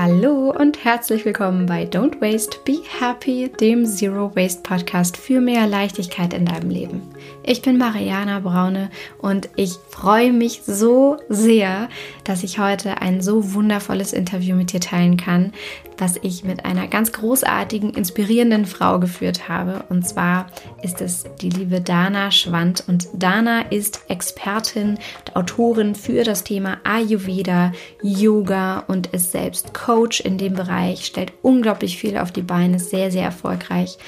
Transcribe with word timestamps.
Hallo 0.00 0.54
und 0.56 0.84
herzlich 0.84 1.24
willkommen 1.24 1.66
bei 1.66 1.82
Don't 1.82 2.20
Waste, 2.20 2.58
Be 2.64 2.78
Happy, 3.00 3.50
dem 3.60 3.84
Zero 3.84 4.30
Waste 4.36 4.62
Podcast 4.62 5.16
für 5.16 5.40
mehr 5.40 5.66
Leichtigkeit 5.66 6.32
in 6.34 6.46
deinem 6.46 6.70
Leben. 6.70 7.02
Ich 7.42 7.62
bin 7.62 7.78
Mariana 7.78 8.38
Braune 8.38 8.90
und 9.18 9.48
ich 9.56 9.72
freue 9.90 10.32
mich 10.32 10.62
so 10.64 11.16
sehr, 11.28 11.88
dass 12.22 12.44
ich 12.44 12.60
heute 12.60 13.00
ein 13.02 13.22
so 13.22 13.54
wundervolles 13.54 14.12
Interview 14.12 14.54
mit 14.54 14.72
dir 14.72 14.80
teilen 14.80 15.16
kann, 15.16 15.52
was 15.96 16.16
ich 16.22 16.44
mit 16.44 16.64
einer 16.64 16.86
ganz 16.86 17.10
großartigen, 17.10 17.94
inspirierenden 17.94 18.66
Frau 18.66 19.00
geführt 19.00 19.48
habe. 19.48 19.84
Und 19.88 20.06
zwar 20.06 20.46
ist 20.80 21.00
es 21.00 21.24
die 21.40 21.50
liebe 21.50 21.80
Dana 21.80 22.30
Schwand. 22.30 22.84
Und 22.86 23.08
Dana 23.14 23.62
ist 23.62 24.02
Expertin 24.08 24.90
und 24.90 25.34
Autorin 25.34 25.96
für 25.96 26.22
das 26.22 26.44
Thema 26.44 26.76
Ayurveda, 26.84 27.72
Yoga 28.00 28.84
und 28.86 29.08
ist 29.08 29.32
selbst 29.32 29.74
Coach 29.74 29.87
in 30.20 30.38
dem 30.38 30.54
Bereich, 30.54 31.06
stellt 31.06 31.32
unglaublich 31.42 31.98
viel 31.98 32.16
auf 32.18 32.32
die 32.32 32.42
Beine, 32.42 32.76
ist 32.76 32.90
sehr, 32.90 33.10
sehr 33.10 33.24
erfolgreich. 33.24 33.98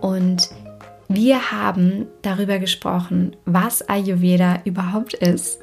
Und 0.00 0.50
wir 1.08 1.52
haben 1.52 2.06
darüber 2.22 2.58
gesprochen, 2.58 3.36
was 3.44 3.88
Ayurveda 3.88 4.60
überhaupt 4.64 5.14
ist 5.14 5.58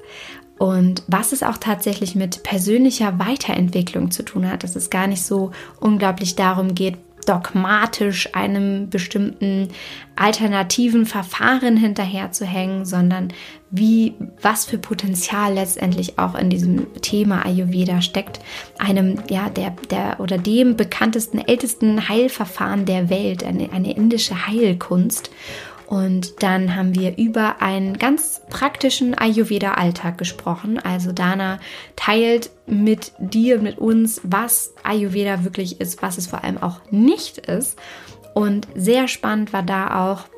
und 0.57 1.03
was 1.07 1.31
es 1.31 1.41
auch 1.41 1.57
tatsächlich 1.57 2.16
mit 2.16 2.44
persönlicher 2.44 3.17
Weiterentwicklung 3.17 4.11
zu 4.11 4.23
tun 4.23 4.49
hat, 4.49 4.63
dass 4.63 4.75
es 4.75 4.89
gar 4.89 5.07
nicht 5.07 5.23
so 5.23 5.52
unglaublich 5.80 6.35
darum 6.35 6.75
geht, 6.75 6.97
dogmatisch 7.27 8.33
einem 8.35 8.89
bestimmten 8.89 9.69
alternativen 10.16 11.05
Verfahren 11.05 11.77
hinterherzuhängen, 11.77 12.85
sondern 12.85 13.33
wie, 13.71 14.13
was 14.41 14.66
für 14.66 14.77
Potenzial 14.77 15.53
letztendlich 15.53 16.20
auch 16.20 16.35
in 16.35 16.49
diesem 16.49 16.93
Thema 17.02 17.45
Ayurveda 17.45 18.02
steckt, 18.02 18.41
einem, 18.77 19.20
ja, 19.30 19.49
der, 19.49 19.73
der 19.89 20.20
oder 20.20 20.38
dem 20.38 20.75
bekanntesten, 20.75 21.39
ältesten 21.39 22.09
Heilverfahren 22.09 22.86
der 22.86 23.09
Welt, 23.09 23.44
eine, 23.44 23.72
eine 23.72 23.95
indische 23.95 24.45
Heilkunst. 24.47 25.31
Und 25.88 26.41
dann 26.41 26.75
haben 26.75 26.95
wir 26.95 27.17
über 27.17 27.61
einen 27.61 27.97
ganz 27.97 28.41
praktischen 28.50 29.13
Ayurveda-Alltag 29.13 30.17
gesprochen. 30.17 30.80
Also 30.80 31.11
Dana 31.11 31.59
teilt 31.97 32.50
mit 32.66 33.11
dir, 33.19 33.59
mit 33.59 33.78
uns, 33.78 34.22
was 34.23 34.73
Ayurveda 34.83 35.44
wirklich 35.44 35.81
ist, 35.81 36.02
was 36.02 36.17
es 36.17 36.28
vor 36.28 36.45
allem 36.45 36.58
auch 36.58 36.80
nicht 36.91 37.39
ist. 37.39 37.78
Und 38.33 38.67
sehr 38.73 39.09
spannend 39.09 39.52
war 39.52 39.63
da 39.63 40.09
auch, 40.09 40.30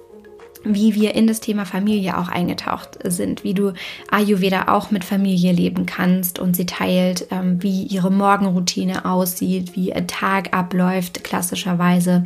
wie 0.63 0.95
wir 0.95 1.15
in 1.15 1.27
das 1.27 1.39
Thema 1.39 1.65
Familie 1.65 2.17
auch 2.17 2.29
eingetaucht 2.29 2.99
sind, 3.03 3.43
wie 3.43 3.53
du 3.53 3.73
Ayurveda 4.09 4.67
auch 4.67 4.91
mit 4.91 5.03
Familie 5.03 5.51
leben 5.51 5.85
kannst 5.85 6.39
und 6.39 6.55
sie 6.55 6.65
teilt, 6.65 7.27
ähm, 7.31 7.61
wie 7.61 7.83
ihre 7.83 8.11
Morgenroutine 8.11 9.05
aussieht, 9.05 9.75
wie 9.75 9.93
ein 9.93 10.07
Tag 10.07 10.55
abläuft, 10.55 11.23
klassischerweise. 11.23 12.25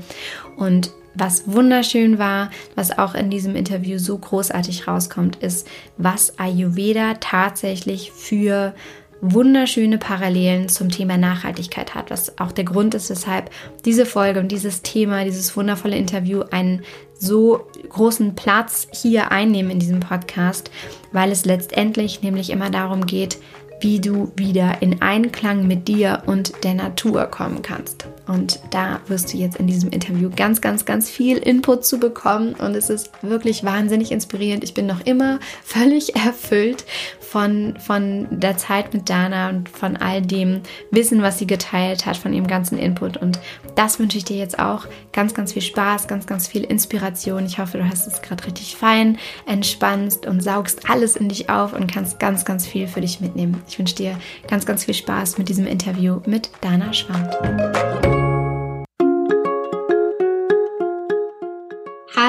Und 0.56 0.92
was 1.16 1.52
wunderschön 1.52 2.20
war, 2.20 2.52
was 2.76 2.98
auch 2.98 3.16
in 3.16 3.30
diesem 3.30 3.56
Interview 3.56 3.98
so 3.98 4.18
großartig 4.18 4.88
rauskommt, 4.88 5.38
ist, 5.38 5.68
was 5.98 6.38
Ayurveda 6.38 7.16
tatsächlich 7.20 8.12
für 8.12 8.76
wunderschöne 9.22 9.98
Parallelen 9.98 10.70
zum 10.70 10.90
Thema 10.90 11.18
Nachhaltigkeit 11.18 11.96
hat, 11.96 12.12
was 12.12 12.38
auch 12.38 12.52
der 12.52 12.66
Grund 12.66 12.94
ist, 12.94 13.10
weshalb 13.10 13.50
diese 13.84 14.06
Folge 14.06 14.40
und 14.40 14.52
dieses 14.52 14.84
Thema, 14.84 15.24
dieses 15.24 15.58
wundervolle 15.58 15.98
Interview 15.98 16.44
einen 16.52 16.84
so 17.20 17.68
großen 17.90 18.36
Platz 18.36 18.88
hier 18.92 19.32
einnehmen 19.32 19.72
in 19.72 19.80
diesem 19.80 20.00
Podcast, 20.00 20.72
weil 21.12 21.32
es 21.32 21.46
letztendlich 21.46 22.22
nämlich 22.22 22.50
immer 22.50 22.70
darum 22.70 23.06
geht, 23.06 23.38
wie 23.82 24.00
du 24.00 24.32
wieder 24.36 24.82
in 24.82 25.02
Einklang 25.02 25.68
mit 25.68 25.88
dir 25.88 26.24
und 26.26 26.64
der 26.64 26.74
Natur 26.74 27.26
kommen 27.26 27.62
kannst. 27.62 28.08
Und 28.28 28.60
da 28.72 29.00
wirst 29.08 29.34
du 29.34 29.38
jetzt 29.38 29.58
in 29.58 29.68
diesem 29.68 29.90
Interview 29.90 30.30
ganz, 30.36 30.62
ganz, 30.62 30.86
ganz 30.86 31.10
viel 31.10 31.38
Input 31.38 31.86
zu 31.86 32.00
bekommen. 32.00 32.56
Und 32.56 32.76
es 32.76 32.90
ist 32.90 33.12
wirklich 33.22 33.64
wahnsinnig 33.64 34.12
inspirierend. 34.12 34.64
Ich 34.64 34.74
bin 34.74 34.86
noch 34.86 35.06
immer 35.06 35.40
völlig 35.64 36.16
erfüllt 36.26 36.86
von, 37.20 37.76
von 37.80 38.28
der 38.32 38.58
Zeit 38.58 38.94
mit 38.94 39.10
Dana 39.10 39.50
und 39.50 39.70
von 39.70 39.98
all 39.98 40.22
dem 40.22 40.62
Wissen, 40.92 41.22
was 41.22 41.40
sie 41.40 41.48
geteilt 41.48 42.06
hat, 42.06 42.18
von 42.18 42.34
ihrem 42.34 42.48
ganzen 42.48 42.78
Input. 42.78 43.18
Und 43.18 43.40
das 43.76 44.00
wünsche 44.00 44.18
ich 44.18 44.26
dir 44.26 44.38
jetzt 44.38 44.60
auch. 44.60 44.86
Ganz, 45.12 45.34
ganz 45.34 45.54
viel 45.54 45.62
Spaß, 45.62 46.08
ganz, 46.08 46.26
ganz 46.26 46.48
viel 46.48 46.64
Inspiration. 46.64 47.46
Ich 47.46 47.60
hoffe, 47.60 47.78
du 47.78 47.90
hast 47.90 48.08
es 48.08 48.22
gerade 48.22 48.46
richtig 48.46 48.76
fein, 48.76 49.18
entspannst 49.46 50.26
und 50.26 50.42
saugst 50.42 50.90
alles 50.90 51.16
in 51.16 51.30
dich 51.30 51.50
auf 51.50 51.74
und 51.74 51.92
kannst 51.92 52.20
ganz, 52.20 52.46
ganz 52.46 52.66
viel 52.66 52.88
für 52.88 53.02
dich 53.02 53.20
mitnehmen. 53.20 53.62
Ich 53.68 53.78
wünsche 53.78 53.96
dir 53.96 54.18
ganz, 54.48 54.66
ganz 54.66 54.86
viel 54.86 54.94
Spaß 54.94 55.38
mit 55.38 55.50
diesem 55.50 55.68
Interview 55.68 56.22
mit 56.26 56.50
Dana 56.62 56.94
Schwand. 56.94 58.17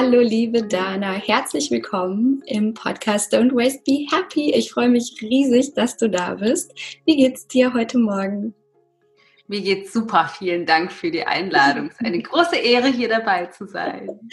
Hallo, 0.01 0.21
liebe 0.21 0.63
Dana, 0.63 1.11
herzlich 1.11 1.71
willkommen 1.71 2.41
im 2.45 2.73
Podcast 2.73 3.33
Don't 3.33 3.53
Waste 3.53 3.81
Be 3.85 4.07
Happy. 4.09 4.53
Ich 4.53 4.71
freue 4.71 4.87
mich 4.87 5.17
riesig, 5.21 5.73
dass 5.73 5.97
du 5.97 6.09
da 6.09 6.35
bist. 6.35 6.71
Wie 7.05 7.17
geht's 7.17 7.47
dir 7.47 7.73
heute 7.73 7.97
Morgen? 7.97 8.53
Mir 9.49 9.59
geht's 9.59 9.91
super. 9.91 10.31
Vielen 10.33 10.65
Dank 10.65 10.93
für 10.93 11.11
die 11.11 11.25
Einladung. 11.25 11.87
Es 11.87 11.95
ist 11.95 12.05
eine 12.05 12.21
große 12.21 12.55
Ehre, 12.55 12.87
hier 12.87 13.09
dabei 13.09 13.47
zu 13.47 13.65
sein. 13.67 14.07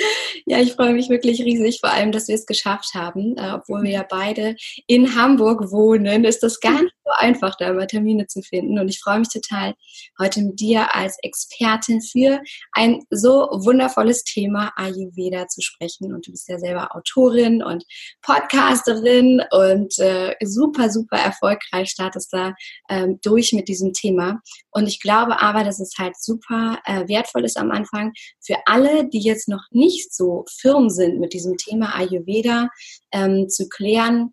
Ja, 0.48 0.60
ich 0.60 0.74
freue 0.74 0.92
mich 0.92 1.08
wirklich 1.08 1.42
riesig, 1.42 1.80
vor 1.80 1.90
allem, 1.90 2.12
dass 2.12 2.28
wir 2.28 2.36
es 2.36 2.46
geschafft 2.46 2.94
haben. 2.94 3.36
Äh, 3.36 3.54
obwohl 3.54 3.82
wir 3.82 3.90
ja 3.90 4.06
beide 4.08 4.54
in 4.86 5.16
Hamburg 5.16 5.72
wohnen, 5.72 6.22
ist 6.22 6.44
das 6.44 6.60
gar 6.60 6.80
nicht 6.80 6.94
so 7.06 7.12
einfach, 7.16 7.54
da 7.56 7.70
immer 7.70 7.86
Termine 7.86 8.26
zu 8.26 8.42
finden. 8.42 8.78
Und 8.78 8.88
ich 8.88 9.00
freue 9.00 9.20
mich 9.20 9.28
total, 9.28 9.74
heute 10.18 10.42
mit 10.42 10.60
dir 10.60 10.94
als 10.94 11.16
Expertin 11.22 12.02
für 12.02 12.40
ein 12.72 13.00
so 13.10 13.48
wundervolles 13.52 14.24
Thema 14.24 14.72
Ayurveda 14.76 15.46
zu 15.46 15.62
sprechen. 15.62 16.12
Und 16.12 16.26
du 16.26 16.32
bist 16.32 16.48
ja 16.48 16.58
selber 16.58 16.94
Autorin 16.94 17.62
und 17.62 17.84
Podcasterin 18.22 19.42
und 19.50 19.98
äh, 20.00 20.34
super, 20.42 20.90
super 20.90 21.18
erfolgreich 21.18 21.90
startest 21.90 22.32
da 22.32 22.54
ähm, 22.90 23.20
durch 23.22 23.52
mit 23.52 23.68
diesem 23.68 23.92
Thema. 23.92 24.40
Und 24.70 24.88
ich 24.88 25.00
glaube 25.00 25.40
aber, 25.40 25.62
dass 25.62 25.78
es 25.78 25.94
halt 25.98 26.16
super 26.20 26.78
äh, 26.84 27.06
wertvoll 27.08 27.44
ist 27.44 27.56
am 27.56 27.70
Anfang 27.70 28.12
für 28.44 28.56
alle, 28.66 29.08
die 29.08 29.20
jetzt 29.20 29.48
noch 29.48 29.64
nicht 29.70 30.12
so 30.12 30.44
firm 30.50 30.90
sind 30.90 31.20
mit 31.20 31.32
diesem 31.32 31.56
Thema 31.56 31.94
Ayurveda, 31.94 32.68
ähm, 33.12 33.48
zu 33.48 33.68
klären, 33.68 34.32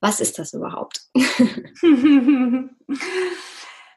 was 0.00 0.20
ist 0.20 0.38
das 0.38 0.54
überhaupt? 0.54 1.02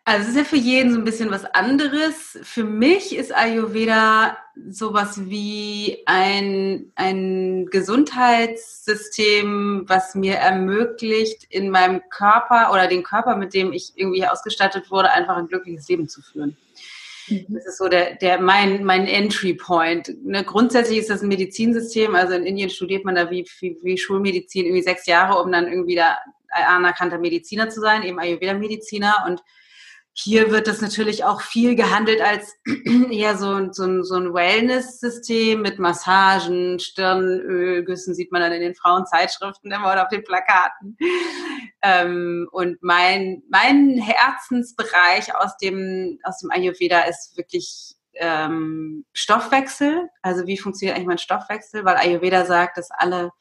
Also 0.05 0.23
es 0.23 0.29
ist 0.31 0.37
ja 0.37 0.43
für 0.43 0.57
jeden 0.57 0.91
so 0.91 0.99
ein 0.99 1.05
bisschen 1.05 1.31
was 1.31 1.45
anderes. 1.45 2.37
Für 2.43 2.65
mich 2.65 3.15
ist 3.15 3.33
Ayurveda 3.33 4.37
sowas 4.69 5.29
wie 5.29 6.03
ein, 6.05 6.91
ein 6.95 7.67
Gesundheitssystem, 7.67 9.85
was 9.87 10.13
mir 10.13 10.35
ermöglicht, 10.35 11.45
in 11.49 11.69
meinem 11.69 12.01
Körper 12.09 12.73
oder 12.73 12.87
den 12.87 13.03
Körper, 13.03 13.37
mit 13.37 13.53
dem 13.53 13.71
ich 13.71 13.93
irgendwie 13.95 14.27
ausgestattet 14.27 14.91
wurde, 14.91 15.09
einfach 15.11 15.37
ein 15.37 15.47
glückliches 15.47 15.87
Leben 15.87 16.09
zu 16.09 16.21
führen. 16.21 16.57
Mhm. 17.27 17.45
Das 17.49 17.65
ist 17.65 17.77
so 17.77 17.87
der, 17.87 18.15
der 18.15 18.39
mein, 18.39 18.83
mein 18.83 19.07
Entry 19.07 19.53
Point. 19.53 20.13
Ne, 20.23 20.43
grundsätzlich 20.43 20.99
ist 20.99 21.09
das 21.09 21.21
ein 21.21 21.27
Medizinsystem. 21.27 22.15
Also 22.15 22.33
in 22.33 22.45
Indien 22.45 22.69
studiert 22.69 23.05
man 23.05 23.15
da 23.15 23.29
wie, 23.29 23.45
wie, 23.59 23.77
wie 23.81 23.97
Schulmedizin 23.97 24.65
irgendwie 24.65 24.83
sechs 24.83 25.05
Jahre, 25.05 25.41
um 25.41 25.51
dann 25.51 25.67
irgendwie 25.67 25.95
da 25.95 26.17
anerkannter 26.49 27.17
Mediziner 27.17 27.69
zu 27.69 27.81
sein, 27.81 28.03
eben 28.03 28.19
Ayurveda-Mediziner. 28.19 29.25
Und 29.27 29.41
hier 30.15 30.51
wird 30.51 30.67
das 30.67 30.79
natürlich 30.79 31.23
auch 31.23 31.41
viel 31.41 31.75
gehandelt 31.75 32.21
als 32.21 32.55
eher 33.09 33.35
so, 33.35 33.71
so, 33.71 34.03
so 34.03 34.15
ein 34.15 34.33
Wellness-System 34.33 35.61
mit 35.61 35.79
Massagen, 35.79 36.79
Stirnölgüssen, 36.79 38.13
sieht 38.13 38.31
man 38.31 38.41
dann 38.41 38.51
in 38.51 38.61
den 38.61 38.75
Frauenzeitschriften 38.75 39.71
immer 39.71 39.91
oder 39.91 40.03
auf 40.03 40.09
den 40.09 40.23
Plakaten. 40.23 40.97
Ähm, 41.81 42.47
und 42.51 42.77
mein, 42.83 43.41
mein 43.49 43.97
Herzensbereich 43.97 45.35
aus 45.35 45.57
dem, 45.57 46.19
aus 46.23 46.39
dem 46.39 46.51
Ayurveda 46.51 47.01
ist 47.01 47.35
wirklich 47.35 47.95
ähm, 48.13 49.05
Stoffwechsel. 49.13 50.09
Also 50.21 50.45
wie 50.45 50.59
funktioniert 50.59 50.95
eigentlich 50.95 51.07
mein 51.07 51.17
Stoffwechsel? 51.17 51.85
Weil 51.85 51.97
Ayurveda 51.97 52.45
sagt, 52.45 52.77
dass 52.77 52.91
alle 52.91 53.31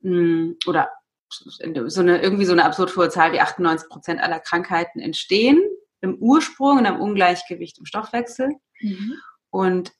mh, 0.00 0.10
hm, 0.10 0.56
oder 0.66 0.88
so 1.30 2.00
eine, 2.00 2.22
irgendwie 2.22 2.46
so 2.46 2.52
eine 2.52 2.64
absurd 2.64 2.96
hohe 2.96 3.10
Zahl 3.10 3.32
wie 3.32 3.40
98 3.40 3.90
Prozent 3.90 4.22
aller 4.22 4.40
Krankheiten 4.40 5.00
entstehen 5.00 5.62
im 6.00 6.16
Ursprung, 6.16 6.78
in 6.78 6.86
einem 6.86 7.00
Ungleichgewicht 7.00 7.78
im 7.78 7.86
Stoffwechsel. 7.86 8.50
Mhm. 8.80 9.14
Und 9.50 9.92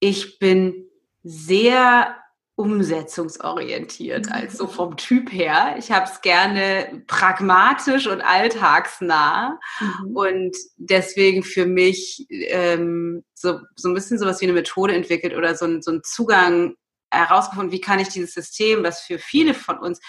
ich 0.00 0.38
bin 0.38 0.86
sehr 1.22 2.16
umsetzungsorientiert, 2.54 4.30
also 4.30 4.66
vom 4.66 4.96
Typ 4.96 5.32
her. 5.32 5.76
Ich 5.78 5.90
habe 5.90 6.04
es 6.04 6.20
gerne 6.20 7.02
pragmatisch 7.06 8.06
und 8.06 8.20
alltagsnah 8.20 9.58
mhm. 9.80 10.16
und 10.16 10.56
deswegen 10.76 11.42
für 11.42 11.66
mich 11.66 12.26
ähm, 12.28 13.24
so, 13.34 13.60
so 13.74 13.88
ein 13.88 13.94
bisschen 13.94 14.18
sowas 14.18 14.40
wie 14.40 14.44
eine 14.44 14.52
Methode 14.52 14.94
entwickelt 14.94 15.34
oder 15.34 15.54
so, 15.54 15.64
ein, 15.64 15.82
so 15.82 15.90
einen 15.90 16.04
Zugang 16.04 16.74
herausgefunden, 17.10 17.72
wie 17.72 17.80
kann 17.80 18.00
ich 18.00 18.08
dieses 18.08 18.34
System, 18.34 18.82
das 18.82 19.00
für 19.00 19.18
viele 19.18 19.54
von 19.54 19.78
uns 19.78 20.00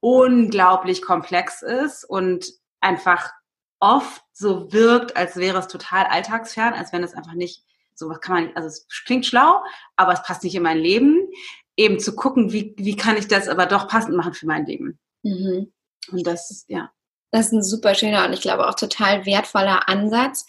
unglaublich 0.00 1.02
komplex 1.02 1.62
ist 1.62 2.04
und 2.04 2.46
einfach 2.80 3.30
oft 3.80 4.22
so 4.32 4.72
wirkt, 4.72 5.16
als 5.16 5.36
wäre 5.36 5.58
es 5.58 5.68
total 5.68 6.04
alltagsfern, 6.06 6.74
als 6.74 6.92
wenn 6.92 7.02
es 7.02 7.14
einfach 7.14 7.34
nicht, 7.34 7.64
so 7.94 8.08
was 8.08 8.20
kann 8.20 8.34
man 8.34 8.44
nicht, 8.44 8.56
also 8.56 8.68
es 8.68 8.86
klingt 9.04 9.26
schlau, 9.26 9.62
aber 9.96 10.12
es 10.12 10.22
passt 10.22 10.44
nicht 10.44 10.54
in 10.54 10.62
mein 10.62 10.78
Leben. 10.78 11.28
Eben 11.76 11.98
zu 11.98 12.14
gucken, 12.14 12.52
wie, 12.52 12.74
wie 12.76 12.96
kann 12.96 13.16
ich 13.16 13.26
das 13.26 13.48
aber 13.48 13.66
doch 13.66 13.88
passend 13.88 14.14
machen 14.14 14.34
für 14.34 14.46
mein 14.46 14.66
Leben. 14.66 14.98
Mhm. 15.22 15.72
Und 16.12 16.26
das, 16.26 16.64
ja. 16.68 16.90
Das 17.30 17.46
ist 17.46 17.52
ein 17.52 17.62
super 17.62 17.94
schöner 17.94 18.26
und 18.26 18.32
ich 18.32 18.40
glaube 18.40 18.68
auch 18.68 18.74
total 18.74 19.24
wertvoller 19.24 19.88
Ansatz. 19.88 20.46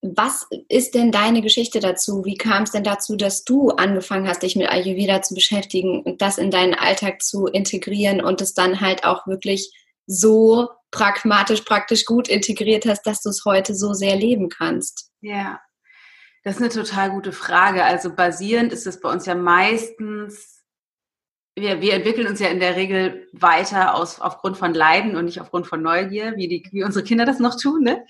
Was 0.00 0.46
ist 0.68 0.94
denn 0.94 1.12
deine 1.12 1.42
Geschichte 1.42 1.78
dazu? 1.78 2.24
Wie 2.24 2.36
kam 2.36 2.64
es 2.64 2.72
denn 2.72 2.82
dazu, 2.82 3.14
dass 3.14 3.44
du 3.44 3.70
angefangen 3.70 4.26
hast, 4.26 4.42
dich 4.42 4.56
mit 4.56 4.68
Ayurveda 4.68 5.22
zu 5.22 5.34
beschäftigen 5.34 6.02
und 6.02 6.22
das 6.22 6.38
in 6.38 6.50
deinen 6.50 6.74
Alltag 6.74 7.22
zu 7.22 7.46
integrieren 7.46 8.20
und 8.20 8.40
es 8.40 8.54
dann 8.54 8.80
halt 8.80 9.04
auch 9.04 9.26
wirklich 9.26 9.70
so 10.06 10.68
pragmatisch, 10.90 11.62
praktisch 11.62 12.04
gut 12.04 12.28
integriert 12.28 12.86
hast, 12.86 13.06
dass 13.06 13.22
du 13.22 13.30
es 13.30 13.44
heute 13.44 13.74
so 13.74 13.92
sehr 13.94 14.16
leben 14.16 14.48
kannst? 14.48 15.10
Ja, 15.20 15.60
das 16.44 16.56
ist 16.56 16.62
eine 16.62 16.70
total 16.70 17.10
gute 17.10 17.32
Frage. 17.32 17.84
Also 17.84 18.14
basierend 18.14 18.72
ist 18.72 18.86
es 18.86 19.00
bei 19.00 19.10
uns 19.10 19.26
ja 19.26 19.34
meistens 19.34 20.61
wir, 21.54 21.82
wir 21.82 21.92
entwickeln 21.92 22.26
uns 22.26 22.40
ja 22.40 22.48
in 22.48 22.60
der 22.60 22.76
Regel 22.76 23.28
weiter 23.32 23.94
aus, 23.94 24.20
aufgrund 24.20 24.56
von 24.56 24.72
Leiden 24.72 25.16
und 25.16 25.26
nicht 25.26 25.40
aufgrund 25.40 25.66
von 25.66 25.82
Neugier, 25.82 26.32
wie, 26.36 26.48
die, 26.48 26.66
wie 26.72 26.82
unsere 26.82 27.04
Kinder 27.04 27.26
das 27.26 27.40
noch 27.40 27.60
tun. 27.60 27.82
Ne? 27.82 28.06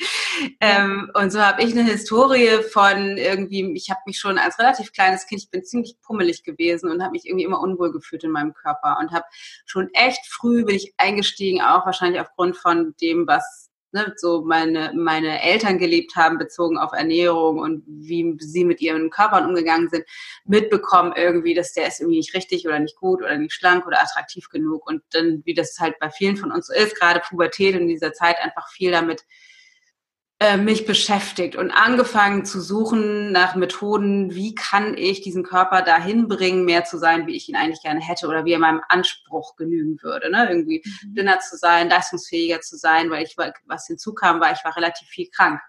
Ähm, 0.61 1.11
und 1.15 1.33
so 1.33 1.41
habe 1.41 1.63
ich 1.63 1.73
eine 1.73 1.83
Historie 1.83 2.63
von 2.71 3.17
irgendwie, 3.17 3.73
ich 3.75 3.91
habe 3.91 4.01
mich 4.07 4.19
schon 4.19 4.39
als 4.39 4.61
relativ 4.61 4.93
kleines 4.93 5.27
Kind, 5.27 5.43
ich 5.43 5.51
bin 5.51 5.65
ziemlich 5.65 5.97
pummelig 6.03 6.45
gewesen 6.45 6.89
und 6.89 7.03
habe 7.03 7.13
mich 7.13 7.27
irgendwie 7.27 7.45
immer 7.45 7.61
unwohl 7.61 7.91
gefühlt 7.91 8.23
in 8.23 8.31
meinem 8.31 8.55
Körper 8.55 8.99
und 9.01 9.11
habe 9.11 9.25
schon 9.67 9.91
echt 9.93 10.25
früh 10.29 10.65
bin 10.65 10.77
ich 10.77 10.95
eingestiegen, 10.97 11.63
auch 11.63 11.85
wahrscheinlich 11.85 12.21
aufgrund 12.21 12.57
von 12.57 12.95
dem, 13.01 13.27
was 13.27 13.72
ne, 13.93 14.13
so 14.17 14.43
meine, 14.43 14.93
meine 14.95 15.43
Eltern 15.43 15.79
gelebt 15.79 16.17
haben, 16.17 16.39
bezogen 16.39 16.79
auf 16.79 16.93
Ernährung 16.93 17.59
und 17.59 17.85
wie 17.87 18.37
sie 18.39 18.65
mit 18.65 18.81
ihren 18.81 19.11
Körpern 19.11 19.47
umgegangen 19.47 19.89
sind, 19.89 20.05
mitbekommen 20.45 21.13
irgendwie, 21.17 21.55
dass 21.55 21.73
der 21.73 21.87
ist 21.89 22.01
irgendwie 22.01 22.19
nicht 22.19 22.35
richtig 22.35 22.67
oder 22.67 22.79
nicht 22.79 22.97
gut 22.97 23.21
oder 23.21 23.37
nicht 23.37 23.55
schlank 23.55 23.87
oder 23.87 24.01
attraktiv 24.01 24.49
genug. 24.49 24.87
Und 24.89 25.03
dann, 25.13 25.43
wie 25.45 25.55
das 25.55 25.77
halt 25.79 25.99
bei 26.01 26.11
vielen 26.11 26.37
von 26.37 26.53
uns 26.53 26.67
so 26.67 26.75
ist, 26.75 26.99
gerade 26.99 27.21
Pubertät 27.21 27.75
in 27.75 27.89
dieser 27.89 28.13
Zeit 28.13 28.37
einfach 28.41 28.69
viel 28.71 28.91
damit 28.91 29.25
äh, 30.43 30.57
mich 30.57 30.87
beschäftigt 30.87 31.55
und 31.55 31.71
angefangen 31.71 32.45
zu 32.45 32.61
suchen 32.61 33.31
nach 33.31 33.55
Methoden, 33.55 34.35
wie 34.35 34.57
kann 34.57 34.99
ich 34.99 35.21
diesen 35.21 35.45
Körper 35.45 35.83
dahin 35.83 36.27
bringen, 36.27 36.65
mehr 36.65 36.85
zu 36.85 36.99
sein, 36.99 37.29
wie 37.29 37.37
ich 37.37 37.49
ihn 37.49 37.55
eigentlich 37.55 37.83
gerne 37.83 38.01
hätte 38.01 38.27
oder 38.27 38.45
wie 38.45 38.53
er 38.53 38.59
meinem 38.59 38.81
Anspruch 38.89 39.55
genügen 39.55 40.03
würde. 40.03 40.33
Ne? 40.33 40.49
Irgendwie 40.49 40.83
mhm. 40.85 41.15
dünner 41.15 41.39
zu 41.39 41.57
sein, 41.57 41.89
leistungsfähiger 41.89 42.61
zu 42.61 42.77
sein, 42.77 43.09
weil 43.09 43.23
ich, 43.23 43.37
was 43.67 43.87
hinzukam, 43.87 44.41
war, 44.41 44.51
ich 44.51 44.65
war 44.65 44.77
relativ 44.77 45.07
viel 45.07 45.29
krank. 45.31 45.61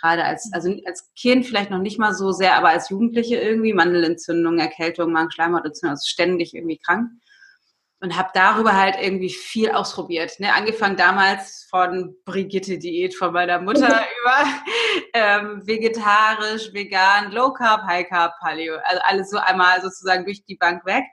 Gerade 0.00 0.24
als, 0.24 0.48
also 0.52 0.72
als 0.86 1.12
Kind 1.16 1.44
vielleicht 1.44 1.70
noch 1.70 1.80
nicht 1.80 1.98
mal 1.98 2.14
so 2.14 2.30
sehr, 2.30 2.56
aber 2.56 2.68
als 2.68 2.90
Jugendliche 2.90 3.36
irgendwie, 3.36 3.72
Mandelentzündung, 3.72 4.60
Erkältung, 4.60 5.10
Magenschleimhautentzündung, 5.10 5.90
also 5.90 6.06
ständig 6.06 6.54
irgendwie 6.54 6.78
krank 6.78 7.10
und 8.04 8.18
habe 8.18 8.28
darüber 8.34 8.76
halt 8.76 8.96
irgendwie 9.00 9.30
viel 9.30 9.70
ausprobiert. 9.70 10.38
Ne? 10.38 10.52
Angefangen 10.52 10.98
damals 10.98 11.66
von 11.70 12.14
Brigitte-Diät 12.26 13.14
von 13.14 13.32
meiner 13.32 13.58
Mutter 13.58 13.86
über 14.20 14.44
ähm, 15.14 15.66
vegetarisch, 15.66 16.70
vegan, 16.74 17.32
Low 17.32 17.54
Carb, 17.54 17.84
High 17.84 18.06
Carb, 18.06 18.34
Paleo. 18.40 18.74
Also 18.84 19.00
alles 19.06 19.30
so 19.30 19.38
einmal 19.38 19.80
sozusagen 19.80 20.26
durch 20.26 20.44
die 20.44 20.56
Bank 20.56 20.84
weg. 20.84 21.04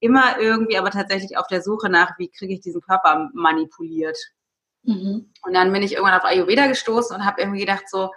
Immer 0.00 0.40
irgendwie 0.40 0.78
aber 0.78 0.90
tatsächlich 0.90 1.36
auf 1.36 1.46
der 1.48 1.60
Suche 1.60 1.90
nach, 1.90 2.18
wie 2.18 2.30
kriege 2.30 2.54
ich 2.54 2.62
diesen 2.62 2.80
Körper 2.80 3.28
manipuliert. 3.34 4.16
Mhm. 4.84 5.30
Und 5.42 5.52
dann 5.52 5.70
bin 5.70 5.82
ich 5.82 5.92
irgendwann 5.92 6.18
auf 6.18 6.24
Ayurveda 6.24 6.66
gestoßen 6.66 7.14
und 7.14 7.26
habe 7.26 7.42
irgendwie 7.42 7.60
gedacht 7.60 7.90
so, 7.90 8.10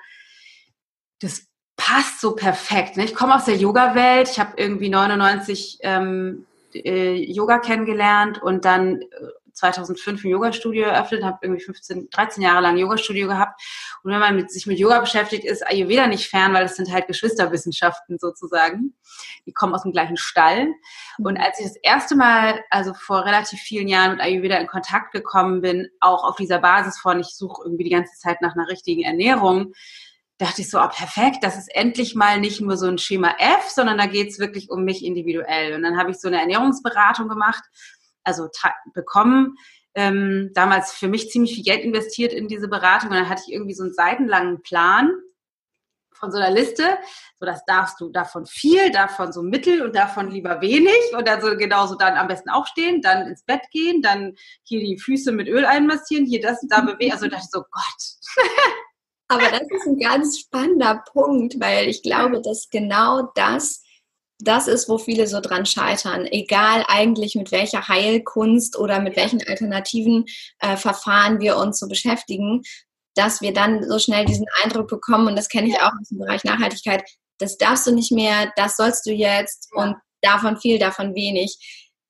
das 1.20 1.48
passt 1.76 2.22
so 2.22 2.34
perfekt. 2.34 2.96
Ne? 2.96 3.04
Ich 3.04 3.14
komme 3.14 3.36
aus 3.36 3.44
der 3.44 3.58
Yoga-Welt. 3.58 4.30
Ich 4.30 4.40
habe 4.40 4.54
irgendwie 4.56 4.88
99 4.88 5.80
ähm, 5.82 6.46
äh, 6.76 7.14
Yoga 7.16 7.60
kennengelernt 7.60 8.42
und 8.42 8.66
dann 8.66 9.02
2005 9.54 10.24
äh, 10.24 10.28
ein 10.28 10.32
Yoga-Studio 10.32 10.86
eröffnet, 10.86 11.24
habe 11.24 11.40
irgendwie 11.42 11.64
15, 11.64 12.10
13 12.10 12.44
Jahre 12.44 12.62
lang 12.62 12.78
Yoga-Studio 12.78 13.28
gehabt. 13.28 13.62
Und 14.04 14.12
wenn 14.12 14.20
man 14.20 14.36
mit, 14.36 14.52
sich 14.52 14.66
mit 14.66 14.80
Yoga 14.80 15.00
beschäftigt, 15.00 15.46
ist 15.46 15.66
Ayurveda 15.66 16.08
nicht 16.08 16.30
fern, 16.30 16.54
weil 16.54 16.66
es 16.66 16.76
sind 16.76 16.92
halt 16.92 17.08
Geschwisterwissenschaften 17.08 18.18
sozusagen. 18.20 18.96
Die 19.46 19.54
kommen 19.54 19.74
aus 19.74 19.84
dem 19.84 19.92
gleichen 19.92 20.18
Stall. 20.18 20.68
Und 21.20 21.38
als 21.38 21.60
ich 21.60 21.66
das 21.66 21.76
erste 21.78 22.16
Mal, 22.16 22.64
also 22.70 22.94
vor 22.94 23.26
relativ 23.26 23.60
vielen 23.60 23.88
Jahren 23.88 24.12
mit 24.12 24.22
Ayurveda 24.22 24.58
in 24.58 24.68
Kontakt 24.68 25.12
gekommen 25.12 25.62
bin, 25.62 25.90
auch 26.00 26.24
auf 26.24 26.36
dieser 26.36 26.60
Basis 26.60 27.00
von, 27.00 27.20
ich 27.20 27.36
suche 27.36 27.64
irgendwie 27.66 27.84
die 27.84 27.92
ganze 27.92 28.18
Zeit 28.18 28.42
nach 28.42 28.56
einer 28.56 28.68
richtigen 28.68 29.04
Ernährung, 29.04 29.74
dachte 30.42 30.62
ich 30.62 30.70
so, 30.70 30.80
oh, 30.80 30.88
perfekt, 30.88 31.38
das 31.42 31.56
ist 31.56 31.74
endlich 31.76 32.16
mal 32.16 32.40
nicht 32.40 32.62
nur 32.62 32.76
so 32.76 32.88
ein 32.88 32.98
Schema 32.98 33.36
F, 33.38 33.70
sondern 33.70 34.00
da 34.00 34.08
geht 34.08 34.30
es 34.30 34.40
wirklich 34.40 34.72
um 34.72 34.84
mich 34.84 35.06
individuell. 35.06 35.76
Und 35.76 35.84
dann 35.84 35.98
habe 35.98 36.10
ich 36.10 36.18
so 36.18 36.28
eine 36.28 36.40
Ernährungsberatung 36.40 37.30
gemacht, 37.30 37.64
also 38.24 38.50
bekommen, 38.94 39.56
ähm, 39.94 40.50
damals 40.54 40.94
für 40.94 41.08
mich 41.08 41.30
ziemlich 41.30 41.54
viel 41.54 41.64
Geld 41.64 41.84
investiert 41.84 42.34
in 42.34 42.48
diese 42.48 42.68
Beratung 42.68 43.10
und 43.10 43.16
dann 43.16 43.30
hatte 43.30 43.44
ich 43.46 43.54
irgendwie 43.54 43.76
so 43.76 43.84
einen 43.84 43.94
seitenlangen 43.94 44.62
Plan 44.64 45.12
von 46.14 46.32
so 46.32 46.38
einer 46.38 46.52
Liste, 46.52 46.98
so 47.40 47.46
das 47.46 47.64
darfst 47.66 48.00
du 48.00 48.10
davon 48.10 48.46
viel, 48.46 48.92
davon 48.92 49.34
so 49.34 49.44
mittel 49.44 49.82
und 49.82 49.96
davon 49.96 50.32
lieber 50.32 50.62
wenig 50.62 51.16
und 51.16 51.28
dann 51.28 51.42
so 51.42 51.56
genauso 51.58 51.96
dann 51.96 52.16
am 52.16 52.28
besten 52.28 52.50
aufstehen, 52.50 53.02
dann 53.02 53.28
ins 53.28 53.44
Bett 53.44 53.62
gehen, 53.72 54.02
dann 54.02 54.36
hier 54.64 54.80
die 54.80 54.98
Füße 54.98 55.32
mit 55.32 55.48
Öl 55.48 55.66
einmassieren, 55.66 56.26
hier 56.26 56.42
das 56.42 56.62
und 56.64 56.72
da 56.72 56.82
bewegen, 56.82 57.12
also 57.12 57.28
dachte 57.28 57.44
ich 57.44 57.52
so 57.52 57.64
Gott. 57.70 58.48
Aber 59.32 59.50
das 59.50 59.62
ist 59.62 59.88
ein 59.88 59.98
ganz 59.98 60.40
spannender 60.40 61.04
Punkt, 61.14 61.58
weil 61.58 61.88
ich 61.88 62.04
glaube, 62.04 62.42
dass 62.42 62.70
genau 62.70 63.32
das 63.34 63.82
das 64.44 64.68
ist, 64.68 64.90
wo 64.90 64.98
viele 64.98 65.28
so 65.28 65.40
dran 65.40 65.66
scheitern. 65.66 66.26
Egal 66.26 66.84
eigentlich 66.88 67.36
mit 67.36 67.52
welcher 67.52 67.88
Heilkunst 67.88 68.78
oder 68.78 69.00
mit 69.00 69.16
welchen 69.16 69.42
alternativen 69.48 70.26
äh, 70.60 70.76
Verfahren 70.78 71.40
wir 71.40 71.58
uns 71.58 71.80
so 71.80 71.88
beschäftigen, 71.88 72.64
dass 73.14 73.40
wir 73.42 73.54
dann 73.54 73.88
so 73.88 74.00
schnell 74.00 74.26
diesen 74.26 74.48
Eindruck 74.64 74.88
bekommen, 74.88 75.28
und 75.28 75.36
das 75.36 75.48
kenne 75.48 75.68
ich 75.68 75.80
auch 75.80 75.92
aus 76.02 76.10
dem 76.10 76.18
Bereich 76.18 76.44
Nachhaltigkeit, 76.44 77.04
das 77.38 77.58
darfst 77.58 77.86
du 77.86 77.92
nicht 77.92 78.12
mehr, 78.12 78.52
das 78.56 78.78
sollst 78.78 79.06
du 79.06 79.12
jetzt 79.12 79.70
und 79.76 79.96
davon 80.22 80.58
viel, 80.58 80.80
davon 80.80 81.14
wenig. 81.14 81.58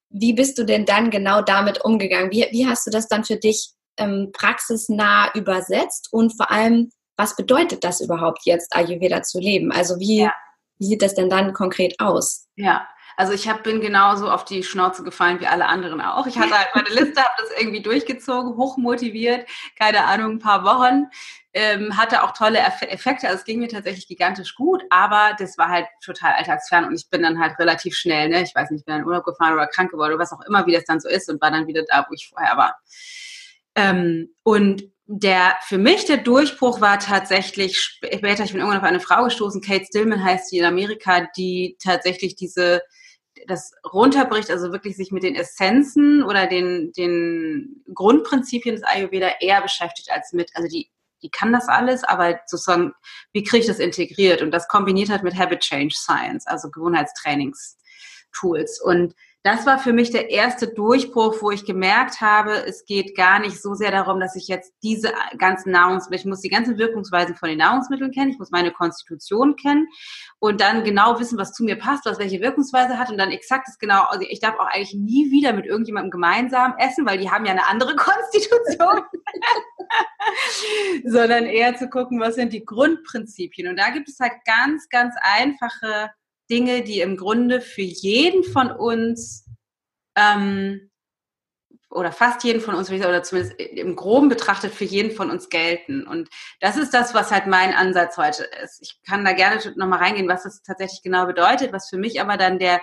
Wie 0.09 0.33
bist 0.33 0.57
du 0.57 0.63
denn 0.63 0.85
dann 0.85 1.12
genau 1.12 1.41
damit 1.41 1.83
umgegangen? 1.83 2.31
Wie, 2.31 2.47
wie 2.51 2.65
hast 2.65 2.88
du 2.88 2.91
das 2.91 3.09
dann 3.09 3.25
für 3.25 3.35
dich 3.35 3.71
ähm, 3.97 4.31
praxisnah 4.33 5.33
übersetzt 5.33 6.07
und 6.12 6.35
vor 6.35 6.50
allem, 6.50 6.91
was 7.21 7.35
bedeutet 7.35 7.83
das 7.83 8.01
überhaupt 8.01 8.41
jetzt, 8.46 8.75
Ayurveda 8.75 9.22
zu 9.22 9.39
leben? 9.39 9.72
Also 9.72 10.00
wie, 10.00 10.22
ja. 10.22 10.34
wie 10.79 10.86
sieht 10.86 11.03
das 11.03 11.13
denn 11.13 11.29
dann 11.29 11.53
konkret 11.53 12.00
aus? 12.00 12.48
Ja, 12.55 12.88
also 13.15 13.34
ich 13.34 13.48
hab, 13.48 13.63
bin 13.63 13.79
genauso 13.79 14.31
auf 14.31 14.43
die 14.43 14.63
Schnauze 14.63 15.03
gefallen 15.03 15.39
wie 15.39 15.46
alle 15.46 15.67
anderen 15.67 16.01
auch. 16.01 16.25
Ich 16.25 16.39
hatte 16.39 16.57
halt 16.57 16.69
meine 16.74 16.89
Liste, 16.89 17.22
habe 17.22 17.34
das 17.38 17.51
irgendwie 17.60 17.84
durchgezogen, 17.84 18.57
hochmotiviert, 18.57 19.48
keine 19.77 20.05
Ahnung, 20.05 20.34
ein 20.34 20.39
paar 20.39 20.63
Wochen. 20.63 21.05
Ähm, 21.53 21.96
hatte 21.98 22.24
auch 22.24 22.31
tolle 22.31 22.60
Effekte, 22.60 23.27
also 23.27 23.39
es 23.39 23.43
ging 23.43 23.60
mir 23.60 23.67
tatsächlich 23.67 24.07
gigantisch 24.07 24.55
gut, 24.55 24.84
aber 24.89 25.36
das 25.38 25.57
war 25.57 25.67
halt 25.67 25.86
total 26.01 26.31
alltagsfern 26.31 26.86
und 26.86 26.96
ich 26.96 27.10
bin 27.10 27.24
dann 27.24 27.39
halt 27.39 27.60
relativ 27.60 27.93
schnell, 27.93 28.29
ne, 28.29 28.41
ich 28.41 28.55
weiß 28.55 28.72
nicht, 28.72 28.86
bin 28.86 28.93
dann 28.93 29.01
in 29.01 29.07
Urlaub 29.07 29.25
gefahren 29.25 29.51
oder 29.51 29.67
krank 29.67 29.91
geworden 29.91 30.13
oder 30.13 30.24
was 30.24 30.31
auch 30.31 30.39
immer, 30.48 30.65
wie 30.65 30.72
das 30.72 30.86
dann 30.86 31.01
so 31.01 31.10
ist 31.10 31.29
und 31.29 31.41
war 31.41 31.51
dann 31.51 31.67
wieder 31.67 31.84
da, 31.84 32.05
wo 32.07 32.13
ich 32.13 32.29
vorher 32.29 32.55
war. 32.55 32.77
Ähm, 33.75 34.34
und 34.43 34.90
der 35.13 35.58
für 35.63 35.77
mich 35.77 36.06
der 36.06 36.15
Durchbruch 36.18 36.80
war 36.80 36.98
tatsächlich 36.98 37.82
später, 37.82 38.46
ich 38.46 38.53
bin 38.53 38.62
irgendwann 38.62 38.80
auf 38.80 38.88
eine 38.88 39.01
Frau 39.01 39.25
gestoßen, 39.25 39.62
Kate 39.62 39.84
Stillman 39.86 40.24
heißt 40.24 40.50
sie 40.50 40.60
in 40.60 40.65
Amerika, 40.65 41.27
die 41.36 41.75
tatsächlich 41.84 42.38
diese 42.38 42.82
das 43.48 43.74
runterbricht, 43.91 44.51
also 44.51 44.72
wirklich 44.72 44.96
sich 44.96 45.12
mit 45.12 45.24
den 45.24 45.36
Essenzen 45.36 46.24
oder 46.24 46.48
den, 46.48 46.94
den 46.94 47.84
Grundprinzipien 47.94 48.75
des 48.75 48.86
Ayurveda 48.86 49.32
eher 49.41 49.62
beschäftigt 49.62 50.12
als 50.12 50.32
mit, 50.32 50.51
also 50.53 50.70
die, 50.70 50.89
die 51.24 51.30
kann 51.30 51.51
das 51.51 51.68
alles, 51.68 52.06
aber 52.06 52.39
sozusagen, 52.46 52.94
wie 53.34 53.44
kriege 53.44 53.62
ich 53.62 53.68
das 53.68 53.80
integriert? 53.80 54.41
Und 54.41 54.51
das 54.51 54.70
kombiniert 54.70 55.10
hat 55.10 55.24
mit 55.24 55.36
Habit 55.36 55.60
Change 55.62 55.94
Science, 55.94 56.48
also 56.48 56.70
Gewohnheitstrainings-Tools. 56.70 58.80
Und 58.82 59.13
das 59.43 59.65
war 59.65 59.79
für 59.79 59.91
mich 59.91 60.12
der 60.12 60.29
erste 60.29 60.67
Durchbruch, 60.67 61.41
wo 61.41 61.50
ich 61.50 61.65
gemerkt 61.65 62.21
habe, 62.21 62.51
es 62.67 62.86
geht 62.86 63.15
gar 63.15 63.39
nicht 63.39 63.60
so 63.60 63.74
sehr 63.74 63.89
darum, 63.89 64.19
dass 64.19 64.36
ich 64.36 64.48
jetzt 64.48 64.74
diese 64.83 65.13
ganzen 65.39 65.71
Nahrungsmittel, 65.71 66.19
ich 66.19 66.29
muss 66.29 66.41
die 66.41 66.50
ganzen 66.50 66.77
Wirkungsweisen 66.77 67.36
von 67.36 67.50
den 67.50 67.57
Nahrungsmitteln 67.57 68.12
kennen, 68.12 68.29
ich 68.29 68.38
muss 68.38 68.51
meine 68.51 68.71
Konstitution 68.71 69.55
kennen 69.55 69.88
und 70.38 70.62
dann 70.62 70.83
genau 70.83 71.19
wissen, 71.19 71.39
was 71.39 71.53
zu 71.53 71.63
mir 71.63 71.75
passt, 71.75 72.05
was 72.05 72.19
welche 72.19 72.39
Wirkungsweise 72.39 73.00
hat 73.00 73.10
und 73.10 73.17
dann 73.17 73.31
exakt 73.31 73.67
das 73.67 73.79
genau, 73.79 74.03
also 74.03 74.25
ich 74.29 74.39
darf 74.39 74.60
auch 74.60 74.67
eigentlich 74.67 74.93
nie 74.93 75.31
wieder 75.31 75.53
mit 75.53 75.65
irgendjemandem 75.65 76.12
gemeinsam 76.12 76.75
essen, 76.77 77.07
weil 77.07 77.17
die 77.17 77.31
haben 77.31 77.45
ja 77.45 77.51
eine 77.51 77.67
andere 77.67 77.95
Konstitution, 77.95 79.01
sondern 81.05 81.45
eher 81.45 81.75
zu 81.75 81.89
gucken, 81.89 82.19
was 82.19 82.36
sind 82.36 82.53
die 82.53 82.63
Grundprinzipien. 82.63 83.69
Und 83.69 83.79
da 83.79 83.89
gibt 83.89 84.07
es 84.07 84.19
halt 84.19 84.33
ganz, 84.45 84.88
ganz 84.89 85.15
einfache 85.21 86.12
Dinge, 86.51 86.84
die 86.84 87.00
im 87.00 87.17
Grunde 87.17 87.62
für 87.62 87.81
jeden 87.81 88.43
von 88.43 88.70
uns 88.70 89.46
ähm, 90.15 90.91
oder 91.89 92.12
fast 92.12 92.43
jeden 92.43 92.62
von 92.62 92.75
uns, 92.75 92.89
oder 92.89 93.24
zumindest 93.24 93.60
im 93.60 93.96
Groben 93.96 94.29
betrachtet 94.29 94.74
für 94.74 94.86
jeden 94.86 95.12
von 95.12 95.29
uns 95.29 95.50
gelten. 95.50 96.08
Und 96.08 96.29
das 96.60 96.77
ist 96.77 96.93
das, 96.93 97.13
was 97.13 97.31
halt 97.31 97.48
mein 97.48 97.74
Ansatz 97.74 98.17
heute 98.17 98.48
ist. 98.63 98.81
Ich 98.81 99.01
kann 99.03 99.25
da 99.25 99.34
gerne 99.34 99.60
nochmal 99.75 100.00
reingehen, 100.00 100.29
was 100.29 100.43
das 100.43 100.62
tatsächlich 100.62 101.01
genau 101.01 101.25
bedeutet, 101.25 101.74
was 101.74 101.89
für 101.89 101.98
mich 101.98 102.22
aber 102.22 102.38
dann 102.38 102.60
der 102.60 102.81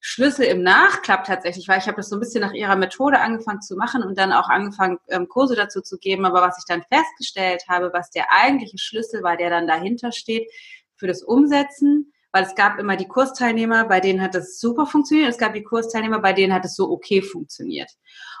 Schlüssel 0.00 0.46
im 0.46 0.62
Nachklapp 0.62 1.24
tatsächlich 1.24 1.68
war. 1.68 1.76
Ich 1.76 1.86
habe 1.86 1.98
das 1.98 2.08
so 2.08 2.16
ein 2.16 2.20
bisschen 2.20 2.40
nach 2.40 2.54
ihrer 2.54 2.74
Methode 2.74 3.20
angefangen 3.20 3.60
zu 3.60 3.76
machen 3.76 4.02
und 4.02 4.18
dann 4.18 4.32
auch 4.32 4.48
angefangen, 4.48 4.98
ähm, 5.08 5.28
Kurse 5.28 5.54
dazu 5.54 5.82
zu 5.82 5.98
geben. 5.98 6.24
Aber 6.24 6.40
was 6.40 6.58
ich 6.58 6.64
dann 6.66 6.82
festgestellt 6.90 7.64
habe, 7.68 7.90
was 7.92 8.10
der 8.10 8.32
eigentliche 8.32 8.78
Schlüssel 8.78 9.22
war, 9.22 9.36
der 9.36 9.50
dann 9.50 9.68
dahinter 9.68 10.10
steht 10.10 10.50
für 10.96 11.06
das 11.06 11.22
Umsetzen, 11.22 12.12
weil 12.32 12.44
es 12.44 12.54
gab 12.54 12.78
immer 12.78 12.96
die 12.96 13.08
Kursteilnehmer, 13.08 13.86
bei 13.86 14.00
denen 14.00 14.22
hat 14.22 14.34
das 14.34 14.60
super 14.60 14.86
funktioniert. 14.86 15.30
Es 15.30 15.38
gab 15.38 15.54
die 15.54 15.62
Kursteilnehmer, 15.62 16.20
bei 16.20 16.32
denen 16.32 16.54
hat 16.54 16.64
es 16.64 16.76
so 16.76 16.90
okay 16.90 17.22
funktioniert. 17.22 17.90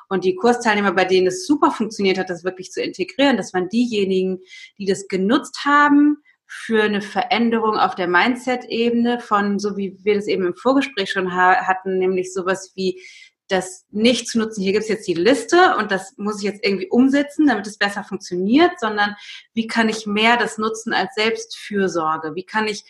Und 0.08 0.24
die 0.24 0.34
Kursteilnehmer, 0.34 0.92
bei 0.92 1.04
denen 1.04 1.28
es 1.28 1.46
super 1.46 1.70
funktioniert 1.70 2.18
hat, 2.18 2.30
das 2.30 2.44
wirklich 2.44 2.72
zu 2.72 2.82
integrieren, 2.82 3.36
das 3.36 3.54
waren 3.54 3.68
diejenigen, 3.68 4.40
die 4.78 4.86
das 4.86 5.08
genutzt 5.08 5.64
haben 5.64 6.18
für 6.46 6.82
eine 6.82 7.00
Veränderung 7.00 7.76
auf 7.76 7.94
der 7.94 8.08
Mindset-Ebene 8.08 9.20
von, 9.20 9.60
so 9.60 9.76
wie 9.76 9.96
wir 10.02 10.16
das 10.16 10.26
eben 10.26 10.44
im 10.44 10.56
Vorgespräch 10.56 11.12
schon 11.12 11.32
hatten, 11.34 11.98
nämlich 11.98 12.32
sowas 12.32 12.72
wie 12.74 13.00
das 13.46 13.84
nicht 13.90 14.28
zu 14.28 14.38
nutzen, 14.38 14.62
hier 14.62 14.72
gibt 14.72 14.84
es 14.84 14.88
jetzt 14.88 15.08
die 15.08 15.14
Liste 15.14 15.76
und 15.76 15.90
das 15.90 16.14
muss 16.16 16.38
ich 16.38 16.44
jetzt 16.44 16.64
irgendwie 16.64 16.88
umsetzen, 16.88 17.46
damit 17.46 17.66
es 17.66 17.78
besser 17.78 18.04
funktioniert, 18.04 18.72
sondern 18.78 19.16
wie 19.54 19.66
kann 19.66 19.88
ich 19.88 20.06
mehr 20.06 20.36
das 20.36 20.58
nutzen 20.58 20.92
als 20.92 21.14
Selbstfürsorge? 21.14 22.34
Wie 22.34 22.44
kann 22.44 22.68
ich 22.68 22.84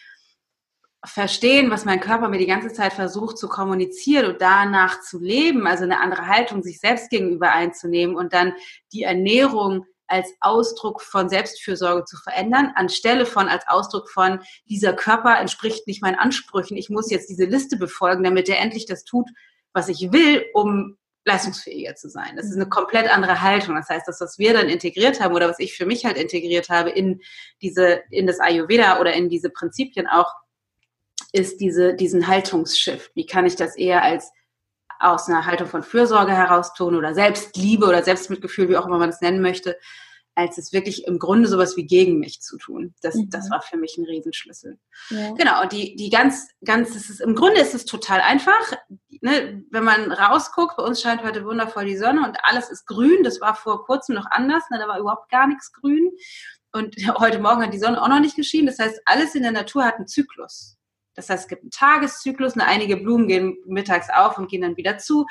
verstehen, 1.04 1.70
was 1.70 1.84
mein 1.84 2.00
Körper 2.00 2.28
mir 2.28 2.38
die 2.38 2.46
ganze 2.46 2.72
Zeit 2.72 2.92
versucht 2.92 3.38
zu 3.38 3.48
kommunizieren 3.48 4.26
und 4.26 4.40
danach 4.40 5.00
zu 5.00 5.18
leben, 5.18 5.66
also 5.66 5.84
eine 5.84 6.00
andere 6.00 6.26
Haltung 6.26 6.62
sich 6.62 6.78
selbst 6.78 7.10
gegenüber 7.10 7.52
einzunehmen 7.52 8.16
und 8.16 8.32
dann 8.34 8.52
die 8.92 9.04
Ernährung 9.04 9.86
als 10.10 10.28
Ausdruck 10.40 11.00
von 11.00 11.28
Selbstfürsorge 11.28 12.04
zu 12.04 12.16
verändern, 12.16 12.72
anstelle 12.74 13.24
von 13.24 13.48
als 13.48 13.66
Ausdruck 13.68 14.10
von 14.10 14.40
dieser 14.68 14.92
Körper 14.92 15.38
entspricht 15.38 15.86
nicht 15.86 16.02
meinen 16.02 16.18
Ansprüchen, 16.18 16.76
ich 16.76 16.90
muss 16.90 17.10
jetzt 17.10 17.30
diese 17.30 17.44
Liste 17.44 17.76
befolgen, 17.76 18.24
damit 18.24 18.48
er 18.48 18.58
endlich 18.58 18.86
das 18.86 19.04
tut, 19.04 19.28
was 19.72 19.88
ich 19.88 20.12
will, 20.12 20.44
um 20.52 20.98
leistungsfähiger 21.24 21.94
zu 21.94 22.08
sein. 22.08 22.36
Das 22.36 22.46
ist 22.46 22.56
eine 22.56 22.68
komplett 22.68 23.08
andere 23.08 23.40
Haltung. 23.40 23.76
Das 23.76 23.88
heißt, 23.88 24.08
das, 24.08 24.20
was 24.20 24.38
wir 24.38 24.52
dann 24.52 24.68
integriert 24.68 25.20
haben 25.20 25.34
oder 25.34 25.48
was 25.48 25.58
ich 25.58 25.76
für 25.76 25.86
mich 25.86 26.04
halt 26.04 26.16
integriert 26.16 26.68
habe 26.70 26.90
in 26.90 27.20
diese, 27.62 28.00
in 28.10 28.26
das 28.26 28.40
Ayurveda 28.40 29.00
oder 29.00 29.12
in 29.12 29.28
diese 29.28 29.50
Prinzipien 29.50 30.06
auch, 30.06 30.32
ist 31.32 31.60
diese, 31.60 31.94
diesen 31.94 32.26
Haltungsshift. 32.26 33.10
Wie 33.14 33.26
kann 33.26 33.46
ich 33.46 33.56
das 33.56 33.76
eher 33.76 34.02
als 34.02 34.30
aus 34.98 35.28
einer 35.28 35.46
Haltung 35.46 35.66
von 35.66 35.82
Fürsorge 35.82 36.32
heraus 36.32 36.74
tun 36.74 36.94
oder 36.94 37.14
Selbstliebe 37.14 37.86
oder 37.86 38.02
Selbstmitgefühl, 38.02 38.68
wie 38.68 38.76
auch 38.76 38.86
immer 38.86 38.98
man 38.98 39.10
das 39.10 39.22
nennen 39.22 39.40
möchte, 39.40 39.78
als 40.34 40.58
es 40.58 40.72
wirklich 40.72 41.06
im 41.06 41.18
Grunde 41.18 41.48
sowas 41.48 41.76
wie 41.76 41.86
gegen 41.86 42.18
mich 42.18 42.40
zu 42.40 42.56
tun. 42.58 42.94
Das, 43.02 43.14
mhm. 43.14 43.30
das 43.30 43.50
war 43.50 43.62
für 43.62 43.76
mich 43.76 43.96
ein 43.98 44.04
Riesenschlüssel. 44.04 44.78
Ja. 45.08 45.32
Genau, 45.32 45.62
und 45.62 45.72
die, 45.72 45.96
die 45.96 46.10
ganz, 46.10 46.48
ganz, 46.64 46.94
es 46.94 47.10
ist, 47.10 47.20
im 47.20 47.34
Grunde 47.34 47.60
ist 47.60 47.74
es 47.74 47.84
total 47.84 48.20
einfach. 48.20 48.72
Ne, 49.22 49.62
wenn 49.70 49.84
man 49.84 50.12
rausguckt, 50.12 50.76
bei 50.76 50.82
uns 50.82 51.02
scheint 51.02 51.22
heute 51.22 51.44
wundervoll 51.44 51.84
die 51.84 51.96
Sonne 51.96 52.26
und 52.26 52.38
alles 52.42 52.70
ist 52.70 52.86
grün. 52.86 53.22
Das 53.22 53.40
war 53.40 53.54
vor 53.54 53.84
kurzem 53.84 54.14
noch 54.14 54.26
anders, 54.30 54.62
ne, 54.70 54.78
da 54.78 54.88
war 54.88 54.98
überhaupt 54.98 55.30
gar 55.30 55.46
nichts 55.46 55.72
grün. 55.72 56.10
Und 56.72 56.96
heute 57.18 57.38
Morgen 57.38 57.62
hat 57.62 57.74
die 57.74 57.78
Sonne 57.78 58.02
auch 58.02 58.08
noch 58.08 58.20
nicht 58.20 58.36
geschienen. 58.36 58.66
Das 58.66 58.78
heißt, 58.78 59.00
alles 59.04 59.34
in 59.34 59.42
der 59.42 59.52
Natur 59.52 59.84
hat 59.84 59.96
einen 59.96 60.06
Zyklus. 60.08 60.76
Das 61.20 61.28
heißt, 61.28 61.42
es 61.42 61.48
gibt 61.48 61.62
einen 61.62 61.70
Tageszyklus, 61.70 62.56
ne, 62.56 62.64
einige 62.64 62.96
Blumen 62.96 63.28
gehen 63.28 63.58
mittags 63.66 64.08
auf 64.08 64.38
und 64.38 64.50
gehen 64.50 64.62
dann 64.62 64.78
wieder 64.78 64.96
zu. 64.96 65.26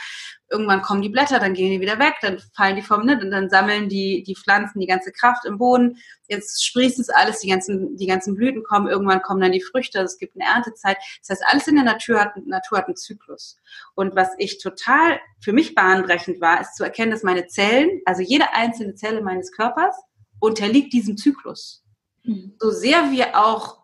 Irgendwann 0.51 0.83
kommen 0.83 1.01
die 1.01 1.09
Blätter, 1.09 1.39
dann 1.39 1.53
gehen 1.53 1.71
die 1.71 1.81
wieder 1.81 1.97
weg, 1.97 2.15
dann 2.21 2.39
fallen 2.55 2.75
die 2.75 2.83
vom, 2.83 3.05
ne, 3.05 3.19
und 3.19 3.31
dann 3.31 3.49
sammeln 3.49 3.89
die, 3.89 4.23
die 4.23 4.35
Pflanzen 4.35 4.79
die 4.79 4.85
ganze 4.85 5.11
Kraft 5.11 5.45
im 5.45 5.57
Boden. 5.57 5.97
Jetzt 6.27 6.63
sprießt 6.63 6.99
es 6.99 7.09
alles, 7.09 7.39
die 7.39 7.49
ganzen, 7.49 7.97
die 7.97 8.05
ganzen 8.05 8.35
Blüten 8.35 8.63
kommen, 8.63 8.87
irgendwann 8.87 9.23
kommen 9.23 9.41
dann 9.41 9.51
die 9.51 9.63
Früchte, 9.63 9.99
es 10.01 10.19
gibt 10.19 10.35
eine 10.35 10.47
Erntezeit. 10.47 10.97
Das 11.21 11.29
heißt, 11.29 11.43
alles 11.47 11.67
in 11.67 11.75
der 11.75 11.85
Natur 11.85 12.19
hat, 12.19 12.37
Natur 12.45 12.77
hat 12.77 12.85
einen 12.85 12.95
Zyklus. 12.95 13.57
Und 13.95 14.15
was 14.15 14.29
ich 14.37 14.59
total 14.59 15.19
für 15.41 15.53
mich 15.53 15.73
bahnbrechend 15.73 16.39
war, 16.39 16.61
ist 16.61 16.75
zu 16.75 16.83
erkennen, 16.83 17.11
dass 17.11 17.23
meine 17.23 17.47
Zellen, 17.47 18.01
also 18.05 18.21
jede 18.21 18.53
einzelne 18.53 18.93
Zelle 18.93 19.21
meines 19.21 19.51
Körpers, 19.51 19.95
unterliegt 20.39 20.93
diesem 20.93 21.17
Zyklus. 21.17 21.83
Mhm. 22.23 22.53
So 22.59 22.69
sehr 22.69 23.11
wir 23.11 23.39
auch 23.39 23.78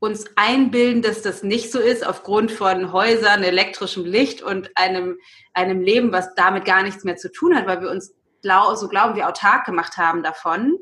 uns 0.00 0.24
einbilden, 0.34 1.02
dass 1.02 1.22
das 1.22 1.42
nicht 1.42 1.70
so 1.70 1.78
ist, 1.78 2.04
aufgrund 2.06 2.50
von 2.50 2.92
Häusern, 2.92 3.44
elektrischem 3.44 4.04
Licht 4.04 4.42
und 4.42 4.70
einem, 4.74 5.18
einem 5.52 5.80
Leben, 5.80 6.10
was 6.10 6.34
damit 6.34 6.64
gar 6.64 6.82
nichts 6.82 7.04
mehr 7.04 7.16
zu 7.16 7.30
tun 7.30 7.54
hat, 7.54 7.66
weil 7.66 7.82
wir 7.82 7.90
uns 7.90 8.14
glaub, 8.42 8.76
so 8.76 8.88
glauben 8.88 9.14
wir 9.14 9.28
autark 9.28 9.66
gemacht 9.66 9.98
haben 9.98 10.22
davon. 10.22 10.78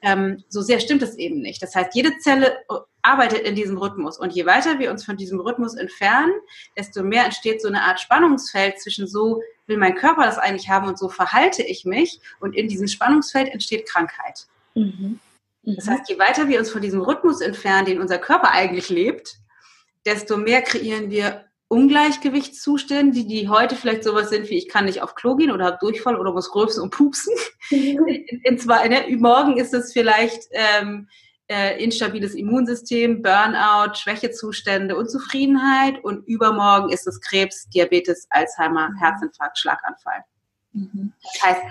Ähm, 0.00 0.42
so 0.48 0.62
sehr 0.62 0.80
stimmt 0.80 1.02
es 1.02 1.16
eben 1.16 1.40
nicht. 1.40 1.60
Das 1.60 1.74
heißt, 1.74 1.94
jede 1.94 2.18
Zelle 2.18 2.56
arbeitet 3.02 3.40
in 3.40 3.56
diesem 3.56 3.76
Rhythmus. 3.76 4.18
Und 4.18 4.32
je 4.32 4.46
weiter 4.46 4.78
wir 4.78 4.90
uns 4.90 5.04
von 5.04 5.16
diesem 5.16 5.40
Rhythmus 5.40 5.74
entfernen, 5.74 6.32
desto 6.76 7.02
mehr 7.02 7.24
entsteht 7.24 7.60
so 7.60 7.68
eine 7.68 7.82
Art 7.82 8.00
Spannungsfeld 8.00 8.80
zwischen 8.80 9.08
so 9.08 9.42
will 9.66 9.76
mein 9.76 9.96
Körper 9.96 10.24
das 10.24 10.38
eigentlich 10.38 10.68
haben 10.68 10.88
und 10.88 10.98
so 10.98 11.08
verhalte 11.08 11.62
ich 11.62 11.84
mich. 11.84 12.20
Und 12.40 12.54
in 12.54 12.68
diesem 12.68 12.86
Spannungsfeld 12.86 13.48
entsteht 13.48 13.86
Krankheit. 13.86 14.46
Mhm. 14.74 15.18
Das 15.64 15.88
heißt, 15.88 16.08
je 16.08 16.18
weiter 16.18 16.48
wir 16.48 16.58
uns 16.58 16.70
von 16.70 16.82
diesem 16.82 17.00
Rhythmus 17.00 17.40
entfernen, 17.40 17.86
den 17.86 18.00
unser 18.00 18.18
Körper 18.18 18.50
eigentlich 18.50 18.88
lebt, 18.88 19.36
desto 20.04 20.36
mehr 20.36 20.62
kreieren 20.62 21.10
wir 21.10 21.44
Ungleichgewichtszustände, 21.68 23.14
die, 23.14 23.26
die 23.26 23.48
heute 23.48 23.76
vielleicht 23.76 24.04
sowas 24.04 24.28
sind 24.28 24.50
wie 24.50 24.58
ich 24.58 24.68
kann 24.68 24.84
nicht 24.84 25.00
auf 25.00 25.14
Klo 25.14 25.36
gehen 25.36 25.50
oder 25.50 25.64
habe 25.64 25.78
Durchfall 25.80 26.20
oder 26.20 26.32
muss 26.32 26.50
gröbsen 26.50 26.82
und 26.82 26.90
pupsen. 26.90 27.34
in, 27.70 28.26
in 28.42 28.58
zwei, 28.58 28.88
ne, 28.88 29.06
morgen 29.16 29.56
ist 29.56 29.72
es 29.72 29.92
vielleicht 29.92 30.42
ähm, 30.50 31.08
äh, 31.48 31.82
instabiles 31.82 32.34
Immunsystem, 32.34 33.22
Burnout, 33.22 33.94
Schwächezustände, 33.94 34.96
Unzufriedenheit 34.96 36.02
und 36.04 36.26
übermorgen 36.26 36.90
ist 36.90 37.06
es 37.06 37.20
Krebs, 37.20 37.68
Diabetes, 37.70 38.26
Alzheimer, 38.28 38.90
mhm. 38.90 38.96
Herzinfarkt, 38.96 39.58
Schlaganfall. 39.58 40.24
Mhm. 40.72 41.12
Das 41.22 41.42
heißt, 41.42 41.62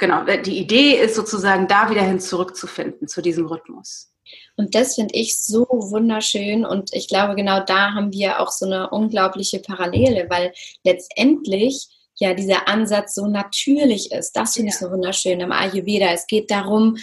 genau, 0.00 0.24
die 0.24 0.58
Idee 0.58 0.96
ist 0.96 1.14
sozusagen 1.14 1.68
da 1.68 1.88
wieder 1.90 2.02
hin 2.02 2.18
zurückzufinden 2.18 3.06
zu 3.06 3.22
diesem 3.22 3.46
Rhythmus. 3.46 4.10
Und 4.56 4.74
das 4.74 4.96
finde 4.96 5.14
ich 5.14 5.38
so 5.38 5.66
wunderschön 5.70 6.64
und 6.64 6.90
ich 6.92 7.08
glaube, 7.08 7.34
genau 7.34 7.64
da 7.64 7.94
haben 7.94 8.12
wir 8.12 8.40
auch 8.40 8.50
so 8.50 8.66
eine 8.66 8.90
unglaubliche 8.90 9.60
Parallele, 9.60 10.26
weil 10.28 10.52
letztendlich 10.84 11.88
ja 12.16 12.34
dieser 12.34 12.68
Ansatz 12.68 13.14
so 13.14 13.26
natürlich 13.26 14.12
ist. 14.12 14.32
Das 14.32 14.54
finde 14.54 14.68
ich 14.70 14.78
so 14.78 14.90
wunderschön 14.90 15.40
im 15.40 15.52
Ayurveda. 15.52 16.12
Es 16.12 16.26
geht 16.26 16.50
darum, 16.50 16.96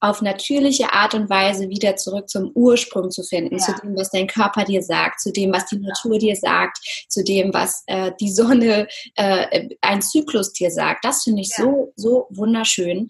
auf 0.00 0.22
natürliche 0.22 0.92
Art 0.92 1.14
und 1.14 1.28
Weise 1.28 1.68
wieder 1.68 1.96
zurück 1.96 2.28
zum 2.28 2.52
Ursprung 2.54 3.10
zu 3.10 3.22
finden, 3.22 3.58
ja. 3.58 3.64
zu 3.64 3.72
dem, 3.82 3.96
was 3.96 4.10
dein 4.10 4.26
Körper 4.26 4.64
dir 4.64 4.82
sagt, 4.82 5.20
zu 5.20 5.32
dem, 5.32 5.52
was 5.52 5.66
die 5.66 5.78
Natur 5.78 6.18
dir 6.18 6.36
sagt, 6.36 6.78
zu 7.08 7.24
dem, 7.24 7.52
was 7.52 7.82
äh, 7.86 8.12
die 8.20 8.30
Sonne, 8.30 8.86
äh, 9.16 9.68
ein 9.80 10.02
Zyklus 10.02 10.52
dir 10.52 10.70
sagt. 10.70 11.04
Das 11.04 11.24
finde 11.24 11.42
ich 11.42 11.50
ja. 11.56 11.64
so, 11.64 11.92
so 11.96 12.26
wunderschön. 12.30 13.08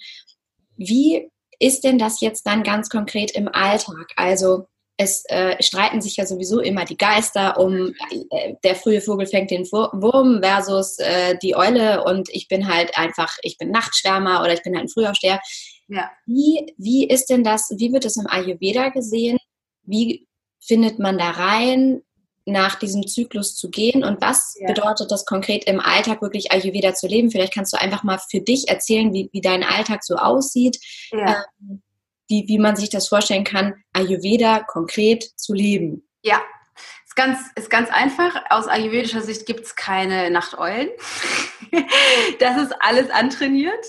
Wie 0.77 1.31
ist 1.59 1.85
denn 1.85 1.99
das 1.99 2.21
jetzt 2.21 2.47
dann 2.47 2.63
ganz 2.63 2.89
konkret 2.89 3.33
im 3.33 3.49
Alltag? 3.49 4.07
Also 4.17 4.67
es 4.97 5.25
äh, 5.29 5.63
streiten 5.63 6.01
sich 6.01 6.17
ja 6.17 6.27
sowieso 6.27 6.61
immer 6.61 6.85
die 6.85 6.97
Geister 6.97 7.59
um 7.59 7.95
äh, 8.31 8.55
der 8.65 8.75
frühe 8.75 9.01
Vogel 9.01 9.27
fängt 9.27 9.51
den 9.51 9.65
Wurm 9.65 10.41
versus 10.43 10.99
äh, 10.99 11.37
die 11.41 11.55
Eule 11.55 12.03
und 12.05 12.29
ich 12.31 12.49
bin 12.49 12.69
halt 12.69 12.99
einfach, 12.99 13.37
ich 13.43 13.59
bin 13.59 13.71
Nachtschwärmer 13.71 14.43
oder 14.43 14.55
ich 14.55 14.63
bin 14.63 14.75
halt 14.75 14.87
ein 14.87 14.89
Frühaufsteher. 14.89 15.41
Ja. 15.89 16.11
Wie, 16.27 16.75
wie 16.77 17.09
ist 17.09 17.27
denn 17.27 17.43
das, 17.43 17.73
wie 17.77 17.93
wird 17.93 18.05
das 18.05 18.17
im 18.17 18.27
Ayurveda 18.27 18.91
gesehen? 18.91 19.39
Wie 19.83 20.29
findet 20.61 20.99
man 20.99 21.19
da 21.19 21.31
rein, 21.31 22.03
nach 22.49 22.77
diesem 22.77 23.07
Zyklus 23.07 23.55
zu 23.57 23.71
gehen 23.71 24.03
und 24.03 24.21
was 24.21 24.55
ja. 24.59 24.67
bedeutet 24.67 25.11
das 25.11 25.25
konkret 25.25 25.65
im 25.65 25.81
Alltag 25.81 26.23
wirklich 26.23 26.51
Ayurveda 26.51 26.95
zu 26.95 27.07
leben? 27.07 27.31
Vielleicht 27.31 27.55
kannst 27.55 27.73
du 27.73 27.81
einfach 27.81 28.03
mal 28.03 28.19
für 28.31 28.41
dich 28.41 28.69
erzählen, 28.69 29.13
wie, 29.13 29.29
wie 29.33 29.41
dein 29.41 29.63
Alltag 29.63 30.03
so 30.03 30.17
aussieht, 30.17 30.79
ja. 31.11 31.45
ähm, 31.61 31.83
wie, 32.29 32.45
wie 32.47 32.59
man 32.59 32.77
sich 32.77 32.91
das 32.91 33.09
vorstellen 33.09 33.45
kann, 33.45 33.75
Ayurveda 33.93 34.61
konkret 34.61 35.25
zu 35.37 35.55
leben. 35.55 36.09
Ja, 36.23 36.41
ist 37.07 37.17
ganz, 37.17 37.39
ist 37.55 37.71
ganz 37.71 37.91
einfach. 37.91 38.35
Aus 38.51 38.67
ayurvedischer 38.67 39.23
Sicht 39.23 39.47
gibt 39.47 39.61
es 39.61 39.77
keine 39.77 40.31
Nachteulen. 40.31 40.89
das 42.39 42.63
ist 42.63 42.75
alles 42.81 43.11
antrainiert 43.11 43.85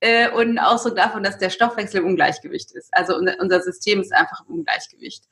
äh, 0.00 0.30
und 0.30 0.48
ein 0.48 0.58
Ausdruck 0.58 0.96
davon, 0.96 1.22
dass 1.22 1.38
der 1.38 1.50
Stoffwechsel 1.50 2.00
im 2.00 2.06
Ungleichgewicht 2.06 2.72
ist. 2.72 2.88
Also 2.92 3.16
unser, 3.16 3.36
unser 3.40 3.60
System 3.60 4.00
ist 4.00 4.12
einfach 4.12 4.42
im 4.48 4.56
Ungleichgewicht. 4.56 5.24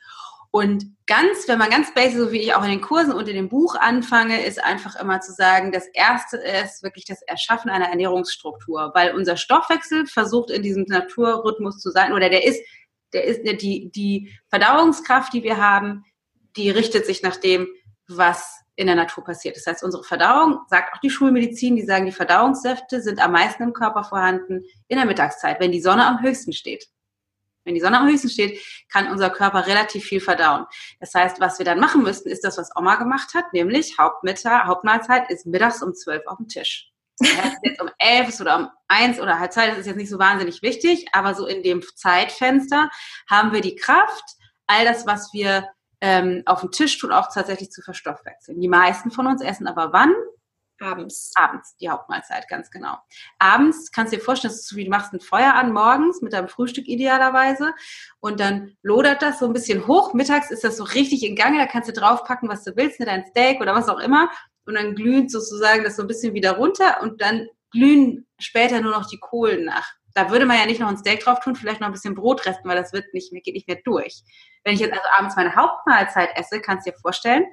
Und 0.51 0.87
ganz, 1.07 1.47
wenn 1.47 1.59
man 1.59 1.69
ganz 1.69 1.93
basic, 1.93 2.19
so 2.19 2.33
wie 2.33 2.41
ich 2.41 2.55
auch 2.55 2.63
in 2.63 2.71
den 2.71 2.81
Kursen 2.81 3.13
und 3.13 3.29
in 3.29 3.37
dem 3.37 3.51
Buch 3.51 3.75
anfange, 3.75 4.45
ist 4.45 4.63
einfach 4.63 4.97
immer 4.97 5.21
zu 5.21 5.33
sagen, 5.33 5.73
das 5.73 5.87
erste 5.89 6.39
ist 6.39 6.83
wirklich 6.83 7.05
das 7.05 7.21
Erschaffen 7.23 7.71
einer 7.71 7.91
Ernährungsstruktur, 7.91 8.93
weil 8.95 9.15
unser 9.15 9.37
Stoffwechsel 9.37 10.07
versucht 10.07 10.51
in 10.51 10.63
diesem 10.63 10.85
Naturrhythmus 10.85 11.81
zu 11.81 11.91
sein 11.91 12.15
oder 12.15 12.31
der 12.31 12.47
ist, 12.47 12.63
der 13.13 13.25
ist 13.25 13.43
die, 13.63 13.91
die 13.91 14.33
Verdauungskraft, 14.49 15.35
die 15.35 15.43
wir 15.43 15.59
haben, 15.59 16.05
die 16.57 16.71
richtet 16.71 17.05
sich 17.05 17.23
nach 17.23 17.37
dem, 17.37 17.69
was 18.07 18.63
in 18.79 18.87
der 18.87 18.95
Natur 18.95 19.25
passiert. 19.25 19.57
Das 19.57 19.67
heißt, 19.67 19.83
unsere 19.83 20.05
Verdauung, 20.05 20.61
sagt 20.69 20.95
auch 20.95 21.01
die 21.01 21.11
Schulmedizin, 21.11 21.75
die 21.75 21.85
sagen, 21.85 22.07
die 22.07 22.13
Verdauungssäfte 22.13 23.03
sind 23.03 23.19
am 23.19 23.33
meisten 23.33 23.65
im 23.65 23.73
Körper 23.73 24.05
vorhanden 24.05 24.65
in 24.87 24.99
der 24.99 25.05
Mittagszeit, 25.05 25.59
wenn 25.59 25.73
die 25.73 25.81
Sonne 25.81 26.07
am 26.07 26.23
höchsten 26.23 26.53
steht. 26.53 26.87
Wenn 27.65 27.75
die 27.75 27.81
Sonne 27.81 27.99
am 27.99 28.07
höchsten 28.09 28.29
steht, 28.29 28.61
kann 28.89 29.11
unser 29.11 29.31
Körper 29.31 29.67
relativ 29.67 30.05
viel 30.05 30.21
verdauen. 30.21 30.65
Das 31.01 31.13
heißt, 31.13 31.41
was 31.41 31.59
wir 31.59 31.67
dann 31.67 31.81
machen 31.81 32.05
müssten, 32.05 32.29
ist 32.29 32.45
das, 32.45 32.57
was 32.57 32.71
Oma 32.77 32.95
gemacht 32.95 33.35
hat, 33.35 33.53
nämlich 33.53 33.99
Hauptmittag, 33.99 34.67
Hauptmahlzeit 34.67 35.29
ist 35.29 35.45
mittags 35.45 35.83
um 35.83 35.93
zwölf 35.93 36.25
auf 36.29 36.37
dem 36.37 36.47
Tisch. 36.47 36.93
Jetzt 37.65 37.83
um 37.83 37.91
elf 37.99 38.41
oder 38.41 38.59
um 38.59 38.71
eins 38.87 39.19
oder 39.19 39.41
halb 39.41 39.53
zwei, 39.53 39.67
das 39.67 39.79
ist 39.79 39.87
jetzt 39.87 39.97
nicht 39.97 40.09
so 40.09 40.21
wahnsinnig 40.21 40.63
wichtig, 40.63 41.09
aber 41.11 41.35
so 41.35 41.49
in 41.49 41.65
dem 41.65 41.83
Zeitfenster 41.97 42.91
haben 43.29 43.53
wir 43.53 43.61
die 43.61 43.75
Kraft, 43.75 44.37
all 44.69 44.85
das, 44.85 45.05
was 45.05 45.33
wir 45.33 45.69
ähm, 46.01 46.43
auf 46.47 46.61
dem 46.61 46.71
Tisch 46.71 46.99
tun, 46.99 47.13
auch 47.13 47.33
tatsächlich 47.33 47.71
zu 47.71 47.83
verstoffwechseln. 47.83 48.61
Die 48.61 48.69
meisten 48.69 49.11
von 49.11 49.27
uns 49.27 49.43
essen 49.43 49.67
aber 49.67 49.93
wann? 49.93 50.15
Abends. 50.81 51.33
Abends, 51.35 51.77
die 51.77 51.91
Hauptmahlzeit, 51.91 52.47
ganz 52.49 52.71
genau. 52.71 52.97
Abends 53.41 53.91
kannst 53.91 54.13
du 54.13 54.17
dir 54.17 54.23
vorstellen, 54.23 54.53
dass 54.53 54.67
du, 54.67 54.77
wie 54.77 54.85
du 54.85 54.91
machst 54.91 55.13
ein 55.13 55.21
Feuer 55.21 55.55
an 55.55 55.73
morgens 55.73 56.23
mit 56.23 56.33
deinem 56.33 56.49
Frühstück 56.49 56.87
idealerweise 56.87 57.75
und 58.21 58.39
dann 58.39 58.77
lodert 58.83 59.21
das 59.23 59.41
so 59.41 59.47
ein 59.47 59.53
bisschen 59.53 59.89
hoch. 59.89 60.15
Mittags 60.15 60.53
ist 60.53 60.63
das 60.63 60.77
so 60.77 60.85
richtig 60.85 61.25
in 61.25 61.35
Gange, 61.35 61.59
da 61.59 61.67
kannst 61.67 61.89
du 61.89 61.93
draufpacken, 61.93 62.49
was 62.49 62.63
du 62.63 62.77
willst, 62.77 63.01
mit 63.01 63.09
dein 63.09 63.27
Steak 63.27 63.61
oder 63.61 63.75
was 63.75 63.89
auch 63.89 63.99
immer 63.99 64.31
und 64.67 64.75
dann 64.75 64.95
glüht 64.95 65.33
sozusagen 65.33 65.83
das 65.83 65.97
so 65.97 66.03
ein 66.03 66.09
bisschen 66.09 66.35
wieder 66.35 66.53
runter 66.53 67.03
und 67.03 67.21
dann 67.21 67.49
glühen 67.71 68.27
später 68.39 68.81
nur 68.81 68.93
noch 68.93 69.09
die 69.09 69.19
Kohlen 69.19 69.65
nach. 69.65 69.95
Da 70.19 70.31
würde 70.33 70.47
man 70.47 70.59
ja 70.59 70.67
nicht 70.67 70.81
noch 70.81 70.89
ein 70.89 70.99
Steak 70.99 71.21
drauf 71.21 71.39
tun, 71.39 71.55
vielleicht 71.55 71.81
noch 71.81 71.87
ein 71.87 71.93
bisschen 71.93 72.17
Brot 72.17 72.45
resten, 72.45 72.69
weil 72.69 72.75
das 72.75 72.93
wird 72.93 73.15
nicht 73.15 73.33
mehr, 73.33 73.41
geht 73.41 73.55
nicht 73.55 73.69
mehr 73.69 73.79
durch. 73.85 74.25
Wenn 74.65 74.75
ich 74.75 74.81
jetzt 74.81 74.93
also 74.93 75.05
abends 75.17 75.37
meine 75.37 75.55
Hauptmahlzeit 75.55 76.31
esse, 76.35 76.61
kannst 76.61 76.85
du 76.85 76.91
dir 76.91 76.99
vorstellen, 76.99 77.47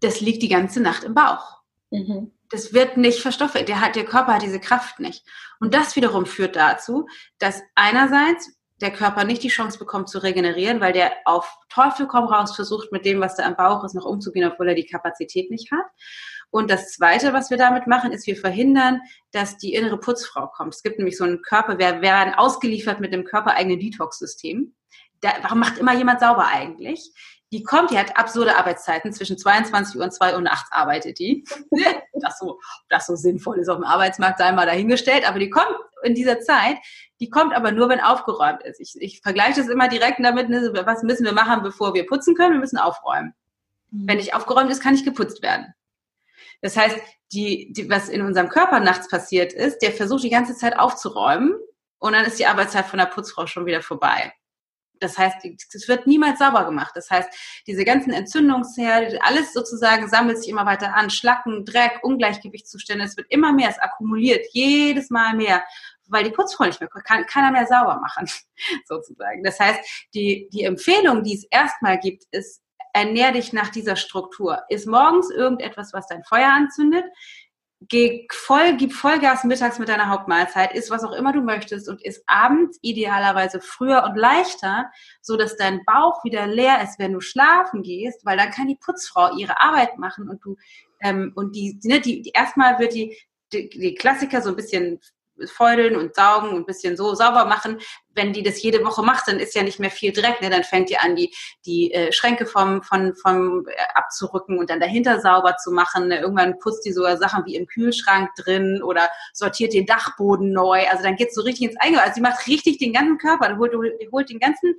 das 0.00 0.20
liegt 0.20 0.42
die 0.42 0.50
ganze 0.50 0.82
Nacht 0.82 1.04
im 1.04 1.14
Bauch. 1.14 1.62
Mhm. 1.90 2.32
Das 2.50 2.74
wird 2.74 2.98
nicht 2.98 3.20
verstoffwechselt. 3.20 3.70
Der, 3.70 3.80
hat, 3.80 3.96
der 3.96 4.04
Körper 4.04 4.34
hat 4.34 4.42
diese 4.42 4.60
Kraft 4.60 5.00
nicht. 5.00 5.24
Und 5.58 5.72
das 5.72 5.96
wiederum 5.96 6.26
führt 6.26 6.54
dazu, 6.54 7.08
dass 7.38 7.62
einerseits 7.74 8.50
der 8.82 8.90
Körper 8.90 9.24
nicht 9.24 9.42
die 9.42 9.48
Chance 9.48 9.78
bekommt 9.78 10.10
zu 10.10 10.18
regenerieren, 10.18 10.82
weil 10.82 10.92
der 10.92 11.12
auf 11.24 11.50
Teufel 11.70 12.06
komm 12.06 12.26
raus 12.26 12.54
versucht, 12.54 12.92
mit 12.92 13.06
dem, 13.06 13.22
was 13.22 13.36
da 13.36 13.46
im 13.46 13.56
Bauch 13.56 13.84
ist, 13.84 13.94
noch 13.94 14.04
umzugehen, 14.04 14.52
obwohl 14.52 14.68
er 14.68 14.74
die 14.74 14.84
Kapazität 14.84 15.50
nicht 15.50 15.72
hat. 15.72 15.86
Und 16.50 16.70
das 16.70 16.92
Zweite, 16.92 17.32
was 17.32 17.50
wir 17.50 17.56
damit 17.56 17.86
machen, 17.86 18.12
ist, 18.12 18.26
wir 18.26 18.36
verhindern, 18.36 19.00
dass 19.32 19.58
die 19.58 19.74
innere 19.74 19.98
Putzfrau 19.98 20.46
kommt. 20.46 20.74
Es 20.74 20.82
gibt 20.82 20.98
nämlich 20.98 21.16
so 21.16 21.24
einen 21.24 21.42
Körper, 21.42 21.78
wir 21.78 22.00
werden 22.00 22.34
ausgeliefert 22.34 23.00
mit 23.00 23.12
dem 23.12 23.24
körpereigenen 23.24 23.80
Detox-System. 23.80 24.74
warum 25.42 25.58
macht 25.58 25.78
immer 25.78 25.94
jemand 25.94 26.20
sauber 26.20 26.46
eigentlich? 26.46 27.12
die 27.52 27.62
kommt, 27.62 27.90
die 27.90 27.98
hat 27.98 28.18
absurde 28.18 28.56
Arbeitszeiten, 28.56 29.12
zwischen 29.12 29.38
22 29.38 29.96
Uhr 29.96 30.04
und 30.04 30.12
2 30.12 30.34
Uhr 30.34 30.40
nachts 30.40 30.70
arbeitet 30.72 31.18
die. 31.18 31.44
das 32.20 32.38
so, 32.38 32.58
das 32.88 33.06
so 33.06 33.14
sinnvoll 33.14 33.58
ist 33.58 33.68
auf 33.68 33.76
dem 33.76 33.84
Arbeitsmarkt, 33.84 34.38
sei 34.38 34.50
mal 34.52 34.66
dahingestellt, 34.66 35.28
aber 35.28 35.38
die 35.38 35.50
kommt 35.50 35.76
in 36.02 36.14
dieser 36.14 36.40
Zeit, 36.40 36.76
die 37.20 37.30
kommt 37.30 37.54
aber 37.54 37.72
nur, 37.72 37.88
wenn 37.88 38.00
aufgeräumt 38.00 38.62
ist. 38.64 38.80
Ich, 38.80 39.00
ich 39.00 39.20
vergleiche 39.20 39.60
das 39.60 39.68
immer 39.68 39.88
direkt 39.88 40.18
damit, 40.22 40.48
ne, 40.48 40.72
was 40.84 41.02
müssen 41.02 41.24
wir 41.24 41.32
machen, 41.32 41.62
bevor 41.62 41.94
wir 41.94 42.06
putzen 42.06 42.34
können? 42.34 42.54
Wir 42.54 42.60
müssen 42.60 42.78
aufräumen. 42.78 43.32
Mhm. 43.90 44.08
Wenn 44.08 44.16
nicht 44.18 44.34
aufgeräumt 44.34 44.70
ist, 44.70 44.82
kann 44.82 44.92
nicht 44.92 45.04
geputzt 45.04 45.42
werden. 45.42 45.72
Das 46.62 46.76
heißt, 46.76 46.96
die, 47.32 47.72
die, 47.72 47.90
was 47.90 48.08
in 48.08 48.22
unserem 48.22 48.48
Körper 48.48 48.80
nachts 48.80 49.08
passiert 49.08 49.52
ist, 49.52 49.78
der 49.78 49.92
versucht 49.92 50.24
die 50.24 50.30
ganze 50.30 50.56
Zeit 50.56 50.78
aufzuräumen 50.78 51.56
und 51.98 52.12
dann 52.12 52.24
ist 52.24 52.38
die 52.38 52.46
Arbeitszeit 52.46 52.86
von 52.86 52.98
der 52.98 53.06
Putzfrau 53.06 53.46
schon 53.46 53.66
wieder 53.66 53.82
vorbei. 53.82 54.32
Das 55.00 55.18
heißt, 55.18 55.44
es 55.44 55.88
wird 55.88 56.06
niemals 56.06 56.38
sauber 56.38 56.64
gemacht. 56.64 56.92
Das 56.94 57.10
heißt, 57.10 57.28
diese 57.66 57.84
ganzen 57.84 58.12
Entzündungsherde, 58.12 59.18
alles 59.22 59.52
sozusagen 59.52 60.08
sammelt 60.08 60.38
sich 60.38 60.48
immer 60.48 60.64
weiter 60.64 60.94
an. 60.94 61.10
Schlacken, 61.10 61.64
Dreck, 61.64 62.00
Ungleichgewichtszustände, 62.02 63.04
es 63.04 63.16
wird 63.16 63.26
immer 63.30 63.52
mehr, 63.52 63.68
es 63.68 63.78
akkumuliert 63.78 64.46
jedes 64.52 65.10
Mal 65.10 65.34
mehr, 65.34 65.62
weil 66.08 66.24
die 66.24 66.30
Putzfrau 66.30 66.64
nicht 66.64 66.80
mehr, 66.80 66.88
kann 66.88 67.26
keiner 67.26 67.50
mehr 67.50 67.66
sauber 67.66 68.00
machen, 68.00 68.28
sozusagen. 68.86 69.42
Das 69.42 69.58
heißt, 69.60 70.08
die, 70.14 70.48
die 70.52 70.64
Empfehlung, 70.64 71.22
die 71.22 71.34
es 71.34 71.44
erstmal 71.50 71.98
gibt, 71.98 72.24
ist, 72.30 72.62
ernähr 72.96 73.32
dich 73.32 73.52
nach 73.52 73.68
dieser 73.68 73.96
Struktur. 73.96 74.62
Ist 74.68 74.86
morgens 74.86 75.30
irgendetwas, 75.30 75.92
was 75.92 76.06
dein 76.08 76.24
Feuer 76.24 76.48
anzündet? 76.48 77.04
geh 77.80 78.26
voll, 78.32 78.76
gib 78.76 78.92
Vollgas 78.92 79.44
mittags 79.44 79.78
mit 79.78 79.88
deiner 79.88 80.08
Hauptmahlzeit, 80.08 80.74
isst 80.74 80.90
was 80.90 81.04
auch 81.04 81.12
immer 81.12 81.32
du 81.32 81.42
möchtest 81.42 81.88
und 81.88 82.02
isst 82.02 82.22
abends 82.26 82.78
idealerweise 82.82 83.60
früher 83.60 84.04
und 84.04 84.16
leichter, 84.16 84.90
so 85.20 85.36
dass 85.36 85.56
dein 85.56 85.84
Bauch 85.84 86.24
wieder 86.24 86.46
leer 86.46 86.82
ist, 86.82 86.98
wenn 86.98 87.12
du 87.12 87.20
schlafen 87.20 87.82
gehst, 87.82 88.24
weil 88.24 88.38
dann 88.38 88.50
kann 88.50 88.68
die 88.68 88.78
Putzfrau 88.80 89.36
ihre 89.36 89.60
Arbeit 89.60 89.98
machen 89.98 90.28
und 90.28 90.44
du 90.44 90.56
ähm, 91.02 91.32
und 91.34 91.54
die, 91.54 91.78
ne, 91.84 92.00
die, 92.00 92.22
die 92.22 92.30
erstmal 92.30 92.78
wird 92.78 92.94
die, 92.94 93.16
die, 93.52 93.68
die 93.68 93.94
Klassiker 93.94 94.40
so 94.40 94.50
ein 94.50 94.56
bisschen 94.56 95.00
feudeln 95.46 95.96
und 95.96 96.14
saugen 96.14 96.50
und 96.50 96.56
ein 96.56 96.66
bisschen 96.66 96.96
so 96.96 97.14
sauber 97.14 97.44
machen. 97.44 97.78
Wenn 98.14 98.32
die 98.32 98.42
das 98.42 98.62
jede 98.62 98.82
Woche 98.84 99.02
macht, 99.02 99.28
dann 99.28 99.38
ist 99.38 99.54
ja 99.54 99.62
nicht 99.62 99.78
mehr 99.78 99.90
viel 99.90 100.12
Dreck. 100.12 100.40
Ne? 100.40 100.48
Dann 100.48 100.64
fängt 100.64 100.88
die 100.88 100.96
an, 100.96 101.16
die, 101.16 101.34
die 101.66 101.92
äh, 101.92 102.12
Schränke 102.12 102.46
vom, 102.46 102.82
vom, 102.82 103.14
vom 103.14 103.66
äh, 103.68 103.72
abzurücken 103.94 104.58
und 104.58 104.70
dann 104.70 104.80
dahinter 104.80 105.20
sauber 105.20 105.56
zu 105.56 105.70
machen. 105.70 106.08
Ne? 106.08 106.20
Irgendwann 106.20 106.58
putzt 106.58 106.86
die 106.86 106.92
sogar 106.92 107.18
Sachen 107.18 107.44
wie 107.44 107.56
im 107.56 107.66
Kühlschrank 107.66 108.30
drin 108.36 108.82
oder 108.82 109.10
sortiert 109.34 109.74
den 109.74 109.86
Dachboden 109.86 110.52
neu. 110.52 110.86
Also 110.88 111.02
dann 111.02 111.16
geht's 111.16 111.34
so 111.34 111.42
richtig 111.42 111.68
ins 111.68 111.80
Eingeweiß. 111.80 112.04
Also 112.04 112.14
sie 112.14 112.20
macht 112.22 112.46
richtig 112.46 112.78
den 112.78 112.92
ganzen 112.92 113.18
Körper, 113.18 113.56
holt, 113.58 113.74
holt 114.10 114.30
den 114.30 114.38
ganzen 114.38 114.76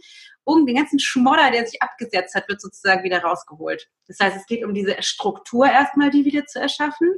um 0.48 0.66
den 0.66 0.78
ganzen 0.78 0.98
Schmodder, 0.98 1.52
der 1.52 1.66
sich 1.66 1.82
abgesetzt 1.82 2.34
hat, 2.34 2.48
wird 2.48 2.62
sozusagen 2.62 3.04
wieder 3.04 3.22
rausgeholt. 3.22 3.90
Das 4.08 4.18
heißt, 4.20 4.38
es 4.38 4.46
geht 4.46 4.64
um 4.64 4.74
diese 4.74 4.96
Struktur 5.04 5.66
erstmal, 5.66 6.10
die 6.10 6.24
wieder 6.24 6.46
zu 6.46 6.60
erschaffen. 6.60 7.14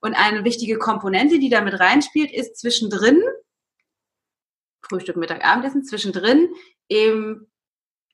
Und 0.00 0.14
eine 0.14 0.44
wichtige 0.44 0.76
Komponente, 0.76 1.38
die 1.38 1.48
damit 1.48 1.78
reinspielt, 1.78 2.32
ist 2.32 2.58
zwischendrin, 2.58 3.22
Frühstück, 4.82 5.16
Mittag, 5.16 5.44
Abendessen, 5.44 5.84
zwischendrin 5.84 6.52
eben 6.88 7.48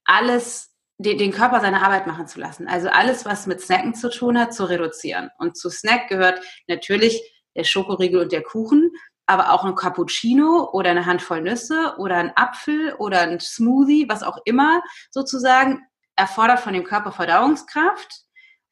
alles, 0.04 0.76
den, 0.98 1.16
den 1.16 1.32
Körper 1.32 1.60
seine 1.60 1.82
Arbeit 1.82 2.06
machen 2.06 2.26
zu 2.26 2.38
lassen. 2.38 2.68
Also 2.68 2.90
alles, 2.90 3.24
was 3.24 3.46
mit 3.46 3.62
Snacken 3.62 3.94
zu 3.94 4.10
tun 4.10 4.38
hat, 4.38 4.52
zu 4.52 4.64
reduzieren. 4.64 5.30
Und 5.38 5.56
zu 5.56 5.70
Snack 5.70 6.08
gehört 6.08 6.44
natürlich 6.68 7.22
der 7.56 7.64
Schokoriegel 7.64 8.20
und 8.20 8.32
der 8.32 8.42
Kuchen, 8.42 8.90
aber 9.30 9.52
auch 9.52 9.64
ein 9.64 9.74
Cappuccino 9.74 10.68
oder 10.72 10.90
eine 10.90 11.06
Handvoll 11.06 11.40
Nüsse 11.40 11.94
oder 11.98 12.16
ein 12.16 12.32
Apfel 12.36 12.94
oder 12.94 13.20
ein 13.20 13.40
Smoothie, 13.40 14.08
was 14.08 14.22
auch 14.22 14.38
immer 14.44 14.82
sozusagen, 15.10 15.86
erfordert 16.16 16.60
von 16.60 16.74
dem 16.74 16.84
Körper 16.84 17.12
Verdauungskraft 17.12 18.26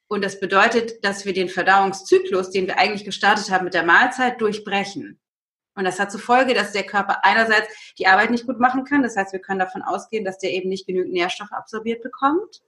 und 0.09 0.23
das 0.23 0.39
bedeutet, 0.39 1.05
dass 1.05 1.25
wir 1.25 1.33
den 1.33 1.49
Verdauungszyklus, 1.49 2.49
den 2.49 2.65
wir 2.65 2.79
eigentlich 2.79 3.05
gestartet 3.05 3.51
haben 3.51 3.65
mit 3.65 3.75
der 3.75 3.85
Mahlzeit, 3.85 4.41
durchbrechen. 4.41 5.19
Und 5.75 5.83
das 5.83 5.99
hat 5.99 6.11
zur 6.11 6.19
Folge, 6.19 6.55
dass 6.55 6.71
der 6.71 6.83
Körper 6.83 7.23
einerseits 7.23 7.93
die 7.99 8.07
Arbeit 8.07 8.31
nicht 8.31 8.47
gut 8.47 8.59
machen 8.59 8.85
kann. 8.85 9.03
Das 9.03 9.15
heißt, 9.15 9.31
wir 9.33 9.39
können 9.39 9.59
davon 9.59 9.83
ausgehen, 9.83 10.25
dass 10.25 10.39
der 10.39 10.51
eben 10.51 10.67
nicht 10.67 10.87
genügend 10.87 11.13
Nährstoffe 11.13 11.51
absorbiert 11.51 12.01
bekommt, 12.01 12.61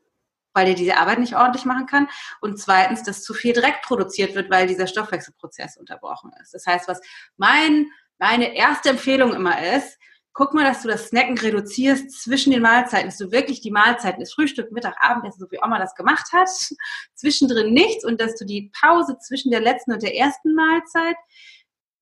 weil 0.53 0.67
er 0.67 0.73
diese 0.73 0.97
Arbeit 0.97 1.19
nicht 1.19 1.35
ordentlich 1.35 1.65
machen 1.65 1.85
kann. 1.85 2.07
Und 2.41 2.59
zweitens, 2.59 3.03
dass 3.03 3.23
zu 3.23 3.33
viel 3.33 3.53
Dreck 3.53 3.81
produziert 3.83 4.35
wird, 4.35 4.49
weil 4.49 4.67
dieser 4.67 4.87
Stoffwechselprozess 4.87 5.77
unterbrochen 5.77 6.31
ist. 6.41 6.53
Das 6.53 6.65
heißt, 6.65 6.87
was 6.87 7.01
mein, 7.37 7.87
meine 8.19 8.55
erste 8.55 8.89
Empfehlung 8.89 9.33
immer 9.33 9.61
ist, 9.75 9.97
guck 10.33 10.53
mal, 10.53 10.63
dass 10.63 10.81
du 10.81 10.87
das 10.87 11.07
Snacken 11.07 11.37
reduzierst 11.37 12.11
zwischen 12.11 12.51
den 12.51 12.61
Mahlzeiten, 12.61 13.07
dass 13.09 13.17
du 13.17 13.31
wirklich 13.31 13.61
die 13.61 13.71
Mahlzeiten, 13.71 14.21
das 14.21 14.33
Frühstück, 14.33 14.71
Mittag, 14.71 14.95
Abendessen, 14.99 15.39
so 15.39 15.51
wie 15.51 15.59
Oma 15.61 15.79
das 15.79 15.95
gemacht 15.95 16.31
hat, 16.31 16.49
zwischendrin 17.15 17.73
nichts 17.73 18.05
und 18.05 18.21
dass 18.21 18.35
du 18.35 18.45
die 18.45 18.71
Pause 18.79 19.17
zwischen 19.19 19.51
der 19.51 19.61
letzten 19.61 19.91
und 19.91 20.03
der 20.03 20.15
ersten 20.15 20.55
Mahlzeit 20.55 21.17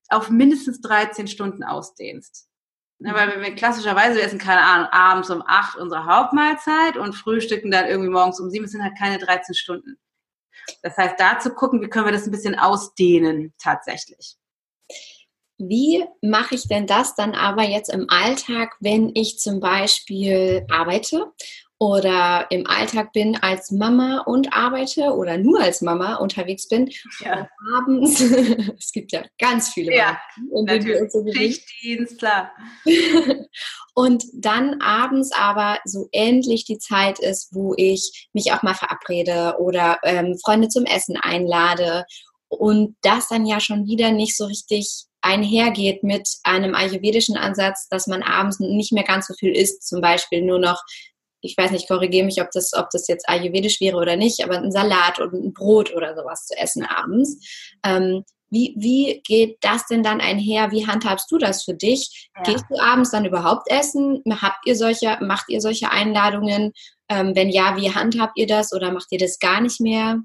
auf 0.08 0.30
mindestens 0.30 0.80
13 0.80 1.28
Stunden 1.28 1.64
ausdehnst. 1.64 2.49
Ja, 3.02 3.14
weil 3.14 3.40
wir 3.40 3.54
klassischerweise 3.54 4.16
wir 4.16 4.24
essen, 4.24 4.38
keine 4.38 4.60
Ahnung, 4.60 4.88
abends 4.92 5.30
um 5.30 5.42
8 5.46 5.78
unsere 5.78 6.04
Hauptmahlzeit 6.04 6.98
und 6.98 7.14
frühstücken 7.14 7.70
dann 7.70 7.86
irgendwie 7.86 8.10
morgens 8.10 8.38
um 8.40 8.50
7, 8.50 8.64
es 8.66 8.72
sind 8.72 8.82
halt 8.82 8.98
keine 8.98 9.18
13 9.18 9.54
Stunden. 9.54 9.98
Das 10.82 10.98
heißt, 10.98 11.18
da 11.18 11.38
zu 11.38 11.54
gucken, 11.54 11.80
wie 11.80 11.88
können 11.88 12.04
wir 12.04 12.12
das 12.12 12.26
ein 12.26 12.30
bisschen 12.30 12.58
ausdehnen 12.58 13.54
tatsächlich. 13.58 14.36
Wie 15.56 16.04
mache 16.22 16.54
ich 16.54 16.68
denn 16.68 16.86
das 16.86 17.14
dann 17.14 17.34
aber 17.34 17.62
jetzt 17.62 17.92
im 17.92 18.08
Alltag, 18.10 18.76
wenn 18.80 19.10
ich 19.14 19.38
zum 19.38 19.60
Beispiel 19.60 20.66
arbeite 20.70 21.32
oder 21.80 22.46
im 22.50 22.66
Alltag 22.66 23.14
bin 23.14 23.38
als 23.40 23.70
Mama 23.70 24.22
und 24.26 24.52
arbeite 24.52 25.14
oder 25.14 25.38
nur 25.38 25.62
als 25.62 25.80
Mama 25.80 26.16
unterwegs 26.16 26.68
bin 26.68 26.90
ja. 27.20 27.48
abends, 27.74 28.20
es 28.78 28.92
gibt 28.92 29.12
ja 29.12 29.24
ganz 29.38 29.70
viele 29.70 29.96
ja, 29.96 30.20
natürlich. 30.52 31.10
So 31.10 31.24
Schichtdienst, 31.32 32.18
klar. 32.18 32.52
und 33.94 34.24
dann 34.34 34.82
abends 34.82 35.32
aber 35.32 35.78
so 35.86 36.08
endlich 36.12 36.66
die 36.66 36.78
Zeit 36.78 37.18
ist, 37.18 37.48
wo 37.54 37.72
ich 37.78 38.28
mich 38.34 38.52
auch 38.52 38.62
mal 38.62 38.74
verabrede 38.74 39.56
oder 39.58 39.98
ähm, 40.04 40.36
Freunde 40.44 40.68
zum 40.68 40.84
Essen 40.84 41.16
einlade 41.16 42.04
und 42.48 42.94
das 43.00 43.28
dann 43.28 43.46
ja 43.46 43.58
schon 43.58 43.86
wieder 43.86 44.10
nicht 44.10 44.36
so 44.36 44.44
richtig 44.44 45.06
einhergeht 45.22 46.02
mit 46.02 46.28
einem 46.42 46.74
ayurvedischen 46.74 47.36
Ansatz, 47.36 47.88
dass 47.88 48.06
man 48.06 48.22
abends 48.22 48.58
nicht 48.60 48.92
mehr 48.92 49.04
ganz 49.04 49.28
so 49.28 49.34
viel 49.34 49.52
isst, 49.52 49.86
zum 49.86 50.00
Beispiel 50.00 50.42
nur 50.42 50.58
noch 50.58 50.82
ich 51.40 51.56
weiß 51.56 51.70
nicht, 51.70 51.88
korrigiere 51.88 52.24
mich, 52.26 52.40
ob 52.40 52.50
das, 52.52 52.72
ob 52.74 52.90
das 52.90 53.08
jetzt 53.08 53.28
ayurvedisch 53.28 53.80
wäre 53.80 53.96
oder 53.96 54.16
nicht, 54.16 54.42
aber 54.44 54.58
ein 54.58 54.72
Salat 54.72 55.18
und 55.20 55.32
ein 55.32 55.52
Brot 55.52 55.94
oder 55.94 56.14
sowas 56.14 56.46
zu 56.46 56.56
essen 56.56 56.84
abends. 56.84 57.38
Ähm, 57.84 58.24
wie, 58.50 58.74
wie 58.76 59.22
geht 59.24 59.58
das 59.60 59.86
denn 59.86 60.02
dann 60.02 60.20
einher? 60.20 60.72
Wie 60.72 60.86
handhabst 60.86 61.30
du 61.30 61.38
das 61.38 61.64
für 61.64 61.74
dich? 61.74 62.30
Ja. 62.36 62.42
Gehst 62.42 62.64
du 62.68 62.80
abends 62.80 63.10
dann 63.10 63.24
überhaupt 63.24 63.70
essen? 63.70 64.22
Habt 64.28 64.66
ihr 64.66 64.74
solche, 64.74 65.18
macht 65.20 65.48
ihr 65.48 65.60
solche 65.60 65.90
Einladungen? 65.90 66.72
Ähm, 67.08 67.34
wenn 67.36 67.48
ja, 67.48 67.76
wie 67.76 67.94
handhabt 67.94 68.36
ihr 68.36 68.46
das 68.46 68.72
oder 68.72 68.90
macht 68.90 69.06
ihr 69.10 69.18
das 69.18 69.38
gar 69.38 69.60
nicht 69.60 69.80
mehr? 69.80 70.18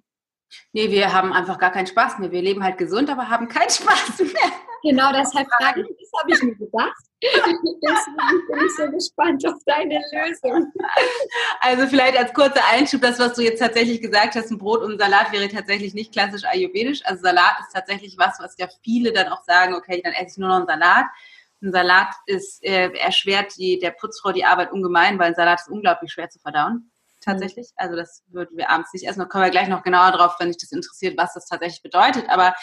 Nee, 0.74 0.90
wir 0.92 1.14
haben 1.14 1.34
einfach 1.34 1.60
gar 1.60 1.72
keinen 1.72 1.88
Spaß 1.88 2.20
mehr. 2.20 2.32
Wir 2.32 2.42
leben 2.42 2.64
halt 2.64 2.78
gesund, 2.78 3.10
aber 3.10 3.30
haben 3.30 3.48
keinen 3.48 3.70
Spaß 3.70 4.20
mehr. 4.20 4.52
Genau, 4.86 5.12
deshalb 5.12 5.48
frage 5.60 5.82
ich, 5.82 5.88
das 5.98 6.22
habe 6.22 6.32
ich 6.32 6.44
mir 6.44 6.56
gedacht. 6.56 6.94
Deswegen 7.24 8.48
bin 8.48 8.66
ich 8.66 8.76
so 8.78 8.92
gespannt 8.92 9.48
auf 9.48 9.60
deine 9.66 10.00
Lösung. 10.14 10.72
Also 11.60 11.88
vielleicht 11.88 12.16
als 12.20 12.32
kurzer 12.34 12.62
Einschub, 12.72 13.02
das, 13.02 13.18
was 13.18 13.34
du 13.34 13.42
jetzt 13.42 13.58
tatsächlich 13.60 14.00
gesagt 14.00 14.36
hast, 14.36 14.52
ein 14.52 14.60
Brot 14.60 14.84
und 14.84 14.94
ein 14.94 15.00
Salat 15.00 15.32
wäre 15.32 15.50
tatsächlich 15.50 15.96
nicht 15.96 16.12
klassisch 16.12 16.46
ayurvedisch. 16.46 17.02
Also 17.04 17.24
Salat 17.24 17.56
ist 17.62 17.74
tatsächlich 17.74 18.16
was, 18.20 18.40
was 18.40 18.56
ja 18.60 18.68
viele 18.84 19.12
dann 19.12 19.30
auch 19.30 19.44
sagen, 19.44 19.74
okay, 19.74 20.02
dann 20.04 20.14
esse 20.14 20.34
ich 20.34 20.38
nur 20.38 20.50
noch 20.50 20.58
einen 20.58 20.68
Salat. 20.68 21.06
Ein 21.64 21.72
Salat 21.72 22.14
ist, 22.28 22.64
äh, 22.64 22.92
erschwert 22.92 23.58
die, 23.58 23.80
der 23.80 23.90
Putzfrau 23.90 24.34
die 24.34 24.46
Arbeit 24.46 24.72
ungemein, 24.72 25.18
weil 25.18 25.30
ein 25.30 25.36
Salat 25.36 25.62
ist 25.62 25.70
unglaublich 25.70 26.12
schwer 26.12 26.30
zu 26.30 26.38
verdauen 26.38 26.92
tatsächlich. 27.26 27.70
Also 27.76 27.96
das 27.96 28.24
würden 28.28 28.58
wir 28.58 28.70
abends 28.70 28.94
nicht 28.94 29.08
essen. 29.08 29.20
Da 29.20 29.26
kommen 29.26 29.44
wir 29.44 29.52
gleich 29.52 29.68
noch 29.68 29.84
genauer 29.84 30.12
drauf, 30.12 30.36
wenn 30.40 30.48
dich 30.48 30.58
das 30.58 30.72
interessiert, 30.72 31.18
was 31.18 31.34
das 31.34 31.48
tatsächlich 31.48 31.82
bedeutet. 31.82 32.30
Aber 32.30 32.56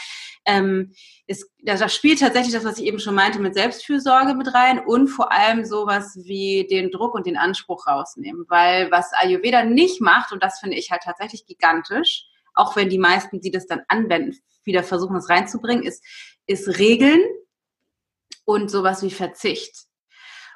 ähm, 0.46 0.92
es, 1.26 1.50
da 1.62 1.88
spielt 1.88 2.20
tatsächlich 2.20 2.54
das, 2.54 2.64
was 2.64 2.78
ich 2.78 2.86
eben 2.86 2.98
schon 2.98 3.14
meinte, 3.14 3.38
mit 3.38 3.54
Selbstfürsorge 3.54 4.34
mit 4.34 4.54
rein 4.54 4.78
und 4.78 5.08
vor 5.08 5.32
allem 5.32 5.64
sowas 5.64 6.16
wie 6.22 6.66
den 6.70 6.90
Druck 6.90 7.14
und 7.14 7.26
den 7.26 7.36
Anspruch 7.36 7.86
rausnehmen. 7.86 8.46
Weil 8.48 8.90
was 8.90 9.12
Ayurveda 9.12 9.64
nicht 9.64 10.00
macht, 10.00 10.32
und 10.32 10.42
das 10.42 10.60
finde 10.60 10.76
ich 10.76 10.90
halt 10.90 11.02
tatsächlich 11.02 11.44
gigantisch, 11.44 12.26
auch 12.54 12.76
wenn 12.76 12.88
die 12.88 12.98
meisten, 12.98 13.40
die 13.40 13.50
das 13.50 13.66
dann 13.66 13.82
anwenden, 13.88 14.38
wieder 14.64 14.82
versuchen, 14.82 15.16
es 15.16 15.28
reinzubringen, 15.28 15.84
ist, 15.84 16.04
ist 16.46 16.78
Regeln 16.78 17.20
und 18.44 18.70
sowas 18.70 19.02
wie 19.02 19.10
Verzicht. 19.10 19.86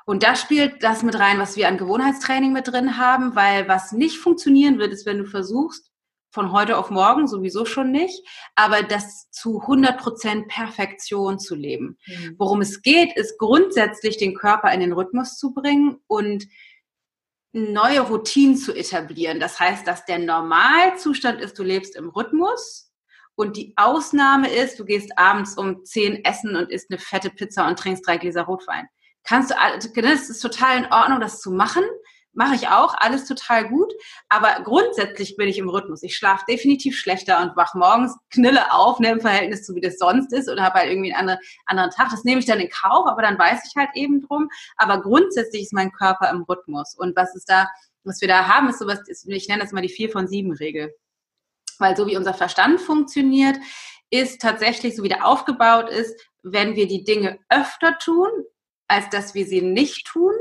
Und 0.07 0.23
da 0.23 0.37
spielt 0.37 0.85
das 0.85 1.03
mit 1.03 1.19
rein, 1.19 1.40
was 1.40 1.57
wir 1.57 1.66
an 1.66 1.79
Gewohnheitstraining 1.79 2.53
mit 2.53 2.69
drin 2.69 2.97
haben, 2.97 3.35
weil 3.35 3.66
was 3.66 3.90
nicht 3.90 4.19
funktionieren 4.19 4.79
wird, 4.79 4.92
ist, 4.92 5.05
wenn 5.05 5.19
du 5.19 5.27
versuchst, 5.27 5.90
von 6.31 6.53
heute 6.53 6.77
auf 6.77 6.90
morgen 6.90 7.27
sowieso 7.27 7.64
schon 7.64 7.90
nicht, 7.90 8.23
aber 8.55 8.83
das 8.83 9.31
zu 9.31 9.62
100% 9.62 10.47
Perfektion 10.47 11.38
zu 11.38 11.55
leben. 11.55 11.99
Mhm. 12.07 12.37
Worum 12.38 12.61
es 12.61 12.83
geht, 12.83 13.16
ist 13.16 13.38
grundsätzlich 13.38 14.16
den 14.16 14.35
Körper 14.35 14.71
in 14.73 14.81
den 14.81 14.92
Rhythmus 14.92 15.38
zu 15.38 15.53
bringen 15.53 15.99
und 16.07 16.47
neue 17.53 18.01
Routinen 18.01 18.57
zu 18.57 18.75
etablieren. 18.75 19.40
Das 19.40 19.59
heißt, 19.59 19.87
dass 19.87 20.05
der 20.05 20.19
Normalzustand 20.19 21.40
ist, 21.40 21.59
du 21.59 21.62
lebst 21.64 21.97
im 21.97 22.11
Rhythmus 22.11 22.92
und 23.35 23.57
die 23.57 23.73
Ausnahme 23.77 24.53
ist, 24.53 24.79
du 24.79 24.85
gehst 24.85 25.19
abends 25.19 25.57
um 25.57 25.85
10 25.85 26.25
essen 26.25 26.55
und 26.55 26.71
isst 26.71 26.90
eine 26.90 26.99
fette 26.99 27.31
Pizza 27.31 27.66
und 27.66 27.79
trinkst 27.79 28.07
drei 28.07 28.19
Gläser 28.19 28.42
Rotwein 28.42 28.87
kannst 29.27 29.51
du, 29.51 30.03
das 30.03 30.31
ist 30.31 30.41
total 30.41 30.79
in 30.79 30.93
Ordnung, 30.93 31.21
das 31.21 31.41
zu 31.41 31.51
machen. 31.51 31.85
Mache 32.33 32.55
ich 32.55 32.69
auch, 32.69 32.95
alles 32.99 33.25
total 33.25 33.67
gut. 33.67 33.91
Aber 34.29 34.62
grundsätzlich 34.62 35.37
bin 35.37 35.49
ich 35.49 35.57
im 35.57 35.71
Rhythmus. 35.71 36.03
Ich 36.03 36.17
schlafe 36.17 36.45
definitiv 36.47 36.95
schlechter 36.99 37.41
und 37.41 37.57
wach 37.57 37.75
morgens 37.75 38.15
knille 38.31 38.73
auf, 38.73 39.01
ne, 39.01 39.12
im 39.12 39.21
Verhältnis 39.21 39.65
zu 39.65 39.75
wie 39.75 39.81
das 39.81 39.97
sonst 39.97 40.35
ist 40.35 40.51
oder 40.51 40.62
habe 40.62 40.81
halt 40.81 40.91
irgendwie 40.91 41.15
einen 41.15 41.21
anderen, 41.21 41.41
anderen 41.65 41.91
Tag. 41.91 42.11
Das 42.11 42.25
nehme 42.25 42.39
ich 42.39 42.47
dann 42.47 42.61
in 42.61 42.69
Kauf, 42.69 43.07
aber 43.07 43.23
dann 43.23 43.39
weiß 43.39 43.62
ich 43.67 43.75
halt 43.77 43.89
eben 43.95 44.21
drum. 44.21 44.51
Aber 44.77 45.01
grundsätzlich 45.01 45.62
ist 45.62 45.73
mein 45.73 45.93
Körper 45.93 46.29
im 46.29 46.43
Rhythmus. 46.43 46.95
Und 46.95 47.17
was 47.17 47.35
ist 47.35 47.49
da, 47.49 47.69
was 48.05 48.21
wir 48.21 48.29
da 48.29 48.47
haben, 48.47 48.69
ist 48.69 48.81
sowas, 48.81 49.01
ich 49.09 49.49
nenne 49.49 49.62
das 49.62 49.73
mal 49.73 49.81
die 49.81 49.89
vier 49.89 50.11
von 50.11 50.29
sieben 50.29 50.53
Regel. 50.53 50.95
Weil 51.79 51.97
so 51.97 52.07
wie 52.07 52.19
unser 52.19 52.35
Verstand 52.35 52.83
funktioniert, 52.83 53.57
ist 54.11 54.43
tatsächlich, 54.43 54.95
so 54.95 55.03
wie 55.03 55.09
der 55.09 55.27
aufgebaut 55.27 55.89
ist, 55.89 56.15
wenn 56.43 56.77
wir 56.77 56.87
die 56.87 57.03
Dinge 57.03 57.39
öfter 57.49 57.99
tun, 57.99 58.29
als 58.88 59.09
dass 59.11 59.35
wir 59.35 59.46
sie 59.46 59.62
nicht 59.62 60.07
tun, 60.07 60.33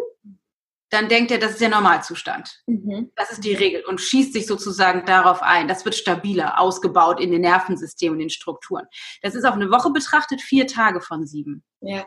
dann 0.90 1.10
denkt 1.10 1.32
er, 1.32 1.40
das 1.40 1.52
ist 1.52 1.62
der 1.62 1.70
Normalzustand. 1.70 2.62
Mhm. 2.68 3.12
Das 3.16 3.32
ist 3.32 3.44
die 3.44 3.54
Regel 3.54 3.84
und 3.86 4.00
schießt 4.00 4.34
sich 4.34 4.46
sozusagen 4.46 5.06
darauf 5.06 5.42
ein. 5.42 5.68
Das 5.68 5.84
wird 5.84 5.96
stabiler, 5.96 6.60
ausgebaut 6.60 7.20
in 7.20 7.32
den 7.32 7.42
Nervensystemen, 7.42 8.20
in 8.20 8.26
den 8.26 8.30
Strukturen. 8.30 8.86
Das 9.22 9.36
ist 9.36 9.46
auf 9.46 9.56
eine 9.56 9.72
Woche 9.72 9.90
betrachtet 9.92 10.42
vier 10.42 10.68
Tage 10.68 11.02
von 11.02 11.26
sieben. 11.26 11.64
Ja. 11.82 12.06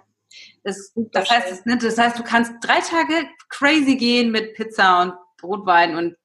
Das, 0.62 0.92
das, 0.94 1.29
heißt, 1.29 1.51
das, 1.51 1.66
ne, 1.66 1.79
das 1.79 1.98
heißt, 1.98 2.18
du 2.18 2.22
kannst 2.22 2.53
drei 2.61 2.81
Tage 2.81 3.29
crazy 3.48 3.96
gehen 3.96 4.31
mit 4.31 4.55
Pizza 4.55 5.03
und 5.03 5.14
Brotwein 5.38 5.96
und 5.96 6.16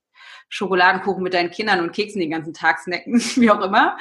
Schokoladenkuchen 0.50 1.24
mit 1.24 1.34
deinen 1.34 1.52
Kindern 1.52 1.80
und 1.80 1.94
Keksen 1.94 2.20
den 2.20 2.30
ganzen 2.30 2.54
Tag 2.54 2.80
snacken, 2.80 3.20
wie 3.36 3.50
auch 3.50 3.62
immer 3.62 3.98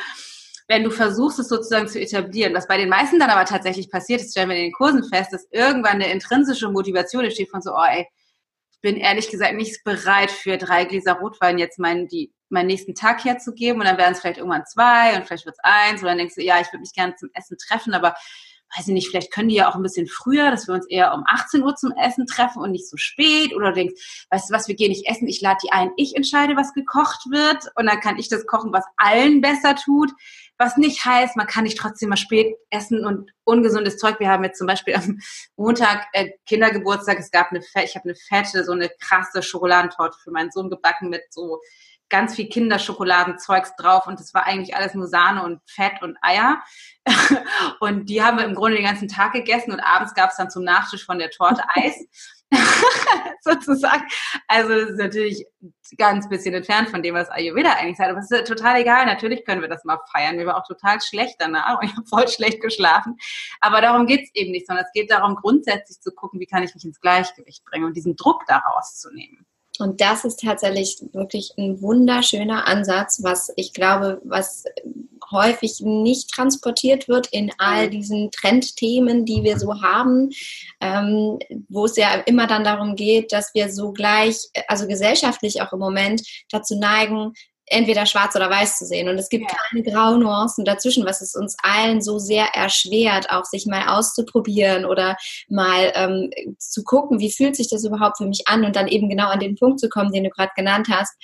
wenn 0.72 0.84
du 0.84 0.90
versuchst, 0.90 1.38
es 1.38 1.48
sozusagen 1.48 1.86
zu 1.86 2.00
etablieren. 2.00 2.54
Was 2.54 2.66
bei 2.66 2.78
den 2.78 2.88
meisten 2.88 3.20
dann 3.20 3.28
aber 3.28 3.44
tatsächlich 3.44 3.90
passiert 3.90 4.22
ist, 4.22 4.30
stellen 4.30 4.48
wir 4.48 4.56
in 4.56 4.62
den 4.62 4.72
Kursen 4.72 5.04
fest, 5.04 5.30
dass 5.30 5.46
irgendwann 5.50 5.96
eine 5.96 6.10
intrinsische 6.10 6.70
Motivation 6.70 7.24
entsteht 7.24 7.50
von 7.50 7.60
so, 7.60 7.72
oh 7.72 7.84
ey, 7.86 8.08
ich 8.70 8.80
bin 8.80 8.96
ehrlich 8.96 9.28
gesagt 9.28 9.54
nicht 9.54 9.84
bereit 9.84 10.30
für 10.30 10.56
drei 10.56 10.86
Gläser 10.86 11.12
Rotwein 11.12 11.58
jetzt 11.58 11.78
meinen, 11.78 12.08
die, 12.08 12.32
meinen 12.48 12.68
nächsten 12.68 12.94
Tag 12.94 13.22
herzugeben 13.22 13.82
und 13.82 13.86
dann 13.86 13.98
werden 13.98 14.14
es 14.14 14.20
vielleicht 14.20 14.38
irgendwann 14.38 14.64
zwei 14.64 15.14
und 15.14 15.26
vielleicht 15.26 15.44
wird 15.44 15.56
es 15.58 15.62
eins 15.62 16.00
und 16.00 16.08
dann 16.08 16.16
denkst 16.16 16.36
du, 16.36 16.42
ja, 16.42 16.58
ich 16.58 16.68
würde 16.68 16.80
mich 16.80 16.94
gerne 16.94 17.16
zum 17.16 17.28
Essen 17.34 17.58
treffen, 17.58 17.92
aber 17.92 18.14
weiß 18.76 18.88
ich 18.88 18.94
nicht, 18.94 19.08
vielleicht 19.08 19.32
können 19.32 19.48
die 19.48 19.56
ja 19.56 19.68
auch 19.68 19.74
ein 19.74 19.82
bisschen 19.82 20.06
früher, 20.06 20.50
dass 20.50 20.66
wir 20.66 20.74
uns 20.74 20.86
eher 20.86 21.14
um 21.14 21.24
18 21.26 21.62
Uhr 21.62 21.74
zum 21.76 21.92
Essen 21.92 22.26
treffen 22.26 22.62
und 22.62 22.72
nicht 22.72 22.88
so 22.88 22.96
spät. 22.96 23.54
Oder 23.54 23.68
du 23.68 23.74
denkst, 23.74 24.26
weißt 24.30 24.50
du 24.50 24.54
was, 24.54 24.68
wir 24.68 24.74
gehen 24.74 24.90
nicht 24.90 25.06
essen, 25.08 25.28
ich 25.28 25.40
lade 25.40 25.58
die 25.62 25.72
ein, 25.72 25.90
ich 25.96 26.16
entscheide, 26.16 26.56
was 26.56 26.72
gekocht 26.72 27.26
wird 27.30 27.66
und 27.76 27.86
dann 27.86 28.00
kann 28.00 28.18
ich 28.18 28.28
das 28.28 28.46
kochen, 28.46 28.72
was 28.72 28.84
allen 28.96 29.40
besser 29.40 29.74
tut. 29.76 30.10
Was 30.58 30.76
nicht 30.76 31.04
heißt, 31.04 31.36
man 31.36 31.46
kann 31.48 31.64
nicht 31.64 31.76
trotzdem 31.76 32.10
mal 32.10 32.16
spät 32.16 32.54
essen 32.70 33.04
und 33.04 33.32
ungesundes 33.42 33.96
Zeug. 33.98 34.20
Wir 34.20 34.28
haben 34.28 34.44
jetzt 34.44 34.58
zum 34.58 34.66
Beispiel 34.66 34.94
am 34.94 35.18
Montag 35.56 36.06
äh, 36.12 36.30
Kindergeburtstag. 36.46 37.18
Es 37.18 37.30
gab 37.30 37.50
eine, 37.50 37.60
ich 37.60 37.96
habe 37.96 38.04
eine 38.04 38.14
fette, 38.14 38.64
so 38.64 38.72
eine 38.72 38.88
krasse 39.00 39.42
Schokoladentorte 39.42 40.16
für 40.22 40.30
meinen 40.30 40.52
Sohn 40.52 40.70
gebacken 40.70 41.08
mit 41.08 41.22
so 41.30 41.58
ganz 42.12 42.36
viel 42.36 42.48
Kinderschokoladenzeugs 42.48 43.74
drauf 43.76 44.06
und 44.06 44.20
das 44.20 44.34
war 44.34 44.46
eigentlich 44.46 44.76
alles 44.76 44.94
nur 44.94 45.08
Sahne 45.08 45.42
und 45.42 45.60
Fett 45.66 46.02
und 46.02 46.16
Eier. 46.22 46.62
und 47.80 48.08
die 48.08 48.22
haben 48.22 48.38
wir 48.38 48.44
im 48.44 48.54
Grunde 48.54 48.76
den 48.76 48.86
ganzen 48.86 49.08
Tag 49.08 49.32
gegessen 49.32 49.72
und 49.72 49.80
abends 49.80 50.14
gab 50.14 50.30
es 50.30 50.36
dann 50.36 50.50
zum 50.50 50.62
Nachtisch 50.62 51.04
von 51.04 51.18
der 51.18 51.30
Torte 51.30 51.62
Eis. 51.74 52.06
sozusagen. 53.40 54.02
Also 54.46 54.68
das 54.74 54.90
ist 54.90 54.98
natürlich 54.98 55.46
ganz 55.96 56.28
bisschen 56.28 56.54
entfernt 56.54 56.90
von 56.90 57.02
dem, 57.02 57.14
was 57.14 57.30
Ayurveda 57.30 57.72
eigentlich 57.72 57.96
sagt. 57.96 58.10
Aber 58.10 58.18
es 58.20 58.30
ist 58.30 58.46
total 58.46 58.80
egal. 58.80 59.06
Natürlich 59.06 59.44
können 59.44 59.62
wir 59.62 59.68
das 59.68 59.84
mal 59.84 59.98
feiern. 60.12 60.38
Wir 60.38 60.46
waren 60.46 60.60
auch 60.60 60.66
total 60.66 61.00
schlecht 61.00 61.36
danach 61.38 61.80
und 61.80 61.86
ich 61.86 61.96
habe 61.96 62.06
voll 62.06 62.28
schlecht 62.28 62.60
geschlafen. 62.60 63.16
Aber 63.60 63.80
darum 63.80 64.06
geht's 64.06 64.30
eben 64.34 64.52
nicht, 64.52 64.66
sondern 64.66 64.84
es 64.84 64.92
geht 64.92 65.10
darum, 65.10 65.36
grundsätzlich 65.36 66.00
zu 66.00 66.12
gucken, 66.12 66.40
wie 66.40 66.46
kann 66.46 66.62
ich 66.62 66.74
mich 66.74 66.84
ins 66.84 67.00
Gleichgewicht 67.00 67.64
bringen 67.64 67.86
und 67.86 67.96
diesen 67.96 68.16
Druck 68.16 68.44
daraus 68.46 68.98
zu 68.98 69.10
nehmen. 69.12 69.46
Und 69.82 70.00
das 70.00 70.24
ist 70.24 70.40
tatsächlich 70.40 71.02
wirklich 71.12 71.52
ein 71.58 71.82
wunderschöner 71.82 72.68
Ansatz, 72.68 73.22
was 73.22 73.52
ich 73.56 73.72
glaube, 73.72 74.20
was 74.24 74.64
häufig 75.32 75.80
nicht 75.80 76.30
transportiert 76.30 77.08
wird 77.08 77.26
in 77.28 77.50
all 77.58 77.90
diesen 77.90 78.30
Trendthemen, 78.30 79.24
die 79.24 79.42
wir 79.42 79.58
so 79.58 79.82
haben, 79.82 80.30
ähm, 80.80 81.38
wo 81.68 81.86
es 81.86 81.96
ja 81.96 82.14
immer 82.26 82.46
dann 82.46 82.62
darum 82.62 82.94
geht, 82.94 83.32
dass 83.32 83.52
wir 83.54 83.72
so 83.72 83.92
gleich, 83.92 84.48
also 84.68 84.86
gesellschaftlich 84.86 85.62
auch 85.62 85.72
im 85.72 85.80
Moment 85.80 86.22
dazu 86.50 86.78
neigen, 86.78 87.32
entweder 87.72 88.06
schwarz 88.06 88.36
oder 88.36 88.50
weiß 88.50 88.78
zu 88.78 88.86
sehen. 88.86 89.08
Und 89.08 89.18
es 89.18 89.28
gibt 89.28 89.50
ja. 89.50 89.56
keine 89.68 89.82
grauen 89.82 90.20
Nuancen 90.20 90.64
dazwischen, 90.64 91.04
was 91.04 91.20
es 91.20 91.34
uns 91.34 91.56
allen 91.62 92.00
so 92.00 92.18
sehr 92.18 92.46
erschwert, 92.54 93.30
auch 93.30 93.44
sich 93.44 93.66
mal 93.66 93.88
auszuprobieren 93.88 94.84
oder 94.84 95.16
mal 95.48 95.92
ähm, 95.94 96.30
zu 96.58 96.84
gucken, 96.84 97.18
wie 97.18 97.32
fühlt 97.32 97.56
sich 97.56 97.68
das 97.68 97.84
überhaupt 97.84 98.18
für 98.18 98.26
mich 98.26 98.46
an 98.46 98.64
und 98.64 98.76
dann 98.76 98.88
eben 98.88 99.08
genau 99.08 99.28
an 99.28 99.40
den 99.40 99.56
Punkt 99.56 99.80
zu 99.80 99.88
kommen, 99.88 100.12
den 100.12 100.24
du 100.24 100.30
gerade 100.30 100.52
genannt 100.56 100.88
hast, 100.90 101.14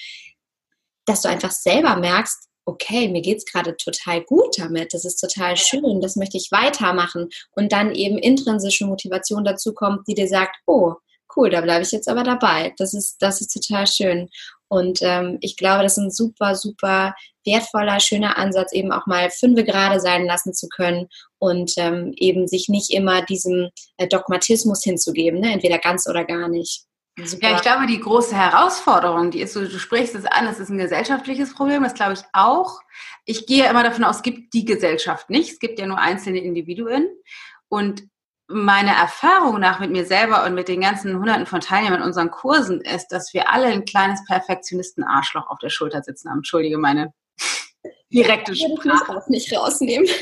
dass 1.07 1.23
du 1.23 1.29
einfach 1.29 1.53
selber 1.53 1.97
merkst, 1.97 2.49
okay, 2.65 3.09
mir 3.09 3.23
geht 3.23 3.39
es 3.39 3.47
gerade 3.47 3.77
total 3.77 4.23
gut 4.23 4.59
damit, 4.59 4.93
das 4.93 5.07
ist 5.07 5.17
total 5.17 5.57
schön, 5.57 6.03
das 6.03 6.17
möchte 6.17 6.37
ich 6.37 6.49
weitermachen 6.53 7.29
und 7.53 7.73
dann 7.73 7.95
eben 7.95 8.19
intrinsische 8.19 8.87
Motivation 8.87 9.43
dazu 9.43 9.73
kommt, 9.73 10.07
die 10.07 10.15
dir 10.15 10.29
sagt, 10.29 10.57
oh, 10.67 10.95
cool, 11.35 11.51
da 11.51 11.61
bleibe 11.61 11.83
ich 11.83 11.93
jetzt 11.93 12.09
aber 12.09 12.25
dabei. 12.25 12.75
Das 12.79 12.95
ist, 12.95 13.17
das 13.21 13.41
ist 13.41 13.53
total 13.53 13.87
schön. 13.87 14.29
Und 14.69 15.01
ähm, 15.03 15.39
ich 15.41 15.57
glaube, 15.57 15.83
das 15.83 15.97
ist 15.97 16.05
ein 16.05 16.11
super, 16.11 16.55
super 16.55 17.15
wertvoller, 17.45 18.01
schöner 18.01 18.37
Ansatz, 18.37 18.73
eben 18.73 18.93
auch 18.93 19.07
mal 19.07 19.31
fünfe 19.31 19.65
gerade 19.65 20.01
sein 20.01 20.27
lassen 20.27 20.53
zu 20.53 20.69
können 20.69 21.09
und 21.39 21.73
ähm, 21.77 22.13
eben 22.17 22.47
sich 22.47 22.69
nicht 22.69 22.91
immer 22.91 23.23
diesem 23.23 23.71
äh, 23.97 24.07
Dogmatismus 24.07 24.83
hinzugeben, 24.85 25.41
ne? 25.41 25.53
entweder 25.53 25.79
ganz 25.79 26.07
oder 26.07 26.25
gar 26.25 26.49
nicht. 26.49 26.83
Super. 27.25 27.51
Ja, 27.51 27.57
ich 27.57 27.63
glaube, 27.63 27.87
die 27.87 27.99
große 27.99 28.37
Herausforderung, 28.37 29.31
die 29.33 29.41
ist 29.41 29.53
so, 29.53 29.61
du 29.61 29.79
sprichst 29.79 30.15
es 30.15 30.25
an, 30.25 30.47
das 30.47 30.61
ist 30.61 30.69
ein 30.69 30.79
gesellschaftliches 30.79 31.53
Problem, 31.55 31.83
das 31.83 31.95
glaube 31.95 32.13
ich 32.13 32.21
auch. 32.33 32.79
Ich 33.25 33.47
gehe 33.47 33.69
immer 33.69 33.83
davon 33.83 34.05
aus, 34.05 34.17
es 34.17 34.23
gibt 34.23 34.55
die 34.55 34.65
Gesellschaft 34.65 35.29
nicht, 35.29 35.53
es 35.53 35.59
gibt 35.59 35.81
ja 35.81 35.87
nur 35.87 35.99
einzelne 35.99 36.39
Individuen 36.39 37.09
und 37.69 38.05
meine 38.49 38.97
Erfahrung 38.97 39.61
nach 39.61 39.79
mit 39.79 39.91
mir 39.91 40.07
selber 40.07 40.45
und 40.45 40.55
mit 40.55 40.69
den 40.69 40.81
ganzen 40.81 41.19
Hunderten 41.19 41.45
von 41.45 41.61
Teilnehmern 41.61 42.01
in 42.01 42.07
unseren 42.07 42.31
Kursen 42.31 42.81
ist, 42.81 43.09
dass 43.09 43.35
wir 43.35 43.53
alle 43.53 43.67
ein 43.67 43.85
kleines 43.85 44.25
Perfektionisten-Arschloch 44.25 45.49
auf 45.49 45.59
der 45.59 45.69
Schulter 45.69 46.03
sitzen 46.03 46.31
haben. 46.31 46.39
Entschuldige 46.39 46.79
meine 46.79 47.13
direkte 48.13 48.57
Sprache. 48.57 49.21
Ich 49.23 49.29
nicht 49.29 49.55
rausnehmen. 49.55 50.09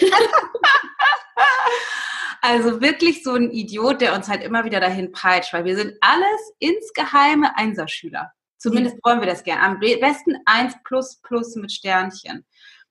also 2.42 2.80
wirklich 2.80 3.22
so 3.22 3.34
ein 3.34 3.52
Idiot, 3.52 4.00
der 4.00 4.14
uns 4.14 4.28
halt 4.28 4.42
immer 4.42 4.64
wieder 4.64 4.80
dahin 4.80 5.12
peitscht, 5.12 5.52
weil 5.52 5.64
wir 5.64 5.76
sind 5.76 5.94
alles 6.00 6.52
insgeheime 6.58 7.56
Einserschüler. 7.56 8.32
Zumindest 8.58 8.96
wollen 9.04 9.20
wir 9.20 9.28
das 9.28 9.44
gerne. 9.44 9.62
Am 9.62 9.78
besten 9.78 10.36
1 10.46 10.74
plus 10.82 11.20
plus 11.22 11.54
mit 11.54 11.70
Sternchen 11.70 12.44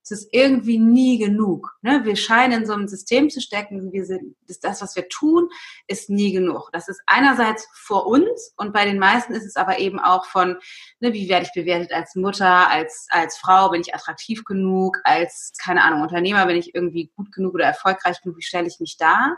es 0.06 0.12
ist 0.12 0.30
irgendwie 0.32 0.78
nie 0.78 1.18
genug. 1.18 1.76
Ne? 1.82 2.06
Wir 2.06 2.16
scheinen 2.16 2.62
in 2.62 2.68
so 2.68 2.74
einem 2.74 2.88
System 2.88 3.32
zu 3.32 3.42
stecken, 3.42 3.92
wir 3.92 4.06
sind, 4.06 4.36
das, 4.62 4.84
was 4.84 4.96
wir 4.96 5.10
tun, 5.10 5.50
ist 5.88 6.12
nie 6.12 6.32
genug. 6.32 6.70
Das 6.74 6.88
ist 6.88 7.02
einerseits 7.08 7.68
vor 7.74 8.06
uns 8.06 8.54
und 8.56 8.72
bei 8.72 8.86
den 8.86 9.00
meisten 9.00 9.34
ist 9.34 9.46
es 9.46 9.56
aber 9.56 9.80
eben 9.80 10.00
auch 10.00 10.26
von, 10.26 10.58
ne, 11.00 11.12
wie 11.12 11.28
werde 11.28 11.48
ich 11.48 11.54
bewertet 11.60 11.92
als 11.92 12.14
Mutter, 12.14 12.70
als, 12.70 13.08
als 13.10 13.38
Frau, 13.38 13.70
bin 13.72 13.82
ich 13.82 13.96
attraktiv 13.96 14.44
genug, 14.46 15.00
als, 15.06 15.54
keine 15.60 15.84
Ahnung, 15.84 16.04
Unternehmer, 16.04 16.46
bin 16.46 16.58
ich 16.58 16.76
irgendwie 16.76 17.12
gut 17.16 17.32
genug 17.32 17.56
oder 17.56 17.66
erfolgreich 17.66 18.22
genug, 18.22 18.38
wie 18.38 18.44
stelle 18.44 18.68
ich 18.68 18.80
mich 18.80 18.98
da? 18.98 19.36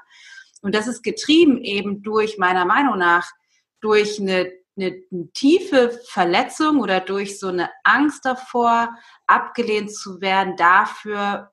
Und 0.62 0.76
das 0.76 0.88
ist 0.88 1.02
getrieben 1.02 1.64
eben 1.64 2.04
durch, 2.04 2.38
meiner 2.38 2.66
Meinung 2.66 2.98
nach, 2.98 3.32
durch 3.80 4.20
eine 4.20 4.52
eine, 4.78 5.02
tiefe 5.34 6.00
Verletzung 6.08 6.80
oder 6.80 7.00
durch 7.00 7.40
so 7.40 7.48
eine 7.48 7.70
Angst 7.84 8.26
davor, 8.26 8.96
abgelehnt 9.26 9.94
zu 9.94 10.22
werden 10.22 10.56
dafür 10.56 11.52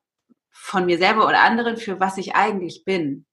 von 0.51 0.85
mir 0.85 0.97
selber 0.97 1.27
oder 1.27 1.41
anderen, 1.41 1.77
für 1.77 1.99
was 1.99 2.17
ich 2.17 2.35
eigentlich 2.35 2.85
bin. 2.85 3.25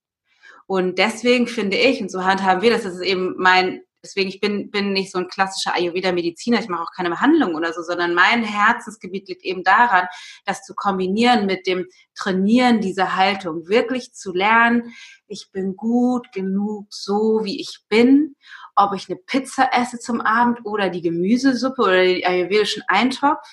Und 0.67 0.99
deswegen 0.99 1.47
finde 1.47 1.77
ich, 1.77 2.01
und 2.01 2.11
so 2.11 2.25
handhaben 2.25 2.63
wir 2.63 2.71
das, 2.71 2.83
das 2.83 2.95
ist 2.95 3.03
eben 3.03 3.35
mein, 3.37 3.83
deswegen 4.03 4.29
ich 4.29 4.41
bin, 4.41 4.71
bin 4.71 4.93
nicht 4.93 5.13
so 5.13 5.19
ein 5.19 5.29
klassischer 5.29 5.75
Ayurveda-Mediziner, 5.75 6.61
ich 6.61 6.69
mache 6.69 6.83
auch 6.83 6.93
keine 6.95 7.11
Behandlung 7.11 7.55
oder 7.55 7.73
so, 7.73 7.83
sondern 7.83 8.15
mein 8.15 8.43
Herzensgebiet 8.43 9.29
liegt 9.29 9.45
eben 9.45 9.63
daran, 9.65 10.07
das 10.45 10.63
zu 10.65 10.75
kombinieren 10.75 11.47
mit 11.47 11.67
dem 11.67 11.87
Trainieren 12.15 12.81
dieser 12.81 13.17
Haltung, 13.17 13.69
wirklich 13.69 14.13
zu 14.13 14.33
lernen, 14.33 14.95
ich 15.27 15.51
bin 15.51 15.77
gut 15.77 16.31
genug 16.33 16.87
so, 16.91 17.41
wie 17.43 17.61
ich 17.61 17.81
bin 17.89 18.37
ob 18.75 18.95
ich 18.95 19.09
eine 19.09 19.19
Pizza 19.19 19.71
esse 19.73 19.99
zum 19.99 20.21
Abend 20.21 20.65
oder 20.65 20.89
die 20.89 21.03
Gemüsesuppe 21.03 21.83
oder 21.83 22.05
den 22.05 22.25
ayurvedischen 22.25 22.83
Eintopf, 22.89 23.47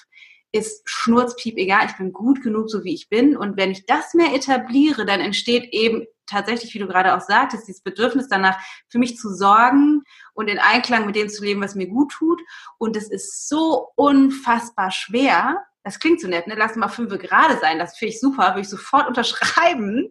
ist 0.51 0.81
schnurzpiep 0.85 1.57
egal. 1.57 1.85
Ich 1.87 1.97
bin 1.97 2.11
gut 2.11 2.41
genug, 2.41 2.69
so 2.69 2.83
wie 2.83 2.93
ich 2.93 3.09
bin. 3.09 3.37
Und 3.37 3.55
wenn 3.57 3.71
ich 3.71 3.85
das 3.85 4.13
mehr 4.15 4.33
etabliere, 4.33 5.05
dann 5.05 5.19
entsteht 5.19 5.71
eben 5.73 6.07
tatsächlich, 6.25 6.73
wie 6.73 6.79
du 6.79 6.87
gerade 6.87 7.15
auch 7.15 7.21
sagtest, 7.21 7.67
dieses 7.67 7.81
Bedürfnis 7.81 8.27
danach, 8.29 8.57
für 8.87 8.97
mich 8.97 9.17
zu 9.17 9.33
sorgen 9.33 10.03
und 10.39 10.47
in 10.47 10.57
Einklang 10.57 11.05
mit 11.05 11.17
dem 11.17 11.27
zu 11.27 11.43
leben, 11.43 11.61
was 11.61 11.75
mir 11.75 11.87
gut 11.87 12.13
tut. 12.13 12.41
Und 12.77 12.95
es 12.95 13.09
ist 13.09 13.49
so 13.49 13.89
unfassbar 13.95 14.89
schwer, 14.89 15.65
das 15.83 15.99
klingt 15.99 16.21
so 16.21 16.29
nett, 16.29 16.47
ne? 16.47 16.55
Lass 16.57 16.77
mal 16.77 16.87
fünf 16.87 17.09
gerade 17.19 17.57
sein. 17.59 17.77
Das 17.77 17.97
finde 17.97 18.13
ich 18.13 18.21
super, 18.21 18.51
würde 18.51 18.61
ich 18.61 18.69
sofort 18.69 19.07
unterschreiben. 19.09 20.09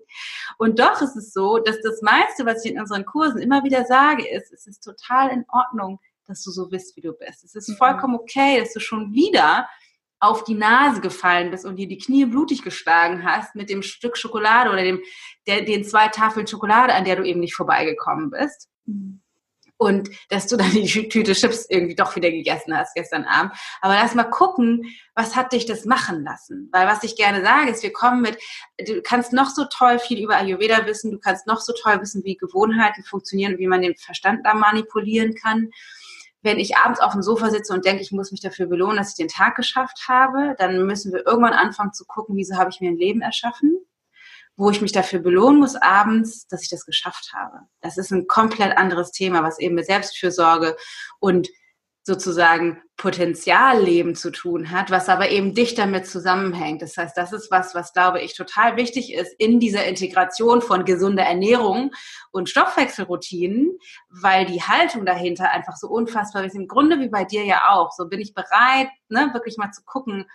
Und 0.59 0.81
doch 0.81 1.01
ist 1.01 1.17
es 1.17 1.33
so, 1.33 1.59
dass 1.59 1.81
das 1.81 2.03
meiste, 2.03 2.45
was 2.45 2.63
ich 2.63 2.73
in 2.73 2.81
unseren 2.81 3.07
Kursen 3.07 3.41
immer 3.41 3.65
wieder 3.65 3.87
sage, 3.87 4.29
ist, 4.29 4.53
es 4.53 4.67
ist 4.67 4.81
total 4.81 5.31
in 5.31 5.47
Ordnung, 5.49 5.99
dass 6.27 6.43
du 6.43 6.51
so 6.51 6.69
bist, 6.69 6.95
wie 6.97 7.01
du 7.01 7.15
bist. 7.15 7.43
Es 7.45 7.55
ist 7.55 7.71
mhm. 7.71 7.77
vollkommen 7.77 8.15
okay, 8.15 8.61
dass 8.61 8.75
du 8.75 8.81
schon 8.81 9.15
wieder 9.15 9.67
auf 10.21 10.45
die 10.45 10.55
Nase 10.55 11.01
gefallen 11.01 11.51
bist 11.51 11.65
und 11.65 11.77
dir 11.77 11.89
die 11.89 11.97
Knie 11.97 12.27
blutig 12.27 12.63
geschlagen 12.63 13.25
hast 13.25 13.55
mit 13.55 13.71
dem 13.71 13.81
Stück 13.81 14.19
Schokolade 14.19 14.69
oder 14.69 14.83
dem, 14.83 15.01
der, 15.47 15.63
den 15.63 15.85
zwei 15.85 16.09
Tafeln 16.09 16.47
Schokolade, 16.47 16.93
an 16.93 17.05
der 17.05 17.17
du 17.17 17.23
eben 17.23 17.41
nicht 17.41 17.55
vorbeigekommen 17.55 18.29
bist. 18.29 18.69
Mhm 18.85 19.23
und 19.79 20.11
dass 20.29 20.49
du 20.49 20.57
dann 20.57 20.71
die 20.71 21.09
Tüte 21.09 21.33
Chips 21.33 21.67
irgendwie 21.69 21.95
doch 21.95 22.17
wieder 22.17 22.31
gegessen 22.31 22.77
hast 22.77 22.95
gestern 22.95 23.25
Abend. 23.25 23.53
Aber 23.81 23.95
lass 23.95 24.15
mal 24.15 24.25
gucken, 24.25 24.85
was 25.15 25.37
hat 25.37 25.53
dich 25.53 25.67
das 25.67 25.85
machen 25.85 26.25
lassen? 26.25 26.69
Weil 26.73 26.87
was 26.87 27.05
ich 27.05 27.17
gerne 27.17 27.43
sage, 27.43 27.71
ist, 27.71 27.83
wir 27.83 27.93
kommen 27.93 28.21
mit, 28.21 28.39
du 28.85 29.01
kannst 29.03 29.33
noch 29.33 29.49
so 29.49 29.65
toll 29.65 29.99
viel 29.99 30.23
über 30.23 30.37
Ayurveda 30.37 30.85
wissen, 30.87 31.13
du 31.13 31.19
kannst 31.19 31.47
noch 31.47 31.61
so 31.61 31.73
toll 31.73 32.01
wissen, 32.01 32.25
wie 32.25 32.37
Gewohnheiten 32.37 33.05
funktionieren 33.05 33.55
und 33.55 33.59
wie 33.61 33.69
man 33.69 33.81
den 33.81 33.97
Verstand 33.97 34.45
da 34.45 34.55
manipulieren 34.55 35.35
kann. 35.35 35.71
Wenn 36.43 36.59
ich 36.59 36.77
abends 36.77 37.01
auf 37.01 37.13
dem 37.13 37.23
Sofa 37.23 37.51
sitze 37.51 37.73
und 37.73 37.85
denke, 37.85 38.03
ich 38.03 38.13
muss 38.13 38.31
mich 38.31 38.41
dafür 38.41 38.67
belohnen, 38.67 38.97
dass 38.97 39.11
ich 39.11 39.17
den 39.17 39.29
Tag 39.29 39.57
geschafft 39.57 40.07
habe, 40.09 40.55
dann 40.59 40.87
müssen 40.87 41.13
wir 41.13 41.27
irgendwann 41.27 41.53
anfangen 41.53 41.93
zu 41.93 42.05
gucken, 42.05 42.37
wieso 42.37 42.57
habe 42.57 42.71
ich 42.71 42.81
mir 42.81 42.91
ein 42.91 42.97
Leben 42.97 43.23
erschaffen? 43.23 43.79
Wo 44.59 44.71
ich 44.71 44.83
mich 44.83 44.91
dafür 44.91 45.21
belohnen 45.21 45.61
muss 45.61 45.77
abends, 45.77 46.49
dass 46.49 46.63
ich 46.63 46.69
das 46.69 46.85
geschafft 46.85 47.33
habe. 47.33 47.61
Das 47.81 47.97
ist 47.97 48.11
ein 48.11 48.27
komplett 48.27 48.77
anderes 48.77 49.13
Thema, 49.13 49.45
was 49.45 49.61
eben 49.61 49.77
mit 49.77 49.87
Selbstfürsorge 49.87 50.77
und 51.21 51.49
sozusagen 52.03 52.83
Potenzialleben 52.97 54.17
zu 54.17 54.33
tun 54.33 54.73
hat, 54.73 54.91
was 54.91 55.09
aber 55.09 55.29
eben 55.29 55.55
dicht 55.55 55.79
damit 55.79 56.07
zusammenhängt. 56.07 56.83
Das 56.83 56.97
heißt, 56.97 57.17
das 57.17 57.33
ist 57.33 57.53
was, 57.53 57.75
was 57.77 57.93
glaube 57.93 58.21
ich 58.21 58.35
total 58.35 58.77
wichtig 58.77 59.15
ist 59.15 59.33
in 59.39 59.61
dieser 59.61 59.85
Integration 59.85 60.61
von 60.61 60.85
gesunder 60.85 61.23
Ernährung 61.23 61.93
und 62.33 62.49
Stoffwechselroutinen, 62.49 63.79
weil 64.09 64.47
die 64.47 64.63
Haltung 64.63 65.07
dahinter 65.07 65.53
einfach 65.53 65.77
so 65.77 65.87
unfassbar 65.87 66.45
ist. 66.45 66.57
Im 66.57 66.67
Grunde 66.67 66.99
wie 66.99 67.11
bei 67.11 67.25
dir 67.25 67.45
ja 67.45 67.69
auch. 67.69 67.93
So 67.93 68.09
bin 68.09 68.21
ich 68.21 68.35
bereit, 68.35 68.89
ne, 69.09 69.31
wirklich 69.35 69.57
mal 69.57 69.71
zu 69.71 69.83
gucken, 69.85 70.27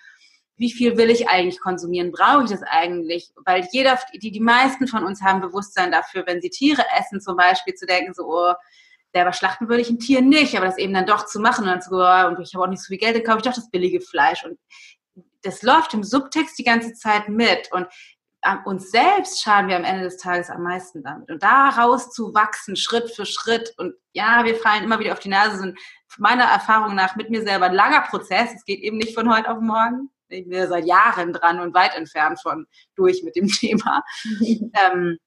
wie 0.58 0.72
viel 0.72 0.98
will 0.98 1.10
ich 1.10 1.30
eigentlich 1.30 1.60
konsumieren? 1.60 2.12
Brauche 2.12 2.44
ich 2.44 2.52
das 2.52 2.64
eigentlich? 2.64 3.32
Weil 3.46 3.68
jeder, 3.72 4.00
die, 4.14 4.32
die 4.32 4.40
meisten 4.40 4.88
von 4.88 5.04
uns 5.04 5.22
haben 5.22 5.42
Bewusstsein 5.42 5.92
dafür, 5.92 6.24
wenn 6.28 6.42
sie 6.42 6.50
Tiere 6.50 6.84
essen, 6.98 7.22
zum 7.22 7.36
Beispiel 7.38 7.74
zu 7.74 7.86
denken, 7.86 8.14
so, 8.14 8.24
oh, 8.28 8.54
selber 9.14 9.34
schlachten 9.34 9.68
würde 9.68 9.82
ich 9.82 9.90
ein 9.90 10.00
Tier 10.00 10.22
nicht, 10.22 10.56
aber 10.56 10.66
das 10.66 10.78
eben 10.78 10.94
dann 10.94 11.06
doch 11.06 11.26
zu 11.26 11.40
machen 11.40 11.66
und 11.66 11.72
dann 11.72 11.82
zu 11.82 11.92
oh, 11.94 12.28
und 12.28 12.40
ich 12.40 12.54
habe 12.54 12.64
auch 12.64 12.70
nicht 12.70 12.82
so 12.82 12.88
viel 12.88 12.98
Geld, 12.98 13.16
dann 13.16 13.24
kaufe 13.24 13.38
ich 13.40 13.44
doch 13.44 13.54
das 13.54 13.70
billige 13.70 14.02
Fleisch. 14.02 14.44
Und 14.46 14.60
das 15.42 15.64
läuft 15.64 15.94
im 15.94 16.04
Subtext 16.04 16.58
die 16.58 16.64
ganze 16.64 16.94
Zeit 16.94 17.30
mit. 17.30 17.72
Und 17.72 17.88
uns 18.66 18.92
selbst 18.92 19.42
schaden 19.42 19.70
wir 19.70 19.78
am 19.78 19.86
Ende 19.86 20.04
des 20.04 20.18
Tages 20.18 20.50
am 20.50 20.64
meisten 20.64 21.04
damit. 21.04 21.32
Und 21.32 21.42
daraus 21.42 22.12
zu 22.12 22.34
wachsen, 22.34 22.76
Schritt 22.76 23.10
für 23.12 23.26
Schritt. 23.26 23.74
Und 23.78 23.96
ja, 24.12 24.44
wir 24.44 24.56
fallen 24.56 24.84
immer 24.84 25.00
wieder 25.00 25.14
auf 25.14 25.20
die 25.20 25.30
Nase, 25.30 25.58
sind 25.58 25.80
meiner 26.18 26.46
Erfahrung 26.46 26.94
nach 26.94 27.16
mit 27.16 27.30
mir 27.30 27.42
selber 27.42 27.66
ein 27.66 27.74
langer 27.74 28.02
Prozess. 28.02 28.52
Es 28.54 28.66
geht 28.66 28.82
eben 28.82 28.98
nicht 28.98 29.16
von 29.16 29.34
heute 29.34 29.50
auf 29.50 29.60
morgen 29.60 30.10
ich 30.34 30.46
bin 30.46 30.58
ja 30.58 30.68
seit 30.68 30.86
Jahren 30.86 31.34
dran 31.34 31.60
und 31.60 31.74
weit 31.74 31.96
entfernt 31.96 32.40
von 32.42 32.66
durch 32.96 33.24
mit 33.24 33.36
dem 33.36 33.48
Thema. 33.52 34.04
ähm, 34.42 35.18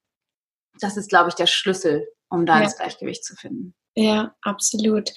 das 0.81 0.97
ist, 0.97 1.09
glaube 1.09 1.29
ich, 1.29 1.35
der 1.35 1.47
Schlüssel, 1.47 2.07
um 2.29 2.47
da 2.47 2.59
ja. 2.59 2.64
das 2.64 2.77
Gleichgewicht 2.77 3.25
zu 3.25 3.35
finden. 3.35 3.75
Ja, 3.99 4.35
absolut. 4.42 5.11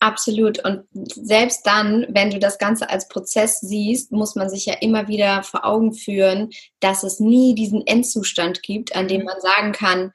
Absolut. 0.00 0.64
Und 0.64 0.84
selbst 0.92 1.64
dann, 1.64 2.06
wenn 2.08 2.30
du 2.30 2.40
das 2.40 2.58
Ganze 2.58 2.90
als 2.90 3.06
Prozess 3.06 3.60
siehst, 3.60 4.10
muss 4.10 4.34
man 4.34 4.50
sich 4.50 4.66
ja 4.66 4.74
immer 4.80 5.06
wieder 5.06 5.44
vor 5.44 5.64
Augen 5.64 5.92
führen, 5.92 6.50
dass 6.80 7.04
es 7.04 7.20
nie 7.20 7.54
diesen 7.54 7.86
Endzustand 7.86 8.64
gibt, 8.64 8.96
an 8.96 9.06
dem 9.06 9.20
mhm. 9.20 9.26
man 9.26 9.40
sagen 9.40 9.70
kann, 9.70 10.12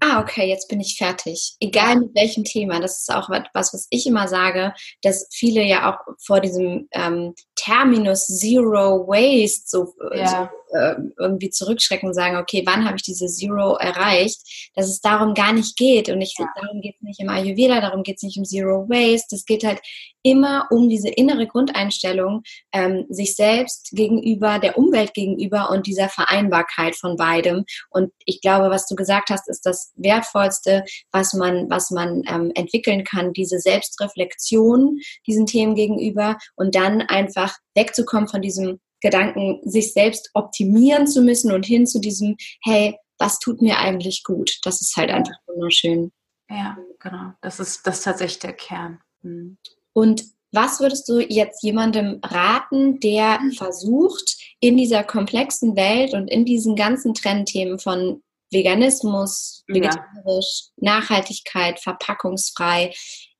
ah, 0.00 0.20
okay, 0.20 0.48
jetzt 0.48 0.68
bin 0.68 0.80
ich 0.80 0.96
fertig. 0.96 1.56
Egal 1.60 1.96
mit 1.96 2.14
welchem 2.14 2.44
Thema. 2.44 2.80
Das 2.80 2.98
ist 2.98 3.12
auch 3.12 3.28
was, 3.30 3.72
was 3.72 3.86
ich 3.90 4.06
immer 4.06 4.28
sage, 4.28 4.74
dass 5.02 5.28
viele 5.32 5.62
ja 5.62 5.92
auch 5.92 6.14
vor 6.24 6.40
diesem 6.40 6.88
ähm, 6.92 7.34
Terminus 7.56 8.26
Zero 8.26 9.06
Waste 9.06 9.64
so, 9.66 9.94
ja. 10.14 10.26
so 10.28 10.76
äh, 10.76 10.94
irgendwie 11.18 11.50
zurückschrecken 11.50 12.08
und 12.08 12.14
sagen, 12.14 12.36
okay, 12.36 12.62
wann 12.66 12.84
habe 12.84 12.96
ich 12.96 13.02
diese 13.02 13.26
Zero 13.26 13.76
erreicht? 13.76 14.70
Dass 14.74 14.88
es 14.88 15.00
darum 15.00 15.34
gar 15.34 15.52
nicht 15.52 15.76
geht. 15.76 16.08
Und 16.08 16.20
ich 16.20 16.34
ja. 16.38 16.46
darum 16.60 16.80
geht 16.80 16.96
es 16.96 17.02
nicht 17.02 17.20
im 17.20 17.28
Ayurveda, 17.28 17.80
darum 17.80 18.02
geht 18.02 18.16
es 18.16 18.22
nicht 18.22 18.38
um 18.38 18.44
Zero 18.44 18.88
Waste. 18.88 19.34
Es 19.34 19.44
geht 19.44 19.64
halt 19.64 19.80
immer 20.22 20.66
um 20.70 20.88
diese 20.88 21.08
innere 21.08 21.46
Grundeinstellung, 21.46 22.42
ähm, 22.72 23.06
sich 23.08 23.34
selbst 23.34 23.90
gegenüber, 23.92 24.58
der 24.58 24.76
Umwelt 24.76 25.14
gegenüber 25.14 25.70
und 25.70 25.86
dieser 25.86 26.08
Vereinbarkeit 26.08 26.96
von 26.96 27.16
beidem. 27.16 27.64
Und 27.90 28.12
ich 28.24 28.40
glaube, 28.40 28.70
was 28.70 28.86
du 28.86 28.94
gesagt 28.94 29.30
hast, 29.30 29.48
ist 29.48 29.64
das 29.78 29.92
Wertvollste, 29.96 30.84
was 31.12 31.34
man, 31.34 31.70
was 31.70 31.90
man 31.90 32.22
ähm, 32.28 32.52
entwickeln 32.54 33.04
kann, 33.04 33.32
diese 33.32 33.58
Selbstreflexion 33.58 34.98
diesen 35.26 35.46
Themen 35.46 35.74
gegenüber 35.74 36.38
und 36.56 36.74
dann 36.74 37.02
einfach 37.02 37.56
wegzukommen 37.74 38.28
von 38.28 38.42
diesem 38.42 38.80
Gedanken, 39.00 39.60
sich 39.64 39.92
selbst 39.92 40.30
optimieren 40.34 41.06
zu 41.06 41.22
müssen 41.22 41.52
und 41.52 41.64
hin 41.64 41.86
zu 41.86 42.00
diesem, 42.00 42.36
hey, 42.62 42.96
was 43.18 43.38
tut 43.38 43.62
mir 43.62 43.78
eigentlich 43.78 44.24
gut? 44.24 44.58
Das 44.62 44.80
ist 44.80 44.96
halt 44.96 45.10
einfach 45.10 45.36
wunderschön. 45.46 46.12
Ja, 46.50 46.78
genau. 46.98 47.32
Das 47.40 47.60
ist, 47.60 47.86
das 47.86 47.98
ist 47.98 48.04
tatsächlich 48.04 48.38
der 48.40 48.54
Kern. 48.54 49.00
Mhm. 49.22 49.58
Und 49.92 50.24
was 50.50 50.80
würdest 50.80 51.08
du 51.08 51.20
jetzt 51.20 51.62
jemandem 51.62 52.20
raten, 52.22 53.00
der 53.00 53.38
versucht, 53.56 54.38
in 54.60 54.76
dieser 54.76 55.04
komplexen 55.04 55.76
Welt 55.76 56.14
und 56.14 56.28
in 56.28 56.44
diesen 56.44 56.74
ganzen 56.74 57.12
Trendthemen 57.12 57.78
von 57.78 58.22
Veganismus, 58.50 59.64
vegetarisch, 59.66 60.70
ja. 60.76 60.94
Nachhaltigkeit, 60.94 61.80
verpackungsfrei, 61.80 62.92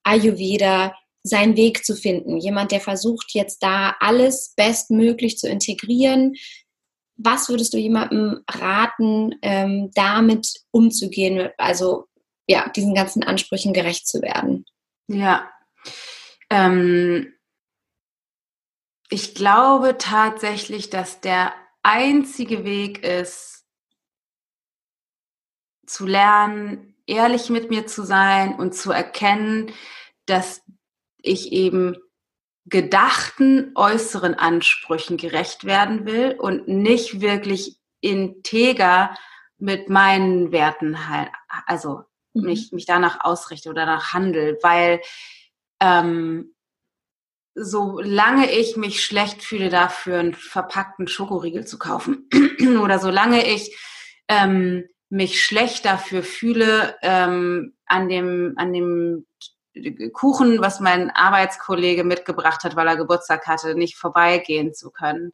Ayurveda, 0.03 0.95
seinen 1.23 1.57
Weg 1.57 1.85
zu 1.85 1.95
finden. 1.95 2.39
Jemand, 2.39 2.73
der 2.73 2.81
versucht 2.81 3.35
jetzt 3.35 3.63
da 3.63 3.97
alles 4.01 4.55
bestmöglich 4.57 5.39
zu 5.39 5.49
integrieren. 5.49 6.35
was 7.21 7.49
würdest 7.49 7.75
du 7.75 7.79
jemandem 7.79 8.45
raten, 8.49 9.35
ähm, 9.43 9.91
damit 9.95 10.49
umzugehen, 10.71 11.51
also 11.59 12.05
ja, 12.47 12.69
diesen 12.69 12.95
ganzen 12.95 13.25
Ansprüchen 13.25 13.73
gerecht 13.73 14.07
zu 14.07 14.23
werden? 14.23 14.65
Ja. 15.09 15.51
Ähm, 16.49 17.35
ich 19.11 19.35
glaube 19.35 19.97
tatsächlich, 19.99 20.91
dass 20.91 21.21
der 21.21 21.53
einzige 21.83 22.65
Weg 22.65 23.03
ist, 23.03 23.58
zu 25.89 26.07
lernen, 26.07 26.95
ehrlich 27.07 27.51
mit 27.51 27.71
mir 27.71 27.87
zu 27.87 28.05
sein 28.05 28.55
und 28.57 28.75
zu 28.75 28.93
erkennen, 28.93 29.73
dass 30.27 30.63
ich 31.17 31.53
eben 31.53 31.97
gedachten 32.67 33.73
äußeren 33.75 34.35
Ansprüchen 34.35 35.17
gerecht 35.17 35.65
werden 35.65 36.05
will 36.05 36.37
und 36.39 36.69
nicht 36.69 37.21
wirklich 37.21 37.79
integer 38.01 39.15
mit 39.57 39.89
meinen 39.89 40.53
Werten 40.53 41.09
halt, 41.09 41.31
also 41.67 42.05
mhm. 42.35 42.45
mich, 42.45 42.73
mich 42.73 42.87
danach 42.87 43.25
ausrichte 43.25 43.71
oder 43.71 43.87
danach 43.87 44.13
handle, 44.13 44.59
weil 44.63 45.01
ähm, 45.81 46.55
solange 47.55 48.51
ich 48.53 48.77
mich 48.77 49.03
schlecht 49.03 49.43
fühle, 49.43 49.69
dafür 49.69 50.21
einen 50.21 50.35
verpackten 50.35 51.09
Schokoriegel 51.09 51.67
zu 51.67 51.79
kaufen 51.79 52.29
oder 52.83 52.99
solange 52.99 53.47
ich 53.47 53.77
ähm, 54.29 54.85
mich 55.11 55.43
schlecht 55.43 55.85
dafür 55.85 56.23
fühle, 56.23 56.97
ähm, 57.03 57.75
an 57.87 58.09
dem, 58.09 58.55
an 58.57 58.73
dem 58.73 59.27
Kuchen, 60.13 60.61
was 60.61 60.81
mein 60.81 61.11
Arbeitskollege 61.11 62.05
mitgebracht 62.05 62.65
hat, 62.65 62.77
weil 62.77 62.89
er 62.89 62.97
Geburtstag 62.97 63.47
hatte, 63.47 63.75
nicht 63.75 63.97
vorbeigehen 63.97 64.75
zu 64.75 64.91
können, 64.91 65.33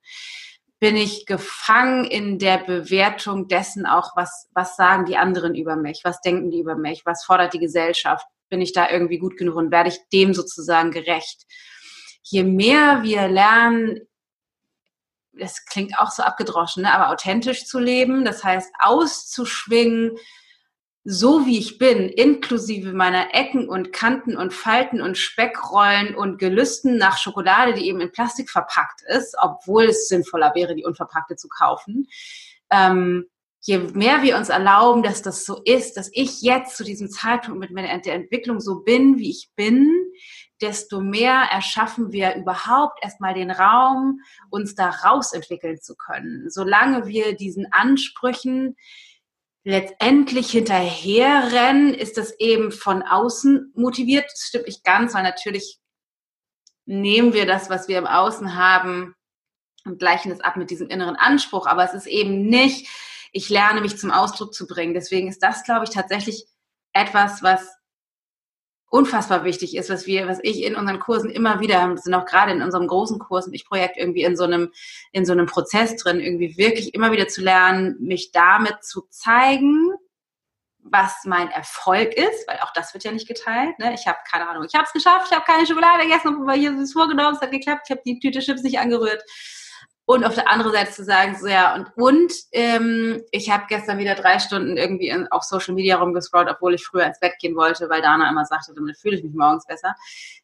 bin 0.80 0.96
ich 0.96 1.24
gefangen 1.24 2.04
in 2.04 2.38
der 2.38 2.58
Bewertung 2.58 3.48
dessen 3.48 3.86
auch, 3.86 4.16
was, 4.16 4.48
was 4.52 4.76
sagen 4.76 5.06
die 5.06 5.16
anderen 5.16 5.54
über 5.54 5.76
mich, 5.76 6.02
was 6.04 6.20
denken 6.20 6.50
die 6.50 6.60
über 6.60 6.76
mich, 6.76 7.06
was 7.06 7.24
fordert 7.24 7.54
die 7.54 7.58
Gesellschaft, 7.58 8.26
bin 8.50 8.60
ich 8.60 8.72
da 8.72 8.90
irgendwie 8.90 9.18
gut 9.18 9.36
genug 9.36 9.56
und 9.56 9.70
werde 9.70 9.88
ich 9.88 9.98
dem 10.12 10.34
sozusagen 10.34 10.90
gerecht. 10.90 11.44
Je 12.22 12.44
mehr 12.44 13.02
wir 13.02 13.28
lernen, 13.28 14.00
das 15.38 15.64
klingt 15.66 15.98
auch 15.98 16.10
so 16.10 16.22
abgedroschen, 16.22 16.82
ne? 16.82 16.92
aber 16.92 17.10
authentisch 17.10 17.66
zu 17.66 17.78
leben, 17.78 18.24
das 18.24 18.44
heißt 18.44 18.72
auszuschwingen, 18.78 20.16
so 21.06 21.44
wie 21.44 21.58
ich 21.58 21.76
bin, 21.76 22.08
inklusive 22.08 22.94
meiner 22.94 23.34
Ecken 23.34 23.68
und 23.68 23.92
Kanten 23.92 24.38
und 24.38 24.54
Falten 24.54 25.02
und 25.02 25.18
Speckrollen 25.18 26.14
und 26.14 26.38
Gelüsten 26.38 26.96
nach 26.96 27.18
Schokolade, 27.18 27.74
die 27.74 27.86
eben 27.86 28.00
in 28.00 28.10
Plastik 28.10 28.48
verpackt 28.48 29.02
ist, 29.08 29.36
obwohl 29.38 29.84
es 29.84 30.08
sinnvoller 30.08 30.54
wäre, 30.54 30.74
die 30.74 30.84
unverpackte 30.84 31.36
zu 31.36 31.48
kaufen. 31.48 32.08
Ähm, 32.70 33.26
je 33.60 33.78
mehr 33.78 34.22
wir 34.22 34.38
uns 34.38 34.48
erlauben, 34.48 35.02
dass 35.02 35.20
das 35.20 35.44
so 35.44 35.60
ist, 35.64 35.98
dass 35.98 36.08
ich 36.12 36.40
jetzt 36.40 36.76
zu 36.76 36.84
diesem 36.84 37.10
Zeitpunkt 37.10 37.60
mit 37.60 37.70
meiner 37.70 37.90
Entwicklung 37.90 38.60
so 38.60 38.80
bin, 38.80 39.18
wie 39.18 39.30
ich 39.30 39.50
bin, 39.56 39.90
desto 40.64 41.00
mehr 41.00 41.48
erschaffen 41.50 42.10
wir 42.10 42.36
überhaupt 42.36 42.98
erstmal 43.02 43.34
den 43.34 43.50
Raum, 43.50 44.20
uns 44.48 44.74
da 44.74 44.88
rausentwickeln 44.88 45.80
zu 45.80 45.94
können. 45.94 46.48
Solange 46.48 47.06
wir 47.06 47.36
diesen 47.36 47.70
Ansprüchen 47.70 48.76
letztendlich 49.62 50.50
hinterherrennen, 50.50 51.92
ist 51.92 52.16
das 52.16 52.38
eben 52.38 52.72
von 52.72 53.02
außen 53.02 53.72
motiviert. 53.74 54.24
Das 54.30 54.46
stimmt 54.48 54.66
nicht 54.66 54.84
ganz, 54.84 55.14
weil 55.14 55.22
natürlich 55.22 55.78
nehmen 56.86 57.34
wir 57.34 57.46
das, 57.46 57.68
was 57.68 57.86
wir 57.86 57.98
im 57.98 58.06
Außen 58.06 58.56
haben 58.56 59.14
und 59.84 59.98
gleichen 59.98 60.32
es 60.32 60.40
ab 60.40 60.56
mit 60.56 60.70
diesem 60.70 60.88
inneren 60.88 61.16
Anspruch. 61.16 61.66
Aber 61.66 61.84
es 61.84 61.92
ist 61.92 62.06
eben 62.06 62.46
nicht, 62.46 62.88
ich 63.32 63.50
lerne 63.50 63.82
mich 63.82 63.98
zum 63.98 64.10
Ausdruck 64.10 64.54
zu 64.54 64.66
bringen. 64.66 64.94
Deswegen 64.94 65.28
ist 65.28 65.42
das, 65.42 65.64
glaube 65.64 65.84
ich, 65.84 65.90
tatsächlich 65.90 66.46
etwas, 66.94 67.42
was 67.42 67.68
unfassbar 68.94 69.42
wichtig 69.42 69.76
ist, 69.76 69.90
was 69.90 70.06
wir, 70.06 70.28
was 70.28 70.38
ich 70.44 70.62
in 70.62 70.76
unseren 70.76 71.00
Kursen 71.00 71.28
immer 71.28 71.58
wieder, 71.58 71.96
sind 71.96 72.14
auch 72.14 72.26
gerade 72.26 72.52
in 72.52 72.62
unserem 72.62 72.86
großen 72.86 73.18
Kurs 73.18 73.48
und 73.48 73.52
ich 73.52 73.66
Projekt 73.66 73.96
irgendwie 73.96 74.22
in 74.22 74.36
so 74.36 74.44
einem, 74.44 74.70
in 75.10 75.26
so 75.26 75.32
einem 75.32 75.46
Prozess 75.46 75.96
drin, 75.96 76.20
irgendwie 76.20 76.56
wirklich 76.56 76.94
immer 76.94 77.10
wieder 77.10 77.26
zu 77.26 77.42
lernen, 77.42 77.96
mich 77.98 78.30
damit 78.30 78.84
zu 78.84 79.08
zeigen, 79.10 79.90
was 80.78 81.24
mein 81.24 81.50
Erfolg 81.50 82.14
ist, 82.14 82.46
weil 82.46 82.60
auch 82.60 82.72
das 82.72 82.94
wird 82.94 83.02
ja 83.02 83.10
nicht 83.10 83.26
geteilt. 83.26 83.76
Ne? 83.80 83.94
Ich 83.94 84.06
habe 84.06 84.18
keine 84.30 84.48
Ahnung, 84.48 84.64
ich 84.64 84.74
habe 84.74 84.84
es 84.84 84.92
geschafft, 84.92 85.26
ich 85.28 85.36
habe 85.36 85.44
keine 85.44 85.66
Schokolade 85.66 86.04
gegessen, 86.04 86.28
aber 86.40 86.52
hier 86.52 86.72
ist 86.72 86.78
es 86.78 86.92
vorgenommen, 86.92 87.34
es 87.34 87.42
hat 87.42 87.50
geklappt, 87.50 87.86
ich 87.86 87.90
habe 87.90 88.02
die 88.06 88.20
Tüte 88.20 88.38
Chips 88.38 88.62
nicht 88.62 88.78
angerührt. 88.78 89.24
Und 90.06 90.24
auf 90.24 90.34
der 90.34 90.50
anderen 90.50 90.72
Seite 90.72 90.92
zu 90.92 91.02
sagen, 91.02 91.34
so 91.40 91.46
ja, 91.46 91.74
und, 91.74 91.90
und 91.96 92.32
ähm, 92.52 93.22
ich 93.30 93.50
habe 93.50 93.64
gestern 93.68 93.96
wieder 93.96 94.14
drei 94.14 94.38
Stunden 94.38 94.76
irgendwie 94.76 95.08
in, 95.08 95.26
auf 95.28 95.44
Social 95.44 95.74
Media 95.74 95.96
rumgescrollt, 95.96 96.48
obwohl 96.50 96.74
ich 96.74 96.84
früher 96.84 97.06
ins 97.06 97.20
Bett 97.20 97.32
gehen 97.40 97.56
wollte, 97.56 97.88
weil 97.88 98.02
Dana 98.02 98.28
immer 98.28 98.44
sagte, 98.44 98.74
damit 98.74 98.98
fühle 98.98 99.16
ich 99.16 99.24
mich 99.24 99.32
morgens 99.34 99.66
besser. 99.66 99.94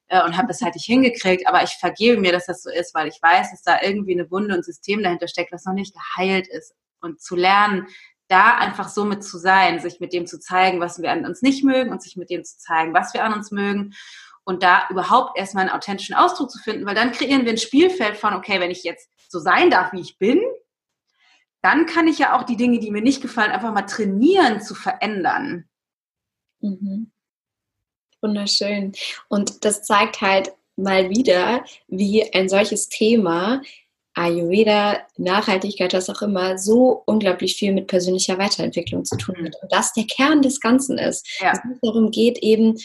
Äh, 0.08 0.24
und 0.24 0.38
habe 0.38 0.48
das 0.48 0.62
halt 0.62 0.74
nicht 0.74 0.86
hingekriegt, 0.86 1.46
aber 1.46 1.62
ich 1.62 1.72
vergebe 1.72 2.18
mir, 2.18 2.32
dass 2.32 2.46
das 2.46 2.62
so 2.62 2.70
ist, 2.70 2.94
weil 2.94 3.08
ich 3.08 3.20
weiß, 3.20 3.50
dass 3.50 3.62
da 3.62 3.82
irgendwie 3.82 4.12
eine 4.12 4.30
Wunde 4.30 4.54
und 4.54 4.64
System 4.64 5.02
dahinter 5.02 5.28
steckt, 5.28 5.52
was 5.52 5.66
noch 5.66 5.74
nicht 5.74 5.94
geheilt 5.94 6.48
ist. 6.48 6.74
Und 7.02 7.20
zu 7.20 7.36
lernen, 7.36 7.86
da 8.28 8.56
einfach 8.56 8.88
so 8.88 9.04
mit 9.04 9.24
zu 9.24 9.36
sein, 9.36 9.80
sich 9.80 10.00
mit 10.00 10.12
dem 10.12 10.26
zu 10.26 10.38
zeigen, 10.38 10.80
was 10.80 11.02
wir 11.02 11.10
an 11.10 11.26
uns 11.26 11.42
nicht 11.42 11.64
mögen 11.64 11.90
und 11.90 12.02
sich 12.02 12.16
mit 12.16 12.30
dem 12.30 12.44
zu 12.44 12.58
zeigen, 12.58 12.94
was 12.94 13.12
wir 13.12 13.24
an 13.24 13.34
uns 13.34 13.50
mögen 13.50 13.92
und 14.50 14.64
da 14.64 14.88
überhaupt 14.90 15.38
erstmal 15.38 15.62
einen 15.62 15.74
authentischen 15.74 16.16
Ausdruck 16.16 16.50
zu 16.50 16.58
finden, 16.58 16.84
weil 16.84 16.96
dann 16.96 17.12
kreieren 17.12 17.44
wir 17.44 17.52
ein 17.52 17.58
Spielfeld 17.58 18.16
von, 18.16 18.34
okay, 18.34 18.58
wenn 18.58 18.72
ich 18.72 18.82
jetzt 18.82 19.08
so 19.28 19.38
sein 19.38 19.70
darf, 19.70 19.92
wie 19.92 20.00
ich 20.00 20.18
bin, 20.18 20.40
dann 21.62 21.86
kann 21.86 22.08
ich 22.08 22.18
ja 22.18 22.36
auch 22.36 22.42
die 22.42 22.56
Dinge, 22.56 22.80
die 22.80 22.90
mir 22.90 23.00
nicht 23.00 23.22
gefallen, 23.22 23.52
einfach 23.52 23.72
mal 23.72 23.82
trainieren 23.82 24.60
zu 24.60 24.74
verändern. 24.74 25.68
Mhm. 26.60 27.12
Wunderschön. 28.20 28.92
Und 29.28 29.64
das 29.64 29.84
zeigt 29.84 30.20
halt 30.20 30.52
mal 30.76 31.10
wieder, 31.10 31.64
wie 31.86 32.32
ein 32.34 32.48
solches 32.48 32.88
Thema, 32.88 33.62
Ayurveda, 34.14 34.98
Nachhaltigkeit, 35.16 35.94
was 35.94 36.10
auch 36.10 36.22
immer, 36.22 36.58
so 36.58 37.04
unglaublich 37.06 37.54
viel 37.54 37.72
mit 37.72 37.86
persönlicher 37.86 38.38
Weiterentwicklung 38.38 39.04
zu 39.04 39.16
tun 39.16 39.36
hat. 39.44 39.54
Und 39.62 39.72
das 39.72 39.92
der 39.92 40.06
Kern 40.06 40.42
des 40.42 40.60
Ganzen 40.60 40.98
ist. 40.98 41.40
Ja. 41.40 41.52
Es 41.52 41.60
darum 41.80 42.10
geht, 42.10 42.38
eben 42.38 42.76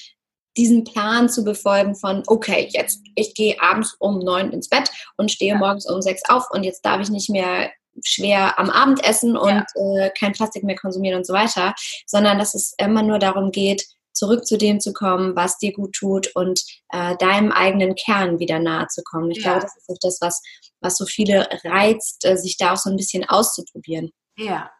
diesen 0.57 0.83
Plan 0.83 1.29
zu 1.29 1.43
befolgen 1.43 1.95
von, 1.95 2.23
okay, 2.27 2.69
jetzt, 2.71 3.01
ich 3.15 3.33
gehe 3.33 3.61
abends 3.61 3.95
um 3.99 4.19
neun 4.19 4.51
ins 4.51 4.69
Bett 4.69 4.89
und 5.17 5.31
stehe 5.31 5.53
ja. 5.53 5.57
morgens 5.57 5.89
um 5.89 6.01
sechs 6.01 6.21
auf 6.29 6.45
und 6.51 6.63
jetzt 6.63 6.85
darf 6.85 7.01
ich 7.01 7.09
nicht 7.09 7.29
mehr 7.29 7.71
schwer 8.03 8.59
am 8.59 8.69
Abend 8.69 9.03
essen 9.03 9.37
und 9.37 9.49
ja. 9.75 10.05
äh, 10.05 10.11
kein 10.17 10.33
Plastik 10.33 10.63
mehr 10.63 10.75
konsumieren 10.75 11.17
und 11.17 11.25
so 11.25 11.33
weiter, 11.33 11.73
sondern 12.05 12.37
dass 12.39 12.53
es 12.53 12.73
immer 12.77 13.03
nur 13.03 13.19
darum 13.19 13.51
geht, 13.51 13.85
zurück 14.15 14.45
zu 14.45 14.57
dem 14.57 14.79
zu 14.79 14.93
kommen, 14.93 15.35
was 15.35 15.57
dir 15.57 15.73
gut 15.73 15.93
tut 15.93 16.33
und 16.35 16.61
äh, 16.89 17.15
deinem 17.17 17.51
eigenen 17.51 17.95
Kern 17.95 18.39
wieder 18.39 18.59
nahe 18.59 18.87
zu 18.87 19.03
kommen. 19.03 19.31
Ich 19.31 19.37
ja. 19.37 19.43
glaube, 19.43 19.61
das 19.61 19.75
ist 19.75 19.89
auch 19.89 19.97
das, 20.01 20.17
was, 20.21 20.41
was 20.79 20.97
so 20.97 21.05
viele 21.05 21.47
reizt, 21.63 22.25
äh, 22.25 22.37
sich 22.37 22.57
da 22.57 22.73
auch 22.73 22.77
so 22.77 22.89
ein 22.89 22.97
bisschen 22.97 23.27
auszuprobieren. 23.27 24.11
Ja. 24.37 24.71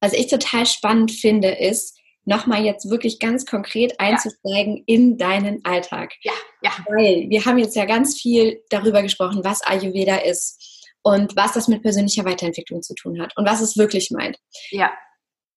Was 0.00 0.12
ich 0.12 0.26
total 0.28 0.66
spannend 0.66 1.12
finde, 1.12 1.50
ist, 1.50 1.98
nochmal 2.24 2.64
jetzt 2.64 2.90
wirklich 2.90 3.18
ganz 3.18 3.46
konkret 3.46 3.98
einzusteigen 4.00 4.78
ja. 4.78 4.82
in 4.86 5.18
deinen 5.18 5.64
Alltag. 5.64 6.12
Ja, 6.22 6.32
ja. 6.62 6.72
Weil 6.88 7.28
wir 7.28 7.44
haben 7.44 7.58
jetzt 7.58 7.76
ja 7.76 7.84
ganz 7.84 8.20
viel 8.20 8.62
darüber 8.70 9.02
gesprochen, 9.02 9.44
was 9.44 9.62
Ayurveda 9.62 10.16
ist 10.16 10.86
und 11.02 11.36
was 11.36 11.52
das 11.52 11.68
mit 11.68 11.82
persönlicher 11.82 12.24
Weiterentwicklung 12.24 12.82
zu 12.82 12.94
tun 12.94 13.20
hat 13.20 13.36
und 13.36 13.46
was 13.46 13.60
es 13.60 13.76
wirklich 13.76 14.10
meint. 14.10 14.38
Ja. 14.70 14.92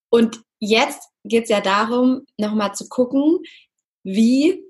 Und 0.10 0.41
jetzt 0.60 1.10
geht 1.23 1.43
es 1.43 1.49
ja 1.49 1.62
darum, 1.62 2.25
nochmal 2.38 2.73
zu 2.73 2.88
gucken, 2.89 3.39
wie 4.03 4.66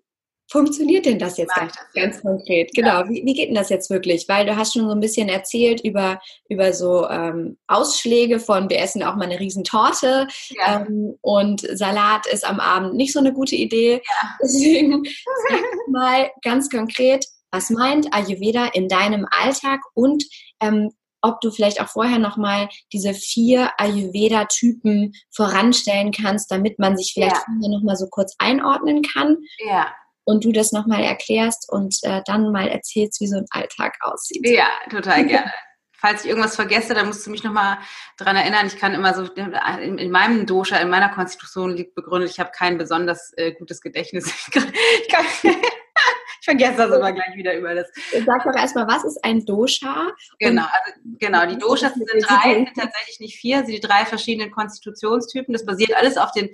funktioniert 0.50 1.06
denn 1.06 1.20
das 1.20 1.38
jetzt 1.38 1.54
ganz, 1.54 1.74
ganz 1.94 2.22
konkret? 2.22 2.72
Genau, 2.74 3.02
ja. 3.02 3.10
wie, 3.10 3.24
wie, 3.26 3.34
geht 3.34 3.50
denn 3.50 3.56
das 3.56 3.70
jetzt 3.70 3.90
wirklich? 3.90 4.28
Weil 4.28 4.46
du 4.46 4.56
hast 4.56 4.74
schon 4.74 4.88
so 4.88 4.92
ein 4.92 5.00
bisschen 5.00 5.30
erzählt 5.30 5.82
über, 5.84 6.20
über 6.50 6.74
so 6.74 7.08
ähm, 7.08 7.58
Ausschläge 7.68 8.40
von, 8.40 8.70
wir 8.70 8.80
essen 8.80 9.04
auch 9.04 9.16
mal 9.16 9.26
eine 9.26 9.40
Riesentorte 9.40 10.28
ja. 10.50 10.86
ähm, 10.88 11.16
und 11.22 11.62
Salat 11.62 12.26
ist 12.28 12.48
am 12.48 12.60
Abend 12.60 12.96
nicht 12.96 13.14
so 13.14 13.20
eine 13.20 13.34
gute 13.34 13.56
Idee. 13.56 14.02
Ja. 14.04 14.30
Deswegen 14.42 15.04
sag 15.50 15.62
mal 15.90 16.32
ganz 16.42 16.70
konkret, 16.70 17.26
was 17.52 17.70
meint 17.70 18.14
Ayurveda 18.14 18.68
in 18.68 18.88
deinem 18.88 19.28
Alltag 19.30 19.82
und 19.94 20.24
ähm, 20.62 20.92
ob 21.22 21.42
du 21.42 21.52
vielleicht 21.52 21.82
auch 21.82 21.90
vorher 21.90 22.20
nochmal 22.20 22.70
diese 22.94 23.14
vier 23.14 23.72
Ayurveda-Typen 23.78 25.14
voranstellen 25.32 26.12
kannst, 26.12 26.52
damit 26.52 26.78
man 26.80 26.96
sich 26.96 27.12
vielleicht 27.14 27.36
ja. 27.36 27.70
nochmal 27.70 27.98
so 27.98 28.08
kurz 28.08 28.36
einordnen 28.38 29.02
kann. 29.02 29.38
Ja 29.68 29.88
und 30.28 30.44
du 30.44 30.52
das 30.52 30.74
nochmal 30.74 31.04
erklärst 31.04 31.72
und 31.72 32.00
äh, 32.04 32.22
dann 32.26 32.52
mal 32.52 32.68
erzählst, 32.68 33.22
wie 33.22 33.28
so 33.28 33.38
ein 33.38 33.46
Alltag 33.50 33.98
aussieht. 34.02 34.46
Ja, 34.46 34.68
total 34.92 35.26
gerne. 35.26 35.54
Falls 35.94 36.24
ich 36.24 36.30
irgendwas 36.30 36.58
vergesse, 36.58 36.94
dann 36.94 37.08
musst 37.08 37.26
du 37.26 37.32
mich 37.32 37.46
nochmal 37.46 37.78
daran 38.18 38.36
erinnern. 38.36 38.68
Ich 38.68 38.78
kann 38.78 38.94
immer 38.94 39.14
so, 39.14 39.24
in, 39.24 39.98
in 39.98 40.12
meinem 40.12 40.46
Dosha, 40.46 40.78
in 40.78 40.90
meiner 40.90 41.10
Konstitution 41.10 41.72
liegt 41.72 41.96
begründet, 41.96 42.30
ich 42.30 42.42
habe 42.42 42.52
kein 42.54 42.78
besonders 42.78 43.32
äh, 43.38 43.54
gutes 43.54 43.82
Gedächtnis. 43.82 44.26
Ich, 44.48 44.52
kann, 44.52 44.72
ich, 45.02 45.08
kann, 45.08 45.26
ich 45.44 46.46
vergesse 46.46 46.76
das 46.76 46.92
immer 46.92 47.14
gleich 47.14 47.36
wieder 47.36 47.56
über 47.58 47.74
das. 47.74 47.88
Sag 48.26 48.44
doch 48.44 48.56
erstmal, 48.56 48.86
was 48.86 49.06
ist 49.06 49.24
ein 49.24 49.46
Dosha? 49.46 50.12
Genau, 50.40 50.64
also, 50.64 51.00
genau, 51.20 51.46
die 51.46 51.58
Doshas 51.58 51.94
sind 51.94 52.10
drei, 52.22 52.54
sind 52.54 52.76
tatsächlich 52.76 53.22
nicht 53.22 53.38
vier, 53.38 53.60
sind 53.60 53.72
die 53.72 53.80
drei 53.80 54.06
verschiedenen 54.06 54.52
Konstitutionstypen. 54.52 55.54
Das 55.54 55.66
basiert 55.66 55.96
alles 55.96 56.18
auf 56.18 56.34
den, 56.34 56.50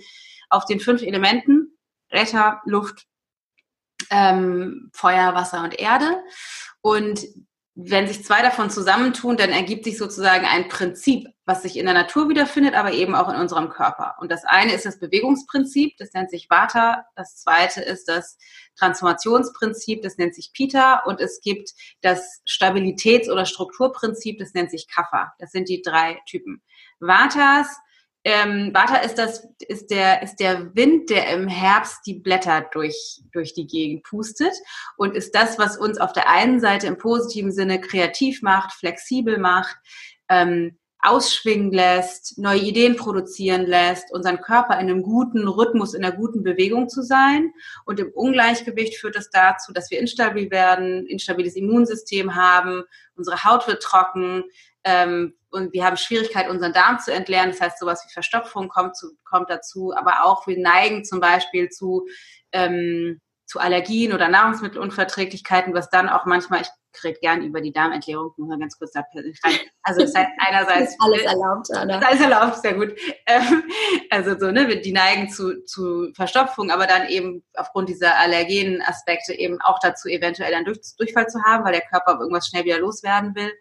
auf 0.52 0.66
den 0.66 0.80
fünf 0.80 1.02
Elementen, 1.02 1.76
Äther, 2.10 2.62
Luft, 2.66 3.08
ähm, 4.10 4.89
Feuer, 4.94 5.34
Wasser 5.34 5.64
und 5.64 5.80
Erde. 5.80 6.24
Und 6.82 7.26
wenn 7.76 8.08
sich 8.08 8.24
zwei 8.24 8.44
davon 8.44 8.70
zusammentun, 8.70 9.36
dann 9.36 9.50
ergibt 9.50 9.86
sich 9.86 9.98
sozusagen 9.98 10.46
ein 10.46 10.70
Prinzip, 10.70 11.28
was 11.46 11.64
sich 11.64 11.78
in 11.78 11.86
der 11.86 11.96
Natur 11.96 12.30
wiederfindet, 12.30 12.76
aber 12.76 12.91
eben 12.91 13.16
auch 13.16 13.28
in 13.30 13.39
unserem 13.39 13.70
Körper. 13.70 14.16
Und 14.20 14.32
das 14.32 14.46
eine 14.46 14.74
ist 14.74 14.86
das 14.86 15.00
Bewegungsprinzip, 15.00 15.98
das 15.98 16.14
nennt 16.14 16.30
sich 16.30 16.52
Vata. 16.52 17.06
Das 17.16 17.38
zweite 17.38 17.82
ist 17.82 18.08
das 18.08 18.38
Transformationsprinzip, 18.78 20.04
das 20.04 20.18
nennt 20.18 20.36
sich 20.36 20.54
Pita. 20.54 21.04
Und 21.06 21.20
es 21.20 21.41
gibt 21.41 21.72
das 22.02 22.44
Stabilitäts- 22.48 23.30
oder 23.30 23.48
Strukturprinzip, 23.48 24.38
das 24.38 24.54
nennt 24.54 24.70
sich 24.70 24.88
Kapha. 24.88 25.34
Das 25.39 25.52
sind 25.52 25.68
die 25.68 25.82
drei 25.82 26.22
Typen. 26.28 26.62
Vatas 27.00 27.76
ähm, 28.26 28.74
Vata 28.74 28.98
ist 28.98 29.16
das, 29.16 29.48
ist 29.68 29.92
der, 29.92 30.24
ist 30.24 30.38
der 30.38 30.74
Wind, 30.76 31.10
der 31.10 31.30
im 31.34 31.48
Herbst 31.48 32.06
die 32.06 32.16
Blätter 32.16 32.62
durch, 32.72 33.22
durch 33.34 33.54
die 33.54 33.68
Gegend 33.68 34.04
pustet 34.04 34.54
und 34.96 35.16
ist 35.16 35.36
das, 35.36 35.60
was 35.60 35.78
uns 35.78 35.98
auf 35.98 36.14
der 36.14 36.30
einen 36.30 36.62
Seite 36.62 36.88
im 36.88 36.98
positiven 36.98 37.52
Sinne 37.52 37.82
kreativ 37.82 38.42
macht, 38.42 38.74
flexibel 38.74 39.38
macht, 39.38 39.76
ähm, 40.30 40.78
ausschwingen 41.04 41.74
lässt, 41.74 42.38
neue 42.38 42.62
Ideen 42.62 42.96
produzieren 42.96 43.66
lässt, 43.66 44.14
unseren 44.14 44.40
Körper 44.40 44.76
in 44.76 44.90
einem 44.90 45.04
guten 45.04 45.46
Rhythmus, 45.50 45.94
in 45.94 46.04
einer 46.04 46.16
guten 46.16 46.44
Bewegung 46.44 46.88
zu 46.88 47.02
sein. 47.04 47.52
Und 47.84 48.00
im 48.00 48.10
Ungleichgewicht 48.12 48.98
führt 48.98 49.18
das 49.18 49.30
dazu, 49.30 49.74
dass 49.74 49.92
wir 49.92 50.00
instabil 50.00 50.50
werden, 50.50 51.06
instabiles 51.06 51.58
Immunsystem 51.58 52.36
haben, 52.36 52.84
unsere 53.16 53.44
Haut 53.44 53.68
wird 53.68 53.84
trocken, 53.84 54.46
ähm, 54.84 55.34
und 55.50 55.72
wir 55.72 55.86
haben 55.86 55.98
Schwierigkeit, 55.98 56.50
unseren 56.50 56.74
Darm 56.74 57.00
zu 57.00 57.14
entleeren. 57.14 57.52
Das 57.52 57.62
heißt, 57.62 57.80
sowas 57.80 58.04
wie 58.08 58.12
Verstopfung 58.12 58.70
kommt, 58.70 58.98
zu, 58.98 59.12
kommt 59.24 59.50
dazu. 59.50 59.94
Aber 59.96 60.26
auch 60.26 60.48
wir 60.48 60.58
neigen 60.60 61.06
zum 61.06 61.20
Beispiel 61.20 61.70
zu, 61.70 62.08
ähm, 62.52 63.22
zu 63.46 63.60
Allergien 63.60 64.14
oder 64.14 64.30
Nahrungsmittelunverträglichkeiten, 64.30 65.74
was 65.76 65.92
dann 65.92 66.10
auch 66.10 66.26
manchmal, 66.26 66.62
ich 66.62 66.70
rede 67.04 67.20
gern 67.20 67.44
über 67.44 67.62
die 67.62 67.72
Darmentleerung, 67.72 68.34
nur 68.38 68.58
ganz 68.58 68.78
kurz 68.80 68.94
da 68.94 69.04
rein. 69.14 69.60
Also 69.84 70.02
das 70.02 70.16
heißt 70.16 70.32
einerseits... 70.40 70.96
alles 71.00 71.22
erlaubt, 71.22 71.70
oder? 71.70 72.08
Alles 72.08 72.22
erlaubt, 72.22 72.58
sehr 72.58 72.74
gut. 72.74 72.96
Ähm, 73.28 73.64
also 74.10 74.40
so, 74.40 74.52
ne, 74.52 74.82
die 74.82 74.92
neigen 74.92 75.30
zu, 75.30 75.64
zu 75.66 76.12
Verstopfung, 76.16 76.72
aber 76.72 76.88
dann 76.88 77.08
eben 77.10 77.44
aufgrund 77.56 77.90
dieser 77.90 78.18
allergenen 78.18 78.82
Aspekte 78.82 79.34
eben 79.34 79.62
auch 79.62 79.78
dazu, 79.80 80.08
eventuell 80.08 80.52
dann 80.52 80.66
Durch, 80.66 80.80
Durchfall 80.98 81.28
zu 81.28 81.44
haben, 81.44 81.64
weil 81.64 81.74
der 81.74 81.82
Körper 81.82 82.20
irgendwas 82.20 82.48
schnell 82.48 82.66
wieder 82.66 82.80
loswerden 82.80 83.36
will. 83.36 83.52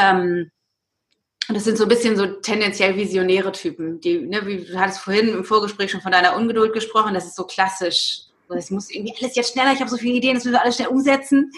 Ähm, 0.00 0.50
das 1.48 1.64
sind 1.64 1.76
so 1.76 1.84
ein 1.84 1.88
bisschen 1.88 2.16
so 2.16 2.26
tendenziell 2.26 2.96
visionäre 2.96 3.52
Typen, 3.52 4.00
die, 4.00 4.20
ne, 4.20 4.46
wie 4.46 4.64
du 4.64 4.78
hattest 4.78 5.00
vorhin 5.00 5.28
im 5.28 5.44
Vorgespräch 5.44 5.90
schon 5.90 6.00
von 6.00 6.12
deiner 6.12 6.36
Ungeduld 6.36 6.72
gesprochen, 6.72 7.14
das 7.14 7.26
ist 7.26 7.36
so 7.36 7.44
klassisch. 7.44 8.22
Es 8.48 8.70
muss 8.70 8.90
irgendwie 8.90 9.14
alles 9.20 9.36
jetzt 9.36 9.52
schneller, 9.52 9.72
ich 9.72 9.80
habe 9.80 9.90
so 9.90 9.96
viele 9.96 10.16
Ideen, 10.16 10.34
das 10.34 10.44
müssen 10.44 10.54
wir 10.54 10.62
alles 10.62 10.76
schnell 10.76 10.88
umsetzen. 10.88 11.52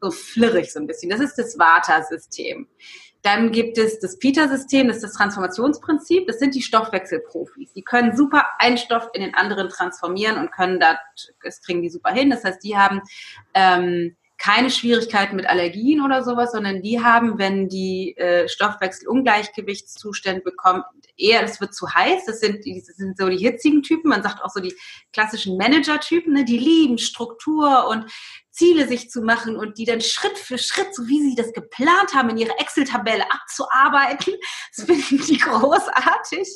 So 0.00 0.10
flirrig 0.10 0.72
so 0.72 0.80
ein 0.80 0.88
bisschen. 0.88 1.08
Das 1.08 1.20
ist 1.20 1.36
das 1.36 1.56
Vata-System. 1.56 2.66
Dann 3.22 3.52
gibt 3.52 3.78
es 3.78 4.00
das 4.00 4.18
Pita-System, 4.18 4.88
das 4.88 4.96
ist 4.96 5.04
das 5.04 5.12
Transformationsprinzip. 5.12 6.26
Das 6.26 6.40
sind 6.40 6.56
die 6.56 6.62
Stoffwechselprofis. 6.62 7.72
Die 7.72 7.82
können 7.82 8.16
super 8.16 8.44
einen 8.58 8.76
Stoff 8.76 9.08
in 9.14 9.22
den 9.22 9.34
anderen 9.36 9.68
transformieren 9.68 10.38
und 10.38 10.50
können 10.50 10.80
das, 10.80 10.96
das 11.44 11.62
kriegen 11.62 11.82
die 11.82 11.90
super 11.90 12.10
hin. 12.10 12.30
Das 12.30 12.42
heißt, 12.42 12.64
die 12.64 12.76
haben 12.76 13.00
ähm, 13.54 14.16
keine 14.42 14.70
Schwierigkeiten 14.70 15.36
mit 15.36 15.46
Allergien 15.46 16.04
oder 16.04 16.24
sowas, 16.24 16.50
sondern 16.50 16.82
die 16.82 17.00
haben, 17.00 17.38
wenn 17.38 17.68
die 17.68 18.16
äh, 18.16 18.48
Stoffwechselungleichgewichtszustände 18.48 20.42
bekommen, 20.42 20.82
eher, 21.16 21.44
es 21.44 21.60
wird 21.60 21.74
zu 21.74 21.88
heiß. 21.94 22.24
Das 22.26 22.40
sind, 22.40 22.66
das 22.66 22.96
sind 22.96 23.16
so 23.16 23.28
die 23.28 23.36
hitzigen 23.38 23.84
Typen. 23.84 24.08
Man 24.08 24.24
sagt 24.24 24.42
auch 24.42 24.50
so 24.50 24.60
die 24.60 24.74
klassischen 25.12 25.56
Manager-Typen, 25.58 26.32
ne? 26.32 26.44
die 26.44 26.58
lieben 26.58 26.98
Struktur 26.98 27.86
und 27.88 28.06
Ziele 28.50 28.88
sich 28.88 29.10
zu 29.10 29.22
machen 29.22 29.56
und 29.56 29.78
die 29.78 29.84
dann 29.84 30.00
Schritt 30.00 30.36
für 30.36 30.58
Schritt, 30.58 30.94
so 30.94 31.06
wie 31.06 31.22
sie 31.22 31.36
das 31.36 31.52
geplant 31.52 32.12
haben, 32.14 32.30
in 32.30 32.38
ihre 32.38 32.58
Excel-Tabelle 32.58 33.24
abzuarbeiten. 33.30 34.34
Das 34.76 34.86
finden 34.86 35.24
die 35.24 35.38
großartig. 35.38 36.48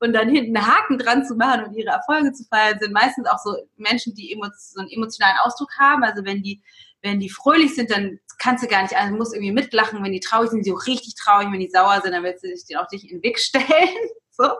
Und 0.00 0.12
dann 0.12 0.28
hinten 0.28 0.66
Haken 0.66 0.98
dran 0.98 1.24
zu 1.24 1.34
machen 1.36 1.64
und 1.64 1.74
ihre 1.74 1.90
Erfolge 1.90 2.32
zu 2.32 2.44
feiern, 2.44 2.78
sind 2.80 2.92
meistens 2.92 3.26
auch 3.28 3.38
so 3.38 3.56
Menschen, 3.76 4.14
die 4.14 4.38
so 4.58 4.80
einen 4.80 4.90
emotionalen 4.90 5.38
Ausdruck 5.44 5.70
haben. 5.78 6.02
Also 6.02 6.24
wenn 6.24 6.42
die 6.42 6.62
wenn 7.02 7.20
die 7.20 7.30
fröhlich 7.30 7.74
sind, 7.74 7.90
dann 7.90 8.18
kannst 8.38 8.64
du 8.64 8.68
gar 8.68 8.82
nicht, 8.82 8.96
also 8.96 9.14
musst 9.14 9.34
irgendwie 9.34 9.52
mitlachen. 9.52 10.02
Wenn 10.02 10.12
die 10.12 10.20
traurig 10.20 10.50
sind, 10.50 10.64
sind 10.64 10.74
sie 10.76 10.80
auch 10.80 10.86
richtig 10.86 11.14
traurig. 11.14 11.48
Wenn 11.50 11.60
die 11.60 11.70
sauer 11.70 12.00
sind, 12.02 12.12
dann 12.12 12.22
willst 12.22 12.44
du 12.44 12.48
dich 12.48 12.76
auch 12.76 12.86
dich 12.88 13.04
in 13.04 13.18
den 13.18 13.22
Weg 13.22 13.38
stellen. 13.38 13.64
so. 14.30 14.50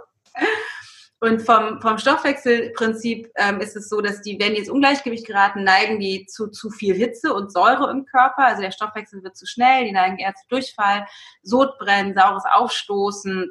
Und 1.20 1.42
vom, 1.42 1.80
vom 1.80 1.98
Stoffwechselprinzip 1.98 3.28
ähm, 3.36 3.60
ist 3.60 3.74
es 3.74 3.88
so, 3.88 4.00
dass 4.00 4.22
die, 4.22 4.38
wenn 4.38 4.52
die 4.52 4.60
ins 4.60 4.70
Ungleichgewicht 4.70 5.26
geraten, 5.26 5.64
neigen 5.64 5.98
die 5.98 6.26
zu 6.26 6.48
zu 6.48 6.70
viel 6.70 6.94
Hitze 6.94 7.34
und 7.34 7.52
Säure 7.52 7.90
im 7.90 8.04
Körper. 8.04 8.46
Also 8.46 8.62
der 8.62 8.70
Stoffwechsel 8.70 9.24
wird 9.24 9.36
zu 9.36 9.44
schnell, 9.44 9.84
die 9.84 9.92
neigen 9.92 10.18
eher 10.18 10.34
zu 10.34 10.46
Durchfall, 10.48 11.06
Sodbrennen, 11.42 12.14
saures 12.14 12.44
Aufstoßen. 12.52 13.50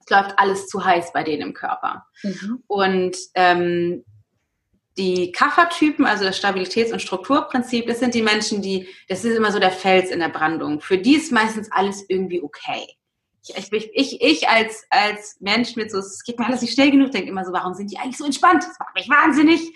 Es 0.00 0.10
läuft 0.10 0.38
alles 0.38 0.66
zu 0.66 0.84
heiß 0.84 1.12
bei 1.12 1.22
denen 1.22 1.48
im 1.48 1.54
Körper. 1.54 2.04
Mhm. 2.24 2.64
Und 2.66 3.16
ähm, 3.34 4.04
die 4.98 5.32
Kaffertypen, 5.32 6.04
also 6.04 6.24
das 6.24 6.42
Stabilitäts- 6.42 6.92
und 6.92 7.00
Strukturprinzip, 7.00 7.86
das 7.86 8.00
sind 8.00 8.14
die 8.14 8.22
Menschen, 8.22 8.60
die, 8.60 8.88
das 9.08 9.24
ist 9.24 9.36
immer 9.36 9.52
so 9.52 9.58
der 9.58 9.70
Fels 9.70 10.10
in 10.10 10.18
der 10.18 10.28
Brandung. 10.28 10.80
Für 10.80 10.98
die 10.98 11.14
ist 11.14 11.32
meistens 11.32 11.70
alles 11.72 12.04
irgendwie 12.08 12.42
okay. 12.42 12.86
Ich, 13.56 13.72
ich, 13.72 13.90
ich, 13.94 14.20
ich 14.20 14.48
als, 14.48 14.84
als 14.90 15.38
Mensch 15.40 15.76
mit 15.76 15.90
so, 15.90 15.98
es 15.98 16.22
geht 16.22 16.38
mir 16.38 16.46
alles 16.46 16.60
nicht 16.60 16.74
schnell 16.74 16.90
genug, 16.90 17.12
denke 17.12 17.30
immer 17.30 17.46
so, 17.46 17.52
warum 17.52 17.72
sind 17.72 17.90
die 17.90 17.96
eigentlich 17.96 18.18
so 18.18 18.26
entspannt? 18.26 18.62
Das 18.62 18.78
macht 18.78 18.94
mich 18.94 19.08
wahnsinnig. 19.08 19.72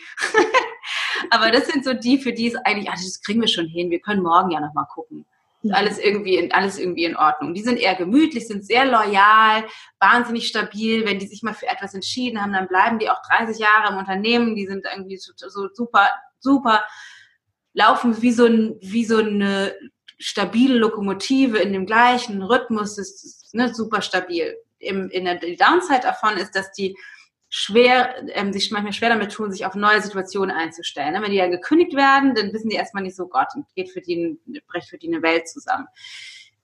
Aber 1.30 1.50
das 1.50 1.68
sind 1.68 1.84
so 1.84 1.94
die, 1.94 2.18
für 2.18 2.32
die 2.32 2.48
es 2.48 2.56
eigentlich, 2.56 2.90
ach, 2.90 2.96
das 2.96 3.22
kriegen 3.22 3.40
wir 3.40 3.48
schon 3.48 3.66
hin, 3.66 3.90
wir 3.90 4.00
können 4.00 4.22
morgen 4.22 4.50
ja 4.50 4.60
nochmal 4.60 4.86
gucken. 4.92 5.24
Ist 5.62 5.72
alles 5.72 5.98
irgendwie, 5.98 6.36
in, 6.36 6.52
alles 6.52 6.78
irgendwie 6.78 7.04
in 7.04 7.16
Ordnung. 7.16 7.54
Die 7.54 7.62
sind 7.62 7.78
eher 7.78 7.94
gemütlich, 7.94 8.48
sind 8.48 8.66
sehr 8.66 8.84
loyal, 8.84 9.64
wahnsinnig 10.00 10.48
stabil. 10.48 11.06
Wenn 11.06 11.20
die 11.20 11.26
sich 11.26 11.42
mal 11.42 11.54
für 11.54 11.68
etwas 11.68 11.94
entschieden 11.94 12.42
haben, 12.42 12.52
dann 12.52 12.66
bleiben 12.66 12.98
die 12.98 13.08
auch 13.08 13.22
30 13.28 13.58
Jahre 13.58 13.92
im 13.92 13.98
Unternehmen. 13.98 14.56
Die 14.56 14.66
sind 14.66 14.84
irgendwie 14.84 15.18
so, 15.18 15.32
so 15.36 15.68
super, 15.72 16.08
super, 16.40 16.84
laufen 17.74 18.20
wie 18.22 18.32
so, 18.32 18.46
ein, 18.46 18.76
wie 18.80 19.04
so 19.04 19.18
eine 19.18 19.74
stabile 20.18 20.78
Lokomotive 20.78 21.58
in 21.58 21.72
dem 21.72 21.86
gleichen 21.86 22.42
Rhythmus. 22.42 22.96
Das 22.96 23.22
ist 23.22 23.54
ne, 23.54 23.72
super 23.72 24.02
stabil. 24.02 24.56
Im, 24.78 25.10
in 25.10 25.26
der, 25.26 25.36
die 25.36 25.56
Downside 25.56 26.00
davon 26.02 26.36
ist, 26.38 26.56
dass 26.56 26.72
die 26.72 26.96
schwer, 27.54 28.14
ähm, 28.34 28.50
sich 28.50 28.70
manchmal 28.70 28.94
schwer 28.94 29.10
damit 29.10 29.30
tun, 29.30 29.52
sich 29.52 29.66
auf 29.66 29.74
neue 29.74 30.00
Situationen 30.00 30.56
einzustellen. 30.56 31.22
Wenn 31.22 31.30
die 31.30 31.36
ja 31.36 31.48
gekündigt 31.48 31.94
werden, 31.94 32.34
dann 32.34 32.50
wissen 32.54 32.70
die 32.70 32.76
erstmal 32.76 33.02
nicht 33.02 33.14
so, 33.14 33.26
Gott, 33.26 33.48
geht 33.74 33.90
für 33.90 34.00
die, 34.00 34.40
bricht 34.66 34.88
für 34.88 34.96
die 34.96 35.08
eine 35.08 35.20
Welt 35.20 35.46
zusammen. 35.46 35.86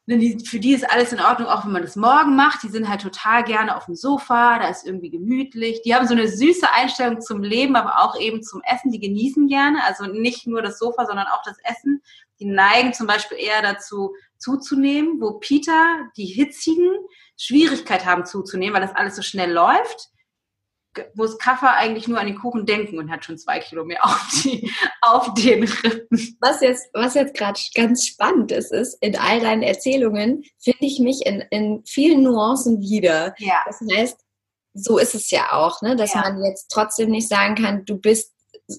Für 0.06 0.58
die 0.58 0.72
ist 0.72 0.90
alles 0.90 1.12
in 1.12 1.20
Ordnung, 1.20 1.48
auch 1.48 1.66
wenn 1.66 1.72
man 1.72 1.82
das 1.82 1.94
morgen 1.94 2.36
macht. 2.36 2.62
Die 2.62 2.70
sind 2.70 2.88
halt 2.88 3.02
total 3.02 3.44
gerne 3.44 3.76
auf 3.76 3.84
dem 3.84 3.96
Sofa, 3.96 4.58
da 4.58 4.68
ist 4.68 4.86
irgendwie 4.86 5.10
gemütlich. 5.10 5.82
Die 5.82 5.94
haben 5.94 6.06
so 6.06 6.14
eine 6.14 6.26
süße 6.26 6.72
Einstellung 6.72 7.20
zum 7.20 7.42
Leben, 7.42 7.76
aber 7.76 8.02
auch 8.02 8.18
eben 8.18 8.42
zum 8.42 8.62
Essen. 8.62 8.90
Die 8.90 8.98
genießen 8.98 9.46
gerne, 9.46 9.84
also 9.84 10.06
nicht 10.06 10.46
nur 10.46 10.62
das 10.62 10.78
Sofa, 10.78 11.04
sondern 11.04 11.26
auch 11.26 11.42
das 11.44 11.58
Essen. 11.64 12.02
Die 12.40 12.46
neigen 12.46 12.94
zum 12.94 13.06
Beispiel 13.06 13.36
eher 13.36 13.60
dazu, 13.60 14.14
zuzunehmen, 14.38 15.20
wo 15.20 15.32
Peter, 15.32 16.08
die 16.16 16.24
Hitzigen, 16.24 16.96
Schwierigkeit 17.36 18.06
haben 18.06 18.24
zuzunehmen, 18.24 18.72
weil 18.72 18.86
das 18.86 18.96
alles 18.96 19.16
so 19.16 19.22
schnell 19.22 19.52
läuft 19.52 20.08
muss 21.14 21.38
Kaffer 21.38 21.74
eigentlich 21.74 22.08
nur 22.08 22.18
an 22.18 22.26
den 22.26 22.38
Kuchen 22.38 22.66
denken 22.66 22.98
und 22.98 23.10
hat 23.10 23.24
schon 23.24 23.38
zwei 23.38 23.58
Kilo 23.60 23.84
mehr 23.84 24.04
auf, 24.04 24.26
die, 24.42 24.70
auf 25.00 25.34
den 25.34 25.64
Rippen. 25.64 26.36
Was 26.40 26.60
jetzt, 26.60 26.88
was 26.92 27.14
jetzt 27.14 27.34
gerade 27.34 27.58
ganz 27.74 28.06
spannend 28.06 28.52
ist, 28.52 28.72
ist, 28.72 28.94
in 29.02 29.16
all 29.16 29.40
deinen 29.40 29.62
Erzählungen 29.62 30.44
finde 30.58 30.86
ich 30.86 31.00
mich 31.00 31.26
in, 31.26 31.42
in 31.50 31.82
vielen 31.86 32.22
Nuancen 32.22 32.80
wieder. 32.80 33.34
Ja. 33.38 33.62
Das 33.66 33.80
heißt, 33.94 34.18
so 34.74 34.98
ist 34.98 35.14
es 35.14 35.30
ja 35.30 35.52
auch, 35.52 35.82
ne? 35.82 35.96
dass 35.96 36.14
ja. 36.14 36.20
man 36.20 36.44
jetzt 36.44 36.68
trotzdem 36.70 37.10
nicht 37.10 37.28
sagen 37.28 37.54
kann, 37.54 37.84
du 37.84 37.96
bist 37.96 38.32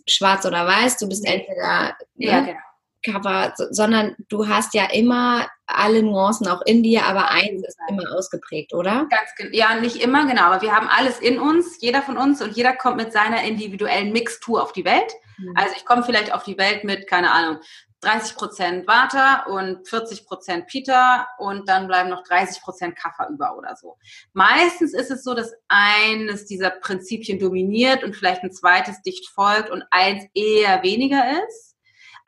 schwarz 0.07 0.45
oder 0.45 0.65
weiß, 0.65 0.97
du 0.97 1.07
bist 1.07 1.25
entweder 1.25 1.95
ne? 2.15 2.27
ja, 2.27 2.39
genau. 2.41 2.59
Cover, 3.03 3.53
sondern 3.71 4.15
du 4.27 4.47
hast 4.47 4.73
ja 4.73 4.85
immer 4.91 5.47
alle 5.75 6.03
Nuancen 6.03 6.47
auch 6.47 6.61
in 6.65 6.83
dir, 6.83 7.05
aber 7.05 7.29
eins 7.31 7.63
ist 7.67 7.77
immer 7.87 8.03
ausgeprägt, 8.15 8.73
oder? 8.73 9.07
Ganz. 9.09 9.53
Ja, 9.53 9.75
nicht 9.75 9.97
immer, 9.97 10.25
genau. 10.25 10.43
Aber 10.43 10.61
wir 10.61 10.75
haben 10.75 10.87
alles 10.87 11.19
in 11.19 11.39
uns, 11.39 11.79
jeder 11.79 12.01
von 12.01 12.17
uns 12.17 12.41
und 12.41 12.55
jeder 12.55 12.73
kommt 12.73 12.97
mit 12.97 13.13
seiner 13.13 13.43
individuellen 13.43 14.11
Mixtur 14.11 14.61
auf 14.63 14.73
die 14.73 14.85
Welt. 14.85 15.13
Mhm. 15.37 15.53
Also 15.55 15.73
ich 15.77 15.85
komme 15.85 16.03
vielleicht 16.03 16.33
auf 16.33 16.43
die 16.43 16.57
Welt 16.57 16.83
mit, 16.83 17.07
keine 17.07 17.31
Ahnung, 17.31 17.59
30 18.01 18.35
Prozent 18.35 18.87
Vata 18.87 19.43
und 19.47 19.87
40 19.87 20.25
Prozent 20.25 20.67
Pita 20.67 21.27
und 21.37 21.67
dann 21.67 21.87
bleiben 21.87 22.09
noch 22.09 22.23
30 22.23 22.61
Prozent 22.61 22.95
Kaffer 22.95 23.27
über 23.29 23.57
oder 23.57 23.75
so. 23.75 23.97
Meistens 24.33 24.93
ist 24.93 25.11
es 25.11 25.23
so, 25.23 25.33
dass 25.33 25.53
eines 25.67 26.45
dieser 26.45 26.69
Prinzipien 26.69 27.39
dominiert 27.39 28.03
und 28.03 28.15
vielleicht 28.15 28.43
ein 28.43 28.53
zweites 28.53 29.01
dicht 29.01 29.27
folgt 29.29 29.69
und 29.69 29.83
eins 29.91 30.23
eher 30.33 30.81
weniger 30.81 31.43
ist. 31.45 31.68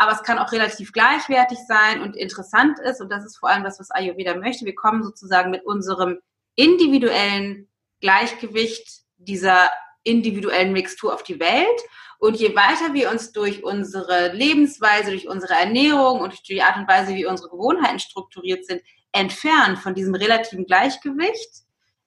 Aber 0.01 0.13
es 0.13 0.23
kann 0.23 0.39
auch 0.39 0.51
relativ 0.51 0.93
gleichwertig 0.93 1.59
sein 1.67 2.01
und 2.01 2.15
interessant 2.15 2.79
ist, 2.79 3.01
und 3.01 3.11
das 3.11 3.23
ist 3.23 3.37
vor 3.37 3.49
allem 3.49 3.63
das, 3.63 3.79
was 3.79 3.91
Ayurveda 3.91 4.35
möchte. 4.35 4.65
Wir 4.65 4.73
kommen 4.73 5.03
sozusagen 5.03 5.51
mit 5.51 5.63
unserem 5.63 6.17
individuellen 6.55 7.69
Gleichgewicht 7.99 9.03
dieser 9.17 9.69
individuellen 10.01 10.73
Mixtur 10.73 11.13
auf 11.13 11.21
die 11.21 11.39
Welt. 11.39 11.81
Und 12.17 12.37
je 12.37 12.55
weiter 12.55 12.95
wir 12.95 13.11
uns 13.11 13.31
durch 13.31 13.63
unsere 13.63 14.33
Lebensweise, 14.33 15.11
durch 15.11 15.27
unsere 15.27 15.53
Ernährung 15.53 16.21
und 16.21 16.29
durch 16.31 16.41
die 16.41 16.63
Art 16.63 16.77
und 16.77 16.87
Weise, 16.87 17.13
wie 17.13 17.27
unsere 17.27 17.49
Gewohnheiten 17.49 17.99
strukturiert 17.99 18.65
sind, 18.65 18.81
entfernen 19.11 19.77
von 19.77 19.93
diesem 19.93 20.15
relativen 20.15 20.65
Gleichgewicht, 20.65 21.61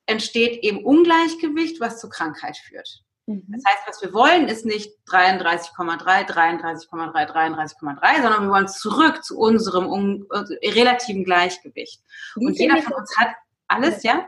entsteht 0.07 0.65
eben 0.65 0.85
Ungleichgewicht, 0.85 1.79
was 1.79 2.01
zu 2.01 2.09
Krankheit 2.09 2.57
führt. 2.57 3.04
Mhm. 3.27 3.45
Das 3.49 3.63
heißt, 3.67 3.83
was 3.87 4.03
wir 4.03 4.13
wollen, 4.13 4.49
ist 4.49 4.67
nicht 4.67 4.93
33,3, 5.09 6.29
33,3, 6.29 7.31
33,3, 7.31 8.23
sondern 8.23 8.45
wir 8.45 8.51
wollen 8.51 8.69
zurück 8.69 9.25
zu 9.25 9.39
unserem 9.39 9.87
un 9.87 10.27
äh, 10.31 10.71
relativen 10.71 11.25
Gleichgewicht. 11.25 12.03
Wie 12.37 12.47
und 12.47 12.59
jeder 12.59 12.83
von 12.83 12.93
uns 12.95 13.17
hat 13.17 13.29
alles, 13.69 14.03
ja? 14.03 14.27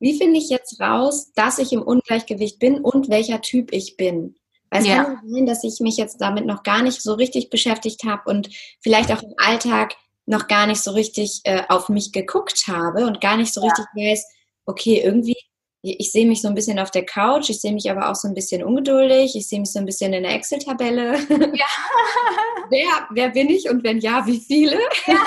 Wie 0.00 0.16
finde 0.16 0.38
ich 0.38 0.48
jetzt 0.48 0.80
raus, 0.80 1.32
dass 1.34 1.58
ich 1.58 1.72
im 1.72 1.82
Ungleichgewicht 1.82 2.58
bin 2.58 2.80
und 2.80 3.08
welcher 3.08 3.40
Typ 3.40 3.72
ich 3.72 3.96
bin? 3.96 4.36
Weil 4.70 4.82
es 4.82 4.88
ja. 4.88 5.04
kann 5.04 5.20
sein, 5.26 5.46
dass 5.46 5.64
ich 5.64 5.80
mich 5.80 5.96
jetzt 5.96 6.20
damit 6.20 6.46
noch 6.46 6.62
gar 6.62 6.82
nicht 6.82 7.02
so 7.02 7.14
richtig 7.14 7.50
beschäftigt 7.50 8.04
habe 8.04 8.30
und 8.30 8.50
vielleicht 8.80 9.10
auch 9.10 9.22
im 9.22 9.34
Alltag 9.38 9.96
noch 10.26 10.46
gar 10.46 10.66
nicht 10.66 10.82
so 10.82 10.90
richtig 10.90 11.40
äh, 11.44 11.62
auf 11.68 11.88
mich 11.88 12.12
geguckt 12.12 12.64
habe 12.68 13.06
und 13.06 13.20
gar 13.20 13.38
nicht 13.38 13.52
so 13.52 13.62
ja. 13.62 13.68
richtig 13.68 13.86
weiß, 13.94 14.24
okay, 14.66 15.00
irgendwie, 15.02 15.36
ich 15.82 16.10
sehe 16.10 16.26
mich 16.26 16.42
so 16.42 16.48
ein 16.48 16.54
bisschen 16.54 16.78
auf 16.78 16.90
der 16.90 17.06
Couch, 17.06 17.50
ich 17.50 17.60
sehe 17.60 17.72
mich 17.72 17.90
aber 17.90 18.10
auch 18.10 18.14
so 18.14 18.26
ein 18.26 18.34
bisschen 18.34 18.64
ungeduldig, 18.64 19.36
ich 19.36 19.48
sehe 19.48 19.60
mich 19.60 19.70
so 19.70 19.78
ein 19.78 19.86
bisschen 19.86 20.12
in 20.12 20.24
der 20.24 20.34
Excel-Tabelle. 20.34 21.18
Ja. 21.54 21.66
wer, 22.70 23.08
wer 23.10 23.28
bin 23.30 23.48
ich 23.48 23.68
und 23.70 23.84
wenn 23.84 23.98
ja, 23.98 24.26
wie 24.26 24.40
viele? 24.40 24.78
Ja. 25.06 25.24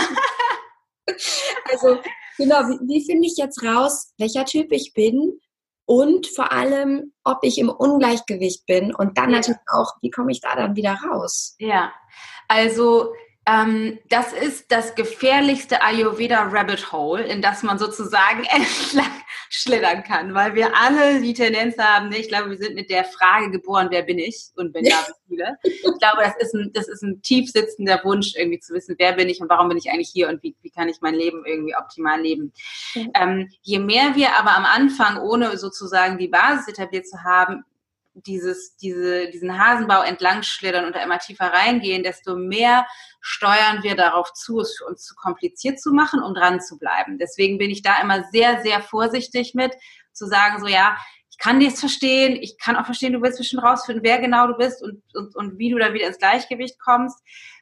also, 1.71 1.99
genau, 2.37 2.57
wie, 2.67 2.79
wie 2.87 3.05
finde 3.05 3.27
ich 3.27 3.37
jetzt 3.37 3.63
raus, 3.63 4.13
welcher 4.17 4.45
Typ 4.45 4.71
ich 4.71 4.93
bin 4.93 5.39
und 5.85 6.27
vor 6.27 6.51
allem, 6.51 7.13
ob 7.23 7.39
ich 7.43 7.57
im 7.57 7.69
Ungleichgewicht 7.69 8.65
bin 8.65 8.93
und 8.93 9.17
dann 9.17 9.31
natürlich 9.31 9.59
auch, 9.71 9.93
wie 10.01 10.09
komme 10.09 10.31
ich 10.31 10.41
da 10.41 10.55
dann 10.55 10.75
wieder 10.75 10.97
raus? 11.09 11.55
Ja, 11.59 11.93
also 12.47 13.13
ähm, 13.47 13.97
das 14.09 14.33
ist 14.33 14.71
das 14.71 14.93
gefährlichste 14.93 15.81
Ayurveda 15.81 16.43
Rabbit 16.43 16.91
Hole, 16.91 17.23
in 17.23 17.41
das 17.41 17.63
man 17.63 17.79
sozusagen 17.79 18.43
entlang 18.51 19.21
schlittern 19.49 20.03
kann, 20.03 20.33
weil 20.33 20.55
wir 20.55 20.71
alle 20.77 21.21
die 21.21 21.33
Tendenz 21.33 21.77
haben, 21.77 22.09
ne, 22.09 22.19
ich 22.19 22.29
glaube, 22.29 22.51
wir 22.51 22.57
sind 22.57 22.75
mit 22.75 22.89
der 22.89 23.03
Frage 23.03 23.51
geboren, 23.51 23.87
wer 23.89 24.03
bin 24.03 24.17
ich 24.17 24.49
und 24.55 24.73
wenn 24.73 24.85
ja, 24.85 24.95
wie 25.07 25.35
viele. 25.35 25.57
Ich 25.63 25.81
glaube, 25.81 26.23
das 26.23 26.37
ist 26.39 26.53
ein, 26.53 26.71
das 26.73 26.87
ist 26.87 27.01
ein 27.01 27.21
tief 27.21 27.51
sitzender 27.51 27.99
Wunsch, 28.03 28.33
irgendwie 28.35 28.59
zu 28.59 28.73
wissen, 28.73 28.95
wer 28.97 29.13
bin 29.13 29.27
ich 29.27 29.41
und 29.41 29.49
warum 29.49 29.67
bin 29.67 29.77
ich 29.77 29.89
eigentlich 29.89 30.09
hier 30.09 30.29
und 30.29 30.41
wie, 30.41 30.55
wie 30.61 30.69
kann 30.69 30.87
ich 30.87 31.01
mein 31.01 31.15
Leben 31.15 31.43
irgendwie 31.45 31.75
optimal 31.75 32.21
leben. 32.21 32.53
Ja. 32.93 33.07
Ähm, 33.15 33.49
je 33.61 33.79
mehr 33.79 34.15
wir 34.15 34.37
aber 34.37 34.55
am 34.55 34.65
Anfang, 34.65 35.17
ohne 35.17 35.57
sozusagen 35.57 36.17
die 36.17 36.29
Basis 36.29 36.69
etabliert 36.69 37.07
zu 37.07 37.23
haben, 37.23 37.65
dieses, 38.13 38.75
diese, 38.77 39.29
diesen 39.29 39.57
Hasenbau 39.57 40.01
entlang 40.03 40.43
schlittern 40.43 40.85
und 40.85 40.95
da 40.95 41.03
immer 41.03 41.19
tiefer 41.19 41.45
reingehen, 41.45 42.03
desto 42.03 42.35
mehr 42.35 42.85
steuern 43.21 43.83
wir 43.83 43.95
darauf 43.95 44.33
zu, 44.33 44.59
es 44.59 44.77
für 44.77 44.85
uns 44.85 45.03
zu 45.03 45.15
kompliziert 45.15 45.79
zu 45.79 45.91
machen, 45.91 46.21
um 46.21 46.33
dran 46.33 46.59
zu 46.59 46.77
bleiben. 46.77 47.17
Deswegen 47.17 47.57
bin 47.57 47.69
ich 47.69 47.81
da 47.81 48.01
immer 48.01 48.23
sehr, 48.31 48.61
sehr 48.63 48.81
vorsichtig 48.81 49.53
mit, 49.53 49.73
zu 50.13 50.27
sagen, 50.27 50.59
so 50.59 50.67
ja, 50.67 50.97
ich 51.29 51.37
kann 51.37 51.59
dir 51.59 51.71
verstehen, 51.71 52.37
ich 52.41 52.57
kann 52.57 52.75
auch 52.75 52.85
verstehen, 52.85 53.13
du 53.13 53.21
willst 53.21 53.37
bestimmt 53.37 53.63
rausfinden, 53.63 54.03
wer 54.03 54.19
genau 54.19 54.47
du 54.47 54.55
bist 54.55 54.83
und, 54.83 55.01
und, 55.15 55.35
und 55.35 55.57
wie 55.57 55.69
du 55.69 55.77
da 55.77 55.93
wieder 55.93 56.07
ins 56.07 56.17
Gleichgewicht 56.17 56.79
kommst. 56.79 57.17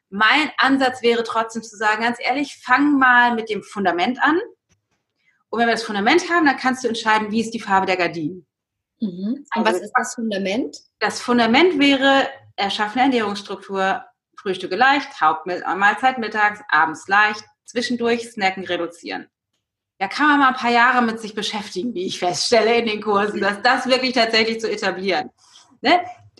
Mein 0.09 0.51
Ansatz 0.57 1.03
wäre 1.03 1.23
trotzdem 1.23 1.61
zu 1.61 1.77
sagen, 1.77 2.01
ganz 2.01 2.17
ehrlich, 2.19 2.59
fang 2.63 2.97
mal 2.97 3.35
mit 3.35 3.49
dem 3.49 3.61
Fundament 3.61 4.21
an. 4.21 4.39
Und 5.49 5.59
wenn 5.59 5.67
wir 5.67 5.73
das 5.73 5.83
Fundament 5.83 6.29
haben, 6.29 6.45
dann 6.45 6.57
kannst 6.57 6.83
du 6.83 6.87
entscheiden, 6.87 7.31
wie 7.31 7.41
ist 7.41 7.53
die 7.53 7.59
Farbe 7.59 7.85
der 7.85 7.97
Gardinen. 7.97 8.45
Mhm. 8.99 9.45
Und 9.55 9.67
also 9.67 9.77
was 9.77 9.81
ist 9.81 9.93
das 9.95 10.15
Fundament? 10.15 10.77
Das 10.99 11.21
Fundament 11.21 11.79
wäre 11.79 12.27
erschaffene 12.55 13.05
Ernährungsstruktur, 13.05 14.03
Frühstücke 14.37 14.75
leicht, 14.75 15.21
Hauptmahlzeit 15.21 16.17
mittags, 16.17 16.61
abends 16.69 17.07
leicht, 17.07 17.43
zwischendurch 17.65 18.29
Snacken 18.29 18.65
reduzieren. 18.65 19.27
Da 19.99 20.07
kann 20.07 20.27
man 20.27 20.39
mal 20.39 20.47
ein 20.49 20.55
paar 20.55 20.71
Jahre 20.71 21.01
mit 21.01 21.19
sich 21.19 21.35
beschäftigen, 21.35 21.93
wie 21.93 22.05
ich 22.05 22.19
feststelle 22.19 22.77
in 22.77 22.85
den 22.85 23.01
Kursen, 23.01 23.41
dass 23.41 23.61
das 23.61 23.85
wirklich 23.85 24.13
tatsächlich 24.13 24.61
zu 24.61 24.71
etablieren. 24.71 25.29
Ne? 25.81 25.99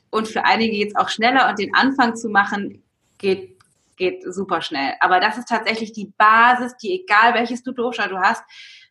Und 0.09 0.27
für 0.27 0.45
einige 0.45 0.71
geht 0.71 0.89
es 0.89 0.95
auch 0.95 1.09
schneller 1.09 1.49
und 1.49 1.59
den 1.59 1.75
Anfang 1.75 2.15
zu 2.15 2.29
machen, 2.29 2.83
geht, 3.17 3.59
geht 3.97 4.23
super 4.33 4.61
schnell. 4.61 4.93
Aber 5.01 5.19
das 5.19 5.37
ist 5.37 5.49
tatsächlich 5.49 5.91
die 5.91 6.11
Basis, 6.17 6.77
die 6.77 7.01
egal 7.01 7.33
welches 7.33 7.61
Dosha 7.61 8.07
du 8.07 8.17
hast, 8.17 8.43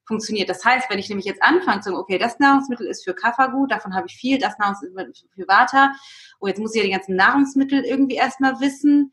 funktioniert. 0.08 0.48
Das 0.48 0.64
heißt, 0.64 0.90
wenn 0.90 0.98
ich 0.98 1.08
nämlich 1.08 1.26
jetzt 1.26 1.42
anfange 1.42 1.80
zu 1.80 1.90
sagen, 1.90 2.00
okay, 2.00 2.18
das 2.18 2.40
Nahrungsmittel 2.40 2.86
ist 2.86 3.04
für 3.04 3.14
Kaffer 3.14 3.50
gut, 3.50 3.70
davon 3.70 3.94
habe 3.94 4.08
ich 4.08 4.16
viel, 4.16 4.38
das 4.38 4.58
Nahrungsmittel 4.58 5.10
ist 5.10 5.26
für 5.34 5.46
Vata, 5.46 5.92
oh, 6.40 6.48
jetzt 6.48 6.58
muss 6.58 6.74
ich 6.74 6.80
ja 6.80 6.86
die 6.86 6.92
ganzen 6.92 7.14
Nahrungsmittel 7.14 7.84
irgendwie 7.84 8.16
erstmal 8.16 8.58
wissen. 8.58 9.12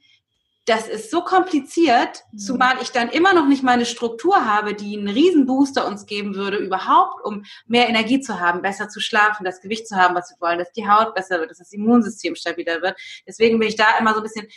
Das 0.68 0.88
ist 0.88 1.12
so 1.12 1.22
kompliziert, 1.22 2.24
mhm. 2.32 2.38
zumal 2.40 2.82
ich 2.82 2.90
dann 2.92 3.10
immer 3.10 3.36
noch 3.36 3.48
nicht 3.48 3.62
meine 3.62 3.86
Struktur 3.86 4.46
habe, 4.46 4.74
die 4.74 4.98
einen 4.98 5.10
Riesenbooster 5.10 5.86
uns 5.86 6.08
geben 6.08 6.34
würde, 6.34 6.58
überhaupt, 6.58 7.24
um 7.24 7.44
mehr 7.68 7.88
Energie 7.88 8.20
zu 8.20 8.40
haben, 8.40 8.64
besser 8.64 8.90
zu 8.90 9.00
schlafen, 9.00 9.44
das 9.44 9.62
Gewicht 9.62 9.88
zu 9.88 9.96
haben, 9.96 10.16
was 10.16 10.32
wir 10.32 10.42
wollen, 10.42 10.58
dass 10.58 10.72
die 10.72 10.88
Haut 10.88 11.14
besser 11.14 11.40
wird, 11.40 11.52
dass 11.52 11.60
das 11.60 11.72
Immunsystem 11.72 12.34
stabiler 12.36 12.82
wird. 12.82 12.98
Deswegen 13.28 13.60
bin 13.60 13.68
ich 13.68 13.76
da 13.76 14.00
immer 14.00 14.14
so 14.14 14.22
ein 14.22 14.24
bisschen, 14.24 14.48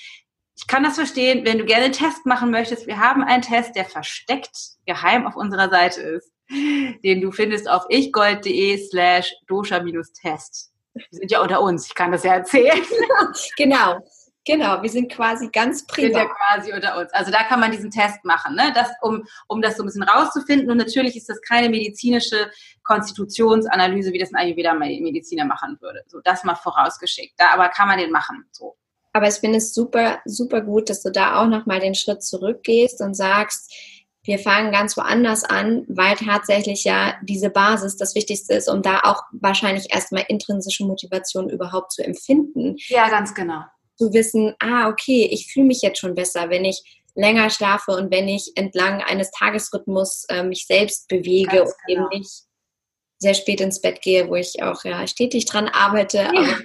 ich 0.58 0.66
kann 0.66 0.82
das 0.82 0.96
verstehen, 0.96 1.46
wenn 1.46 1.58
du 1.58 1.64
gerne 1.64 1.84
einen 1.84 1.92
Test 1.92 2.26
machen 2.26 2.50
möchtest. 2.50 2.88
Wir 2.88 2.98
haben 2.98 3.22
einen 3.22 3.42
Test, 3.42 3.76
der 3.76 3.84
versteckt 3.84 4.56
geheim 4.86 5.24
auf 5.24 5.36
unserer 5.36 5.70
Seite 5.70 6.00
ist, 6.00 6.32
den 6.50 7.20
du 7.20 7.30
findest 7.30 7.70
auf 7.70 7.84
ichgold.de 7.88 8.76
slash 8.88 9.32
dosha-test. 9.46 10.72
Wir 10.94 11.04
sind 11.10 11.30
ja 11.30 11.40
unter 11.40 11.60
uns, 11.62 11.86
ich 11.86 11.94
kann 11.94 12.10
das 12.10 12.24
ja 12.24 12.34
erzählen. 12.34 12.82
genau. 13.56 14.00
Genau, 14.44 14.82
wir 14.82 14.88
sind 14.88 15.12
quasi 15.12 15.48
ganz 15.50 15.86
privat. 15.86 16.12
Sind 16.12 16.16
ja 16.16 16.24
quasi 16.24 16.72
unter 16.72 16.98
uns. 16.98 17.12
Also 17.12 17.30
da 17.30 17.44
kann 17.44 17.60
man 17.60 17.70
diesen 17.70 17.90
Test 17.90 18.24
machen, 18.24 18.56
ne? 18.56 18.72
das, 18.74 18.88
um, 19.02 19.22
um 19.46 19.60
das 19.60 19.76
so 19.76 19.82
ein 19.82 19.86
bisschen 19.86 20.02
rauszufinden. 20.02 20.70
Und 20.70 20.78
natürlich 20.78 21.16
ist 21.16 21.28
das 21.28 21.40
keine 21.42 21.68
medizinische 21.68 22.50
Konstitutionsanalyse, 22.82 24.10
wie 24.12 24.18
das 24.18 24.32
ein 24.32 24.36
Ayurveda-Mediziner 24.36 25.44
machen 25.44 25.76
würde. 25.80 26.02
So, 26.06 26.20
das 26.24 26.44
mal 26.44 26.54
vorausgeschickt. 26.54 27.34
Da 27.36 27.50
aber 27.52 27.68
kann 27.68 27.88
man 27.88 27.98
den 27.98 28.10
machen. 28.10 28.46
So. 28.50 28.76
Aber 29.12 29.28
ich 29.28 29.34
finde 29.34 29.58
es 29.58 29.74
super, 29.74 30.20
super 30.24 30.60
gut, 30.60 30.90
dass 30.90 31.02
du 31.02 31.10
da 31.10 31.42
auch 31.42 31.48
nochmal 31.48 31.80
den 31.80 31.94
Schritt 31.94 32.22
zurückgehst 32.22 33.00
und 33.00 33.14
sagst, 33.14 33.72
wir 34.28 34.38
fangen 34.38 34.72
ganz 34.72 34.96
woanders 34.96 35.42
an, 35.42 35.86
weil 35.88 36.14
tatsächlich 36.16 36.84
ja 36.84 37.14
diese 37.22 37.48
Basis 37.48 37.96
das 37.96 38.14
Wichtigste 38.14 38.54
ist, 38.54 38.68
um 38.68 38.82
da 38.82 39.00
auch 39.04 39.22
wahrscheinlich 39.32 39.86
erstmal 39.92 40.24
intrinsische 40.28 40.84
Motivation 40.84 41.48
überhaupt 41.48 41.92
zu 41.92 42.04
empfinden. 42.04 42.76
Ja, 42.88 43.08
ganz 43.08 43.34
genau. 43.34 43.62
Zu 43.96 44.12
wissen, 44.12 44.54
ah, 44.58 44.88
okay, 44.88 45.26
ich 45.32 45.50
fühle 45.50 45.66
mich 45.66 45.80
jetzt 45.80 45.98
schon 45.98 46.14
besser, 46.14 46.50
wenn 46.50 46.66
ich 46.66 47.00
länger 47.14 47.48
schlafe 47.48 47.92
und 47.92 48.10
wenn 48.12 48.28
ich 48.28 48.52
entlang 48.54 49.02
eines 49.02 49.30
Tagesrhythmus 49.30 50.26
äh, 50.28 50.42
mich 50.42 50.66
selbst 50.66 51.08
bewege 51.08 51.56
ganz 51.56 51.70
und 51.70 51.76
genau. 51.86 52.10
eben 52.10 52.20
nicht 52.20 52.42
sehr 53.18 53.34
spät 53.34 53.60
ins 53.60 53.80
Bett 53.80 54.02
gehe, 54.02 54.28
wo 54.28 54.36
ich 54.36 54.62
auch 54.62 54.84
ja 54.84 55.06
stetig 55.06 55.46
dran 55.46 55.68
arbeite. 55.68 56.18
Ja. 56.18 56.28
Aber 56.28 56.58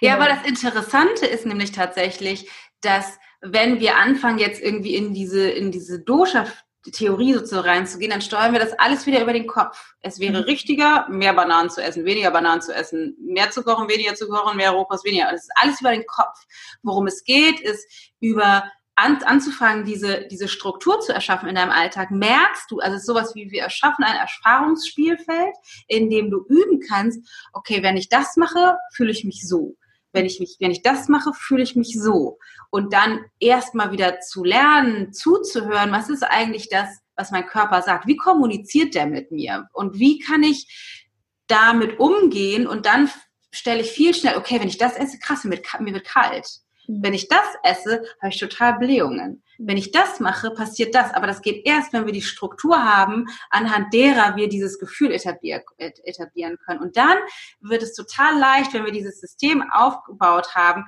ja, 0.00 0.14
aber 0.14 0.26
das 0.26 0.44
Interessante 0.46 1.26
ist 1.26 1.46
nämlich 1.46 1.72
tatsächlich, 1.72 2.50
dass 2.80 3.18
wenn 3.40 3.80
wir 3.80 3.96
anfangen, 3.96 4.38
jetzt 4.38 4.62
irgendwie 4.62 4.94
in 4.94 5.14
diese, 5.14 5.50
in 5.50 5.72
diese 5.72 6.00
Dosha-Theorie 6.00 7.34
sozusagen 7.34 7.68
reinzugehen, 7.68 8.10
dann 8.10 8.22
steuern 8.22 8.52
wir 8.52 8.60
das 8.60 8.78
alles 8.78 9.06
wieder 9.06 9.20
über 9.20 9.32
den 9.32 9.46
Kopf. 9.46 9.94
Es 10.00 10.20
wäre 10.20 10.38
mhm. 10.38 10.44
richtiger, 10.44 11.08
mehr 11.08 11.32
Bananen 11.32 11.70
zu 11.70 11.82
essen, 11.82 12.04
weniger 12.04 12.30
Bananen 12.30 12.62
zu 12.62 12.72
essen, 12.72 13.16
mehr 13.20 13.50
zu 13.50 13.64
kochen, 13.64 13.88
weniger 13.88 14.14
zu 14.14 14.28
kochen, 14.28 14.56
mehr 14.56 14.70
Rohkost, 14.70 15.04
weniger. 15.04 15.32
Es 15.32 15.42
ist 15.42 15.52
alles 15.56 15.80
über 15.80 15.90
den 15.90 16.06
Kopf. 16.06 16.38
Worum 16.82 17.08
es 17.08 17.24
geht, 17.24 17.60
ist 17.60 18.12
über 18.20 18.70
an, 19.02 19.22
anzufangen, 19.24 19.84
diese, 19.84 20.26
diese 20.30 20.48
Struktur 20.48 21.00
zu 21.00 21.12
erschaffen 21.12 21.48
in 21.48 21.56
deinem 21.56 21.70
Alltag, 21.70 22.10
merkst 22.10 22.70
du, 22.70 22.78
also 22.78 22.94
es 22.94 23.02
ist 23.02 23.06
sowas 23.06 23.34
wie 23.34 23.50
wir 23.50 23.62
erschaffen 23.62 24.04
ein 24.04 24.16
Erfahrungsspielfeld, 24.16 25.54
in 25.88 26.08
dem 26.08 26.30
du 26.30 26.44
üben 26.48 26.80
kannst, 26.88 27.20
okay, 27.52 27.82
wenn 27.82 27.96
ich 27.96 28.08
das 28.08 28.36
mache, 28.36 28.76
fühle 28.94 29.10
ich 29.10 29.24
mich 29.24 29.46
so. 29.46 29.76
Wenn 30.12 30.26
ich 30.26 30.40
mich, 30.40 30.56
wenn 30.60 30.70
ich 30.70 30.82
das 30.82 31.08
mache, 31.08 31.32
fühle 31.34 31.62
ich 31.62 31.74
mich 31.74 31.98
so. 31.98 32.38
Und 32.70 32.92
dann 32.92 33.24
erstmal 33.40 33.92
wieder 33.92 34.20
zu 34.20 34.44
lernen, 34.44 35.12
zuzuhören, 35.12 35.90
was 35.90 36.10
ist 36.10 36.22
eigentlich 36.22 36.68
das, 36.68 36.88
was 37.16 37.30
mein 37.30 37.46
Körper 37.46 37.82
sagt? 37.82 38.06
Wie 38.06 38.16
kommuniziert 38.16 38.94
der 38.94 39.06
mit 39.06 39.32
mir? 39.32 39.68
Und 39.72 39.98
wie 39.98 40.18
kann 40.18 40.42
ich 40.42 41.10
damit 41.46 41.98
umgehen? 41.98 42.66
Und 42.66 42.86
dann 42.86 43.10
stelle 43.50 43.80
ich 43.80 43.90
viel 43.90 44.14
schnell, 44.14 44.36
okay, 44.36 44.60
wenn 44.60 44.68
ich 44.68 44.78
das 44.78 44.96
esse, 44.96 45.18
krass, 45.18 45.44
mir 45.44 45.60
wird 45.94 46.06
kalt 46.06 46.62
wenn 47.00 47.14
ich 47.14 47.28
das 47.28 47.46
esse, 47.62 48.04
habe 48.20 48.32
ich 48.32 48.38
total 48.38 48.78
Blähungen. 48.78 49.42
Wenn 49.58 49.76
ich 49.76 49.92
das 49.92 50.20
mache, 50.20 50.50
passiert 50.50 50.94
das. 50.94 51.14
Aber 51.14 51.26
das 51.26 51.42
geht 51.42 51.66
erst, 51.66 51.92
wenn 51.92 52.06
wir 52.06 52.12
die 52.12 52.22
Struktur 52.22 52.82
haben, 52.82 53.26
anhand 53.50 53.94
derer 53.94 54.36
wir 54.36 54.48
dieses 54.48 54.78
Gefühl 54.78 55.12
etablieren 55.12 56.58
können. 56.64 56.80
Und 56.80 56.96
dann 56.96 57.18
wird 57.60 57.82
es 57.82 57.94
total 57.94 58.38
leicht, 58.38 58.74
wenn 58.74 58.84
wir 58.84 58.92
dieses 58.92 59.20
System 59.20 59.64
aufgebaut 59.70 60.54
haben, 60.54 60.84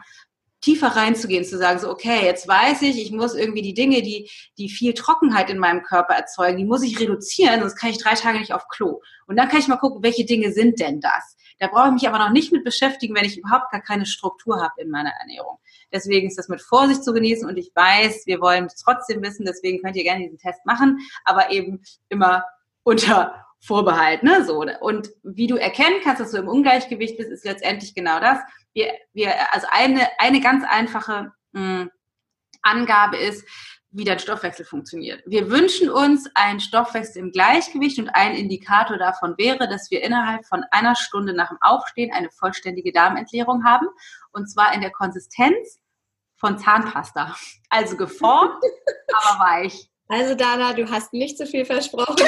tiefer 0.61 0.89
reinzugehen, 0.89 1.45
zu 1.45 1.59
sagen, 1.59 1.79
so, 1.79 1.91
okay, 1.91 2.25
jetzt 2.25 2.49
weiß 2.49 2.83
ich, 2.83 2.99
ich 2.99 3.13
muss 3.13 3.35
irgendwie 3.35 3.61
die 3.61 3.75
Dinge, 3.75 4.01
die, 4.01 4.31
die 4.57 4.71
viel 4.71 4.95
Trockenheit 4.95 5.51
in 5.51 5.59
meinem 5.59 5.83
Körper 5.83 6.15
erzeugen, 6.15 6.57
die 6.57 6.65
muss 6.65 6.83
ich 6.83 6.99
reduzieren, 6.99 7.61
sonst 7.61 7.77
kann 7.77 7.91
ich 7.91 7.99
drei 7.99 8.15
Tage 8.15 8.39
nicht 8.39 8.55
auf 8.55 8.67
Klo. 8.69 9.03
Und 9.27 9.37
dann 9.37 9.49
kann 9.49 9.61
ich 9.61 9.69
mal 9.69 9.77
gucken, 9.77 10.03
welche 10.03 10.25
Dinge 10.25 10.53
sind 10.53 10.81
denn 10.81 11.01
das? 11.01 11.37
Da 11.59 11.69
brauche 11.69 11.89
ich 11.89 11.93
mich 11.93 12.09
aber 12.09 12.19
noch 12.19 12.31
nicht 12.31 12.51
mit 12.51 12.65
beschäftigen, 12.65 13.15
wenn 13.15 13.27
ich 13.27 13.39
überhaupt 13.39 13.71
gar 13.71 13.83
keine 13.83 14.07
Struktur 14.07 14.63
habe 14.63 14.81
in 14.81 14.91
meiner 14.91 15.13
Ernährung. 15.21 15.59
Deswegen 15.95 16.27
ist 16.27 16.37
das 16.37 16.49
mit 16.49 16.61
Vorsicht 16.61 17.05
zu 17.05 17.13
genießen 17.13 17.49
und 17.49 17.57
ich 17.57 17.71
weiß, 17.73 18.27
wir 18.27 18.41
wollen 18.41 18.69
trotzdem 18.83 19.23
wissen, 19.23 19.47
deswegen 19.47 19.81
könnt 19.81 19.95
ihr 19.95 20.03
gerne 20.03 20.25
diesen 20.25 20.39
Test 20.39 20.67
machen, 20.67 20.99
aber 21.25 21.53
eben 21.53 21.83
immer 22.09 22.45
unter 22.83 23.47
Vorbehalt, 23.61 24.25
ne, 24.25 24.45
so. 24.45 24.67
Und 24.81 25.11
wie 25.23 25.47
du 25.47 25.57
erkennen 25.57 26.01
kannst, 26.03 26.21
dass 26.21 26.33
du 26.33 26.39
im 26.39 26.49
Ungleichgewicht 26.49 27.17
bist, 27.17 27.31
ist 27.31 27.45
letztendlich 27.45 27.95
genau 27.95 28.21
das. 28.21 28.39
Wir, 28.75 28.93
wir, 29.15 29.33
also 29.55 29.67
eine, 29.71 30.09
eine 30.19 30.41
ganz 30.41 30.65
einfache 30.69 31.33
mh, 31.53 31.81
hm, 31.81 31.91
Angabe 32.63 33.17
ist, 33.17 33.47
wie 33.95 34.05
dein 34.05 34.19
Stoffwechsel 34.19 34.67
funktioniert. 34.67 35.23
Wir 35.25 35.51
wünschen 35.51 35.89
uns 35.89 36.29
einen 36.35 36.59
Stoffwechsel 36.59 37.23
im 37.23 37.31
Gleichgewicht 37.31 37.99
und 38.01 38.09
ein 38.09 38.35
Indikator 38.35 38.99
davon 38.99 39.35
wäre, 39.39 39.69
dass 39.69 39.91
wir 39.91 40.03
innerhalb 40.03 40.45
von 40.47 40.65
einer 40.73 40.97
Stunde 40.97 41.33
nach 41.33 41.51
dem 41.51 41.59
Aufstehen 41.61 42.13
eine 42.13 42.31
vollständige 42.31 42.93
Darmentleerung 42.93 43.65
haben 43.65 43.87
und 44.33 44.51
zwar 44.51 44.75
in 44.75 44.81
der 44.81 44.91
Konsistenz 44.91 45.79
von 46.45 46.59
Zahnpasta. 46.59 47.35
Also 47.71 47.97
geformt, 47.97 48.63
aber 49.25 49.45
weich. 49.45 49.89
Also 50.09 50.35
Dana, 50.35 50.75
du 50.75 50.91
hast 50.91 51.15
nicht 51.15 51.39
zu 51.39 51.47
viel 51.47 51.65
versprochen. 51.65 52.17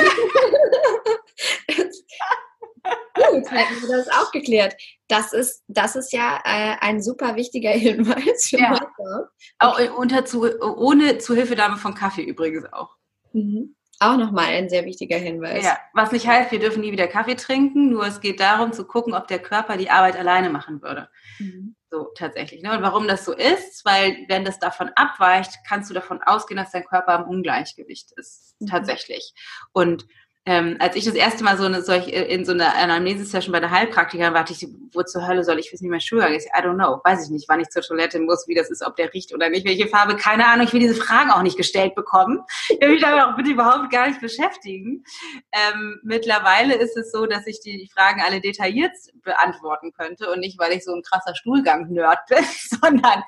Gut, 3.15 3.51
hätten 3.51 3.83
wir 3.83 3.97
das 3.97 4.09
auch 4.09 4.33
geklärt. 4.33 4.75
Das 5.09 5.33
ist, 5.33 5.63
das 5.69 5.97
ist 5.97 6.13
ja 6.13 6.41
äh, 6.45 6.77
ein 6.81 7.03
super 7.03 7.37
wichtiger 7.37 7.71
Hinweis 7.71 8.47
für 8.49 8.59
ja. 8.59 8.73
Okay. 8.73 9.27
Auch 9.59 9.99
unter 9.99 10.25
zu, 10.25 10.45
ohne 10.61 11.19
Zuhilfenahme 11.19 11.77
von 11.77 11.95
Kaffee 11.95 12.23
übrigens 12.23 12.65
auch. 12.73 12.97
Mhm. 13.33 13.77
Auch 13.99 14.17
nochmal 14.17 14.47
ein 14.47 14.69
sehr 14.69 14.85
wichtiger 14.85 15.17
Hinweis. 15.17 15.65
Ja, 15.65 15.79
was 15.95 16.13
nicht 16.13 16.27
heißt, 16.27 16.53
wir 16.53 16.59
dürfen 16.59 16.83
nie 16.83 16.93
wieder 16.93 17.09
Kaffee 17.09 17.37
trinken, 17.37 17.91
nur 17.91 18.07
es 18.07 18.21
geht 18.21 18.41
darum 18.41 18.73
zu 18.73 18.87
gucken, 18.87 19.15
ob 19.15 19.27
der 19.27 19.39
Körper 19.39 19.77
die 19.77 19.91
Arbeit 19.91 20.17
alleine 20.17 20.51
machen 20.51 20.83
würde. 20.83 21.09
Mhm. 21.39 21.76
So 21.91 22.11
tatsächlich. 22.17 22.63
Ne? 22.63 22.77
Und 22.77 22.83
warum 22.83 23.07
das 23.07 23.25
so 23.25 23.33
ist, 23.33 23.85
weil 23.85 24.25
wenn 24.29 24.45
das 24.45 24.59
davon 24.59 24.91
abweicht, 24.97 25.59
kannst 25.69 25.89
du 25.89 25.95
davon 25.95 26.21
ausgehen, 26.23 26.59
dass 26.59 26.73
dein 26.73 26.85
Körper 26.85 27.15
im 27.17 27.29
Ungleichgewicht 27.29 28.13
ist. 28.17 28.57
Mhm. 28.59 28.67
Tatsächlich. 28.67 29.33
Und 29.73 30.07
ähm, 30.49 30.77
als 30.79 30.95
ich 30.95 31.05
das 31.05 31.15
erste 31.15 31.43
Mal 31.43 31.59
so 31.59 31.65
eine 31.65 31.83
solch 31.83 32.07
äh, 32.07 32.23
in 32.33 32.45
so 32.45 32.53
einer 32.53 32.77
Anamnese-Session 32.77 33.51
bei 33.51 33.59
der 33.59 33.73
Heilpraktikerin 33.73 34.33
war, 34.33 34.49
ich, 34.49 34.65
wo 34.93 35.03
zur 35.03 35.27
Hölle 35.27 35.43
soll 35.43 35.59
ich 35.59 35.73
wissen, 35.73 35.87
wie 35.87 35.91
mein 35.91 36.01
Stuhlgang 36.01 36.33
ist? 36.35 36.47
I 36.57 36.63
don't 36.63 36.77
know. 36.77 37.01
Weiß 37.03 37.25
ich 37.25 37.31
nicht, 37.31 37.49
wann 37.49 37.59
ich 37.59 37.69
zur 37.71 37.83
Toilette 37.83 38.21
muss, 38.21 38.47
wie 38.47 38.55
das 38.55 38.71
ist, 38.71 38.87
ob 38.87 38.95
der 38.95 39.13
riecht 39.13 39.35
oder 39.35 39.49
nicht, 39.51 39.67
welche 39.67 39.89
Farbe, 39.89 40.15
keine 40.15 40.47
Ahnung. 40.47 40.65
Ich 40.65 40.73
will 40.73 40.79
diese 40.79 40.95
Fragen 40.95 41.33
auch 41.33 41.43
nicht 41.43 41.57
gestellt 41.57 41.95
bekommen. 41.95 42.41
Ich 42.77 42.81
will 42.81 42.91
mich 42.91 43.03
damit 43.03 43.23
auch 43.23 43.37
bitte 43.37 43.51
überhaupt 43.51 43.91
gar 43.91 44.09
nicht 44.09 44.21
beschäftigen. 44.21 45.05
Ähm, 45.53 45.99
mittlerweile 46.03 46.75
ist 46.75 46.97
es 46.97 47.11
so, 47.11 47.27
dass 47.27 47.47
ich 47.47 47.61
die 47.61 47.89
Fragen 47.93 48.21
alle 48.21 48.41
detailliert 48.41 48.93
beantworten 49.23 49.93
könnte 49.93 50.31
und 50.31 50.41
nicht, 50.41 50.59
weil 50.59 50.73
ich 50.73 50.85
so 50.85 50.93
ein 50.93 51.03
krasser 51.03 51.35
Stuhlgang-Nerd 51.35 52.19
bin, 52.29 52.45
sondern 52.81 53.23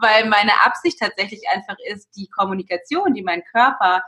weil 0.00 0.28
meine 0.28 0.52
Absicht 0.64 0.98
tatsächlich 1.00 1.42
einfach 1.52 1.76
ist, 1.92 2.10
die 2.16 2.28
Kommunikation, 2.28 3.14
die 3.14 3.22
mein 3.22 3.42
Körper 3.44 4.02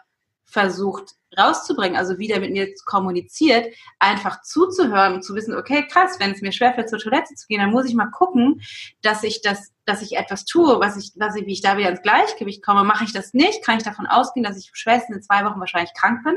versucht 0.47 1.15
rauszubringen, 1.39 1.97
also 1.97 2.19
wie 2.19 2.29
der 2.29 2.41
mit 2.41 2.53
mir 2.53 2.73
kommuniziert, 2.85 3.75
einfach 3.99 4.43
zuzuhören 4.43 5.15
und 5.15 5.23
zu 5.23 5.35
wissen, 5.35 5.55
okay, 5.55 5.87
krass, 5.87 6.17
wenn 6.19 6.33
es 6.33 6.43
mir 6.43 6.53
schwerfällt, 6.53 6.89
zur 6.89 6.99
Toilette 6.99 7.35
zu 7.35 7.47
gehen, 7.47 7.61
dann 7.61 7.71
muss 7.71 7.87
ich 7.87 7.95
mal 7.95 8.11
gucken, 8.11 8.61
dass 9.03 9.23
ich 9.23 9.43
das, 9.43 9.73
dass 9.85 10.03
ich 10.03 10.17
etwas 10.17 10.45
tue, 10.45 10.81
was 10.81 10.97
ich, 10.97 11.13
was 11.17 11.37
ich, 11.37 11.47
wie 11.47 11.53
ich 11.53 11.63
da 11.63 11.77
wieder 11.77 11.91
ins 11.91 12.03
Gleichgewicht 12.03 12.65
komme. 12.65 12.85
Mache 12.85 13.05
ich 13.05 13.13
das 13.13 13.35
nicht, 13.35 13.65
kann 13.65 13.79
ich 13.79 13.85
davon 13.85 14.07
ausgehen, 14.07 14.45
dass 14.45 14.59
ich 14.59 14.71
spätestens 14.73 15.17
in 15.17 15.23
zwei 15.23 15.45
Wochen 15.45 15.61
wahrscheinlich 15.61 15.95
krank 15.95 16.25
bin. 16.25 16.37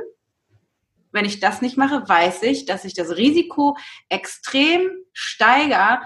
Wenn 1.12 1.26
ich 1.26 1.39
das 1.39 1.62
nicht 1.62 1.78
mache, 1.78 2.08
weiß 2.08 2.43
ich, 2.43 2.66
dass 2.66 2.86
ich 2.86 2.93
das 2.93 3.18
Risiko 3.18 3.76
extrem 4.10 4.89
steigere, 5.12 6.02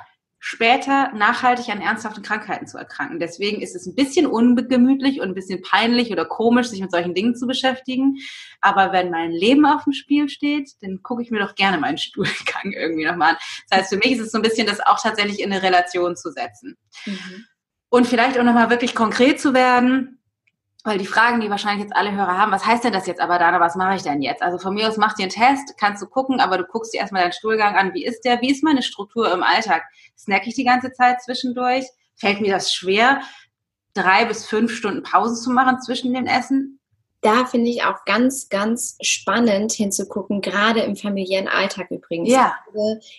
später 0.45 1.13
nachhaltig 1.13 1.69
an 1.69 1.79
ernsthaften 1.79 2.21
Krankheiten 2.21 2.67
zu 2.67 2.77
erkranken. 2.77 3.17
Deswegen 3.17 3.61
ist 3.61 3.77
es 3.77 3.85
ein 3.85 3.95
bisschen 3.95 4.27
ungemütlich 4.27 5.21
und 5.21 5.29
ein 5.29 5.33
bisschen 5.33 5.61
peinlich 5.61 6.11
oder 6.11 6.25
komisch, 6.25 6.67
sich 6.67 6.81
mit 6.81 6.91
solchen 6.91 7.13
Dingen 7.13 7.33
zu 7.33 7.47
beschäftigen. 7.47 8.17
Aber 8.59 8.91
wenn 8.91 9.09
mein 9.09 9.31
Leben 9.31 9.65
auf 9.65 9.85
dem 9.85 9.93
Spiel 9.93 10.27
steht, 10.27 10.71
dann 10.81 11.01
gucke 11.01 11.21
ich 11.21 11.31
mir 11.31 11.39
doch 11.39 11.55
gerne 11.55 11.77
meinen 11.77 11.97
Stuhlgang 11.97 12.73
irgendwie 12.77 13.05
nochmal 13.05 13.29
an. 13.29 13.37
Das 13.69 13.79
heißt, 13.79 13.93
für 13.93 13.99
mich 13.99 14.11
ist 14.11 14.19
es 14.19 14.31
so 14.31 14.37
ein 14.37 14.41
bisschen, 14.41 14.67
das 14.67 14.81
auch 14.81 15.01
tatsächlich 15.01 15.39
in 15.39 15.53
eine 15.53 15.63
Relation 15.63 16.17
zu 16.17 16.29
setzen. 16.29 16.75
Mhm. 17.05 17.45
Und 17.87 18.05
vielleicht 18.05 18.37
auch 18.37 18.43
nochmal 18.43 18.69
wirklich 18.69 18.95
konkret 18.95 19.39
zu 19.39 19.53
werden 19.53 20.19
weil 20.83 20.97
die 20.97 21.05
Fragen, 21.05 21.39
die 21.39 21.49
wahrscheinlich 21.49 21.83
jetzt 21.83 21.95
alle 21.95 22.11
Hörer 22.11 22.37
haben, 22.37 22.51
was 22.51 22.65
heißt 22.65 22.83
denn 22.83 22.91
das 22.91 23.07
jetzt 23.07 23.21
aber, 23.21 23.39
Dana, 23.39 23.59
was 23.59 23.75
mache 23.75 23.95
ich 23.95 24.03
denn 24.03 24.21
jetzt? 24.21 24.41
Also 24.41 24.57
von 24.57 24.73
mir 24.73 24.87
aus 24.87 24.97
mach 24.97 25.13
dir 25.13 25.23
einen 25.23 25.31
Test, 25.31 25.77
kannst 25.77 26.01
du 26.01 26.07
gucken, 26.07 26.41
aber 26.41 26.57
du 26.57 26.65
guckst 26.65 26.93
dir 26.93 26.99
erstmal 26.99 27.21
deinen 27.21 27.31
Stuhlgang 27.31 27.75
an, 27.75 27.93
wie 27.93 28.05
ist 28.05 28.21
der, 28.21 28.41
wie 28.41 28.51
ist 28.51 28.63
meine 28.63 28.83
Struktur 28.83 29.31
im 29.31 29.43
Alltag? 29.43 29.83
Snack 30.17 30.45
ich 30.45 30.55
die 30.55 30.65
ganze 30.65 30.91
Zeit 30.91 31.21
zwischendurch? 31.21 31.85
Fällt 32.15 32.41
mir 32.41 32.51
das 32.51 32.73
schwer, 32.73 33.21
drei 33.93 34.25
bis 34.25 34.45
fünf 34.45 34.75
Stunden 34.75 35.03
Pause 35.03 35.41
zu 35.41 35.51
machen 35.51 35.79
zwischen 35.79 36.13
dem 36.13 36.25
Essen? 36.25 36.79
Da 37.23 37.45
finde 37.45 37.69
ich 37.69 37.83
auch 37.83 38.03
ganz, 38.05 38.49
ganz 38.49 38.97
spannend 39.01 39.71
hinzugucken, 39.71 40.41
gerade 40.41 40.81
im 40.81 40.97
familiären 40.97 41.47
Alltag 41.47 41.89
übrigens. 41.89 42.29
Ja. 42.29 42.53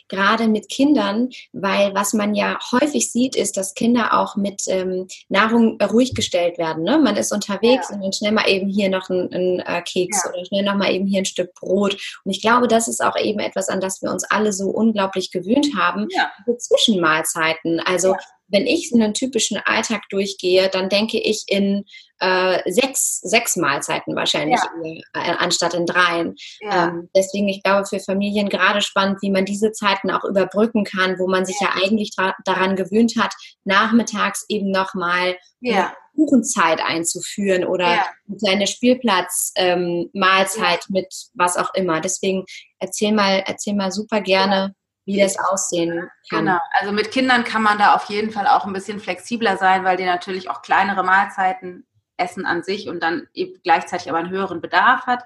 Gerade 0.09 0.47
mit 0.47 0.69
Kindern, 0.69 1.31
weil 1.53 1.95
was 1.95 2.13
man 2.13 2.35
ja 2.35 2.59
häufig 2.71 3.11
sieht, 3.11 3.35
ist, 3.35 3.57
dass 3.57 3.75
Kinder 3.75 4.21
auch 4.21 4.37
mit 4.37 4.63
ähm, 4.69 5.07
Nahrung 5.29 5.81
ruhig 5.81 6.15
gestellt 6.15 6.59
werden. 6.59 6.85
Ne? 6.85 6.99
Man 6.99 7.17
ist 7.17 7.33
unterwegs 7.33 7.89
ja. 7.89 7.97
und 7.97 8.03
dann 8.03 8.13
schnell 8.13 8.33
mal 8.33 8.49
eben 8.49 8.69
hier 8.69 8.91
noch 8.91 9.09
ein, 9.09 9.33
ein 9.33 9.61
äh, 9.61 9.83
Keks 9.83 10.23
ja. 10.23 10.31
oder 10.31 10.45
schnell 10.45 10.65
noch 10.65 10.77
mal 10.77 10.93
eben 10.93 11.07
hier 11.07 11.23
ein 11.23 11.25
Stück 11.25 11.55
Brot. 11.55 11.95
Und 12.25 12.31
ich 12.31 12.43
glaube, 12.43 12.69
das 12.69 12.89
ist 12.89 13.03
auch 13.03 13.17
eben 13.17 13.41
etwas, 13.41 13.69
an 13.69 13.81
das 13.81 14.03
wir 14.03 14.11
uns 14.11 14.25
alle 14.25 14.53
so 14.53 14.69
unglaublich 14.69 15.31
gewöhnt 15.31 15.69
haben. 15.79 16.09
Ja. 16.11 16.31
Zwischenmahlzeiten. 16.59 17.81
Also 17.81 18.15
wenn 18.49 18.67
ich 18.67 18.93
einen 18.93 19.15
typischen 19.15 19.59
Alltag 19.65 20.03
durchgehe, 20.11 20.69
dann 20.69 20.89
denke 20.89 21.19
ich 21.19 21.45
in 21.47 21.85
äh, 22.25 22.62
sechs, 22.70 23.20
sechs 23.20 23.57
Mahlzeiten 23.57 24.16
wahrscheinlich 24.16 24.59
ja. 24.59 24.70
äh, 25.12 25.35
anstatt 25.39 25.75
in 25.75 25.85
dreien. 25.85 26.35
Ja. 26.61 26.89
Ähm, 26.89 27.11
deswegen, 27.14 27.47
ich 27.49 27.62
glaube, 27.62 27.85
für 27.87 28.01
Familien 28.01 28.49
gerade 28.49 28.81
spannend, 28.81 29.20
wie 29.20 29.31
man 29.31 29.45
diese 29.45 29.72
Zeiten 29.72 30.11
auch 30.11 30.25
überbrücken 30.25 30.85
kann, 30.85 31.18
wo 31.18 31.29
man 31.29 31.45
sich 31.45 31.61
ja, 31.61 31.68
ja 31.68 31.75
eigentlich 31.83 32.12
daran 32.45 32.77
gewöhnt 32.77 33.16
hat, 33.18 33.35
nachmittags 33.64 34.47
eben 34.49 34.70
nochmal 34.70 35.37
ja. 35.61 35.93
Kuchenzeit 36.14 36.81
einzuführen 36.83 37.66
oder 37.66 37.93
ja. 37.93 38.07
eine 38.27 38.39
kleine 38.39 38.66
Spielplatz-Mahlzeit 38.66 40.81
ähm, 40.87 40.93
mit 40.93 41.14
was 41.35 41.59
auch 41.59 41.75
immer. 41.75 42.01
Deswegen 42.01 42.47
erzähl 42.79 43.12
mal, 43.12 43.45
erzähl 43.47 43.75
mal 43.75 43.93
super 43.93 44.22
gerne 44.22 44.75
wie 45.07 45.20
das 45.20 45.39
aussehen 45.39 46.09
kann. 46.31 46.47
Genau, 46.47 46.59
also 46.81 46.91
mit 46.91 47.11
Kindern 47.11 47.45
kann 47.45 47.62
man 47.62 47.77
da 47.77 47.95
auf 47.95 48.07
jeden 48.07 48.31
Fall 48.31 48.47
auch 48.47 48.64
ein 48.64 48.72
bisschen 48.72 49.01
flexibler 49.01 49.59
sein, 49.59 49.85
weil 49.85 49.99
die 49.99 50.07
natürlich 50.07 50.49
auch 50.49 50.62
kleinere 50.62 51.05
Mahlzeiten 51.05 51.87
essen 52.17 52.47
an 52.47 52.62
sich 52.62 52.89
und 52.89 53.03
dann 53.03 53.29
eben 53.35 53.61
gleichzeitig 53.62 54.09
aber 54.09 54.19
einen 54.19 54.31
höheren 54.31 54.61
Bedarf 54.61 55.07
hat. 55.07 55.25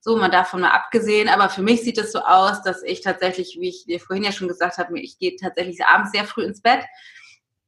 So, 0.00 0.16
man 0.16 0.30
davon 0.30 0.60
mal 0.60 0.70
abgesehen, 0.70 1.28
aber 1.28 1.48
für 1.48 1.62
mich 1.62 1.82
sieht 1.82 1.98
es 1.98 2.12
so 2.12 2.20
aus, 2.20 2.62
dass 2.62 2.82
ich 2.82 3.00
tatsächlich, 3.00 3.58
wie 3.60 3.68
ich 3.68 3.84
dir 3.84 4.00
vorhin 4.00 4.24
ja 4.24 4.32
schon 4.32 4.48
gesagt 4.48 4.78
habe, 4.78 4.98
ich 5.00 5.18
gehe 5.18 5.36
tatsächlich 5.36 5.84
abends 5.84 6.12
sehr 6.12 6.24
früh 6.24 6.44
ins 6.44 6.62
Bett. 6.62 6.84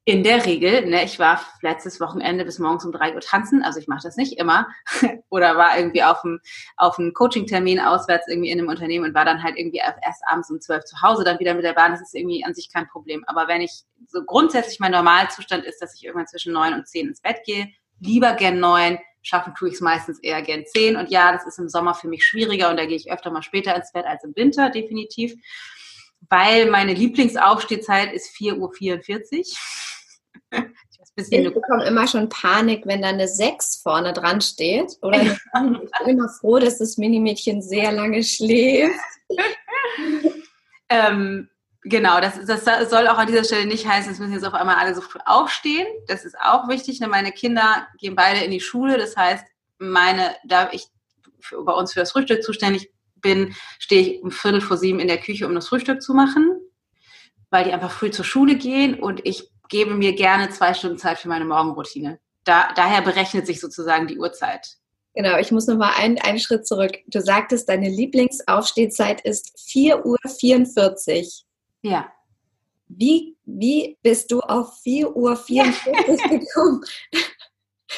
In 0.06 0.24
der 0.24 0.46
Regel, 0.46 0.86
ne, 0.86 1.04
ich 1.04 1.18
war 1.18 1.40
letztes 1.60 2.00
Wochenende 2.00 2.44
bis 2.44 2.58
morgens 2.58 2.84
um 2.86 2.92
drei 2.92 3.14
Uhr 3.14 3.20
tanzen, 3.20 3.62
also 3.62 3.78
ich 3.78 3.86
mache 3.86 4.00
das 4.02 4.16
nicht 4.16 4.38
immer, 4.38 4.66
oder 5.28 5.56
war 5.58 5.76
irgendwie 5.76 6.02
auf 6.02 6.24
einem 6.24 6.40
auf 6.76 6.98
einem 6.98 7.12
Coaching-Termin 7.12 7.78
auswärts 7.80 8.26
irgendwie 8.26 8.50
in 8.50 8.58
einem 8.58 8.68
Unternehmen 8.70 9.04
und 9.04 9.14
war 9.14 9.26
dann 9.26 9.42
halt 9.42 9.58
irgendwie 9.58 9.78
erst 9.78 10.22
abends 10.26 10.50
um 10.50 10.60
zwölf 10.60 10.84
zu 10.84 11.02
Hause, 11.02 11.22
dann 11.22 11.38
wieder 11.38 11.54
mit 11.54 11.64
der 11.64 11.74
Bahn, 11.74 11.92
das 11.92 12.00
ist 12.00 12.14
irgendwie 12.14 12.44
an 12.44 12.54
sich 12.54 12.72
kein 12.72 12.88
Problem. 12.88 13.24
Aber 13.26 13.46
wenn 13.46 13.60
ich 13.60 13.82
so 14.08 14.24
grundsätzlich 14.24 14.80
mein 14.80 14.92
Normalzustand 14.92 15.64
ist, 15.64 15.82
dass 15.82 15.94
ich 15.94 16.04
irgendwann 16.04 16.26
zwischen 16.26 16.54
neun 16.54 16.72
und 16.72 16.88
zehn 16.88 17.06
ins 17.06 17.20
Bett 17.20 17.40
gehe, 17.44 17.68
lieber 18.00 18.34
gern 18.34 18.58
neun, 18.58 18.98
schaffen 19.22 19.54
tue 19.54 19.68
ich 19.68 19.74
es 19.74 19.80
meistens 19.80 20.18
eher 20.20 20.42
gern 20.42 20.64
zehn. 20.66 20.96
Und 20.96 21.10
ja, 21.10 21.32
das 21.32 21.46
ist 21.46 21.58
im 21.58 21.68
Sommer 21.68 21.94
für 21.94 22.08
mich 22.08 22.24
schwieriger 22.24 22.70
und 22.70 22.78
da 22.78 22.86
gehe 22.86 22.96
ich 22.96 23.12
öfter 23.12 23.30
mal 23.30 23.42
später 23.42 23.76
ins 23.76 23.92
Bett 23.92 24.06
als 24.06 24.24
im 24.24 24.34
Winter, 24.34 24.70
definitiv. 24.70 25.34
Weil 26.28 26.70
meine 26.70 26.94
Lieblingsaufstehzeit 26.94 28.12
ist 28.12 28.34
4.44 28.36 28.58
Uhr. 28.58 29.44
Ich 31.16 31.54
bekomme 31.54 31.84
immer 31.84 32.06
schon 32.06 32.28
Panik, 32.28 32.86
wenn 32.86 33.02
da 33.02 33.08
eine 33.08 33.28
6 33.28 33.80
vorne 33.82 34.12
dran 34.12 34.40
steht. 34.40 34.96
Oder 35.02 35.22
ich 35.22 35.38
bin 35.52 35.88
immer 36.06 36.28
froh, 36.28 36.58
dass 36.58 36.78
das 36.78 36.96
Minimädchen 36.96 37.62
sehr 37.62 37.92
lange 37.92 38.22
schläft. 38.22 38.98
ähm, 40.88 41.48
genau, 41.90 42.20
das, 42.20 42.44
das 42.46 42.64
soll 42.90 43.06
auch 43.08 43.18
an 43.18 43.26
dieser 43.26 43.44
Stelle 43.44 43.66
nicht 43.66 43.86
heißen, 43.86 44.12
es 44.12 44.18
müssen 44.18 44.32
jetzt 44.32 44.46
auf 44.46 44.54
einmal 44.54 44.76
alle 44.76 44.94
so 44.94 45.02
früh 45.02 45.18
aufstehen. 45.26 45.86
Das 46.06 46.24
ist 46.24 46.38
auch 46.38 46.68
wichtig. 46.68 47.00
Ne? 47.00 47.08
Meine 47.08 47.32
Kinder 47.32 47.86
gehen 47.98 48.14
beide 48.14 48.44
in 48.44 48.50
die 48.50 48.60
Schule. 48.60 48.96
Das 48.96 49.16
heißt, 49.16 49.44
meine, 49.78 50.34
da 50.44 50.70
ich 50.72 50.86
für, 51.40 51.62
bei 51.64 51.72
uns 51.72 51.92
für 51.92 52.00
das 52.00 52.12
Frühstück 52.12 52.42
zuständig 52.42 52.90
bin, 53.16 53.54
stehe 53.78 54.02
ich 54.02 54.22
um 54.22 54.30
Viertel 54.30 54.60
vor 54.60 54.76
sieben 54.76 55.00
in 55.00 55.08
der 55.08 55.18
Küche, 55.18 55.46
um 55.46 55.54
das 55.54 55.68
Frühstück 55.68 56.02
zu 56.02 56.14
machen, 56.14 56.60
weil 57.50 57.64
die 57.64 57.72
einfach 57.72 57.90
früh 57.90 58.10
zur 58.10 58.24
Schule 58.24 58.56
gehen 58.56 58.94
und 58.94 59.26
ich 59.26 59.50
gebe 59.68 59.94
mir 59.94 60.14
gerne 60.14 60.50
zwei 60.50 60.74
Stunden 60.74 60.98
Zeit 60.98 61.18
für 61.18 61.28
meine 61.28 61.44
Morgenroutine. 61.44 62.18
Da, 62.44 62.72
daher 62.74 63.02
berechnet 63.02 63.46
sich 63.46 63.60
sozusagen 63.60 64.06
die 64.06 64.18
Uhrzeit. 64.18 64.76
Genau, 65.14 65.38
ich 65.38 65.50
muss 65.50 65.66
nochmal 65.66 65.92
einen, 65.96 66.18
einen 66.18 66.38
Schritt 66.38 66.66
zurück. 66.66 66.92
Du 67.08 67.20
sagtest, 67.20 67.68
deine 67.68 67.88
Lieblingsaufstehzeit 67.88 69.20
ist 69.22 69.56
4.44 69.58 70.02
Uhr. 70.04 71.49
Ja. 71.82 72.12
Wie, 72.88 73.36
wie 73.44 73.98
bist 74.02 74.30
du 74.30 74.40
auf 74.40 74.80
4.44 74.84 75.14
Uhr 75.14 75.36
gekommen? 76.38 76.84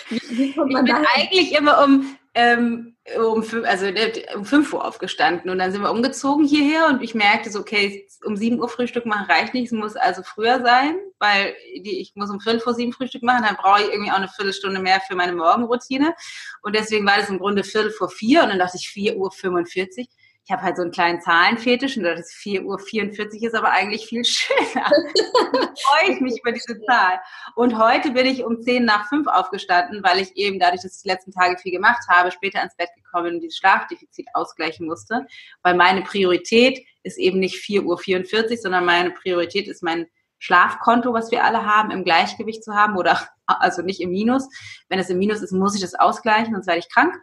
Wie, 0.09 0.20
wie 0.30 0.53
kommt 0.53 0.72
man 0.72 0.87
ich 0.87 0.93
bin 0.93 1.03
da 1.03 1.09
eigentlich 1.14 1.53
immer 1.55 1.85
um 1.85 2.16
ähm, 2.35 2.97
um, 3.18 3.45
also 3.64 3.87
ne, 3.91 4.12
um 4.37 4.45
5 4.45 4.72
Uhr 4.72 4.85
aufgestanden 4.85 5.51
und 5.51 5.59
dann 5.59 5.72
sind 5.72 5.83
wir 5.83 5.91
umgezogen 5.91 6.47
hierher 6.47 6.87
und 6.87 7.03
ich 7.03 7.14
merkte 7.14 7.51
so, 7.51 7.61
okay, 7.61 8.07
um 8.24 8.37
7 8.37 8.61
Uhr 8.61 8.68
Frühstück 8.68 9.07
machen 9.07 9.26
reicht 9.26 9.55
nicht, 9.55 9.66
es 9.66 9.72
muss 9.72 9.97
also 9.97 10.22
früher 10.22 10.62
sein, 10.62 10.97
weil 11.18 11.55
die, 11.76 12.01
ich 12.01 12.12
muss 12.14 12.30
um 12.30 12.41
5 12.41 12.62
vor 12.62 12.74
7 12.74 12.93
Frühstück 12.93 13.22
machen, 13.22 13.45
dann 13.45 13.57
brauche 13.57 13.83
ich 13.83 13.89
irgendwie 13.89 14.11
auch 14.11 14.16
eine 14.16 14.28
Viertelstunde 14.28 14.80
mehr 14.80 15.01
für 15.01 15.16
meine 15.16 15.35
Morgenroutine 15.35 16.14
und 16.62 16.74
deswegen 16.74 17.05
war 17.05 17.18
das 17.18 17.28
im 17.28 17.39
Grunde 17.39 17.64
Viertel 17.64 17.91
vor 17.91 18.09
4 18.09 18.45
und 18.45 18.49
dann 18.51 18.59
dachte 18.59 18.78
ich 18.78 18.89
4 18.89 19.16
Uhr 19.16 19.30
45 19.30 20.09
ich 20.45 20.51
habe 20.51 20.62
halt 20.62 20.76
so 20.76 20.82
einen 20.82 20.90
kleinen 20.90 21.20
Zahlenfetisch 21.20 21.97
und 21.97 22.03
das 22.03 22.32
4.44 22.32 22.62
Uhr 22.64 23.47
ist 23.47 23.55
aber 23.55 23.70
eigentlich 23.70 24.07
viel 24.07 24.24
schöner. 24.24 24.84
freue 24.84 26.12
ich 26.12 26.20
mich 26.20 26.40
über 26.40 26.53
diese 26.53 26.80
Zahl. 26.82 27.20
Und 27.55 27.78
heute 27.78 28.11
bin 28.11 28.26
ich 28.26 28.45
um 28.45 28.61
10 28.61 28.84
nach 28.84 29.09
5 29.09 29.28
aufgestanden, 29.28 30.03
weil 30.03 30.18
ich 30.18 30.36
eben 30.36 30.59
dadurch, 30.59 30.82
dass 30.82 30.97
ich 30.97 31.03
die 31.03 31.09
letzten 31.09 31.30
Tage 31.30 31.59
viel 31.59 31.70
gemacht 31.70 32.03
habe, 32.09 32.32
später 32.32 32.62
ins 32.62 32.74
Bett 32.76 32.88
gekommen 32.97 33.34
und 33.34 33.40
dieses 33.40 33.59
Schlafdefizit 33.59 34.26
ausgleichen 34.34 34.86
musste. 34.86 35.26
Weil 35.62 35.74
meine 35.74 36.03
Priorität 36.03 36.84
ist 37.05 37.18
eben 37.18 37.38
nicht 37.38 37.57
4.44 37.64 38.51
Uhr, 38.51 38.57
sondern 38.57 38.84
meine 38.84 39.12
Priorität 39.12 39.68
ist 39.68 39.82
mein 39.82 40.07
Schlafkonto, 40.40 41.12
was 41.12 41.30
wir 41.30 41.45
alle 41.45 41.66
haben, 41.66 41.93
im 41.93 42.03
Gleichgewicht 42.03 42.64
zu 42.64 42.74
haben 42.74 42.97
oder 42.97 43.28
also 43.47 43.82
nicht 43.82 44.01
im 44.01 44.11
Minus. 44.11 44.49
Wenn 44.88 44.99
es 44.99 45.09
im 45.09 45.18
Minus 45.18 45.40
ist, 45.40 45.53
muss 45.53 45.76
ich 45.76 45.80
das 45.80 45.95
ausgleichen, 45.95 46.53
sonst 46.53 46.66
werde 46.66 46.80
ich 46.80 46.93
krank 46.93 47.14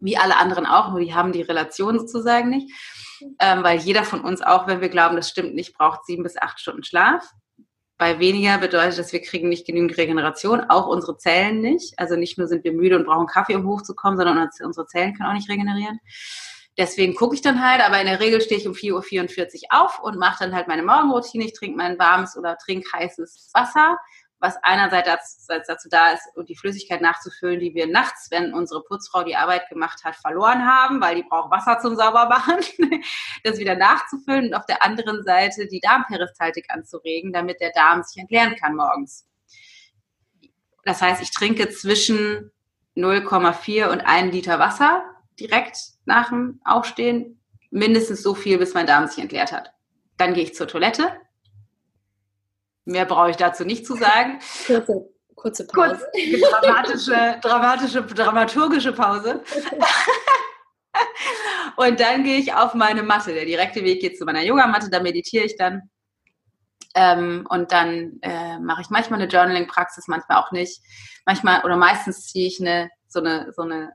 wie 0.00 0.16
alle 0.16 0.36
anderen 0.36 0.66
auch, 0.66 0.90
nur 0.90 1.00
die 1.00 1.14
haben 1.14 1.32
die 1.32 1.42
Relation 1.42 1.98
sozusagen 1.98 2.50
nicht. 2.50 2.70
Ähm, 3.38 3.62
weil 3.62 3.78
jeder 3.78 4.04
von 4.04 4.22
uns, 4.22 4.42
auch 4.42 4.66
wenn 4.66 4.80
wir 4.80 4.88
glauben, 4.88 5.16
das 5.16 5.28
stimmt 5.28 5.54
nicht, 5.54 5.74
braucht 5.74 6.06
sieben 6.06 6.22
bis 6.22 6.36
acht 6.36 6.58
Stunden 6.58 6.84
Schlaf. 6.84 7.30
Bei 7.98 8.18
weniger 8.18 8.56
bedeutet 8.56 8.98
das, 8.98 9.12
wir 9.12 9.20
kriegen 9.20 9.50
nicht 9.50 9.66
genügend 9.66 9.98
Regeneration, 9.98 10.64
auch 10.70 10.86
unsere 10.86 11.18
Zellen 11.18 11.60
nicht. 11.60 11.98
Also 11.98 12.16
nicht 12.16 12.38
nur 12.38 12.48
sind 12.48 12.64
wir 12.64 12.72
müde 12.72 12.96
und 12.96 13.04
brauchen 13.04 13.26
Kaffee, 13.26 13.56
um 13.56 13.66
hochzukommen, 13.66 14.16
sondern 14.16 14.48
unsere 14.64 14.86
Zellen 14.86 15.14
können 15.14 15.28
auch 15.28 15.34
nicht 15.34 15.50
regenerieren. 15.50 15.98
Deswegen 16.78 17.14
gucke 17.14 17.34
ich 17.34 17.42
dann 17.42 17.62
halt, 17.62 17.82
aber 17.86 18.00
in 18.00 18.06
der 18.06 18.20
Regel 18.20 18.40
stehe 18.40 18.58
ich 18.58 18.66
um 18.66 18.72
4.44 18.72 19.64
Uhr 19.64 19.82
auf 19.82 20.00
und 20.00 20.18
mache 20.18 20.44
dann 20.44 20.54
halt 20.54 20.66
meine 20.66 20.82
Morgenroutine. 20.82 21.44
Ich 21.44 21.52
trinke 21.52 21.76
mein 21.76 21.98
warmes 21.98 22.38
oder 22.38 22.56
trink 22.56 22.86
heißes 22.90 23.50
Wasser 23.52 23.98
was 24.40 24.56
einerseits 24.62 25.46
dazu 25.46 25.88
da 25.90 26.12
ist, 26.12 26.22
die 26.48 26.56
Flüssigkeit 26.56 27.02
nachzufüllen, 27.02 27.60
die 27.60 27.74
wir 27.74 27.86
nachts, 27.86 28.30
wenn 28.30 28.54
unsere 28.54 28.82
Putzfrau 28.82 29.22
die 29.22 29.36
Arbeit 29.36 29.68
gemacht 29.68 30.02
hat, 30.02 30.16
verloren 30.16 30.66
haben, 30.66 31.00
weil 31.00 31.16
die 31.16 31.22
braucht 31.22 31.50
Wasser 31.50 31.78
zum 31.78 31.94
Saubermachen, 31.94 32.56
das 33.44 33.58
wieder 33.58 33.76
nachzufüllen 33.76 34.46
und 34.46 34.54
auf 34.54 34.64
der 34.64 34.82
anderen 34.82 35.22
Seite 35.24 35.66
die 35.66 35.80
Darmperistaltik 35.80 36.66
anzuregen, 36.70 37.32
damit 37.32 37.60
der 37.60 37.72
Darm 37.72 38.02
sich 38.02 38.20
entleeren 38.20 38.56
kann 38.56 38.74
morgens. 38.74 39.26
Das 40.84 41.02
heißt, 41.02 41.22
ich 41.22 41.32
trinke 41.32 41.68
zwischen 41.68 42.50
0,4 42.96 43.90
und 43.90 44.00
1 44.00 44.32
Liter 44.32 44.58
Wasser 44.58 45.04
direkt 45.38 45.76
nach 46.06 46.30
dem 46.30 46.60
Aufstehen, 46.64 47.42
mindestens 47.70 48.22
so 48.22 48.34
viel, 48.34 48.58
bis 48.58 48.72
mein 48.72 48.86
Darm 48.86 49.06
sich 49.06 49.18
entleert 49.18 49.52
hat. 49.52 49.72
Dann 50.16 50.32
gehe 50.32 50.44
ich 50.44 50.54
zur 50.54 50.66
Toilette, 50.66 51.12
Mehr 52.90 53.04
brauche 53.04 53.30
ich 53.30 53.36
dazu 53.36 53.64
nicht 53.64 53.86
zu 53.86 53.94
sagen. 53.94 54.40
Kurze, 54.66 55.08
kurze 55.36 55.66
Pause. 55.66 56.06
Kurz, 56.12 56.60
dramatische, 56.60 57.38
dramatische, 57.40 58.02
dramaturgische 58.02 58.92
Pause. 58.92 59.42
und 61.76 62.00
dann 62.00 62.24
gehe 62.24 62.38
ich 62.38 62.52
auf 62.52 62.74
meine 62.74 63.04
Matte. 63.04 63.32
Der 63.32 63.44
direkte 63.44 63.84
Weg 63.84 64.00
geht 64.00 64.18
zu 64.18 64.24
meiner 64.24 64.42
Yogamatte, 64.42 64.90
da 64.90 65.00
meditiere 65.00 65.44
ich 65.44 65.56
dann. 65.56 65.88
Ähm, 66.96 67.46
und 67.48 67.70
dann 67.70 68.18
äh, 68.22 68.58
mache 68.58 68.82
ich 68.82 68.90
manchmal 68.90 69.20
eine 69.20 69.30
Journaling-Praxis, 69.30 70.08
manchmal 70.08 70.38
auch 70.38 70.50
nicht. 70.50 70.82
Manchmal 71.24 71.64
oder 71.64 71.76
meistens 71.76 72.26
ziehe 72.26 72.48
ich 72.48 72.60
eine, 72.60 72.90
so, 73.06 73.20
eine, 73.20 73.52
so 73.52 73.62
eine 73.62 73.92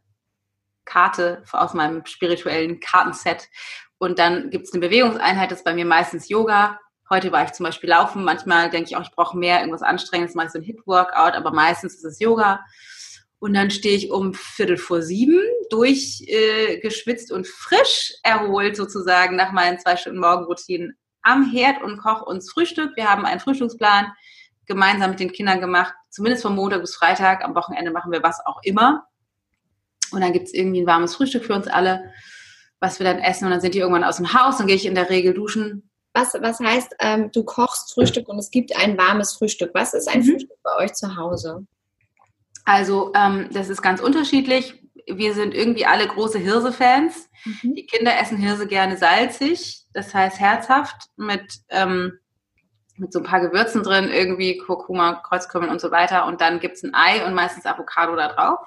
Karte 0.86 1.44
aus 1.52 1.74
meinem 1.74 2.06
spirituellen 2.06 2.80
Kartenset. 2.80 3.50
Und 3.98 4.20
dann 4.20 4.52
gibt 4.52 4.68
es 4.68 4.74
eine 4.74 4.80
Bewegungseinheit, 4.80 5.52
das 5.52 5.60
ist 5.60 5.66
bei 5.66 5.74
mir 5.74 5.86
meistens 5.86 6.30
Yoga 6.30 6.80
Heute 7.10 7.32
war 7.32 7.46
ich 7.46 7.54
zum 7.54 7.66
Beispiel 7.66 7.90
laufen. 7.90 8.24
Manchmal 8.24 8.70
denke 8.70 8.90
ich 8.90 8.98
auch, 8.98 9.04
ich 9.04 9.12
brauche 9.12 9.38
mehr, 9.38 9.60
irgendwas 9.60 9.84
Anstrengendes, 9.84 10.36
mache 10.36 10.48
ich 10.48 10.54
so 10.54 10.60
ein 10.60 10.64
Hit-Workout, 10.64 11.36
aber 11.36 11.52
meistens 11.52 11.96
ist 11.96 12.06
es 12.06 12.20
Yoga. 12.20 12.62
Und 13.40 13.54
dann 13.54 13.70
stehe 13.70 13.96
ich 13.96 14.12
um 14.12 14.34
Viertel 14.34 14.78
vor 14.78 15.02
sieben 15.02 15.40
durchgeschwitzt 15.70 17.32
äh, 17.32 17.34
und 17.34 17.48
frisch 17.48 18.14
erholt 18.24 18.76
sozusagen 18.76 19.36
nach 19.36 19.52
meinen 19.52 19.78
zwei 19.80 19.98
Stunden 19.98 20.20
Morgenroutinen 20.20 20.98
am 21.22 21.52
Herd 21.52 21.84
und 21.84 21.98
koche 21.98 22.26
uns 22.26 22.52
Frühstück. 22.52 22.96
Wir 22.96 23.10
haben 23.10 23.26
einen 23.26 23.40
Frühstücksplan 23.40 24.12
gemeinsam 24.66 25.12
mit 25.12 25.20
den 25.20 25.32
Kindern 25.32 25.60
gemacht, 25.60 25.94
zumindest 26.10 26.44
von 26.44 26.56
Montag 26.56 26.82
bis 26.82 26.96
Freitag. 26.96 27.44
Am 27.44 27.56
Wochenende 27.56 27.92
machen 27.92 28.12
wir 28.12 28.24
was 28.24 28.44
auch 28.46 28.62
immer. 28.64 29.06
Und 30.12 30.22
dann 30.22 30.34
gibt 30.34 30.48
es 30.48 30.54
irgendwie 30.54 30.82
ein 30.82 30.88
warmes 30.88 31.16
Frühstück 31.16 31.46
für 31.46 31.54
uns 31.54 31.68
alle, 31.68 32.12
was 32.80 33.00
wir 33.00 33.04
dann 33.06 33.20
essen. 33.20 33.46
Und 33.46 33.52
dann 33.52 33.62
sind 33.62 33.76
die 33.76 33.80
irgendwann 33.80 34.04
aus 34.04 34.18
dem 34.18 34.34
Haus. 34.34 34.58
Dann 34.58 34.68
gehe 34.68 34.76
ich 34.76 34.86
in 34.86 34.96
der 34.96 35.10
Regel 35.10 35.34
duschen, 35.34 35.90
was, 36.16 36.34
was 36.42 36.60
heißt, 36.60 36.96
ähm, 37.00 37.32
du 37.32 37.44
kochst 37.44 37.94
Frühstück 37.94 38.28
und 38.30 38.40
es 38.40 38.50
gibt 38.50 38.76
ein 38.76 38.98
warmes 38.98 39.34
Frühstück? 39.34 39.72
Was 39.74 39.94
ist 39.94 40.08
ein 40.08 40.22
mhm. 40.22 40.32
Frühstück 40.32 40.58
bei 40.64 40.76
euch 40.78 40.94
zu 40.94 41.16
Hause? 41.16 41.68
Also, 42.64 43.12
ähm, 43.14 43.50
das 43.52 43.70
ist 43.70 43.82
ganz 43.82 44.02
unterschiedlich. 44.02 44.82
Wir 45.08 45.34
sind 45.34 45.54
irgendwie 45.54 45.86
alle 45.86 46.08
große 46.08 46.40
Hirse-Fans. 46.40 47.30
Mhm. 47.44 47.76
Die 47.76 47.86
Kinder 47.86 48.18
essen 48.20 48.38
Hirse 48.38 48.66
gerne 48.66 48.98
salzig, 48.98 49.84
das 49.94 50.14
heißt 50.14 50.40
herzhaft, 50.40 51.10
mit, 51.18 51.60
ähm, 51.70 52.14
mit 52.98 53.12
so 53.12 53.20
ein 53.20 53.26
paar 53.26 53.42
Gewürzen 53.42 53.84
drin, 53.84 54.10
irgendwie 54.10 54.58
Kurkuma, 54.58 55.22
Kreuzkümmel 55.28 55.70
und 55.70 55.82
so 55.82 55.92
weiter. 55.92 56.26
Und 56.26 56.40
dann 56.42 56.60
gibt 56.60 56.78
es 56.78 56.84
ein 56.84 56.96
Ei 56.96 57.26
und 57.26 57.34
meistens 57.34 57.66
Avocado 57.66 58.16
da 58.16 58.30
drauf. 58.30 58.60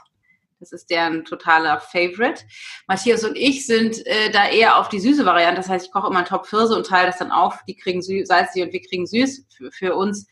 Das 0.60 0.72
ist 0.72 0.90
deren 0.90 1.24
totaler 1.24 1.80
Favorite. 1.80 2.44
Matthias 2.86 3.24
und 3.24 3.36
ich 3.36 3.66
sind 3.66 4.04
äh, 4.06 4.30
da 4.30 4.48
eher 4.48 4.78
auf 4.78 4.88
die 4.88 5.00
süße 5.00 5.24
Variante. 5.24 5.60
Das 5.60 5.68
heißt, 5.68 5.86
ich 5.86 5.92
koche 5.92 6.08
immer 6.08 6.18
einen 6.18 6.26
Topf 6.26 6.50
Hirse 6.50 6.74
und 6.74 6.86
teile 6.86 7.06
das 7.06 7.18
dann 7.18 7.30
auf. 7.30 7.60
Die 7.68 7.76
kriegen 7.76 8.02
süß, 8.02 8.26
salzig 8.26 8.62
und 8.62 8.72
wir 8.72 8.82
kriegen 8.82 9.06
süß. 9.06 9.46
Für, 9.56 9.70
für 9.70 9.94
uns 9.94 10.26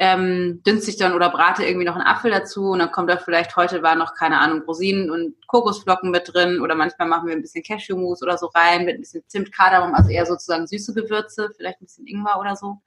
ähm, 0.00 0.62
dünste 0.64 0.90
ich 0.90 0.96
dann 0.96 1.12
oder 1.12 1.28
brate 1.28 1.64
irgendwie 1.64 1.84
noch 1.84 1.96
einen 1.96 2.06
Apfel 2.06 2.30
dazu 2.30 2.70
und 2.70 2.78
dann 2.78 2.92
kommt 2.92 3.10
da 3.10 3.16
vielleicht, 3.16 3.56
heute 3.56 3.82
war 3.82 3.96
noch, 3.96 4.14
keine 4.14 4.38
Ahnung, 4.38 4.62
Rosinen 4.62 5.10
und 5.10 5.34
Kokosflocken 5.48 6.12
mit 6.12 6.32
drin 6.32 6.60
oder 6.60 6.76
manchmal 6.76 7.08
machen 7.08 7.26
wir 7.26 7.34
ein 7.34 7.42
bisschen 7.42 7.64
Cashewmus 7.64 8.22
oder 8.22 8.38
so 8.38 8.46
rein 8.46 8.84
mit 8.84 8.94
ein 8.94 9.00
bisschen 9.00 9.24
Zimt, 9.26 9.52
Kardamom, 9.52 9.94
also 9.94 10.10
eher 10.10 10.24
sozusagen 10.24 10.68
süße 10.68 10.94
Gewürze, 10.94 11.50
vielleicht 11.56 11.80
ein 11.80 11.86
bisschen 11.86 12.06
Ingwer 12.06 12.38
oder 12.38 12.54
so. 12.54 12.80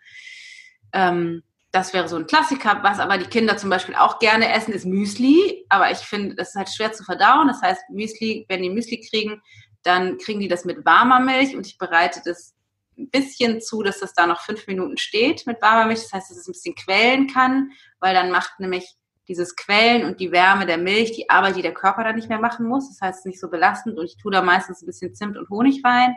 Ähm, 0.93 1.43
das 1.71 1.93
wäre 1.93 2.09
so 2.09 2.17
ein 2.17 2.27
Klassiker. 2.27 2.79
Was 2.83 2.99
aber 2.99 3.17
die 3.17 3.29
Kinder 3.29 3.57
zum 3.57 3.69
Beispiel 3.69 3.95
auch 3.95 4.19
gerne 4.19 4.53
essen, 4.53 4.73
ist 4.73 4.85
Müsli. 4.85 5.65
Aber 5.69 5.89
ich 5.91 5.99
finde, 5.99 6.35
das 6.35 6.49
ist 6.49 6.55
halt 6.55 6.69
schwer 6.69 6.91
zu 6.91 7.03
verdauen. 7.03 7.47
Das 7.47 7.61
heißt, 7.61 7.89
Müsli, 7.89 8.45
wenn 8.49 8.61
die 8.61 8.69
Müsli 8.69 9.01
kriegen, 9.09 9.41
dann 9.83 10.17
kriegen 10.17 10.39
die 10.39 10.49
das 10.49 10.65
mit 10.65 10.85
warmer 10.85 11.19
Milch 11.19 11.55
und 11.55 11.65
ich 11.65 11.77
bereite 11.77 12.21
das 12.23 12.53
ein 12.97 13.09
bisschen 13.09 13.61
zu, 13.61 13.81
dass 13.81 13.99
das 13.99 14.13
da 14.13 14.27
noch 14.27 14.41
fünf 14.41 14.67
Minuten 14.67 14.97
steht 14.97 15.47
mit 15.47 15.61
warmer 15.61 15.85
Milch. 15.85 16.01
Das 16.01 16.13
heißt, 16.13 16.29
dass 16.29 16.37
es 16.37 16.47
ein 16.47 16.51
bisschen 16.51 16.75
quellen 16.75 17.27
kann, 17.27 17.71
weil 17.99 18.13
dann 18.13 18.31
macht 18.31 18.59
nämlich 18.59 18.95
dieses 19.27 19.55
Quellen 19.55 20.03
und 20.05 20.19
die 20.19 20.31
Wärme 20.31 20.65
der 20.65 20.77
Milch 20.77 21.13
die 21.13 21.29
Arbeit, 21.29 21.55
die 21.55 21.61
der 21.61 21.73
Körper 21.73 22.03
dann 22.03 22.15
nicht 22.15 22.27
mehr 22.27 22.39
machen 22.39 22.67
muss. 22.67 22.89
Das 22.89 22.99
heißt, 23.01 23.19
es 23.19 23.19
ist 23.21 23.25
nicht 23.27 23.39
so 23.39 23.49
belastend 23.49 23.97
und 23.97 24.05
ich 24.05 24.17
tue 24.17 24.31
da 24.31 24.41
meistens 24.41 24.81
ein 24.81 24.87
bisschen 24.87 25.15
Zimt 25.15 25.37
und 25.37 25.49
Honig 25.49 25.81
rein 25.85 26.15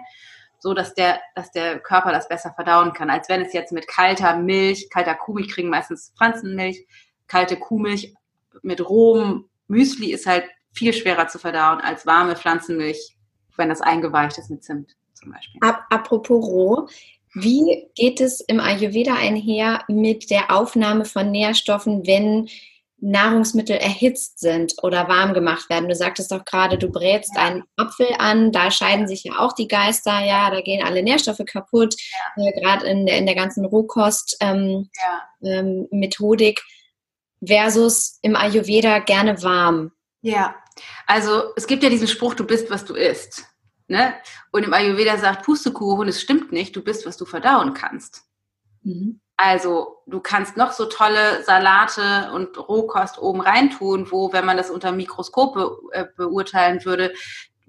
so 0.65 0.73
dass 0.73 0.95
der, 0.95 1.21
dass 1.35 1.53
der 1.53 1.79
Körper 1.79 2.11
das 2.11 2.27
besser 2.27 2.51
verdauen 2.55 2.95
kann, 2.95 3.11
als 3.11 3.29
wenn 3.29 3.43
es 3.43 3.53
jetzt 3.53 3.71
mit 3.71 3.87
kalter 3.87 4.39
Milch, 4.39 4.89
kalter 4.89 5.15
Kuhmilch 5.15 5.49
kriegen 5.49 5.69
meistens 5.69 6.15
Pflanzenmilch, 6.17 6.87
kalte 7.27 7.59
Kuhmilch 7.59 8.15
mit 8.63 8.89
rohem 8.89 9.45
Müsli 9.69 10.11
ist 10.11 10.25
halt 10.27 10.47
viel 10.73 10.95
schwerer 10.95 11.29
zu 11.29 11.39
verdauen 11.39 11.83
als 11.83 12.07
warme 12.07 12.35
Pflanzenmilch, 12.35 13.15
wenn 13.59 13.69
das 13.69 13.83
eingeweicht 13.83 14.39
ist 14.39 14.49
mit 14.49 14.65
Zimt 14.65 14.97
zum 15.13 15.33
Beispiel. 15.33 15.61
Apropos 15.91 16.43
roh, 16.43 16.89
wie 17.35 17.91
geht 17.95 18.23
es 18.23 18.41
im 18.41 18.59
Ayurveda 18.59 19.17
einher 19.17 19.85
mit 19.89 20.31
der 20.31 20.51
Aufnahme 20.51 21.05
von 21.05 21.31
Nährstoffen, 21.31 22.07
wenn 22.07 22.49
Nahrungsmittel 22.99 23.77
erhitzt 23.77 24.41
sind 24.41 24.75
oder 24.83 25.09
warm 25.09 25.35
gemacht 25.35 25.69
werden. 25.69 25.89
Du 25.89 25.95
sagtest 25.95 26.33
doch 26.33 26.45
gerade, 26.45 26.79
du 26.79 26.91
brätst 26.91 27.37
einen 27.37 27.65
Apfel 27.77 28.09
an, 28.19 28.53
da 28.53 28.71
scheiden 28.71 29.07
sich 29.07 29.25
ja 29.25 29.39
auch 29.39 29.53
die 29.53 29.69
Geister, 29.69 30.25
ja, 30.25 30.51
da 30.51 30.61
gehen 30.61 30.85
alle 30.85 31.03
Nährstoffe 31.03 31.43
kaputt, 31.47 31.95
ja. 32.37 32.47
äh, 32.47 32.61
gerade 32.61 32.87
in, 32.87 33.07
in, 33.07 33.27
der 33.27 33.35
ganzen 33.35 33.65
Rohkost-Methodik 33.65 35.39
ähm, 35.43 36.67
ähm, 37.43 37.47
versus 37.47 38.19
im 38.23 38.37
Ayurveda 38.37 39.01
gerne 39.01 39.43
warm. 39.43 39.93
Ja, 40.23 40.55
also 41.07 41.53
es 41.57 41.67
gibt 41.67 41.83
ja 41.83 41.91
diesen 41.91 42.09
Spruch, 42.09 42.35
du 42.35 42.47
bist, 42.47 42.71
was 42.71 42.85
du 42.85 42.95
isst. 42.95 43.45
Ne? 43.87 44.15
Und 44.51 44.63
im 44.63 44.73
Ayurveda 44.73 45.19
sagt 45.19 45.45
Pustekuchen, 45.45 46.09
es 46.09 46.23
stimmt 46.23 46.53
nicht, 46.53 46.75
du 46.75 46.83
bist, 46.83 47.07
was 47.07 47.19
du 47.19 47.27
verdauen 47.27 47.75
kannst. 47.75 48.23
Mhm. 48.83 49.21
Also 49.37 49.97
du 50.07 50.21
kannst 50.21 50.57
noch 50.57 50.73
so 50.73 50.87
tolle 50.87 51.43
Salate 51.43 52.31
und 52.33 52.57
Rohkost 52.57 53.19
oben 53.19 53.41
reintun, 53.41 54.11
wo, 54.11 54.33
wenn 54.33 54.47
man 54.47 54.57
das 54.57 54.71
unter 54.71 54.93
Mikroskop 54.93 55.55
be 55.55 55.77
äh, 55.93 56.05
beurteilen 56.17 56.85
würde, 56.85 57.13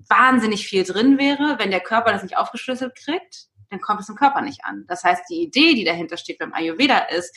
wahnsinnig 0.07 0.67
viel 0.67 0.83
drin 0.83 1.17
wäre. 1.17 1.57
Wenn 1.57 1.71
der 1.71 1.79
Körper 1.79 2.11
das 2.11 2.23
nicht 2.23 2.37
aufgeschlüsselt 2.37 2.95
kriegt, 2.95 3.47
dann 3.69 3.81
kommt 3.81 4.01
es 4.01 4.09
im 4.09 4.15
Körper 4.15 4.41
nicht 4.41 4.63
an. 4.63 4.85
Das 4.87 5.03
heißt, 5.03 5.23
die 5.29 5.41
Idee, 5.41 5.73
die 5.73 5.83
dahinter 5.83 6.17
steht 6.17 6.37
beim 6.37 6.53
Ayurveda 6.53 6.99
ist, 6.99 7.35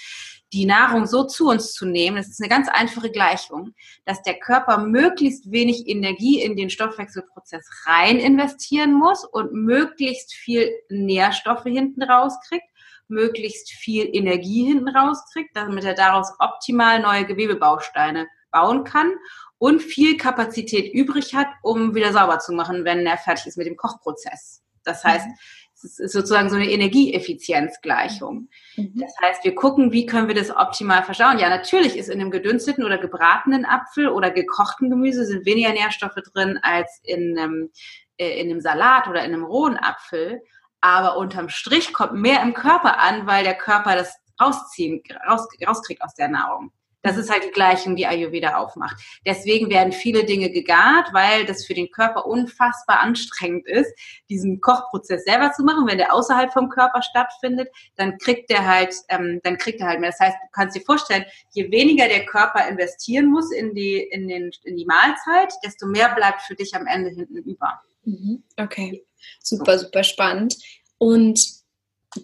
die 0.52 0.64
Nahrung 0.64 1.06
so 1.06 1.24
zu 1.24 1.48
uns 1.48 1.72
zu 1.72 1.84
nehmen, 1.84 2.16
das 2.16 2.28
ist 2.28 2.40
eine 2.40 2.48
ganz 2.48 2.68
einfache 2.68 3.10
Gleichung, 3.10 3.74
dass 4.04 4.22
der 4.22 4.38
Körper 4.38 4.78
möglichst 4.78 5.50
wenig 5.50 5.86
Energie 5.86 6.40
in 6.42 6.56
den 6.56 6.70
Stoffwechselprozess 6.70 7.68
rein 7.84 8.18
investieren 8.18 8.94
muss 8.94 9.24
und 9.24 9.52
möglichst 9.52 10.32
viel 10.32 10.70
Nährstoffe 10.88 11.64
hinten 11.64 12.02
rauskriegt, 12.02 12.64
möglichst 13.08 13.70
viel 13.70 14.08
Energie 14.12 14.66
hinten 14.66 14.88
rauskriegt, 14.88 15.56
damit 15.56 15.84
er 15.84 15.94
daraus 15.94 16.32
optimal 16.38 17.00
neue 17.00 17.24
Gewebebausteine 17.24 18.28
bauen 18.50 18.84
kann 18.84 19.12
und 19.58 19.82
viel 19.82 20.16
Kapazität 20.16 20.92
übrig 20.94 21.34
hat, 21.34 21.48
um 21.62 21.94
wieder 21.94 22.12
sauber 22.12 22.38
zu 22.38 22.52
machen, 22.52 22.84
wenn 22.84 23.06
er 23.06 23.18
fertig 23.18 23.46
ist 23.46 23.58
mit 23.58 23.66
dem 23.66 23.76
Kochprozess. 23.76 24.62
Das 24.84 25.04
heißt, 25.04 25.26
mhm. 25.26 25.34
es 25.74 25.98
ist 25.98 26.12
sozusagen 26.12 26.48
so 26.48 26.56
eine 26.56 26.70
Energieeffizienzgleichung. 26.70 28.48
Mhm. 28.76 28.92
Das 28.94 29.14
heißt, 29.20 29.44
wir 29.44 29.54
gucken, 29.54 29.92
wie 29.92 30.06
können 30.06 30.28
wir 30.28 30.34
das 30.34 30.50
optimal 30.50 31.02
verschauen. 31.02 31.38
Ja, 31.38 31.48
natürlich 31.50 31.96
ist 31.96 32.08
in 32.08 32.20
einem 32.20 32.30
gedünsteten 32.30 32.84
oder 32.84 32.98
gebratenen 32.98 33.64
Apfel 33.64 34.08
oder 34.08 34.30
gekochten 34.30 34.90
Gemüse 34.90 35.26
sind 35.26 35.44
weniger 35.44 35.72
Nährstoffe 35.72 36.14
drin 36.32 36.58
als 36.62 37.00
in 37.02 37.38
einem, 37.38 37.70
äh, 38.16 38.40
in 38.40 38.50
einem 38.50 38.60
Salat 38.60 39.08
oder 39.08 39.24
in 39.24 39.34
einem 39.34 39.44
rohen 39.44 39.76
Apfel. 39.76 40.40
Aber 40.80 41.16
unterm 41.16 41.48
Strich 41.48 41.92
kommt 41.92 42.14
mehr 42.14 42.42
im 42.42 42.54
Körper 42.54 42.98
an, 42.98 43.26
weil 43.26 43.44
der 43.44 43.56
Körper 43.56 43.96
das 43.96 44.16
rausziehen, 44.40 45.02
raus, 45.28 45.46
rauskriegt 45.66 46.02
aus 46.02 46.14
der 46.14 46.28
Nahrung. 46.28 46.72
Das 47.02 47.16
ist 47.16 47.30
halt 47.30 47.44
die 47.44 47.50
Gleichung, 47.50 47.94
die 47.94 48.06
Ayurveda 48.06 48.56
aufmacht. 48.56 49.00
Deswegen 49.24 49.70
werden 49.70 49.92
viele 49.92 50.24
Dinge 50.24 50.50
gegart, 50.50 51.12
weil 51.12 51.44
das 51.46 51.64
für 51.64 51.74
den 51.74 51.90
Körper 51.90 52.26
unfassbar 52.26 53.00
anstrengend 53.00 53.66
ist, 53.68 53.92
diesen 54.28 54.60
Kochprozess 54.60 55.24
selber 55.24 55.52
zu 55.52 55.62
machen. 55.62 55.86
Wenn 55.86 55.98
der 55.98 56.12
außerhalb 56.12 56.52
vom 56.52 56.68
Körper 56.68 57.02
stattfindet, 57.02 57.68
dann 57.96 58.18
kriegt 58.18 58.50
der 58.50 58.66
halt, 58.66 58.94
ähm, 59.08 59.40
dann 59.44 59.58
kriegt 59.58 59.80
er 59.80 59.86
halt 59.86 60.00
mehr. 60.00 60.10
Das 60.10 60.20
heißt, 60.20 60.36
du 60.42 60.48
kannst 60.52 60.76
dir 60.76 60.84
vorstellen, 60.84 61.24
je 61.52 61.70
weniger 61.70 62.08
der 62.08 62.26
Körper 62.26 62.66
investieren 62.68 63.26
muss 63.26 63.52
in 63.52 63.74
die, 63.74 64.02
in 64.02 64.26
den, 64.26 64.50
in 64.64 64.76
die 64.76 64.86
Mahlzeit, 64.86 65.54
desto 65.64 65.86
mehr 65.86 66.14
bleibt 66.14 66.42
für 66.42 66.56
dich 66.56 66.74
am 66.74 66.86
Ende 66.86 67.10
hinten 67.10 67.36
über. 67.36 67.80
Mhm. 68.08 68.42
Okay, 68.56 69.04
super, 69.42 69.78
super 69.78 70.02
spannend. 70.02 70.56
Und 70.96 71.40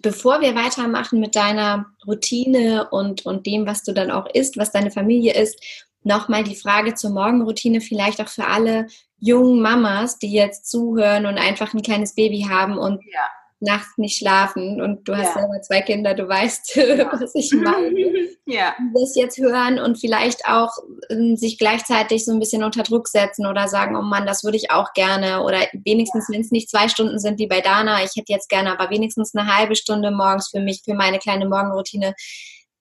bevor 0.01 0.41
wir 0.41 0.55
weitermachen 0.55 1.19
mit 1.19 1.35
deiner 1.35 1.85
Routine 2.07 2.89
und, 2.89 3.25
und 3.25 3.45
dem, 3.45 3.67
was 3.67 3.83
du 3.83 3.93
dann 3.93 4.09
auch 4.09 4.27
isst, 4.33 4.57
was 4.57 4.71
deine 4.71 4.89
Familie 4.89 5.33
isst, 5.39 5.61
nochmal 6.01 6.43
die 6.43 6.55
Frage 6.55 6.95
zur 6.95 7.11
Morgenroutine, 7.11 7.81
vielleicht 7.81 8.19
auch 8.19 8.27
für 8.27 8.47
alle 8.47 8.87
jungen 9.19 9.61
Mamas, 9.61 10.17
die 10.17 10.31
jetzt 10.31 10.69
zuhören 10.69 11.25
und 11.25 11.37
einfach 11.37 11.73
ein 11.73 11.81
kleines 11.81 12.15
Baby 12.15 12.47
haben 12.49 12.77
und 12.77 13.03
ja 13.05 13.29
nachts 13.59 13.97
nicht 13.97 14.17
schlafen 14.17 14.81
und 14.81 15.07
du 15.07 15.15
hast 15.15 15.35
ja. 15.35 15.41
selber 15.41 15.61
zwei 15.61 15.81
Kinder, 15.81 16.13
du 16.13 16.27
weißt, 16.27 16.77
was 16.77 17.35
ich 17.35 17.51
meine. 17.53 17.95
Ja. 18.47 18.75
Das 18.93 19.15
jetzt 19.15 19.39
hören 19.39 19.79
und 19.79 19.97
vielleicht 19.97 20.45
auch 20.47 20.71
äh, 21.09 21.35
sich 21.35 21.57
gleichzeitig 21.57 22.25
so 22.25 22.31
ein 22.31 22.37
bisschen 22.37 22.63
unter 22.63 22.83
Druck 22.83 23.07
setzen 23.07 23.47
oder 23.47 23.67
sagen, 23.67 23.95
oh 23.95 24.03
Mann, 24.03 24.27
das 24.27 24.43
würde 24.43 24.57
ich 24.57 24.69
auch 24.69 24.93
gerne 24.93 25.41
oder 25.41 25.61
wenigstens, 25.83 26.29
wenn 26.29 26.41
es 26.41 26.51
nicht 26.51 26.69
zwei 26.69 26.87
Stunden 26.87 27.17
sind 27.17 27.39
wie 27.39 27.47
bei 27.47 27.61
Dana, 27.61 28.03
ich 28.03 28.11
hätte 28.15 28.31
jetzt 28.31 28.47
gerne, 28.47 28.71
aber 28.71 28.91
wenigstens 28.91 29.33
eine 29.33 29.51
halbe 29.51 29.75
Stunde 29.75 30.11
morgens 30.11 30.49
für 30.49 30.59
mich, 30.59 30.83
für 30.85 30.93
meine 30.93 31.17
kleine 31.17 31.47
Morgenroutine 31.47 32.13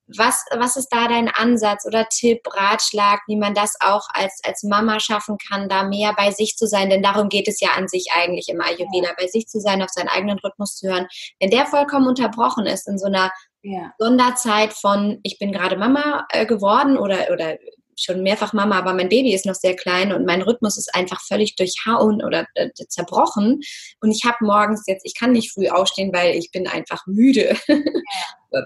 was, 0.07 0.45
was 0.57 0.77
ist 0.77 0.89
da 0.91 1.09
dein 1.09 1.29
Ansatz 1.29 1.87
oder 1.87 2.07
Tipp, 2.09 2.41
Ratschlag, 2.53 3.21
wie 3.27 3.37
man 3.37 3.55
das 3.55 3.75
auch 3.81 4.07
als, 4.13 4.41
als 4.45 4.63
Mama 4.63 5.01
schaffen 5.01 5.39
kann, 5.39 5.69
da 5.69 5.85
mehr 5.85 6.13
bei 6.15 6.31
sich 6.31 6.57
zu 6.57 6.67
sein? 6.67 6.91
Denn 6.91 7.03
darum 7.03 7.29
geht 7.29 7.49
es 7.49 7.61
ja 7.61 7.71
an 7.77 7.89
sich 7.89 8.09
eigentlich 8.15 8.49
im 8.49 8.61
Ayurveda, 8.61 9.15
bei 9.19 9.27
sich 9.27 9.47
zu 9.47 9.61
sein, 9.61 9.83
auf 9.83 9.91
seinen 9.91 10.09
eigenen 10.09 10.39
Rhythmus 10.39 10.77
zu 10.77 10.89
hören. 10.89 11.07
Wenn 11.41 11.51
der 11.51 11.67
vollkommen 11.67 12.07
unterbrochen 12.07 12.67
ist 12.67 12.87
in 12.87 12.99
so 12.99 13.07
einer 13.07 13.33
ja. 13.63 13.93
Sonderzeit 13.99 14.75
von, 14.75 15.21
ich 15.23 15.39
bin 15.39 15.53
gerade 15.53 15.77
Mama 15.77 16.27
äh, 16.31 16.45
geworden 16.45 16.99
oder, 16.99 17.31
oder 17.33 17.57
schon 17.97 18.23
mehrfach 18.23 18.53
Mama, 18.53 18.79
aber 18.79 18.95
mein 18.95 19.09
Baby 19.09 19.35
ist 19.35 19.47
noch 19.47 19.55
sehr 19.55 19.77
klein 19.77 20.13
und 20.13 20.27
mein 20.27 20.43
Rhythmus 20.43 20.77
ist 20.77 20.95
einfach 20.95 21.21
völlig 21.23 21.57
durchhauen 21.57 22.23
oder 22.25 22.47
äh, 22.55 22.71
zerbrochen. 22.89 23.61
Und 24.01 24.11
ich 24.11 24.23
habe 24.25 24.37
morgens 24.41 24.85
jetzt, 24.87 25.05
ich 25.05 25.19
kann 25.19 25.33
nicht 25.33 25.53
früh 25.53 25.69
aufstehen, 25.69 26.13
weil 26.13 26.37
ich 26.37 26.51
bin 26.51 26.67
einfach 26.67 27.07
müde. 27.07 27.57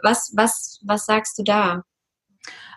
Was, 0.03 0.33
was, 0.35 0.81
was 0.85 1.07
sagst 1.07 1.39
du 1.39 1.43
da? 1.43 1.83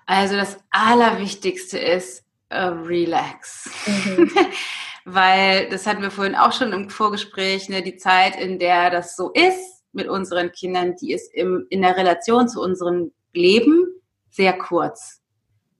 Also 0.06 0.38
das 0.38 0.58
Allerwichtigste 0.70 1.78
ist 1.78 2.24
uh, 2.54 2.86
relax. 2.86 3.70
Mhm. 3.86 4.32
weil 5.06 5.70
das 5.70 5.88
hatten 5.88 6.02
wir 6.02 6.12
vorhin 6.12 6.36
auch 6.36 6.54
schon 6.54 6.74
im 6.74 6.89
Vorgespräch, 6.89 7.70
ne, 7.70 7.82
die 7.82 7.97
Zeit, 7.97 8.39
in 8.39 8.60
der 8.60 8.89
das 8.89 9.16
so 9.16 9.32
ist 9.32 9.84
mit 9.93 10.08
unseren 10.08 10.52
Kindern, 10.52 10.95
die 10.95 11.12
ist 11.12 11.34
im, 11.34 11.66
in 11.70 11.82
der 11.82 11.97
Relation 11.97 12.47
zu 12.47 12.62
unserem 12.62 13.12
Leben 13.34 13.88
sehr 14.30 14.58
kurz. 14.58 15.21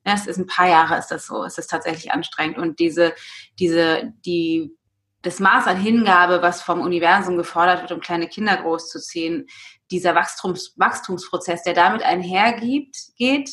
Ja, 0.06 0.14
es 0.14 0.26
ist 0.26 0.38
ein 0.38 0.48
paar 0.48 0.68
Jahre 0.68 0.98
ist 0.98 1.08
das 1.08 1.28
so. 1.28 1.44
Es 1.44 1.58
ist 1.58 1.68
tatsächlich 1.68 2.12
anstrengend. 2.12 2.58
Und 2.58 2.80
diese, 2.80 3.14
diese, 3.60 4.14
die, 4.26 4.76
das 5.22 5.40
Maß 5.40 5.68
an 5.68 5.78
Hingabe, 5.78 6.42
was 6.42 6.62
vom 6.62 6.82
Universum 6.82 7.38
gefordert 7.38 7.82
wird, 7.82 7.92
um 7.92 8.00
kleine 8.00 8.28
Kinder 8.28 8.58
großzuziehen, 8.58 9.48
dieser 9.92 10.16
Wachstums, 10.16 10.74
Wachstumsprozess, 10.78 11.64
der 11.64 11.74
damit 11.74 12.02
einhergeht, 12.02 12.96
geht, 13.16 13.52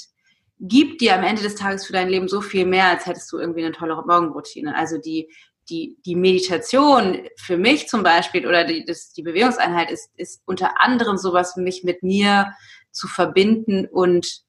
gibt 0.60 1.00
dir 1.00 1.14
am 1.14 1.24
Ende 1.24 1.42
des 1.42 1.56
Tages 1.56 1.86
für 1.86 1.92
dein 1.92 2.08
Leben 2.08 2.28
so 2.28 2.40
viel 2.40 2.64
mehr, 2.64 2.86
als 2.86 3.06
hättest 3.06 3.30
du 3.30 3.38
irgendwie 3.38 3.64
eine 3.64 3.72
tolle 3.72 3.94
Morgenroutine. 3.94 4.74
Also 4.74 4.98
die, 4.98 5.30
die, 5.68 5.98
die 6.06 6.16
Meditation 6.16 7.28
für 7.36 7.58
mich 7.58 7.88
zum 7.88 8.02
Beispiel 8.02 8.46
oder 8.46 8.64
die, 8.64 8.84
das, 8.84 9.12
die 9.12 9.22
Bewegungseinheit 9.22 9.90
ist, 9.90 10.10
ist 10.16 10.42
unter 10.46 10.80
anderem 10.80 11.18
sowas, 11.18 11.56
mich 11.56 11.84
mit 11.84 12.02
mir 12.02 12.52
zu 12.90 13.06
verbinden 13.06 13.86
und 13.86 14.42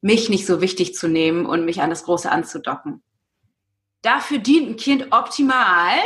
mich 0.00 0.28
nicht 0.28 0.46
so 0.46 0.60
wichtig 0.60 0.94
zu 0.94 1.08
nehmen 1.08 1.46
und 1.46 1.64
mich 1.64 1.82
an 1.82 1.90
das 1.90 2.04
Große 2.04 2.30
anzudocken. 2.30 3.02
Dafür 4.02 4.38
dient 4.38 4.70
ein 4.70 4.76
Kind 4.76 5.12
optimal. 5.12 5.96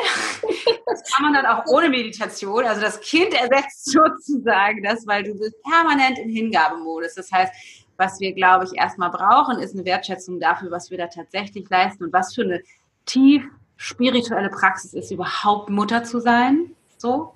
Das 0.86 1.02
kann 1.12 1.24
man 1.24 1.32
dann 1.32 1.46
auch 1.46 1.64
ohne 1.66 1.88
Meditation. 1.88 2.64
Also 2.64 2.80
das 2.80 3.00
Kind 3.00 3.34
ersetzt 3.34 3.84
sozusagen 3.90 4.82
das, 4.84 5.04
weil 5.08 5.24
du 5.24 5.36
bist 5.36 5.56
permanent 5.62 6.18
im 6.18 6.28
Hingabemodus. 6.28 7.14
Das 7.14 7.32
heißt, 7.32 7.52
was 7.96 8.20
wir, 8.20 8.32
glaube 8.32 8.64
ich, 8.64 8.78
erstmal 8.78 9.10
brauchen, 9.10 9.58
ist 9.58 9.74
eine 9.74 9.84
Wertschätzung 9.84 10.38
dafür, 10.38 10.70
was 10.70 10.90
wir 10.90 10.98
da 10.98 11.08
tatsächlich 11.08 11.68
leisten 11.68 12.04
und 12.04 12.12
was 12.12 12.34
für 12.34 12.42
eine 12.42 12.62
tief 13.06 13.42
spirituelle 13.76 14.50
Praxis 14.50 14.94
ist, 14.94 15.10
überhaupt 15.10 15.68
Mutter 15.68 16.04
zu 16.04 16.20
sein. 16.20 16.76
So. 16.96 17.34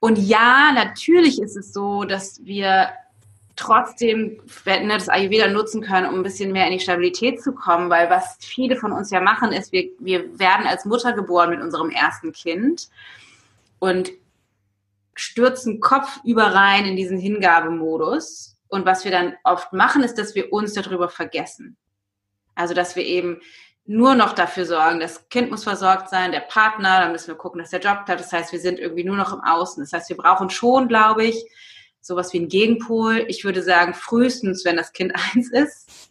Und 0.00 0.18
ja, 0.18 0.72
natürlich 0.72 1.40
ist 1.40 1.56
es 1.56 1.72
so, 1.72 2.04
dass 2.04 2.44
wir 2.44 2.90
trotzdem 3.56 4.40
ne, 4.66 4.88
das 4.88 5.08
Ayurveda 5.08 5.48
nutzen 5.48 5.80
können, 5.80 6.08
um 6.08 6.16
ein 6.16 6.22
bisschen 6.22 6.52
mehr 6.52 6.66
in 6.66 6.72
die 6.72 6.80
Stabilität 6.80 7.42
zu 7.42 7.52
kommen, 7.52 7.90
weil 7.90 8.10
was 8.10 8.36
viele 8.40 8.76
von 8.76 8.92
uns 8.92 9.10
ja 9.10 9.20
machen, 9.20 9.52
ist, 9.52 9.72
wir, 9.72 9.90
wir 9.98 10.38
werden 10.38 10.66
als 10.66 10.84
Mutter 10.84 11.12
geboren 11.12 11.50
mit 11.50 11.60
unserem 11.60 11.90
ersten 11.90 12.32
Kind 12.32 12.88
und 13.78 14.10
stürzen 15.14 15.80
Kopf 15.80 16.18
über 16.24 16.46
rein 16.46 16.84
in 16.86 16.96
diesen 16.96 17.18
Hingabemodus. 17.18 18.56
Und 18.68 18.86
was 18.86 19.04
wir 19.04 19.12
dann 19.12 19.34
oft 19.44 19.72
machen, 19.72 20.02
ist, 20.02 20.18
dass 20.18 20.34
wir 20.34 20.52
uns 20.52 20.72
darüber 20.72 21.08
vergessen. 21.08 21.76
Also, 22.56 22.74
dass 22.74 22.96
wir 22.96 23.04
eben 23.04 23.40
nur 23.86 24.14
noch 24.14 24.32
dafür 24.32 24.64
sorgen, 24.64 24.98
das 24.98 25.28
Kind 25.28 25.50
muss 25.50 25.64
versorgt 25.64 26.08
sein, 26.08 26.32
der 26.32 26.40
Partner, 26.40 27.00
dann 27.00 27.12
müssen 27.12 27.28
wir 27.28 27.34
gucken, 27.34 27.60
dass 27.60 27.70
der 27.70 27.80
Job 27.80 27.98
hat. 28.08 28.18
Das 28.18 28.32
heißt, 28.32 28.52
wir 28.52 28.58
sind 28.58 28.78
irgendwie 28.78 29.04
nur 29.04 29.16
noch 29.16 29.32
im 29.32 29.40
Außen. 29.40 29.82
Das 29.82 29.92
heißt, 29.92 30.08
wir 30.08 30.16
brauchen 30.16 30.50
schon, 30.50 30.88
glaube 30.88 31.24
ich, 31.24 31.44
sowas 32.04 32.34
wie 32.34 32.40
ein 32.40 32.48
Gegenpol. 32.48 33.24
Ich 33.28 33.44
würde 33.44 33.62
sagen, 33.62 33.94
frühestens, 33.94 34.64
wenn 34.64 34.76
das 34.76 34.92
Kind 34.92 35.12
eins 35.34 35.50
ist. 35.50 36.10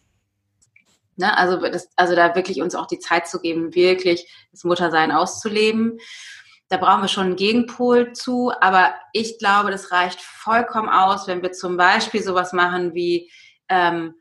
Ne? 1.16 1.36
Also, 1.36 1.56
das, 1.60 1.88
also 1.96 2.16
da 2.16 2.34
wirklich 2.34 2.60
uns 2.60 2.74
auch 2.74 2.86
die 2.86 2.98
Zeit 2.98 3.28
zu 3.28 3.40
geben, 3.40 3.74
wirklich 3.74 4.26
das 4.50 4.64
Muttersein 4.64 5.12
auszuleben. 5.12 5.98
Da 6.68 6.78
brauchen 6.78 7.02
wir 7.02 7.08
schon 7.08 7.26
einen 7.26 7.36
Gegenpol 7.36 8.12
zu, 8.12 8.52
aber 8.60 8.94
ich 9.12 9.38
glaube, 9.38 9.70
das 9.70 9.92
reicht 9.92 10.20
vollkommen 10.20 10.88
aus, 10.88 11.28
wenn 11.28 11.42
wir 11.42 11.52
zum 11.52 11.76
Beispiel 11.76 12.22
sowas 12.22 12.52
machen 12.52 12.94
wie 12.94 13.30
ähm, 13.68 14.14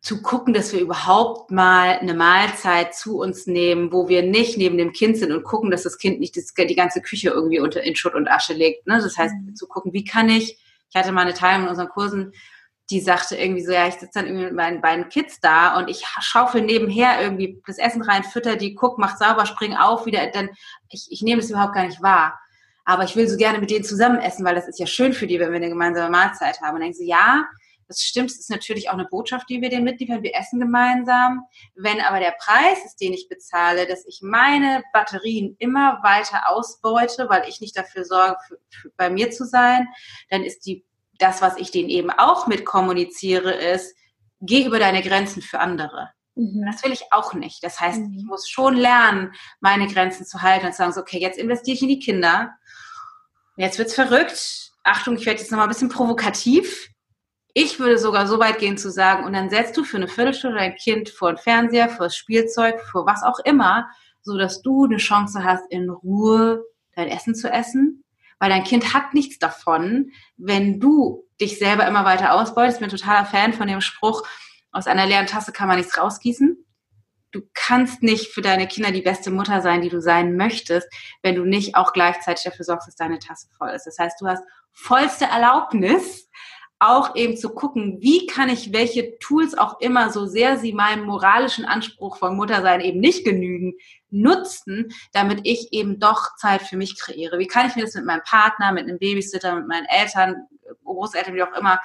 zu 0.00 0.20
gucken, 0.20 0.52
dass 0.52 0.74
wir 0.74 0.80
überhaupt 0.80 1.50
mal 1.50 1.98
eine 1.98 2.12
Mahlzeit 2.12 2.94
zu 2.94 3.18
uns 3.18 3.46
nehmen, 3.46 3.90
wo 3.90 4.08
wir 4.08 4.22
nicht 4.22 4.58
neben 4.58 4.76
dem 4.76 4.92
Kind 4.92 5.16
sind 5.16 5.32
und 5.32 5.44
gucken, 5.44 5.70
dass 5.70 5.84
das 5.84 5.96
Kind 5.96 6.20
nicht 6.20 6.36
die 6.36 6.74
ganze 6.74 7.00
Küche 7.00 7.30
irgendwie 7.30 7.60
unter 7.60 7.82
in 7.82 7.96
Schutt 7.96 8.14
und 8.14 8.28
Asche 8.28 8.52
legt. 8.52 8.86
Ne? 8.86 8.98
Das 9.00 9.16
heißt, 9.16 9.34
mhm. 9.34 9.54
zu 9.54 9.66
gucken, 9.66 9.94
wie 9.94 10.04
kann 10.04 10.28
ich 10.28 10.58
ich 10.94 11.00
hatte 11.00 11.10
mal 11.10 11.22
eine 11.22 11.34
Teilnehmerin 11.34 11.64
in 11.64 11.70
unseren 11.70 11.88
Kursen, 11.88 12.32
die 12.90 13.00
sagte 13.00 13.34
irgendwie 13.34 13.64
so, 13.64 13.72
ja, 13.72 13.88
ich 13.88 13.94
sitze 13.94 14.12
dann 14.14 14.26
irgendwie 14.26 14.44
mit 14.44 14.54
meinen 14.54 14.80
beiden 14.80 15.08
Kids 15.08 15.40
da 15.40 15.76
und 15.76 15.88
ich 15.88 16.04
schaufel 16.20 16.60
nebenher 16.60 17.20
irgendwie 17.20 17.60
das 17.66 17.78
Essen 17.78 18.02
rein, 18.02 18.22
fütter 18.22 18.56
die, 18.56 18.74
guck, 18.74 18.98
mach 18.98 19.16
sauber, 19.16 19.44
spring 19.46 19.74
auf, 19.74 20.06
wieder, 20.06 20.24
dann, 20.28 20.50
ich, 20.90 21.08
ich 21.10 21.22
nehme 21.22 21.40
das 21.40 21.50
überhaupt 21.50 21.74
gar 21.74 21.86
nicht 21.86 22.00
wahr. 22.00 22.38
Aber 22.84 23.02
ich 23.02 23.16
will 23.16 23.26
so 23.26 23.36
gerne 23.36 23.58
mit 23.58 23.70
denen 23.70 23.84
zusammen 23.84 24.20
essen, 24.20 24.44
weil 24.44 24.54
das 24.54 24.68
ist 24.68 24.78
ja 24.78 24.86
schön 24.86 25.14
für 25.14 25.26
die, 25.26 25.40
wenn 25.40 25.50
wir 25.50 25.56
eine 25.56 25.70
gemeinsame 25.70 26.10
Mahlzeit 26.10 26.60
haben. 26.60 26.74
Und 26.74 26.82
dann 26.82 26.92
denke 26.92 26.98
ich 26.98 26.98
so, 26.98 27.04
ja, 27.04 27.46
das 27.86 28.00
stimmt, 28.00 28.30
es 28.30 28.38
ist 28.38 28.50
natürlich 28.50 28.88
auch 28.88 28.94
eine 28.94 29.06
Botschaft, 29.06 29.48
die 29.48 29.60
wir 29.60 29.68
denen 29.68 29.84
mitliefern. 29.84 30.22
Wir 30.22 30.34
essen 30.34 30.60
gemeinsam. 30.60 31.42
Wenn 31.74 32.00
aber 32.00 32.20
der 32.20 32.34
Preis 32.38 32.84
ist, 32.84 33.00
den 33.00 33.12
ich 33.12 33.28
bezahle, 33.28 33.86
dass 33.86 34.06
ich 34.06 34.20
meine 34.22 34.82
Batterien 34.92 35.56
immer 35.58 36.00
weiter 36.02 36.48
ausbeute, 36.48 37.28
weil 37.28 37.48
ich 37.48 37.60
nicht 37.60 37.76
dafür 37.76 38.04
sorge, 38.04 38.36
für, 38.46 38.58
für 38.70 38.90
bei 38.96 39.10
mir 39.10 39.30
zu 39.30 39.44
sein, 39.44 39.88
dann 40.30 40.44
ist 40.44 40.66
die, 40.66 40.84
das, 41.18 41.42
was 41.42 41.56
ich 41.58 41.70
denen 41.70 41.88
eben 41.88 42.10
auch 42.10 42.46
mit 42.46 42.64
kommuniziere, 42.64 43.52
ist, 43.52 43.94
geh 44.40 44.64
über 44.64 44.78
deine 44.78 45.02
Grenzen 45.02 45.42
für 45.42 45.60
andere. 45.60 46.10
Mhm. 46.34 46.64
Das 46.66 46.82
will 46.84 46.92
ich 46.92 47.12
auch 47.12 47.34
nicht. 47.34 47.62
Das 47.62 47.80
heißt, 47.80 48.00
mhm. 48.00 48.14
ich 48.18 48.24
muss 48.24 48.48
schon 48.48 48.76
lernen, 48.76 49.34
meine 49.60 49.86
Grenzen 49.86 50.26
zu 50.26 50.42
halten 50.42 50.66
und 50.66 50.72
zu 50.72 50.78
sagen, 50.78 50.92
so, 50.92 51.00
okay, 51.00 51.18
jetzt 51.18 51.38
investiere 51.38 51.74
ich 51.74 51.82
in 51.82 51.88
die 51.88 51.98
Kinder. 51.98 52.54
Jetzt 53.56 53.78
wird's 53.78 53.94
verrückt. 53.94 54.72
Achtung, 54.82 55.16
ich 55.16 55.26
werde 55.26 55.40
jetzt 55.40 55.50
nochmal 55.50 55.66
ein 55.66 55.70
bisschen 55.70 55.88
provokativ. 55.88 56.90
Ich 57.56 57.78
würde 57.78 57.98
sogar 57.98 58.26
so 58.26 58.40
weit 58.40 58.58
gehen 58.58 58.76
zu 58.76 58.90
sagen, 58.90 59.24
und 59.24 59.32
dann 59.32 59.48
setzt 59.48 59.76
du 59.76 59.84
für 59.84 59.96
eine 59.96 60.08
Viertelstunde 60.08 60.58
dein 60.58 60.74
Kind 60.74 61.08
vor 61.08 61.32
den 61.32 61.38
Fernseher, 61.38 61.88
vor 61.88 62.06
das 62.06 62.16
Spielzeug, 62.16 62.80
vor 62.80 63.06
was 63.06 63.22
auch 63.22 63.38
immer, 63.44 63.88
so 64.22 64.36
dass 64.36 64.60
du 64.60 64.84
eine 64.84 64.96
Chance 64.96 65.44
hast, 65.44 65.64
in 65.70 65.88
Ruhe 65.88 66.64
dein 66.96 67.08
Essen 67.08 67.36
zu 67.36 67.48
essen. 67.48 68.04
Weil 68.40 68.50
dein 68.50 68.64
Kind 68.64 68.92
hat 68.92 69.14
nichts 69.14 69.38
davon, 69.38 70.10
wenn 70.36 70.80
du 70.80 71.24
dich 71.40 71.58
selber 71.58 71.86
immer 71.86 72.04
weiter 72.04 72.34
ausbeutest. 72.34 72.78
Ich 72.78 72.80
bin 72.80 72.90
totaler 72.90 73.24
Fan 73.24 73.52
von 73.52 73.68
dem 73.68 73.80
Spruch, 73.80 74.26
aus 74.72 74.88
einer 74.88 75.06
leeren 75.06 75.26
Tasse 75.26 75.52
kann 75.52 75.68
man 75.68 75.78
nichts 75.78 75.96
rausgießen. 75.96 76.58
Du 77.30 77.42
kannst 77.54 78.02
nicht 78.02 78.32
für 78.32 78.42
deine 78.42 78.66
Kinder 78.66 78.90
die 78.90 79.02
beste 79.02 79.30
Mutter 79.30 79.60
sein, 79.60 79.80
die 79.80 79.88
du 79.88 80.00
sein 80.00 80.36
möchtest, 80.36 80.88
wenn 81.22 81.36
du 81.36 81.44
nicht 81.44 81.76
auch 81.76 81.92
gleichzeitig 81.92 82.44
dafür 82.44 82.64
sorgst, 82.64 82.88
dass 82.88 82.96
deine 82.96 83.20
Tasse 83.20 83.48
voll 83.56 83.70
ist. 83.70 83.86
Das 83.86 83.98
heißt, 83.98 84.20
du 84.20 84.26
hast 84.26 84.42
vollste 84.72 85.26
Erlaubnis, 85.26 86.28
auch 86.86 87.16
eben 87.16 87.36
zu 87.36 87.50
gucken, 87.50 87.98
wie 88.00 88.26
kann 88.26 88.48
ich 88.48 88.72
welche 88.72 89.18
Tools 89.18 89.56
auch 89.56 89.80
immer, 89.80 90.10
so 90.10 90.26
sehr 90.26 90.58
sie 90.58 90.72
meinem 90.72 91.04
moralischen 91.04 91.64
Anspruch 91.64 92.18
von 92.18 92.36
Muttersein 92.36 92.80
eben 92.80 93.00
nicht 93.00 93.24
genügen, 93.24 93.74
nutzen, 94.10 94.92
damit 95.12 95.40
ich 95.44 95.72
eben 95.72 95.98
doch 95.98 96.36
Zeit 96.36 96.62
für 96.62 96.76
mich 96.76 96.98
kreiere. 96.98 97.38
Wie 97.38 97.46
kann 97.46 97.68
ich 97.68 97.76
mir 97.76 97.82
das 97.84 97.94
mit 97.94 98.04
meinem 98.04 98.22
Partner, 98.22 98.72
mit 98.72 98.84
einem 98.84 98.98
Babysitter, 98.98 99.56
mit 99.56 99.66
meinen 99.66 99.86
Eltern, 99.86 100.46
Großeltern, 100.84 101.34
wie 101.34 101.42
auch 101.42 101.56
immer, 101.56 101.80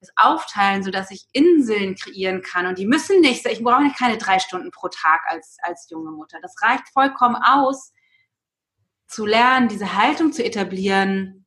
das 0.00 0.10
aufteilen, 0.16 0.82
sodass 0.82 1.10
ich 1.10 1.26
Inseln 1.32 1.94
kreieren 1.94 2.42
kann. 2.42 2.66
Und 2.66 2.78
die 2.78 2.86
müssen 2.86 3.20
nicht, 3.20 3.46
ich 3.46 3.62
brauche 3.62 3.90
keine 3.98 4.18
drei 4.18 4.38
Stunden 4.38 4.70
pro 4.70 4.88
Tag 4.88 5.22
als, 5.26 5.56
als 5.62 5.88
junge 5.90 6.10
Mutter. 6.10 6.38
Das 6.42 6.54
reicht 6.62 6.88
vollkommen 6.92 7.36
aus, 7.36 7.92
zu 9.06 9.24
lernen, 9.24 9.68
diese 9.68 9.94
Haltung 9.94 10.32
zu 10.32 10.44
etablieren. 10.44 11.45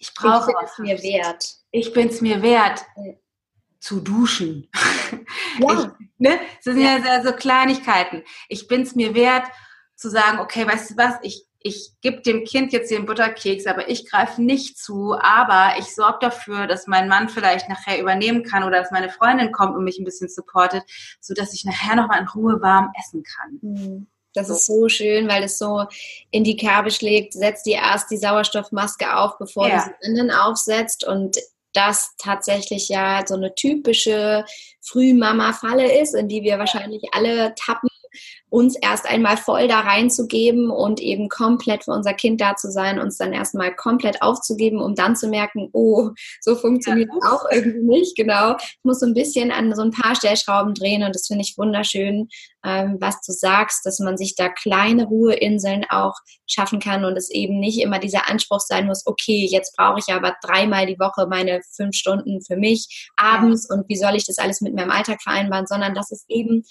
Ich 0.00 0.12
brauche 0.14 0.52
es 0.64 0.78
mir 0.78 1.00
wert. 1.02 1.56
Ich 1.70 1.92
bin 1.92 2.08
es 2.08 2.20
mir 2.20 2.42
wert. 2.42 2.84
Zu 3.78 4.00
duschen. 4.00 4.68
Ja. 5.58 5.72
Ich, 5.72 6.06
ne? 6.18 6.40
Das 6.64 6.74
sind 6.74 6.80
ja, 6.80 6.98
ja 6.98 7.22
so 7.22 7.32
Kleinigkeiten. 7.32 8.22
Ich 8.48 8.68
bin 8.68 8.82
es 8.82 8.94
mir 8.94 9.14
wert, 9.14 9.46
zu 9.96 10.08
sagen, 10.10 10.38
okay, 10.38 10.66
weißt 10.66 10.90
du 10.90 10.96
was, 10.96 11.14
ich 11.22 11.46
ich 11.62 11.92
gebe 12.00 12.22
dem 12.22 12.44
Kind 12.44 12.72
jetzt 12.72 12.90
den 12.90 13.04
Butterkeks, 13.04 13.66
aber 13.66 13.88
ich 13.90 14.08
greife 14.08 14.42
nicht 14.42 14.78
zu, 14.78 15.14
aber 15.20 15.78
ich 15.78 15.94
sorge 15.94 16.18
dafür, 16.22 16.66
dass 16.66 16.86
mein 16.86 17.06
Mann 17.06 17.28
vielleicht 17.28 17.68
nachher 17.68 18.00
übernehmen 18.00 18.42
kann 18.44 18.64
oder 18.64 18.78
dass 18.78 18.90
meine 18.90 19.10
Freundin 19.10 19.52
kommt 19.52 19.76
und 19.76 19.84
mich 19.84 19.98
ein 19.98 20.04
bisschen 20.04 20.30
supportet, 20.30 20.84
so 21.20 21.34
dass 21.34 21.52
ich 21.52 21.64
nachher 21.64 21.96
noch 21.96 22.08
mal 22.08 22.18
in 22.18 22.28
Ruhe 22.28 22.62
warm 22.62 22.90
essen 22.98 23.22
kann. 23.22 23.58
Mhm. 23.60 24.06
Das 24.34 24.48
so. 24.48 24.54
ist 24.54 24.66
so 24.66 24.88
schön, 24.88 25.28
weil 25.28 25.44
es 25.44 25.58
so 25.58 25.84
in 26.30 26.44
die 26.44 26.56
Kerbe 26.56 26.90
schlägt. 26.90 27.32
Setz 27.32 27.62
dir 27.62 27.76
erst 27.76 28.10
die 28.10 28.16
Sauerstoffmaske 28.16 29.16
auf, 29.16 29.38
bevor 29.38 29.68
ja. 29.68 29.76
du 29.76 29.82
sie 29.82 30.10
innen 30.10 30.30
aufsetzt 30.30 31.06
und 31.06 31.36
das 31.72 32.14
tatsächlich 32.18 32.88
ja 32.88 33.22
so 33.26 33.34
eine 33.34 33.54
typische 33.54 34.44
Frühmama-Falle 34.80 36.00
ist, 36.00 36.14
in 36.14 36.28
die 36.28 36.42
wir 36.42 36.58
wahrscheinlich 36.58 37.02
alle 37.12 37.54
tappen 37.54 37.89
uns 38.50 38.76
erst 38.80 39.06
einmal 39.06 39.36
voll 39.36 39.68
da 39.68 39.80
reinzugeben 39.80 40.70
und 40.70 41.00
eben 41.00 41.28
komplett 41.28 41.84
für 41.84 41.92
unser 41.92 42.14
Kind 42.14 42.40
da 42.40 42.56
zu 42.56 42.70
sein, 42.70 42.98
uns 42.98 43.16
dann 43.16 43.32
erstmal 43.32 43.74
komplett 43.74 44.22
aufzugeben, 44.22 44.80
um 44.80 44.94
dann 44.94 45.14
zu 45.14 45.28
merken, 45.28 45.68
oh, 45.72 46.10
so 46.40 46.56
funktioniert 46.56 47.10
ja. 47.22 47.32
auch 47.32 47.44
irgendwie 47.50 47.98
nicht, 47.98 48.16
genau. 48.16 48.56
Ich 48.58 48.78
muss 48.82 49.00
so 49.00 49.06
ein 49.06 49.14
bisschen 49.14 49.52
an 49.52 49.74
so 49.74 49.82
ein 49.82 49.92
paar 49.92 50.16
Stellschrauben 50.16 50.74
drehen 50.74 51.04
und 51.04 51.14
das 51.14 51.28
finde 51.28 51.42
ich 51.42 51.56
wunderschön, 51.56 52.28
ähm, 52.64 52.96
was 53.00 53.20
du 53.22 53.32
sagst, 53.32 53.86
dass 53.86 54.00
man 54.00 54.16
sich 54.16 54.34
da 54.34 54.48
kleine 54.48 55.04
Ruheinseln 55.04 55.86
auch 55.88 56.14
schaffen 56.46 56.80
kann 56.80 57.04
und 57.04 57.16
es 57.16 57.30
eben 57.30 57.58
nicht 57.58 57.80
immer 57.80 57.98
dieser 57.98 58.28
Anspruch 58.28 58.60
sein 58.60 58.86
muss, 58.86 59.06
okay, 59.06 59.46
jetzt 59.48 59.76
brauche 59.76 60.00
ich 60.00 60.12
aber 60.12 60.34
dreimal 60.42 60.86
die 60.86 60.98
Woche 60.98 61.26
meine 61.28 61.60
fünf 61.74 61.94
Stunden 61.94 62.40
für 62.42 62.56
mich 62.56 63.10
abends 63.16 63.70
und 63.70 63.88
wie 63.88 63.96
soll 63.96 64.16
ich 64.16 64.26
das 64.26 64.38
alles 64.38 64.60
mit 64.60 64.74
meinem 64.74 64.90
Alltag 64.90 65.22
vereinbaren, 65.22 65.66
sondern 65.66 65.94
dass 65.94 66.10
es 66.10 66.24
eben 66.28 66.64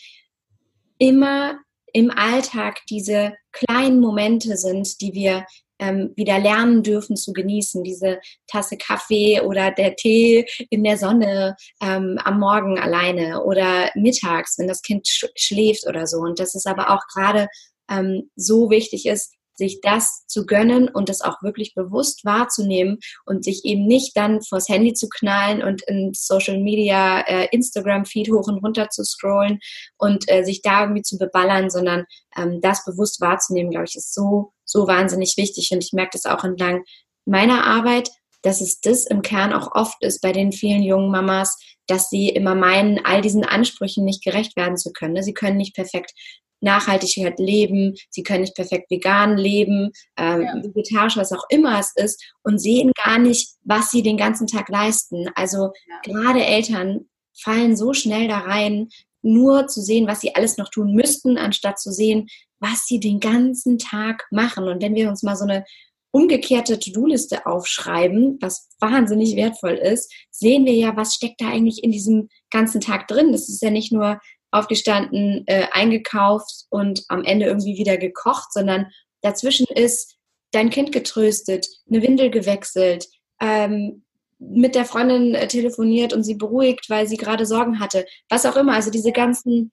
immer 0.99 1.59
im 1.91 2.11
Alltag 2.11 2.81
diese 2.89 3.33
kleinen 3.51 3.99
Momente 3.99 4.55
sind, 4.57 5.01
die 5.01 5.13
wir 5.13 5.45
ähm, 5.79 6.13
wieder 6.15 6.37
lernen 6.39 6.83
dürfen 6.83 7.15
zu 7.15 7.33
genießen. 7.33 7.83
Diese 7.83 8.19
Tasse 8.47 8.77
Kaffee 8.77 9.41
oder 9.41 9.71
der 9.71 9.95
Tee 9.95 10.45
in 10.69 10.83
der 10.83 10.97
Sonne 10.97 11.55
ähm, 11.81 12.19
am 12.23 12.39
Morgen 12.39 12.77
alleine 12.77 13.43
oder 13.43 13.89
mittags, 13.95 14.57
wenn 14.59 14.67
das 14.67 14.81
Kind 14.81 15.07
sch 15.07 15.25
schläft 15.35 15.87
oder 15.87 16.05
so. 16.05 16.17
Und 16.17 16.39
dass 16.39 16.53
es 16.53 16.65
aber 16.65 16.91
auch 16.91 17.01
gerade 17.13 17.47
ähm, 17.89 18.29
so 18.35 18.69
wichtig 18.69 19.05
ist, 19.07 19.33
sich 19.59 19.81
das 19.81 20.25
zu 20.25 20.47
gönnen 20.47 20.89
und 20.89 21.09
das 21.09 21.21
auch 21.21 21.43
wirklich 21.43 21.75
bewusst 21.75 22.25
wahrzunehmen 22.25 22.97
und 23.25 23.43
sich 23.43 23.63
eben 23.65 23.85
nicht 23.85 24.17
dann 24.17 24.41
vors 24.41 24.67
Handy 24.67 24.93
zu 24.93 25.07
knallen 25.07 25.61
und 25.61 25.83
in 25.83 26.11
Social 26.15 26.57
Media, 26.57 27.21
äh, 27.21 27.47
Instagram-Feed 27.51 28.31
hoch 28.31 28.47
und 28.47 28.63
runter 28.63 28.89
zu 28.89 29.03
scrollen 29.03 29.59
und 29.97 30.25
äh, 30.27 30.43
sich 30.43 30.63
da 30.63 30.81
irgendwie 30.81 31.03
zu 31.03 31.19
beballern, 31.19 31.69
sondern 31.69 32.05
ähm, 32.35 32.59
das 32.61 32.83
bewusst 32.83 33.21
wahrzunehmen, 33.21 33.69
glaube 33.69 33.85
ich, 33.87 33.95
ist 33.95 34.15
so, 34.15 34.53
so 34.65 34.87
wahnsinnig 34.87 35.35
wichtig. 35.37 35.69
Und 35.71 35.83
ich 35.83 35.93
merke 35.93 36.11
das 36.13 36.25
auch 36.25 36.43
entlang 36.43 36.83
meiner 37.25 37.65
Arbeit, 37.65 38.09
dass 38.41 38.61
es 38.61 38.79
das 38.79 39.05
im 39.05 39.21
Kern 39.21 39.53
auch 39.53 39.75
oft 39.75 40.01
ist 40.01 40.21
bei 40.21 40.31
den 40.31 40.51
vielen 40.51 40.81
jungen 40.81 41.11
Mamas, 41.11 41.57
dass 41.87 42.09
sie 42.09 42.29
immer 42.29 42.55
meinen, 42.55 43.03
all 43.03 43.21
diesen 43.21 43.43
Ansprüchen 43.43 44.05
nicht 44.05 44.23
gerecht 44.23 44.55
werden 44.55 44.77
zu 44.77 44.91
können. 44.93 45.21
Sie 45.21 45.33
können 45.33 45.57
nicht 45.57 45.75
perfekt 45.75 46.13
Nachhaltigkeit 46.61 47.39
leben, 47.39 47.95
sie 48.09 48.23
können 48.23 48.41
nicht 48.41 48.55
perfekt 48.55 48.89
vegan 48.91 49.37
leben, 49.37 49.91
ähm, 50.17 50.41
ja. 50.41 50.63
vegetarisch, 50.63 51.17
was 51.17 51.31
auch 51.31 51.45
immer 51.49 51.79
es 51.79 51.93
ist, 51.95 52.33
und 52.43 52.59
sehen 52.59 52.91
gar 53.05 53.19
nicht, 53.19 53.49
was 53.63 53.91
sie 53.91 54.03
den 54.03 54.17
ganzen 54.17 54.47
Tag 54.47 54.69
leisten. 54.69 55.29
Also 55.35 55.71
ja. 55.87 56.01
gerade 56.03 56.43
Eltern 56.43 57.09
fallen 57.41 57.75
so 57.75 57.93
schnell 57.93 58.27
da 58.27 58.39
rein, 58.39 58.89
nur 59.21 59.67
zu 59.67 59.81
sehen, 59.81 60.07
was 60.07 60.21
sie 60.21 60.35
alles 60.35 60.57
noch 60.57 60.69
tun 60.69 60.93
müssten, 60.93 61.37
anstatt 61.37 61.79
zu 61.79 61.91
sehen, 61.91 62.27
was 62.59 62.85
sie 62.85 62.99
den 62.99 63.19
ganzen 63.19 63.77
Tag 63.77 64.25
machen. 64.31 64.67
Und 64.67 64.81
wenn 64.81 64.95
wir 64.95 65.09
uns 65.09 65.23
mal 65.23 65.35
so 65.35 65.43
eine 65.43 65.65
umgekehrte 66.11 66.79
To-Do-Liste 66.79 67.45
aufschreiben, 67.45 68.37
was 68.41 68.69
wahnsinnig 68.79 69.35
wertvoll 69.35 69.73
ist, 69.73 70.11
sehen 70.31 70.65
wir 70.65 70.73
ja, 70.73 70.95
was 70.95 71.13
steckt 71.13 71.39
da 71.41 71.49
eigentlich 71.49 71.83
in 71.83 71.91
diesem 71.91 72.29
ganzen 72.49 72.81
Tag 72.81 73.07
drin. 73.07 73.31
Das 73.31 73.47
ist 73.47 73.61
ja 73.61 73.69
nicht 73.69 73.91
nur 73.91 74.19
aufgestanden, 74.51 75.43
äh, 75.47 75.67
eingekauft 75.71 76.65
und 76.69 77.03
am 77.07 77.23
Ende 77.23 77.45
irgendwie 77.45 77.77
wieder 77.77 77.97
gekocht, 77.97 78.53
sondern 78.53 78.87
dazwischen 79.21 79.67
ist 79.67 80.15
dein 80.51 80.69
Kind 80.69 80.91
getröstet, 80.91 81.67
eine 81.89 82.01
Windel 82.01 82.31
gewechselt, 82.31 83.07
ähm, 83.39 84.03
mit 84.39 84.73
der 84.73 84.85
Freundin 84.85 85.35
äh, 85.35 85.47
telefoniert 85.47 86.13
und 86.13 86.23
sie 86.23 86.35
beruhigt, 86.35 86.89
weil 86.89 87.07
sie 87.07 87.17
gerade 87.17 87.45
Sorgen 87.45 87.79
hatte, 87.79 88.05
was 88.29 88.45
auch 88.45 88.55
immer. 88.55 88.73
Also 88.73 88.89
diese 88.89 89.11
ganzen 89.11 89.71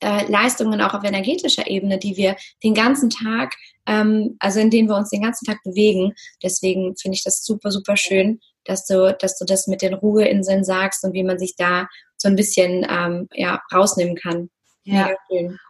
äh, 0.00 0.30
Leistungen 0.30 0.80
auch 0.80 0.94
auf 0.94 1.04
energetischer 1.04 1.68
Ebene, 1.68 1.98
die 1.98 2.16
wir 2.16 2.36
den 2.62 2.74
ganzen 2.74 3.10
Tag, 3.10 3.54
ähm, 3.86 4.36
also 4.38 4.60
in 4.60 4.70
denen 4.70 4.88
wir 4.88 4.96
uns 4.96 5.10
den 5.10 5.22
ganzen 5.22 5.46
Tag 5.46 5.62
bewegen. 5.64 6.12
Deswegen 6.42 6.96
finde 6.96 7.16
ich 7.16 7.24
das 7.24 7.44
super, 7.44 7.70
super 7.70 7.96
schön, 7.96 8.40
dass 8.64 8.86
du, 8.86 9.16
dass 9.18 9.38
du 9.38 9.44
das 9.44 9.66
mit 9.66 9.82
den 9.82 9.94
Ruheinseln 9.94 10.64
sagst 10.64 11.04
und 11.04 11.12
wie 11.12 11.24
man 11.24 11.38
sich 11.38 11.56
da 11.56 11.88
so 12.22 12.28
ein 12.28 12.36
bisschen 12.36 12.86
ähm, 12.88 13.28
ja, 13.32 13.60
rausnehmen 13.72 14.16
kann. 14.16 14.48
Ja. 14.84 15.10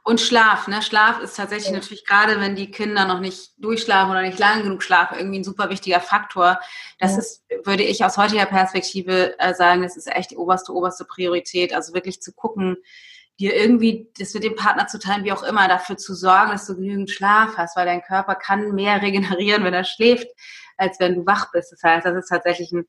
Und 0.05 0.21
Schlaf, 0.23 0.69
ne? 0.69 0.81
Schlaf 0.81 1.21
ist 1.21 1.37
tatsächlich 1.37 1.69
ja. 1.69 1.75
natürlich 1.75 2.07
gerade, 2.07 2.41
wenn 2.41 2.57
die 2.57 2.71
Kinder 2.71 3.05
noch 3.05 3.21
nicht 3.21 3.53
durchschlafen 3.59 4.11
oder 4.11 4.23
nicht 4.23 4.39
lange 4.39 4.63
genug 4.63 4.83
schlafen, 4.83 5.19
irgendwie 5.19 5.41
ein 5.41 5.45
super 5.45 5.69
wichtiger 5.69 6.01
Faktor. 6.01 6.59
Das 6.99 7.13
ja. 7.13 7.19
ist, 7.19 7.45
würde 7.65 7.83
ich 7.83 8.05
aus 8.05 8.17
heutiger 8.17 8.47
Perspektive 8.47 9.39
äh, 9.39 9.55
sagen, 9.55 9.83
das 9.83 9.99
ist 9.99 10.07
echt 10.07 10.31
die 10.31 10.37
oberste, 10.37 10.73
oberste 10.73 11.05
Priorität. 11.05 11.75
Also 11.75 11.93
wirklich 11.93 12.23
zu 12.23 12.33
gucken, 12.33 12.79
dir 13.39 13.55
irgendwie 13.55 14.11
das 14.19 14.33
mit 14.33 14.45
dem 14.45 14.57
Partner 14.57 14.87
zu 14.87 14.99
teilen, 14.99 15.25
wie 15.25 15.33
auch 15.33 15.43
immer, 15.43 15.69
dafür 15.69 15.99
zu 15.99 16.15
sorgen, 16.15 16.53
dass 16.53 16.67
du 16.67 16.77
genügend 16.77 17.11
Schlaf 17.11 17.57
hast, 17.59 17.77
weil 17.77 17.87
dein 17.87 18.03
Körper 18.03 18.35
kann 18.35 18.73
mehr 18.73 19.03
regenerieren, 19.03 19.65
wenn 19.65 19.75
er 19.75 19.85
schläft, 19.85 20.29
als 20.79 20.99
wenn 21.01 21.17
du 21.17 21.27
wach 21.27 21.51
bist. 21.53 21.71
Das 21.73 21.83
heißt, 21.83 22.07
das 22.07 22.17
ist 22.17 22.29
tatsächlich 22.29 22.73
ein, 22.73 22.87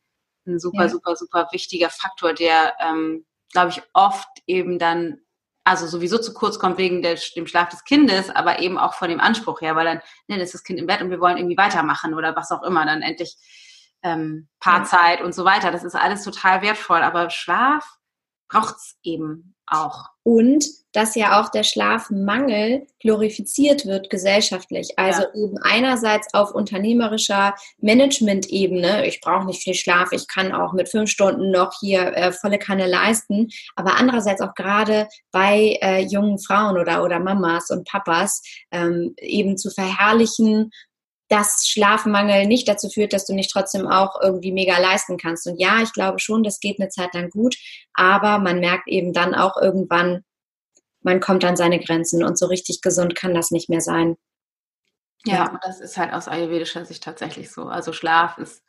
ein 0.47 0.59
super, 0.59 0.83
ja. 0.83 0.89
super, 0.89 1.17
super 1.17 1.49
wichtiger 1.51 1.89
Faktor, 1.89 2.33
der 2.33 2.75
ähm, 2.79 3.25
glaube 3.53 3.69
ich, 3.69 3.81
oft 3.93 4.27
eben 4.45 4.77
dann, 4.77 5.19
also 5.63 5.87
sowieso 5.87 6.17
zu 6.17 6.33
kurz 6.33 6.59
kommt 6.59 6.77
wegen 6.77 7.01
der, 7.01 7.17
dem 7.35 7.47
Schlaf 7.47 7.69
des 7.69 7.85
Kindes, 7.85 8.29
aber 8.29 8.59
eben 8.59 8.77
auch 8.77 8.93
von 8.95 9.09
dem 9.09 9.21
Anspruch 9.21 9.61
her, 9.61 9.75
weil 9.75 9.85
dann, 9.85 10.01
ne, 10.27 10.41
ist 10.41 10.53
das 10.53 10.63
Kind 10.63 10.79
im 10.79 10.87
Bett 10.87 11.01
und 11.01 11.09
wir 11.09 11.21
wollen 11.21 11.37
irgendwie 11.37 11.57
weitermachen 11.57 12.13
oder 12.13 12.35
was 12.35 12.51
auch 12.51 12.63
immer, 12.63 12.85
dann 12.85 13.01
endlich 13.01 13.37
ähm, 14.03 14.49
Paarzeit 14.59 15.21
und 15.21 15.33
so 15.33 15.45
weiter. 15.45 15.71
Das 15.71 15.83
ist 15.83 15.95
alles 15.95 16.23
total 16.23 16.61
wertvoll. 16.61 17.01
Aber 17.01 17.29
Schlaf 17.29 17.85
braucht's 18.53 18.97
eben 19.03 19.55
auch. 19.67 20.09
Und 20.23 20.65
dass 20.93 21.15
ja 21.15 21.41
auch 21.41 21.49
der 21.49 21.63
Schlafmangel 21.63 22.85
glorifiziert 22.99 23.85
wird 23.85 24.09
gesellschaftlich. 24.09 24.97
Also 24.97 25.23
ja. 25.23 25.33
eben 25.33 25.57
einerseits 25.57 26.33
auf 26.33 26.53
unternehmerischer 26.53 27.55
Management-Ebene, 27.79 29.07
ich 29.07 29.19
brauche 29.19 29.45
nicht 29.45 29.63
viel 29.63 29.73
Schlaf, 29.73 30.11
ich 30.11 30.27
kann 30.27 30.51
auch 30.51 30.71
mit 30.73 30.89
fünf 30.89 31.09
Stunden 31.09 31.51
noch 31.51 31.73
hier 31.79 32.15
äh, 32.15 32.31
volle 32.31 32.59
Kanne 32.59 32.87
leisten, 32.87 33.49
aber 33.75 33.95
andererseits 33.97 34.41
auch 34.41 34.53
gerade 34.53 35.07
bei 35.31 35.79
äh, 35.81 36.01
jungen 36.05 36.37
Frauen 36.39 36.77
oder, 36.77 37.03
oder 37.03 37.19
Mamas 37.19 37.71
und 37.71 37.87
Papas 37.87 38.43
ähm, 38.71 39.15
eben 39.17 39.57
zu 39.57 39.71
verherrlichen, 39.71 40.71
dass 41.33 41.65
Schlafmangel 41.65 42.45
nicht 42.45 42.67
dazu 42.67 42.89
führt, 42.89 43.11
dass 43.11 43.25
du 43.25 43.33
nicht 43.33 43.49
trotzdem 43.49 43.87
auch 43.87 44.21
irgendwie 44.21 44.51
mega 44.51 44.77
leisten 44.77 45.17
kannst. 45.17 45.47
Und 45.47 45.59
ja, 45.59 45.81
ich 45.81 45.91
glaube 45.91 46.19
schon, 46.19 46.43
das 46.43 46.59
geht 46.59 46.79
eine 46.79 46.89
Zeit 46.89 47.15
lang 47.15 47.31
gut, 47.31 47.55
aber 47.95 48.37
man 48.37 48.59
merkt 48.59 48.87
eben 48.87 49.13
dann 49.13 49.33
auch 49.33 49.57
irgendwann, 49.57 50.23
man 51.01 51.19
kommt 51.19 51.43
an 51.43 51.55
seine 51.55 51.79
Grenzen 51.79 52.23
und 52.23 52.37
so 52.37 52.45
richtig 52.45 52.81
gesund 52.81 53.15
kann 53.15 53.33
das 53.33 53.49
nicht 53.49 53.67
mehr 53.67 53.81
sein. 53.81 54.15
Ja, 55.25 55.33
ja. 55.33 55.59
das 55.63 55.81
ist 55.81 55.97
halt 55.97 56.13
aus 56.13 56.27
ayurvedischer 56.27 56.85
Sicht 56.85 57.03
tatsächlich 57.03 57.49
so. 57.49 57.63
Also 57.63 57.93
Schlaf 57.93 58.37
ist 58.37 58.61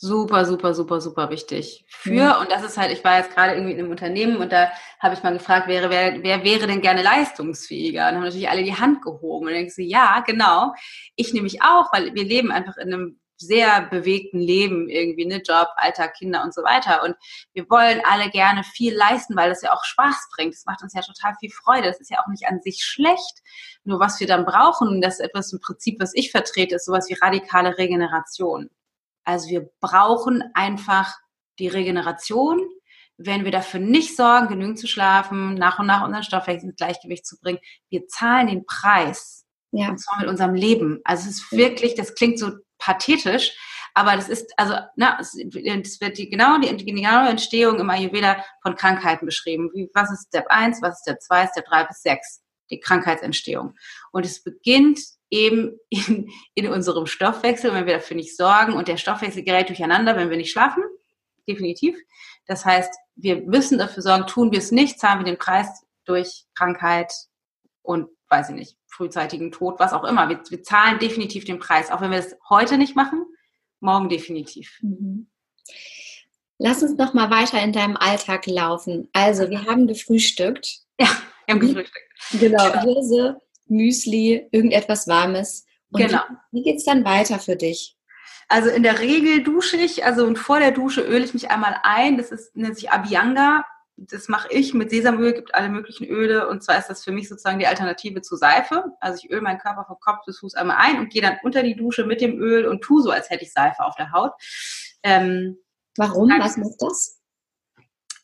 super, 0.00 0.46
super, 0.46 0.72
super, 0.72 1.00
super 1.00 1.28
wichtig 1.30 1.84
für. 1.88 2.34
Mhm. 2.34 2.40
Und 2.40 2.50
das 2.50 2.64
ist 2.64 2.78
halt, 2.78 2.90
ich 2.90 3.04
war 3.04 3.18
jetzt 3.18 3.34
gerade 3.34 3.52
irgendwie 3.52 3.72
in 3.72 3.78
einem 3.80 3.90
Unternehmen 3.90 4.38
und 4.38 4.50
da 4.50 4.70
habe 4.98 5.14
ich 5.14 5.22
mal 5.22 5.34
gefragt, 5.34 5.68
wer, 5.68 5.90
wer, 5.90 6.22
wer 6.22 6.42
wäre 6.42 6.66
denn 6.66 6.80
gerne 6.80 7.02
leistungsfähiger? 7.02 8.08
Und 8.08 8.14
haben 8.14 8.22
natürlich 8.22 8.48
alle 8.48 8.64
die 8.64 8.74
Hand 8.74 9.02
gehoben. 9.02 9.46
Und 9.46 9.52
denke 9.52 9.72
ich, 9.76 9.90
ja, 9.90 10.20
genau. 10.26 10.72
Ich 11.16 11.34
nämlich 11.34 11.62
auch, 11.62 11.92
weil 11.92 12.14
wir 12.14 12.24
leben 12.24 12.50
einfach 12.50 12.78
in 12.78 12.94
einem 12.94 13.20
sehr 13.36 13.82
bewegten 13.82 14.40
Leben 14.40 14.88
irgendwie, 14.88 15.26
ne, 15.26 15.42
Job, 15.46 15.68
Alltag, 15.76 16.14
Kinder 16.14 16.42
und 16.44 16.54
so 16.54 16.62
weiter. 16.62 17.02
Und 17.02 17.14
wir 17.52 17.68
wollen 17.68 18.00
alle 18.04 18.30
gerne 18.30 18.64
viel 18.64 18.94
leisten, 18.94 19.36
weil 19.36 19.50
das 19.50 19.62
ja 19.62 19.72
auch 19.74 19.84
Spaß 19.84 20.28
bringt. 20.34 20.54
Das 20.54 20.64
macht 20.64 20.82
uns 20.82 20.94
ja 20.94 21.02
total 21.02 21.34
viel 21.40 21.50
Freude. 21.50 21.88
Das 21.88 22.00
ist 22.00 22.10
ja 22.10 22.20
auch 22.22 22.28
nicht 22.28 22.46
an 22.46 22.60
sich 22.62 22.84
schlecht. 22.84 23.42
Nur 23.84 24.00
was 24.00 24.18
wir 24.18 24.26
dann 24.26 24.46
brauchen, 24.46 25.02
das 25.02 25.20
ist 25.20 25.26
etwas 25.26 25.52
im 25.52 25.60
Prinzip, 25.60 26.00
was 26.00 26.14
ich 26.14 26.30
vertrete, 26.30 26.76
ist 26.76 26.86
sowas 26.86 27.08
wie 27.10 27.14
radikale 27.14 27.76
Regeneration. 27.76 28.70
Also 29.30 29.48
wir 29.48 29.70
brauchen 29.80 30.42
einfach 30.54 31.14
die 31.58 31.68
Regeneration. 31.68 32.60
Wenn 33.16 33.44
wir 33.44 33.52
dafür 33.52 33.80
nicht 33.80 34.16
sorgen, 34.16 34.48
genügend 34.48 34.78
zu 34.78 34.86
schlafen, 34.86 35.54
nach 35.54 35.78
und 35.78 35.86
nach 35.86 36.04
unseren 36.04 36.22
Stoffwechsel 36.22 36.70
ins 36.70 36.76
Gleichgewicht 36.76 37.26
zu 37.26 37.38
bringen, 37.38 37.58
wir 37.90 38.06
zahlen 38.08 38.48
den 38.48 38.64
Preis. 38.64 39.44
Ja. 39.72 39.90
Und 39.90 39.98
zwar 39.98 40.20
mit 40.20 40.28
unserem 40.28 40.54
Leben. 40.54 41.00
Also 41.04 41.28
es 41.28 41.36
ist 41.36 41.52
wirklich, 41.52 41.94
das 41.94 42.14
klingt 42.14 42.38
so 42.38 42.52
pathetisch, 42.78 43.52
aber 43.94 44.16
das 44.16 44.28
ist, 44.28 44.52
also, 44.56 44.74
na, 44.96 45.18
es 45.20 45.34
wird 46.00 46.18
die, 46.18 46.30
genau 46.30 46.58
die, 46.58 46.74
die 46.76 46.84
genaue 46.84 47.28
Entstehung 47.28 47.78
im 47.78 47.90
Ayurveda 47.90 48.44
von 48.62 48.74
Krankheiten 48.74 49.26
beschrieben. 49.26 49.70
Wie, 49.74 49.90
was 49.94 50.10
ist 50.10 50.28
Step 50.28 50.46
1, 50.48 50.80
was 50.80 50.94
ist 50.94 51.02
Step 51.02 51.20
2, 51.20 51.46
Step 51.48 51.66
3 51.66 51.84
bis 51.84 52.02
6? 52.02 52.42
Die 52.70 52.80
Krankheitsentstehung. 52.80 53.74
Und 54.12 54.24
es 54.24 54.42
beginnt 54.42 55.00
eben 55.30 55.78
in, 55.88 56.30
in 56.54 56.68
unserem 56.68 57.06
Stoffwechsel, 57.06 57.72
wenn 57.72 57.86
wir 57.86 57.94
dafür 57.94 58.16
nicht 58.16 58.36
sorgen. 58.36 58.74
Und 58.74 58.88
der 58.88 58.96
Stoffwechsel 58.96 59.44
gerät 59.44 59.68
durcheinander, 59.68 60.16
wenn 60.16 60.30
wir 60.30 60.36
nicht 60.36 60.50
schlafen. 60.50 60.82
Definitiv. 61.48 61.96
Das 62.46 62.64
heißt, 62.64 62.92
wir 63.16 63.42
müssen 63.42 63.78
dafür 63.78 64.02
sorgen, 64.02 64.26
tun 64.26 64.50
wir 64.50 64.58
es 64.58 64.72
nicht, 64.72 64.98
zahlen 64.98 65.20
wir 65.20 65.24
den 65.24 65.38
Preis 65.38 65.84
durch 66.04 66.44
Krankheit 66.54 67.12
und, 67.82 68.08
weiß 68.28 68.50
ich 68.50 68.56
nicht, 68.56 68.76
frühzeitigen 68.86 69.52
Tod, 69.52 69.78
was 69.78 69.92
auch 69.92 70.04
immer. 70.04 70.28
Wir, 70.28 70.40
wir 70.48 70.62
zahlen 70.62 70.98
definitiv 70.98 71.44
den 71.44 71.58
Preis, 71.58 71.90
auch 71.90 72.00
wenn 72.00 72.10
wir 72.10 72.18
es 72.18 72.36
heute 72.48 72.76
nicht 72.76 72.96
machen, 72.96 73.24
morgen 73.80 74.08
definitiv. 74.08 74.78
Mhm. 74.82 75.30
Lass 76.58 76.82
uns 76.82 76.98
noch 76.98 77.14
mal 77.14 77.30
weiter 77.30 77.62
in 77.62 77.72
deinem 77.72 77.96
Alltag 77.96 78.46
laufen. 78.46 79.08
Also, 79.12 79.48
wir 79.48 79.64
haben 79.64 79.86
gefrühstückt. 79.86 80.80
Ja, 80.98 81.08
wir 81.46 81.54
haben 81.54 81.60
gefrühstückt. 81.60 82.10
Genau, 82.32 82.70
Hirse, 82.82 83.40
Müsli, 83.70 84.48
irgendetwas 84.50 85.08
Warmes. 85.08 85.64
Und 85.92 86.02
genau. 86.02 86.22
Wie, 86.52 86.64
wie 86.64 86.76
es 86.76 86.84
dann 86.84 87.04
weiter 87.04 87.38
für 87.38 87.56
dich? 87.56 87.96
Also 88.48 88.68
in 88.68 88.82
der 88.82 88.98
Regel 88.98 89.44
dusche 89.44 89.76
ich, 89.76 90.04
also 90.04 90.26
und 90.26 90.36
vor 90.36 90.58
der 90.58 90.72
Dusche 90.72 91.02
öle 91.02 91.24
ich 91.24 91.34
mich 91.34 91.50
einmal 91.50 91.76
ein. 91.84 92.16
Das 92.18 92.32
ist, 92.32 92.56
nennt 92.56 92.76
sich 92.76 92.90
Abhyanga. 92.90 93.64
Das 93.96 94.28
mache 94.28 94.48
ich 94.50 94.74
mit 94.74 94.90
Sesamöl, 94.90 95.34
gibt 95.34 95.54
alle 95.54 95.68
möglichen 95.68 96.06
Öle. 96.06 96.48
Und 96.48 96.64
zwar 96.64 96.78
ist 96.78 96.88
das 96.88 97.04
für 97.04 97.12
mich 97.12 97.28
sozusagen 97.28 97.58
die 97.58 97.66
Alternative 97.66 98.22
zu 98.22 98.34
Seife. 98.34 98.84
Also 99.00 99.20
ich 99.22 99.30
öle 99.30 99.42
meinen 99.42 99.58
Körper 99.58 99.84
vom 99.86 99.98
Kopf 100.00 100.24
bis 100.26 100.38
Fuß 100.38 100.54
einmal 100.54 100.78
ein 100.78 100.98
und 100.98 101.12
gehe 101.12 101.22
dann 101.22 101.38
unter 101.44 101.62
die 101.62 101.76
Dusche 101.76 102.04
mit 102.04 102.20
dem 102.20 102.40
Öl 102.40 102.66
und 102.66 102.80
tue 102.80 103.02
so, 103.02 103.10
als 103.10 103.30
hätte 103.30 103.44
ich 103.44 103.52
Seife 103.52 103.84
auf 103.84 103.94
der 103.94 104.10
Haut. 104.10 104.32
Ähm, 105.02 105.58
Warum? 105.96 106.30
Was 106.38 106.56
macht 106.56 106.74
das? 106.80 107.19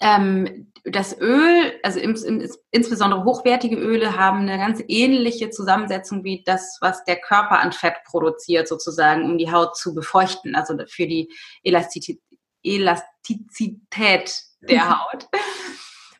Ähm, 0.00 0.72
das 0.84 1.18
Öl, 1.18 1.72
also 1.82 1.98
im, 1.98 2.14
im, 2.14 2.48
insbesondere 2.70 3.24
hochwertige 3.24 3.76
Öle, 3.76 4.16
haben 4.16 4.40
eine 4.40 4.58
ganz 4.58 4.82
ähnliche 4.86 5.50
Zusammensetzung 5.50 6.22
wie 6.22 6.42
das, 6.44 6.78
was 6.80 7.04
der 7.04 7.16
Körper 7.16 7.58
an 7.58 7.72
Fett 7.72 7.96
produziert, 8.04 8.68
sozusagen, 8.68 9.24
um 9.24 9.38
die 9.38 9.50
Haut 9.50 9.76
zu 9.76 9.94
befeuchten, 9.94 10.54
also 10.54 10.76
für 10.86 11.06
die 11.06 11.28
Elastizität, 11.64 12.22
Elastizität 12.62 14.42
der 14.60 14.84
mhm. 14.84 14.90
Haut. 14.90 15.28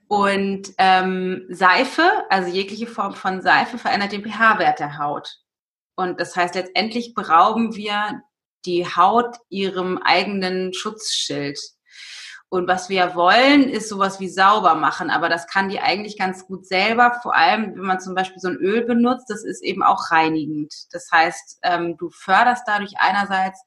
Und 0.08 0.72
ähm, 0.78 1.46
Seife, 1.48 2.24
also 2.30 2.48
jegliche 2.48 2.86
Form 2.86 3.14
von 3.14 3.42
Seife, 3.42 3.76
verändert 3.78 4.12
den 4.12 4.24
pH-Wert 4.24 4.78
der 4.78 4.98
Haut. 4.98 5.36
Und 5.96 6.20
das 6.20 6.36
heißt, 6.36 6.54
letztendlich 6.54 7.14
berauben 7.14 7.74
wir 7.74 8.22
die 8.66 8.84
Haut 8.84 9.36
ihrem 9.48 9.98
eigenen 9.98 10.72
Schutzschild. 10.74 11.58
Und 12.48 12.68
was 12.68 12.88
wir 12.88 13.14
wollen, 13.16 13.68
ist 13.68 13.88
sowas 13.88 14.20
wie 14.20 14.28
sauber 14.28 14.76
machen. 14.76 15.10
Aber 15.10 15.28
das 15.28 15.48
kann 15.48 15.68
die 15.68 15.80
eigentlich 15.80 16.16
ganz 16.16 16.46
gut 16.46 16.64
selber. 16.64 17.18
Vor 17.22 17.34
allem, 17.34 17.74
wenn 17.74 17.82
man 17.82 18.00
zum 18.00 18.14
Beispiel 18.14 18.38
so 18.38 18.48
ein 18.48 18.56
Öl 18.56 18.84
benutzt, 18.84 19.28
das 19.28 19.44
ist 19.44 19.64
eben 19.64 19.82
auch 19.82 20.10
reinigend. 20.12 20.72
Das 20.92 21.10
heißt, 21.10 21.58
ähm, 21.62 21.96
du 21.96 22.08
förderst 22.10 22.62
dadurch 22.66 22.94
einerseits 22.98 23.60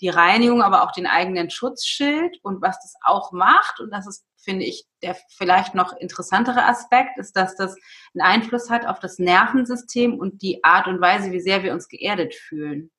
die 0.00 0.08
Reinigung, 0.08 0.62
aber 0.62 0.82
auch 0.82 0.92
den 0.92 1.06
eigenen 1.06 1.50
Schutzschild. 1.50 2.38
Und 2.42 2.62
was 2.62 2.78
das 2.80 2.94
auch 3.04 3.32
macht, 3.32 3.80
und 3.80 3.90
das 3.90 4.06
ist, 4.06 4.24
finde 4.42 4.64
ich, 4.64 4.86
der 5.02 5.14
vielleicht 5.36 5.74
noch 5.74 5.94
interessantere 5.96 6.64
Aspekt, 6.64 7.18
ist, 7.18 7.36
dass 7.36 7.54
das 7.54 7.76
einen 8.14 8.22
Einfluss 8.22 8.70
hat 8.70 8.86
auf 8.86 8.98
das 8.98 9.18
Nervensystem 9.18 10.18
und 10.18 10.40
die 10.40 10.64
Art 10.64 10.88
und 10.88 11.02
Weise, 11.02 11.32
wie 11.32 11.40
sehr 11.40 11.62
wir 11.62 11.72
uns 11.72 11.86
geerdet 11.86 12.34
fühlen. 12.34 12.90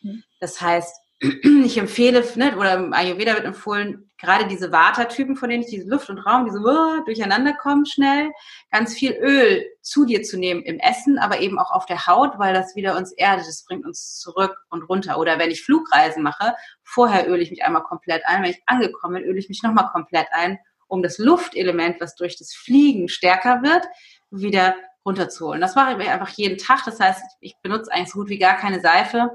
Mhm. 0.00 0.22
Das 0.38 0.60
heißt, 0.60 0.96
ich 1.18 1.78
empfehle, 1.78 2.22
ne, 2.36 2.56
oder 2.58 2.74
im 2.74 2.92
Ayurveda 2.92 3.34
wird 3.34 3.46
empfohlen, 3.46 4.10
gerade 4.18 4.46
diese 4.46 4.70
Vata-Typen, 4.70 5.36
von 5.36 5.48
denen 5.48 5.62
ich 5.62 5.70
diese 5.70 5.88
Luft 5.88 6.10
und 6.10 6.18
Raum, 6.18 6.44
die 6.44 6.50
so 6.50 6.58
uh, 6.58 7.04
durcheinander 7.04 7.54
kommen 7.54 7.86
schnell, 7.86 8.30
ganz 8.70 8.94
viel 8.94 9.12
Öl 9.12 9.64
zu 9.80 10.04
dir 10.04 10.22
zu 10.22 10.38
nehmen 10.38 10.62
im 10.62 10.78
Essen, 10.78 11.18
aber 11.18 11.40
eben 11.40 11.58
auch 11.58 11.70
auf 11.70 11.86
der 11.86 12.06
Haut, 12.06 12.38
weil 12.38 12.52
das 12.52 12.76
wieder 12.76 12.96
uns 12.98 13.12
erdet, 13.12 13.46
das 13.46 13.64
bringt 13.64 13.86
uns 13.86 14.18
zurück 14.18 14.56
und 14.68 14.82
runter. 14.82 15.18
Oder 15.18 15.38
wenn 15.38 15.50
ich 15.50 15.62
Flugreisen 15.62 16.22
mache, 16.22 16.54
vorher 16.82 17.28
öle 17.28 17.42
ich 17.42 17.50
mich 17.50 17.64
einmal 17.64 17.82
komplett 17.82 18.22
ein, 18.26 18.42
wenn 18.42 18.50
ich 18.50 18.62
angekommen 18.66 19.14
bin, 19.14 19.24
öle 19.24 19.38
ich 19.38 19.48
mich 19.48 19.62
nochmal 19.62 19.88
komplett 19.90 20.28
ein, 20.32 20.58
um 20.86 21.02
das 21.02 21.16
Luftelement, 21.16 22.00
was 22.00 22.14
durch 22.14 22.36
das 22.36 22.52
Fliegen 22.52 23.08
stärker 23.08 23.62
wird, 23.62 23.86
wieder 24.30 24.76
runterzuholen. 25.04 25.60
Das 25.60 25.74
mache 25.76 26.00
ich 26.00 26.10
einfach 26.10 26.28
jeden 26.30 26.58
Tag. 26.58 26.84
Das 26.84 27.00
heißt, 27.00 27.22
ich 27.40 27.56
benutze 27.62 27.90
eigentlich 27.90 28.10
so 28.10 28.18
gut 28.18 28.28
wie 28.28 28.38
gar 28.38 28.56
keine 28.56 28.80
Seife 28.80 29.30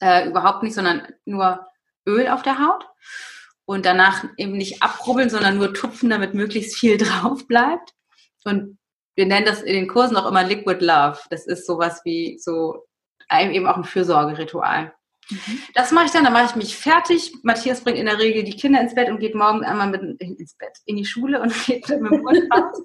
äh, 0.00 0.28
überhaupt 0.28 0.62
nicht, 0.62 0.74
sondern 0.74 1.06
nur 1.24 1.66
Öl 2.06 2.28
auf 2.28 2.42
der 2.42 2.58
Haut 2.58 2.86
und 3.64 3.86
danach 3.86 4.24
eben 4.36 4.52
nicht 4.52 4.82
abrubbeln, 4.82 5.30
sondern 5.30 5.56
nur 5.56 5.72
tupfen, 5.72 6.10
damit 6.10 6.34
möglichst 6.34 6.76
viel 6.76 6.96
drauf 6.98 7.46
bleibt. 7.46 7.94
Und 8.44 8.78
wir 9.16 9.26
nennen 9.26 9.46
das 9.46 9.62
in 9.62 9.74
den 9.74 9.88
Kursen 9.88 10.16
auch 10.16 10.26
immer 10.26 10.44
Liquid 10.44 10.84
Love. 10.84 11.18
Das 11.30 11.46
ist 11.46 11.66
sowas 11.66 12.00
wie 12.04 12.38
so 12.38 12.84
eben 13.30 13.66
auch 13.66 13.76
ein 13.76 13.84
Fürsorgeritual. 13.84 14.92
Mhm. 15.30 15.62
Das 15.74 15.90
mache 15.90 16.06
ich 16.06 16.10
dann, 16.10 16.24
dann 16.24 16.32
mache 16.32 16.46
ich 16.46 16.56
mich 16.56 16.76
fertig. 16.76 17.34
Matthias 17.42 17.82
bringt 17.82 17.98
in 17.98 18.06
der 18.06 18.18
Regel 18.18 18.44
die 18.44 18.56
Kinder 18.56 18.80
ins 18.80 18.94
Bett 18.94 19.08
und 19.08 19.20
geht 19.20 19.34
morgen 19.34 19.64
einmal 19.64 19.88
mit 19.88 20.20
ins 20.20 20.54
Bett, 20.54 20.76
in 20.84 20.96
die 20.96 21.04
Schule 21.04 21.40
und 21.40 21.52
geht 21.66 21.88
mit 21.88 22.12
dem 22.12 22.24
Hund 22.24 22.40
raus. 22.52 22.82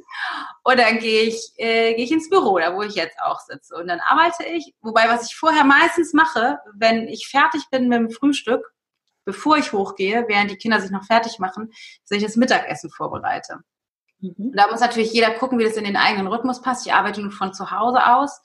und 0.63 0.79
dann 0.79 0.99
gehe 0.99 1.23
ich, 1.23 1.51
äh, 1.57 1.93
gehe 1.95 2.05
ich 2.05 2.11
ins 2.11 2.29
Büro, 2.29 2.59
da 2.59 2.75
wo 2.75 2.81
ich 2.81 2.95
jetzt 2.95 3.17
auch 3.21 3.39
sitze. 3.41 3.75
Und 3.75 3.87
dann 3.87 3.99
arbeite 3.99 4.45
ich. 4.45 4.73
Wobei, 4.81 5.07
was 5.09 5.29
ich 5.29 5.35
vorher 5.35 5.63
meistens 5.63 6.13
mache, 6.13 6.59
wenn 6.73 7.07
ich 7.07 7.27
fertig 7.27 7.63
bin 7.71 7.87
mit 7.87 7.99
dem 7.99 8.09
Frühstück, 8.09 8.73
bevor 9.25 9.57
ich 9.57 9.73
hochgehe, 9.73 10.25
während 10.27 10.51
die 10.51 10.57
Kinder 10.57 10.79
sich 10.79 10.91
noch 10.91 11.05
fertig 11.05 11.39
machen, 11.39 11.71
dass 12.07 12.17
ich 12.17 12.23
das 12.23 12.35
Mittagessen 12.35 12.89
vorbereite. 12.89 13.59
Mhm. 14.21 14.53
Da 14.55 14.67
muss 14.67 14.79
natürlich 14.79 15.13
jeder 15.13 15.31
gucken, 15.31 15.59
wie 15.59 15.63
das 15.63 15.77
in 15.77 15.83
den 15.83 15.97
eigenen 15.97 16.27
Rhythmus 16.27 16.61
passt. 16.61 16.85
Ich 16.85 16.93
arbeite 16.93 17.21
nun 17.21 17.31
von 17.31 17.53
zu 17.53 17.71
Hause 17.71 18.05
aus 18.05 18.41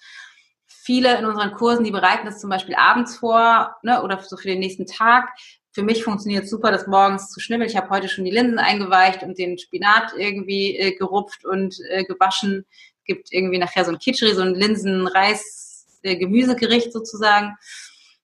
viele 0.84 1.18
in 1.18 1.24
unseren 1.24 1.54
Kursen, 1.54 1.84
die 1.84 1.90
bereiten 1.90 2.26
das 2.26 2.40
zum 2.40 2.50
Beispiel 2.50 2.74
abends 2.74 3.16
vor 3.16 3.74
ne, 3.82 4.02
oder 4.02 4.20
so 4.20 4.36
für 4.36 4.48
den 4.48 4.58
nächsten 4.58 4.84
Tag. 4.86 5.30
Für 5.72 5.82
mich 5.82 6.04
funktioniert 6.04 6.46
super, 6.46 6.70
das 6.70 6.86
morgens 6.86 7.30
zu 7.30 7.40
schnibbeln. 7.40 7.70
Ich 7.70 7.76
habe 7.76 7.88
heute 7.90 8.08
schon 8.08 8.24
die 8.24 8.30
Linsen 8.30 8.58
eingeweicht 8.58 9.22
und 9.22 9.38
den 9.38 9.56
Spinat 9.58 10.12
irgendwie 10.16 10.76
äh, 10.76 10.92
gerupft 10.92 11.46
und 11.46 11.76
äh, 11.88 12.04
gewaschen. 12.04 12.66
Gibt 13.06 13.32
irgendwie 13.32 13.58
nachher 13.58 13.84
so 13.84 13.90
ein 13.92 13.98
Kitscheri, 13.98 14.34
so 14.34 14.42
ein 14.42 14.54
Linsen-Reis-Gemüsegericht 14.54 16.92
sozusagen. 16.92 17.56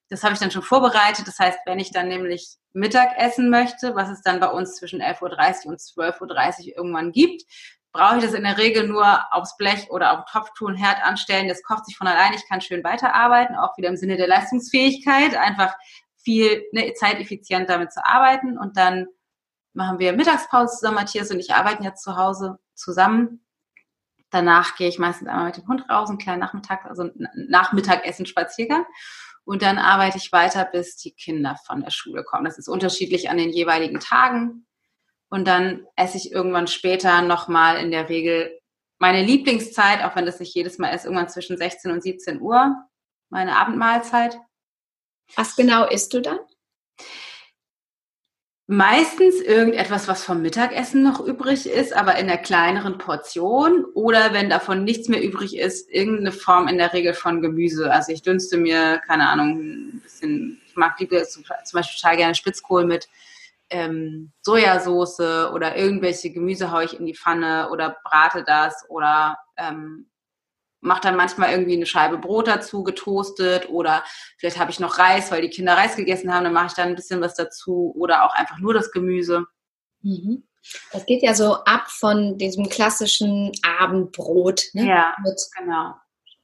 das 0.09 0.23
habe 0.23 0.33
ich 0.33 0.39
dann 0.39 0.51
schon 0.51 0.61
vorbereitet. 0.61 1.27
Das 1.27 1.39
heißt, 1.39 1.59
wenn 1.65 1.79
ich 1.79 1.91
dann 1.91 2.07
nämlich 2.07 2.57
Mittag 2.73 3.17
essen 3.17 3.49
möchte, 3.49 3.95
was 3.95 4.09
es 4.09 4.21
dann 4.21 4.39
bei 4.39 4.49
uns 4.49 4.75
zwischen 4.75 5.01
11.30 5.01 5.65
Uhr 5.65 5.71
und 5.71 5.79
12.30 5.79 6.69
Uhr 6.69 6.77
irgendwann 6.77 7.11
gibt, 7.11 7.43
brauche 7.93 8.17
ich 8.17 8.23
das 8.23 8.33
in 8.33 8.43
der 8.43 8.57
Regel 8.57 8.87
nur 8.87 9.33
aufs 9.33 9.57
Blech 9.57 9.89
oder 9.89 10.17
auf 10.17 10.25
Topf 10.31 10.51
tun, 10.57 10.75
Herd 10.75 11.03
anstellen. 11.03 11.47
Das 11.47 11.63
kocht 11.63 11.85
sich 11.85 11.97
von 11.97 12.07
allein. 12.07 12.33
Ich 12.33 12.47
kann 12.47 12.61
schön 12.61 12.83
weiterarbeiten, 12.83 13.55
auch 13.55 13.77
wieder 13.77 13.89
im 13.89 13.97
Sinne 13.97 14.17
der 14.17 14.27
Leistungsfähigkeit. 14.27 15.35
Einfach 15.35 15.75
viel 16.23 16.63
ne, 16.71 16.93
zeiteffizient 16.93 17.69
damit 17.69 17.91
zu 17.91 18.05
arbeiten. 18.05 18.57
Und 18.57 18.77
dann 18.77 19.07
machen 19.73 19.99
wir 19.99 20.13
Mittagspause 20.13 20.75
zusammen. 20.75 20.95
Matthias 20.95 21.31
und 21.31 21.39
ich 21.39 21.53
arbeiten 21.53 21.83
jetzt 21.83 22.03
zu 22.03 22.15
Hause 22.15 22.59
zusammen. 22.75 23.45
Danach 24.29 24.75
gehe 24.75 24.87
ich 24.87 24.97
meistens 24.97 25.27
einmal 25.27 25.47
mit 25.47 25.57
dem 25.57 25.67
Hund 25.67 25.89
raus, 25.89 26.07
einen 26.07 26.17
kleinen 26.17 26.39
Nachmittag, 26.39 26.85
also 26.85 27.09
Nachmittagessen, 27.35 28.25
Spaziergang. 28.25 28.85
Und 29.43 29.61
dann 29.61 29.77
arbeite 29.77 30.17
ich 30.17 30.31
weiter, 30.31 30.63
bis 30.63 30.95
die 30.95 31.11
Kinder 31.11 31.57
von 31.65 31.81
der 31.81 31.91
Schule 31.91 32.23
kommen. 32.23 32.45
Das 32.45 32.57
ist 32.57 32.69
unterschiedlich 32.69 33.29
an 33.29 33.37
den 33.37 33.49
jeweiligen 33.49 33.99
Tagen. 33.99 34.65
Und 35.31 35.47
dann 35.47 35.87
esse 35.95 36.17
ich 36.17 36.33
irgendwann 36.33 36.67
später 36.67 37.21
nochmal 37.21 37.77
in 37.77 37.89
der 37.89 38.09
Regel 38.09 38.59
meine 38.99 39.23
Lieblingszeit, 39.23 40.03
auch 40.03 40.15
wenn 40.15 40.25
das 40.25 40.39
nicht 40.39 40.53
jedes 40.53 40.77
Mal 40.77 40.89
ist, 40.89 41.05
irgendwann 41.05 41.29
zwischen 41.29 41.57
16 41.57 41.89
und 41.89 42.03
17 42.03 42.41
Uhr, 42.41 42.75
meine 43.29 43.57
Abendmahlzeit. 43.57 44.37
Was 45.35 45.55
genau 45.55 45.87
isst 45.87 46.13
du 46.13 46.21
dann? 46.21 46.37
Meistens 48.67 49.41
irgendetwas, 49.41 50.07
was 50.09 50.23
vom 50.23 50.41
Mittagessen 50.41 51.01
noch 51.01 51.21
übrig 51.21 51.65
ist, 51.65 51.93
aber 51.93 52.17
in 52.17 52.29
einer 52.29 52.37
kleineren 52.37 52.97
Portion. 52.97 53.85
Oder 53.93 54.33
wenn 54.33 54.49
davon 54.49 54.83
nichts 54.83 55.07
mehr 55.07 55.23
übrig 55.23 55.57
ist, 55.57 55.89
irgendeine 55.89 56.33
Form 56.33 56.67
in 56.67 56.77
der 56.77 56.91
Regel 56.91 57.13
von 57.13 57.41
Gemüse. 57.41 57.91
Also 57.91 58.11
ich 58.11 58.21
dünste 58.21 58.57
mir, 58.57 58.99
keine 59.07 59.29
Ahnung, 59.29 59.59
ein 59.59 60.01
bisschen, 60.01 60.61
ich 60.67 60.75
mag 60.75 60.99
lieber 60.99 61.23
zum 61.23 61.43
Beispiel 61.45 61.97
total 62.01 62.17
gerne 62.17 62.35
Spitzkohl 62.35 62.85
mit 62.85 63.07
ähm, 63.71 64.31
Sojasauce 64.41 65.51
oder 65.53 65.75
irgendwelche 65.75 66.31
Gemüse 66.31 66.71
haue 66.71 66.83
ich 66.83 66.99
in 66.99 67.05
die 67.05 67.15
Pfanne 67.15 67.69
oder 67.71 67.97
brate 68.03 68.43
das 68.43 68.85
oder 68.89 69.37
ähm, 69.57 70.11
mache 70.81 71.01
dann 71.01 71.15
manchmal 71.15 71.51
irgendwie 71.51 71.75
eine 71.75 71.85
Scheibe 71.85 72.17
Brot 72.17 72.47
dazu, 72.47 72.83
getoastet 72.83 73.69
oder 73.69 74.03
vielleicht 74.37 74.59
habe 74.59 74.71
ich 74.71 74.79
noch 74.79 74.97
Reis, 74.97 75.31
weil 75.31 75.41
die 75.41 75.49
Kinder 75.49 75.77
Reis 75.77 75.95
gegessen 75.95 76.33
haben, 76.33 76.43
dann 76.43 76.53
mache 76.53 76.67
ich 76.67 76.73
dann 76.73 76.89
ein 76.89 76.95
bisschen 76.95 77.21
was 77.21 77.35
dazu 77.35 77.93
oder 77.95 78.25
auch 78.25 78.33
einfach 78.33 78.57
nur 78.59 78.73
das 78.73 78.91
Gemüse. 78.91 79.45
Mhm. 80.01 80.43
Das 80.91 81.05
geht 81.05 81.23
ja 81.23 81.33
so 81.33 81.55
ab 81.63 81.89
von 81.89 82.37
diesem 82.37 82.69
klassischen 82.69 83.51
Abendbrot. 83.79 84.65
Ne? 84.73 84.87
Ja, 84.87 85.15
Mit 85.23 85.39
genau. 85.57 85.95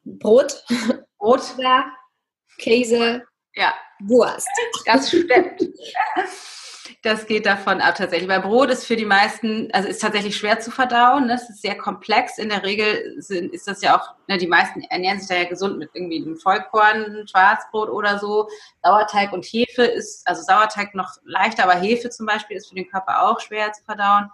Brot, 0.03 0.63
Brot, 1.17 1.41
Käse, 2.57 3.23
ja. 3.53 3.73
Wurst. 3.99 4.47
Das 4.85 5.09
stimmt. 5.09 5.61
Das 7.01 7.25
geht 7.25 7.45
davon 7.45 7.81
ab 7.81 7.95
tatsächlich. 7.95 8.29
Weil 8.29 8.41
Brot 8.41 8.69
ist 8.69 8.85
für 8.85 8.95
die 8.95 9.05
meisten, 9.05 9.69
also 9.71 9.87
ist 9.87 10.01
tatsächlich 10.01 10.35
schwer 10.35 10.59
zu 10.59 10.71
verdauen. 10.71 11.27
Ne? 11.27 11.35
ist 11.35 11.61
sehr 11.61 11.77
komplex. 11.77 12.37
In 12.37 12.49
der 12.49 12.63
Regel 12.63 13.15
sind, 13.21 13.53
ist 13.53 13.67
das 13.67 13.81
ja 13.81 13.97
auch, 13.97 14.13
ne, 14.27 14.37
die 14.37 14.47
meisten 14.47 14.81
ernähren 14.81 15.19
sich 15.19 15.27
da 15.27 15.35
ja 15.35 15.47
gesund 15.47 15.77
mit 15.77 15.89
irgendwie 15.93 16.21
einem 16.21 16.37
Vollkorn, 16.37 17.27
Schwarzbrot 17.27 17.89
oder 17.89 18.19
so. 18.19 18.47
Sauerteig 18.83 19.33
und 19.33 19.45
Hefe 19.45 19.83
ist, 19.83 20.27
also 20.27 20.41
Sauerteig 20.41 20.95
noch 20.95 21.17
leichter, 21.23 21.63
aber 21.63 21.75
Hefe 21.75 22.09
zum 22.09 22.25
Beispiel 22.25 22.57
ist 22.57 22.69
für 22.69 22.75
den 22.75 22.89
Körper 22.89 23.23
auch 23.23 23.39
schwer 23.39 23.71
zu 23.73 23.83
verdauen. 23.83 24.29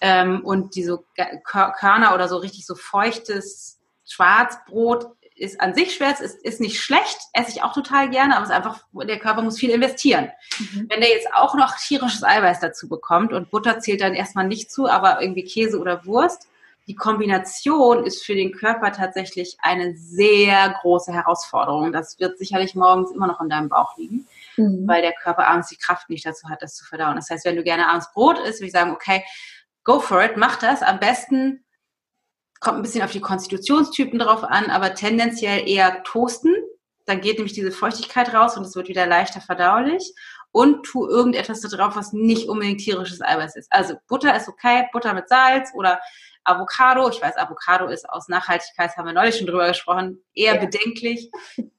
Ähm, 0.00 0.44
und 0.44 0.74
diese 0.74 1.02
Körner 1.44 2.14
oder 2.14 2.28
so 2.28 2.36
richtig 2.38 2.66
so 2.66 2.74
feuchtes 2.74 3.78
Schwarzbrot 4.04 5.06
ist 5.42 5.60
an 5.60 5.74
sich 5.74 5.94
schwer, 5.94 6.10
ist, 6.20 6.42
ist 6.44 6.60
nicht 6.60 6.80
schlecht, 6.80 7.18
esse 7.32 7.50
ich 7.50 7.62
auch 7.62 7.72
total 7.72 8.08
gerne, 8.10 8.36
aber 8.36 8.44
es 8.44 8.50
ist 8.50 8.56
einfach, 8.56 8.78
der 8.92 9.18
Körper 9.18 9.42
muss 9.42 9.58
viel 9.58 9.70
investieren. 9.70 10.30
Mhm. 10.58 10.86
Wenn 10.88 11.00
der 11.00 11.10
jetzt 11.10 11.34
auch 11.34 11.56
noch 11.56 11.76
tierisches 11.76 12.22
Eiweiß 12.22 12.60
dazu 12.60 12.88
bekommt 12.88 13.32
und 13.32 13.50
Butter 13.50 13.80
zählt 13.80 14.00
dann 14.00 14.14
erstmal 14.14 14.46
nicht 14.46 14.70
zu, 14.70 14.88
aber 14.88 15.20
irgendwie 15.20 15.42
Käse 15.42 15.80
oder 15.80 16.06
Wurst, 16.06 16.46
die 16.86 16.94
Kombination 16.94 18.04
ist 18.04 18.24
für 18.24 18.34
den 18.34 18.52
Körper 18.52 18.92
tatsächlich 18.92 19.56
eine 19.60 19.96
sehr 19.96 20.76
große 20.80 21.12
Herausforderung. 21.12 21.92
Das 21.92 22.18
wird 22.18 22.38
sicherlich 22.38 22.74
morgens 22.74 23.10
immer 23.10 23.26
noch 23.26 23.40
in 23.40 23.48
deinem 23.48 23.68
Bauch 23.68 23.96
liegen, 23.96 24.26
mhm. 24.56 24.86
weil 24.86 25.02
der 25.02 25.12
Körper 25.12 25.46
abends 25.48 25.68
die 25.68 25.76
Kraft 25.76 26.08
nicht 26.08 26.24
dazu 26.24 26.48
hat, 26.48 26.62
das 26.62 26.76
zu 26.76 26.84
verdauen. 26.84 27.16
Das 27.16 27.30
heißt, 27.30 27.44
wenn 27.44 27.56
du 27.56 27.64
gerne 27.64 27.88
abends 27.88 28.12
Brot 28.12 28.38
isst, 28.38 28.60
würde 28.60 28.66
ich 28.66 28.72
sagen, 28.72 28.92
okay, 28.92 29.24
go 29.82 29.98
for 29.98 30.22
it, 30.22 30.36
mach 30.36 30.56
das. 30.56 30.82
Am 30.82 31.00
besten 31.00 31.64
Kommt 32.62 32.78
ein 32.78 32.82
bisschen 32.82 33.02
auf 33.02 33.10
die 33.10 33.20
Konstitutionstypen 33.20 34.20
drauf 34.20 34.44
an, 34.44 34.70
aber 34.70 34.94
tendenziell 34.94 35.68
eher 35.68 36.04
toasten. 36.04 36.54
Dann 37.06 37.20
geht 37.20 37.38
nämlich 37.38 37.54
diese 37.54 37.72
Feuchtigkeit 37.72 38.32
raus 38.32 38.56
und 38.56 38.64
es 38.64 38.76
wird 38.76 38.86
wieder 38.86 39.04
leichter 39.04 39.40
verdaulich. 39.40 40.14
Und 40.52 40.84
tu 40.84 41.08
irgendetwas 41.08 41.60
da 41.60 41.68
drauf, 41.68 41.96
was 41.96 42.12
nicht 42.12 42.48
unbedingt 42.48 42.80
tierisches 42.80 43.20
Eiweiß 43.20 43.56
ist. 43.56 43.72
Also 43.72 43.94
Butter 44.06 44.36
ist 44.36 44.48
okay, 44.48 44.86
Butter 44.92 45.12
mit 45.12 45.28
Salz 45.28 45.70
oder 45.74 45.98
Avocado. 46.44 47.08
Ich 47.08 47.20
weiß, 47.20 47.36
Avocado 47.36 47.88
ist 47.88 48.08
aus 48.08 48.28
Nachhaltigkeit, 48.28 48.96
haben 48.96 49.06
wir 49.06 49.12
neulich 49.12 49.38
schon 49.38 49.48
drüber 49.48 49.66
gesprochen, 49.66 50.22
eher 50.32 50.54
ja. 50.54 50.60
bedenklich. 50.60 51.32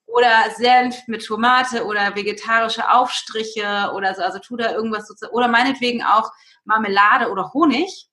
Oder 0.06 0.52
Senf 0.58 1.08
mit 1.08 1.26
Tomate 1.26 1.86
oder 1.86 2.14
vegetarische 2.14 2.92
Aufstriche 2.92 3.90
oder 3.96 4.14
so. 4.16 4.22
Also 4.22 4.40
tu 4.40 4.58
da 4.58 4.74
irgendwas 4.74 5.08
so. 5.08 5.28
Oder 5.30 5.48
meinetwegen 5.48 6.04
auch 6.04 6.30
Marmelade 6.66 7.32
oder 7.32 7.54
Honig. 7.54 8.10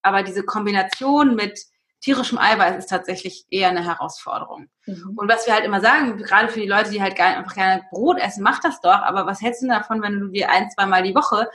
Aber 0.00 0.22
diese 0.22 0.42
Kombination 0.42 1.34
mit 1.34 1.60
tierischem 2.04 2.38
Eiweiß 2.38 2.76
ist 2.76 2.90
tatsächlich 2.90 3.46
eher 3.48 3.70
eine 3.70 3.82
Herausforderung. 3.82 4.68
Mhm. 4.84 5.14
Und 5.16 5.28
was 5.28 5.46
wir 5.46 5.54
halt 5.54 5.64
immer 5.64 5.80
sagen, 5.80 6.18
gerade 6.18 6.48
für 6.48 6.60
die 6.60 6.68
Leute, 6.68 6.90
die 6.90 7.00
halt 7.00 7.18
einfach 7.18 7.54
gerne 7.54 7.82
Brot 7.90 8.18
essen, 8.18 8.42
mach 8.42 8.60
das 8.60 8.80
doch. 8.82 8.90
Aber 8.90 9.26
was 9.26 9.40
hältst 9.40 9.62
du 9.62 9.68
davon, 9.68 10.02
wenn 10.02 10.20
du 10.20 10.28
dir 10.28 10.50
ein, 10.50 10.70
zwei 10.70 10.84
Mal 10.84 11.02
die 11.02 11.14
Woche 11.14 11.48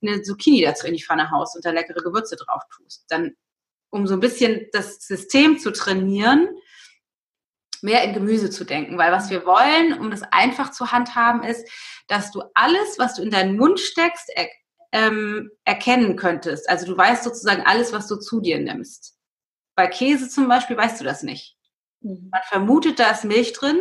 eine 0.00 0.22
Zucchini 0.22 0.62
dazu 0.62 0.86
in 0.86 0.94
die 0.94 1.02
Pfanne 1.02 1.30
haust 1.32 1.56
und 1.56 1.64
da 1.64 1.70
leckere 1.70 2.02
Gewürze 2.02 2.36
drauf 2.36 2.62
tust? 2.76 3.04
Dann, 3.08 3.34
um 3.90 4.06
so 4.06 4.14
ein 4.14 4.20
bisschen 4.20 4.66
das 4.72 5.00
System 5.00 5.58
zu 5.58 5.72
trainieren, 5.72 6.48
mehr 7.82 8.04
in 8.04 8.14
Gemüse 8.14 8.48
zu 8.48 8.64
denken. 8.64 8.98
Weil 8.98 9.10
was 9.10 9.28
wir 9.28 9.44
wollen, 9.44 9.98
um 9.98 10.12
das 10.12 10.22
einfach 10.30 10.70
zu 10.70 10.92
handhaben, 10.92 11.42
ist, 11.42 11.68
dass 12.06 12.30
du 12.30 12.44
alles, 12.54 12.96
was 12.98 13.16
du 13.16 13.22
in 13.22 13.30
deinen 13.30 13.56
Mund 13.56 13.80
steckst, 13.80 14.30
er, 14.36 14.48
ähm, 14.92 15.50
erkennen 15.64 16.14
könntest. 16.14 16.70
Also 16.70 16.86
du 16.86 16.96
weißt 16.96 17.24
sozusagen 17.24 17.62
alles, 17.66 17.92
was 17.92 18.06
du 18.06 18.14
zu 18.14 18.40
dir 18.40 18.60
nimmst. 18.60 19.15
Bei 19.76 19.86
Käse 19.86 20.28
zum 20.28 20.48
Beispiel 20.48 20.76
weißt 20.76 21.00
du 21.00 21.04
das 21.04 21.22
nicht. 21.22 21.56
Mhm. 22.00 22.30
Man 22.32 22.42
vermutet, 22.48 22.98
da 22.98 23.10
ist 23.10 23.24
Milch 23.24 23.52
drin 23.52 23.78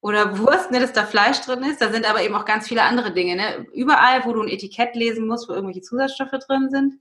oder 0.00 0.38
Wurst, 0.38 0.70
ne, 0.70 0.80
dass 0.80 0.92
da 0.92 1.06
Fleisch 1.06 1.40
drin 1.40 1.62
ist. 1.62 1.80
Da 1.80 1.90
sind 1.90 2.08
aber 2.08 2.22
eben 2.22 2.34
auch 2.34 2.44
ganz 2.44 2.68
viele 2.68 2.82
andere 2.82 3.12
Dinge. 3.12 3.36
Ne? 3.36 3.66
Überall, 3.72 4.24
wo 4.24 4.32
du 4.32 4.42
ein 4.42 4.48
Etikett 4.48 4.94
lesen 4.94 5.26
musst, 5.26 5.48
wo 5.48 5.52
irgendwelche 5.52 5.82
Zusatzstoffe 5.82 6.38
drin 6.46 6.68
sind, 6.70 6.94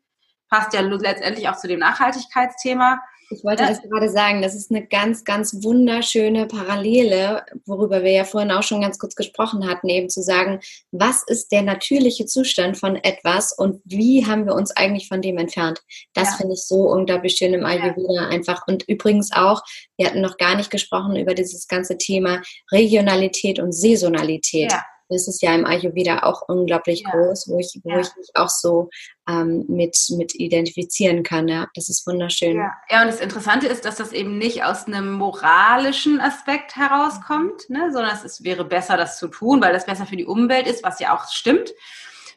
passt 0.50 0.74
ja 0.74 0.82
letztendlich 0.82 1.50
auch 1.50 1.58
zu 1.58 1.68
dem 1.68 1.80
Nachhaltigkeitsthema. 1.80 3.02
Ich 3.32 3.44
wollte 3.44 3.64
das 3.64 3.82
gerade 3.82 4.10
sagen, 4.10 4.42
das 4.42 4.56
ist 4.56 4.72
eine 4.72 4.86
ganz, 4.86 5.24
ganz 5.24 5.64
wunderschöne 5.64 6.48
Parallele, 6.48 7.46
worüber 7.66 8.04
wir 8.04 8.12
ja 8.12 8.24
vorhin 8.24 8.52
auch 8.52 8.64
schon 8.64 8.82
ganz 8.82 8.98
kurz 8.98 9.16
gesprochen 9.16 9.68
hatten, 9.68 9.88
eben 9.88 10.10
zu 10.10 10.24
sagen, 10.24 10.60
was 10.92 11.24
ist 11.28 11.52
der 11.52 11.62
natürliche 11.62 12.26
Zustand 12.26 12.78
von 12.78 12.96
etwas 12.96 13.52
und 13.52 13.82
wie 13.86 14.26
haben 14.26 14.46
wir 14.46 14.56
uns 14.56 14.72
eigentlich 14.72 15.08
von 15.08 15.22
dem 15.22 15.38
entfernt? 15.38 15.82
Das 16.14 16.32
ja. 16.32 16.38
finde 16.38 16.54
ich 16.56 16.64
so 16.64 16.90
unglaublich 16.90 17.36
schön 17.36 17.54
im 17.54 17.66
Ayurveda 17.66 18.14
ja. 18.14 18.28
einfach. 18.30 18.64
Und 18.68 18.84
übrigens 18.88 19.32
auch, 19.32 19.62
wir 19.98 20.08
hatten 20.08 20.22
noch 20.22 20.38
gar 20.38 20.56
nicht 20.56 20.72
gesprochen 20.72 21.16
über 21.16 21.36
dieses 21.36 21.68
ganze 21.68 21.98
Thema 21.98 22.42
Regionalität 22.72 23.60
und 23.60 23.74
Saisonalität. 23.74 24.72
Ja 24.72 24.84
das 25.10 25.28
ist 25.28 25.42
ja 25.42 25.54
im 25.56 25.66
Ayurveda 25.66 26.24
auch 26.24 26.44
unglaublich 26.48 27.02
ja. 27.02 27.12
groß, 27.12 27.50
wo 27.50 27.60
ich, 27.60 27.80
wo 27.84 27.90
ja. 27.90 28.00
ich 28.00 28.16
mich 28.16 28.30
auch 28.36 28.50
so 28.50 28.90
ähm, 29.28 29.66
mit, 29.68 29.98
mit 30.12 30.36
identifizieren 30.36 31.24
kann. 31.24 31.48
Ja, 31.48 31.68
das 31.74 31.90
ist 31.90 32.06
wunderschön. 32.06 32.58
Ja. 32.58 32.74
ja, 32.90 33.02
und 33.02 33.08
das 33.08 33.20
Interessante 33.20 33.68
ist, 33.68 33.86
dass 33.86 33.96
das 33.96 34.12
eben 34.12 34.38
nicht 34.38 34.64
aus 34.64 34.86
einem 34.86 35.12
moralischen 35.12 36.22
Aspekt 36.22 36.76
herauskommt, 36.76 37.70
ne, 37.70 37.92
sondern 37.92 38.16
es 38.16 38.24
ist, 38.24 38.44
wäre 38.44 38.66
besser, 38.66 38.98
das 38.98 39.18
zu 39.18 39.28
tun, 39.28 39.62
weil 39.62 39.74
das 39.74 39.86
besser 39.86 40.06
für 40.06 40.18
die 40.18 40.26
Umwelt 40.26 40.68
ist, 40.68 40.84
was 40.84 41.00
ja 41.00 41.16
auch 41.16 41.28
stimmt, 41.30 41.74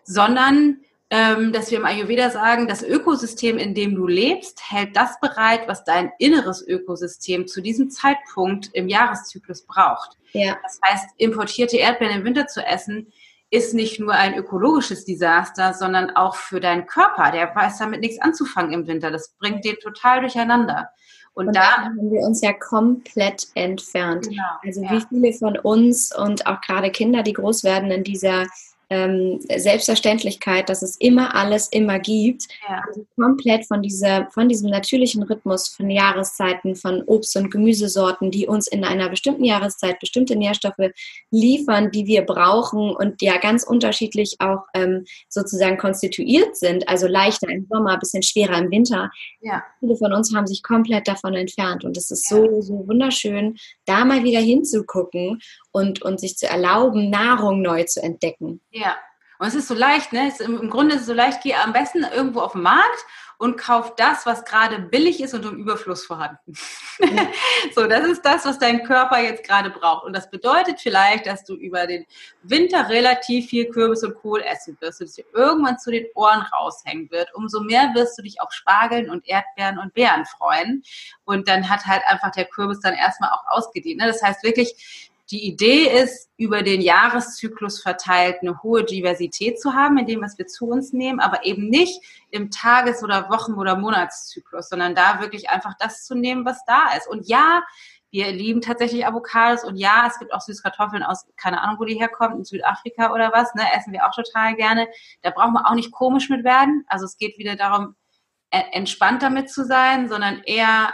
sondern 0.04 0.80
dass 1.12 1.70
wir 1.70 1.78
im 1.78 1.84
Ayurveda 1.84 2.30
sagen, 2.30 2.68
das 2.68 2.82
Ökosystem, 2.82 3.58
in 3.58 3.74
dem 3.74 3.94
du 3.94 4.06
lebst, 4.06 4.62
hält 4.70 4.96
das 4.96 5.20
bereit, 5.20 5.68
was 5.68 5.84
dein 5.84 6.10
inneres 6.18 6.66
Ökosystem 6.66 7.46
zu 7.46 7.60
diesem 7.60 7.90
Zeitpunkt 7.90 8.70
im 8.72 8.88
Jahreszyklus 8.88 9.66
braucht. 9.66 10.16
Ja. 10.32 10.56
Das 10.62 10.80
heißt, 10.86 11.10
importierte 11.18 11.76
Erdbeeren 11.76 12.20
im 12.20 12.24
Winter 12.24 12.46
zu 12.46 12.64
essen, 12.64 13.12
ist 13.50 13.74
nicht 13.74 14.00
nur 14.00 14.14
ein 14.14 14.34
ökologisches 14.34 15.04
Desaster, 15.04 15.74
sondern 15.74 16.16
auch 16.16 16.36
für 16.36 16.60
deinen 16.60 16.86
Körper. 16.86 17.30
Der 17.30 17.54
weiß 17.54 17.76
damit 17.76 18.00
nichts 18.00 18.18
anzufangen 18.22 18.72
im 18.72 18.86
Winter. 18.86 19.10
Das 19.10 19.34
bringt 19.38 19.66
den 19.66 19.76
total 19.76 20.20
durcheinander. 20.20 20.88
Und, 21.34 21.48
und 21.48 21.56
da 21.56 21.84
haben 21.84 22.10
wir 22.10 22.22
uns 22.22 22.40
ja 22.40 22.54
komplett 22.54 23.48
entfernt. 23.54 24.28
Genau, 24.28 24.42
also 24.64 24.82
ja. 24.82 24.90
wie 24.92 25.02
viele 25.08 25.32
von 25.34 25.58
uns 25.58 26.16
und 26.16 26.46
auch 26.46 26.62
gerade 26.62 26.90
Kinder, 26.90 27.22
die 27.22 27.34
groß 27.34 27.64
werden 27.64 27.90
in 27.90 28.04
dieser 28.04 28.46
ähm, 28.92 29.40
Selbstverständlichkeit, 29.56 30.68
dass 30.68 30.82
es 30.82 30.96
immer 30.96 31.34
alles 31.34 31.68
immer 31.68 31.98
gibt, 31.98 32.46
ja. 32.68 32.82
also 32.86 33.06
komplett 33.16 33.66
von 33.66 33.80
dieser, 33.80 34.28
von 34.32 34.50
diesem 34.50 34.68
natürlichen 34.68 35.22
Rhythmus 35.22 35.68
von 35.68 35.88
Jahreszeiten, 35.88 36.76
von 36.76 37.02
Obst- 37.06 37.34
und 37.36 37.50
Gemüsesorten, 37.50 38.30
die 38.30 38.46
uns 38.46 38.66
in 38.66 38.84
einer 38.84 39.08
bestimmten 39.08 39.44
Jahreszeit 39.44 39.98
bestimmte 39.98 40.36
Nährstoffe 40.36 40.92
liefern, 41.30 41.90
die 41.90 42.06
wir 42.06 42.20
brauchen 42.22 42.94
und 42.94 43.22
ja 43.22 43.38
ganz 43.38 43.64
unterschiedlich 43.64 44.36
auch 44.40 44.64
ähm, 44.74 45.06
sozusagen 45.30 45.78
konstituiert 45.78 46.54
sind, 46.58 46.86
also 46.86 47.06
leichter 47.06 47.48
im 47.48 47.66
Sommer, 47.70 47.94
ein 47.94 47.98
bisschen 47.98 48.22
schwerer 48.22 48.58
im 48.58 48.70
Winter. 48.70 49.10
Ja. 49.40 49.62
Viele 49.80 49.96
von 49.96 50.12
uns 50.12 50.34
haben 50.34 50.46
sich 50.46 50.62
komplett 50.62 51.08
davon 51.08 51.32
entfernt 51.32 51.82
und 51.84 51.96
es 51.96 52.10
ist 52.10 52.30
ja. 52.30 52.36
so, 52.36 52.60
so 52.60 52.86
wunderschön, 52.86 53.56
da 53.86 54.04
mal 54.04 54.22
wieder 54.22 54.40
hinzugucken 54.40 55.40
und, 55.72 56.02
und 56.02 56.20
sich 56.20 56.36
zu 56.36 56.46
erlauben, 56.46 57.10
Nahrung 57.10 57.62
neu 57.62 57.84
zu 57.84 58.02
entdecken. 58.02 58.60
Ja, 58.70 58.96
und 59.42 59.48
es 59.48 59.56
ist 59.56 59.66
so 59.66 59.74
leicht, 59.74 60.12
ne? 60.12 60.28
Es, 60.28 60.38
im, 60.38 60.60
im, 60.60 60.70
Grunde 60.70 60.94
ist 60.94 61.00
es 61.00 61.06
so 61.08 61.14
leicht, 61.14 61.42
geh 61.42 61.54
am 61.54 61.72
besten 61.72 62.04
irgendwo 62.04 62.42
auf 62.42 62.52
den 62.52 62.62
Markt 62.62 63.04
und 63.38 63.56
kauf 63.56 63.96
das, 63.96 64.24
was 64.24 64.44
gerade 64.44 64.78
billig 64.78 65.20
ist 65.20 65.34
und 65.34 65.44
im 65.44 65.56
Überfluss 65.56 66.06
vorhanden. 66.06 66.54
Ja. 67.00 67.26
so, 67.74 67.88
das 67.88 68.06
ist 68.06 68.24
das, 68.24 68.44
was 68.44 68.60
dein 68.60 68.84
Körper 68.84 69.18
jetzt 69.18 69.42
gerade 69.42 69.70
braucht. 69.70 70.04
Und 70.04 70.14
das 70.14 70.30
bedeutet 70.30 70.78
vielleicht, 70.80 71.26
dass 71.26 71.42
du 71.42 71.54
über 71.54 71.88
den 71.88 72.06
Winter 72.44 72.88
relativ 72.88 73.48
viel 73.48 73.68
Kürbis 73.68 74.04
und 74.04 74.14
Kohl 74.14 74.42
essen 74.42 74.76
wirst, 74.78 75.00
dass 75.00 75.14
dir 75.14 75.24
irgendwann 75.34 75.76
zu 75.80 75.90
den 75.90 76.06
Ohren 76.14 76.42
raushängen 76.42 77.10
wird. 77.10 77.34
Umso 77.34 77.62
mehr 77.62 77.90
wirst 77.94 78.16
du 78.16 78.22
dich 78.22 78.40
auf 78.40 78.52
Spargeln 78.52 79.10
und 79.10 79.26
Erdbeeren 79.26 79.80
und 79.80 79.92
Beeren 79.92 80.24
freuen. 80.24 80.84
Und 81.24 81.48
dann 81.48 81.68
hat 81.68 81.84
halt 81.84 82.02
einfach 82.06 82.30
der 82.30 82.44
Kürbis 82.44 82.78
dann 82.78 82.94
erstmal 82.94 83.30
auch 83.30 83.44
ausgedient. 83.48 84.00
Ne? 84.00 84.06
Das 84.06 84.22
heißt 84.22 84.44
wirklich, 84.44 85.10
die 85.30 85.46
Idee 85.46 85.88
ist, 86.02 86.30
über 86.36 86.62
den 86.62 86.80
Jahreszyklus 86.80 87.80
verteilt 87.80 88.36
eine 88.42 88.62
hohe 88.62 88.84
Diversität 88.84 89.60
zu 89.60 89.72
haben 89.72 89.96
in 89.98 90.06
dem, 90.06 90.20
was 90.20 90.36
wir 90.36 90.46
zu 90.46 90.66
uns 90.66 90.92
nehmen, 90.92 91.20
aber 91.20 91.44
eben 91.44 91.68
nicht 91.68 92.02
im 92.30 92.50
Tages- 92.50 93.02
oder 93.02 93.30
Wochen- 93.30 93.54
oder 93.54 93.76
Monatszyklus, 93.76 94.68
sondern 94.68 94.94
da 94.94 95.20
wirklich 95.20 95.48
einfach 95.48 95.74
das 95.78 96.04
zu 96.04 96.14
nehmen, 96.14 96.44
was 96.44 96.64
da 96.66 96.94
ist. 96.96 97.08
Und 97.08 97.28
ja, 97.28 97.62
wir 98.10 98.30
lieben 98.30 98.60
tatsächlich 98.60 99.06
Avocados 99.06 99.64
und 99.64 99.76
ja, 99.76 100.06
es 100.06 100.18
gibt 100.18 100.34
auch 100.34 100.42
Süßkartoffeln 100.42 101.02
aus, 101.02 101.24
keine 101.36 101.62
Ahnung, 101.62 101.80
wo 101.80 101.84
die 101.84 101.98
herkommen, 101.98 102.38
in 102.38 102.44
Südafrika 102.44 103.12
oder 103.14 103.32
was, 103.32 103.54
ne, 103.54 103.62
essen 103.74 103.92
wir 103.92 104.06
auch 104.06 104.14
total 104.14 104.54
gerne. 104.54 104.86
Da 105.22 105.30
brauchen 105.30 105.54
wir 105.54 105.66
auch 105.66 105.74
nicht 105.74 105.92
komisch 105.92 106.28
mit 106.28 106.44
werden. 106.44 106.84
Also 106.88 107.06
es 107.06 107.16
geht 107.16 107.38
wieder 107.38 107.56
darum, 107.56 107.94
entspannt 108.50 109.22
damit 109.22 109.50
zu 109.50 109.64
sein, 109.64 110.10
sondern 110.10 110.42
eher 110.44 110.92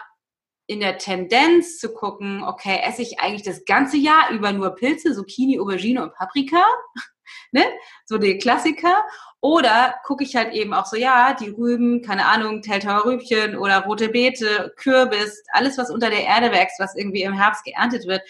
in 0.68 0.80
der 0.80 0.98
Tendenz 0.98 1.78
zu 1.78 1.94
gucken, 1.94 2.44
okay, 2.44 2.80
esse 2.84 3.00
ich 3.00 3.20
eigentlich 3.20 3.42
das 3.42 3.64
ganze 3.64 3.96
Jahr 3.96 4.30
über 4.30 4.52
nur 4.52 4.74
Pilze, 4.74 5.14
Zucchini, 5.14 5.58
Aubergine 5.58 6.02
und 6.02 6.14
Paprika, 6.14 6.62
ne? 7.52 7.64
so 8.04 8.18
die 8.18 8.36
Klassiker. 8.36 9.02
Oder 9.40 9.94
gucke 10.04 10.24
ich 10.24 10.36
halt 10.36 10.52
eben 10.52 10.74
auch 10.74 10.84
so, 10.84 10.96
ja, 10.96 11.32
die 11.32 11.48
Rüben, 11.48 12.02
keine 12.02 12.26
Ahnung, 12.26 12.60
Teltower 12.60 13.06
Rübchen 13.06 13.56
oder 13.56 13.84
rote 13.84 14.10
Beete, 14.10 14.74
Kürbis, 14.76 15.42
alles, 15.52 15.78
was 15.78 15.90
unter 15.90 16.10
der 16.10 16.24
Erde 16.24 16.52
wächst, 16.52 16.78
was 16.78 16.94
irgendwie 16.94 17.22
im 17.22 17.32
Herbst 17.32 17.64
geerntet 17.64 18.06
wird, 18.06 18.20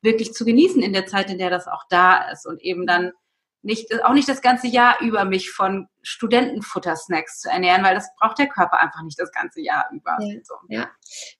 wirklich 0.00 0.32
zu 0.32 0.46
genießen 0.46 0.82
in 0.82 0.94
der 0.94 1.06
Zeit, 1.06 1.30
in 1.30 1.38
der 1.38 1.50
das 1.50 1.68
auch 1.68 1.84
da 1.90 2.30
ist 2.30 2.46
und 2.46 2.62
eben 2.62 2.86
dann 2.86 3.12
nicht, 3.62 4.04
auch 4.04 4.12
nicht 4.12 4.28
das 4.28 4.42
ganze 4.42 4.66
Jahr 4.66 5.00
über 5.00 5.24
mich 5.24 5.50
von 5.50 5.88
Studentenfuttersnacks 6.02 7.40
zu 7.40 7.48
ernähren, 7.48 7.84
weil 7.84 7.94
das 7.94 8.08
braucht 8.18 8.38
der 8.38 8.48
Körper 8.48 8.80
einfach 8.80 9.02
nicht 9.02 9.18
das 9.18 9.30
ganze 9.32 9.60
Jahr 9.60 9.88
über. 9.92 10.16
Ja, 10.20 10.40
so. 10.42 10.54
ja. 10.68 10.90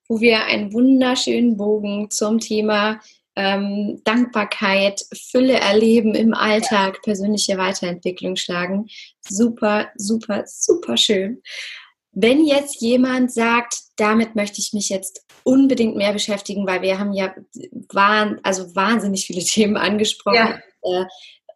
wo 0.08 0.20
wir 0.20 0.44
einen 0.44 0.72
wunderschönen 0.72 1.56
Bogen 1.56 2.10
zum 2.10 2.38
Thema 2.38 3.00
ähm, 3.34 4.00
Dankbarkeit, 4.04 5.04
Fülle 5.30 5.54
erleben 5.54 6.14
im 6.14 6.34
Alltag, 6.34 6.94
ja. 6.94 7.00
persönliche 7.02 7.56
Weiterentwicklung 7.58 8.36
schlagen. 8.36 8.86
Super, 9.20 9.90
super, 9.96 10.44
super 10.46 10.96
schön. 10.96 11.42
Wenn 12.12 12.44
jetzt 12.44 12.82
jemand 12.82 13.32
sagt, 13.32 13.74
damit 13.96 14.34
möchte 14.36 14.60
ich 14.60 14.74
mich 14.74 14.90
jetzt 14.90 15.24
unbedingt 15.44 15.96
mehr 15.96 16.12
beschäftigen, 16.12 16.66
weil 16.66 16.82
wir 16.82 16.98
haben 16.98 17.12
ja 17.12 17.34
wahn, 17.92 18.38
also 18.42 18.74
wahnsinnig 18.76 19.26
viele 19.26 19.40
Themen 19.44 19.76
angesprochen. 19.76 20.36
Ja. 20.36 20.58
Äh, 20.82 21.04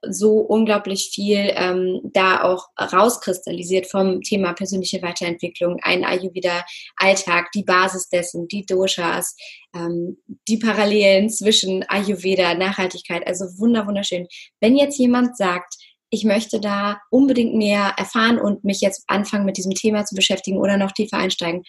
so 0.02 0.39
unglaublich 0.39 1.10
viel 1.12 1.52
ähm, 1.55 2.01
da 2.05 2.43
auch 2.43 2.68
rauskristallisiert 2.78 3.86
vom 3.86 4.23
Thema 4.23 4.52
persönliche 4.52 5.02
Weiterentwicklung, 5.02 5.78
ein 5.82 6.05
Ayurveda-Alltag, 6.05 7.51
die 7.55 7.64
Basis 7.64 8.09
dessen, 8.09 8.48
die 8.48 8.66
Doshas, 8.66 9.36
ähm, 9.74 10.18
die 10.48 10.59
Parallelen 10.59 11.31
zwischen 11.31 11.85
Ayurveda, 11.89 12.55
Nachhaltigkeit, 12.55 13.27
also 13.27 13.44
wunder, 13.59 13.86
wunderschön. 13.86 14.27
Wenn 14.60 14.77
jetzt 14.77 14.98
jemand 14.98 15.36
sagt, 15.36 15.74
ich 16.10 16.24
möchte 16.24 16.60
da 16.60 17.01
unbedingt 17.10 17.55
mehr 17.55 17.94
erfahren 17.97 18.39
und 18.39 18.64
mich 18.64 18.81
jetzt 18.81 19.05
anfangen 19.09 19.44
mit 19.44 19.56
diesem 19.56 19.73
Thema 19.73 20.05
zu 20.05 20.14
beschäftigen 20.14 20.59
oder 20.59 20.77
noch 20.77 20.93
tiefer 20.93 21.18
einsteigen, 21.18 21.64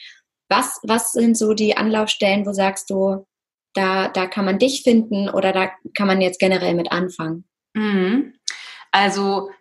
was, 0.50 0.80
was 0.84 1.12
sind 1.12 1.38
so 1.38 1.54
die 1.54 1.76
Anlaufstellen, 1.76 2.46
wo 2.46 2.54
sagst 2.54 2.90
du, 2.90 3.26
da, 3.74 4.08
da 4.08 4.28
kann 4.28 4.46
man 4.46 4.60
dich 4.60 4.84
finden 4.84 5.30
oder 5.30 5.52
da 5.52 5.72
kann 5.94 6.08
man 6.08 6.22
jetzt 6.22 6.40
generell 6.40 6.74
mit 6.74 6.92
anfangen? 6.92 7.46
Mhm. 7.78 8.34
Also, 8.92 9.52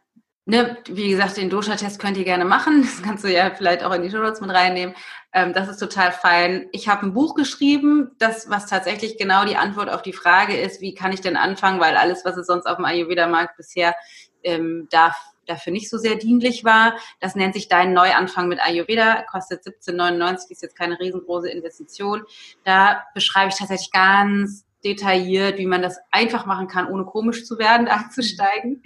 ne, 0.47 0.79
wie 0.89 1.11
gesagt, 1.11 1.37
den 1.37 1.51
Dosha-Test 1.51 2.01
könnt 2.01 2.17
ihr 2.17 2.25
gerne 2.25 2.45
machen. 2.45 2.83
Das 2.97 3.03
kannst 3.03 3.25
du 3.25 3.33
ja 3.33 3.51
vielleicht 3.55 3.85
auch 3.85 3.93
in 3.93 4.03
die 4.03 4.11
Show 4.11 4.19
Notes 4.19 4.41
mit 4.41 4.51
reinnehmen. 4.51 4.95
Ähm, 5.33 5.53
das 5.53 5.69
ist 5.69 5.79
total 5.79 6.13
fein. 6.13 6.69
Ich 6.73 6.89
habe 6.89 7.05
ein 7.05 7.13
Buch 7.13 7.35
geschrieben, 7.35 8.13
das, 8.19 8.49
was 8.49 8.67
tatsächlich 8.67 9.19
genau 9.19 9.45
die 9.45 9.57
Antwort 9.57 9.91
auf 9.91 10.01
die 10.03 10.15
Frage 10.15 10.57
ist, 10.57 10.81
wie 10.81 10.95
kann 10.95 11.13
ich 11.13 11.21
denn 11.21 11.37
anfangen, 11.37 11.79
weil 11.79 11.97
alles, 11.97 12.25
was 12.25 12.37
es 12.39 12.47
sonst 12.47 12.67
auf 12.67 12.77
dem 12.77 12.87
Ayurveda-Markt 12.87 13.57
bisher 13.59 13.95
ähm, 14.43 14.89
darf, 14.91 15.17
dafür 15.45 15.73
nicht 15.73 15.91
so 15.91 15.99
sehr 15.99 16.17
dienlich 16.17 16.65
war. 16.65 16.97
Das 17.21 17.35
nennt 17.35 17.55
sich 17.55 17.69
Dein 17.69 17.93
Neuanfang 17.93 18.49
mit 18.49 18.61
Ayurveda, 18.61 19.25
kostet 19.31 19.63
17,99, 19.63 20.51
ist 20.51 20.63
jetzt 20.63 20.77
keine 20.77 20.99
riesengroße 20.99 21.51
Investition. 21.51 22.25
Da 22.65 23.05
beschreibe 23.15 23.51
ich 23.51 23.59
tatsächlich 23.59 23.93
ganz 23.93 24.66
detailliert, 24.85 25.59
wie 25.59 25.67
man 25.67 25.83
das 25.83 25.99
einfach 26.11 26.47
machen 26.47 26.69
kann, 26.69 26.89
ohne 26.89 27.05
komisch 27.05 27.45
zu 27.45 27.59
werden, 27.59 27.89
einzusteigen. 27.89 28.83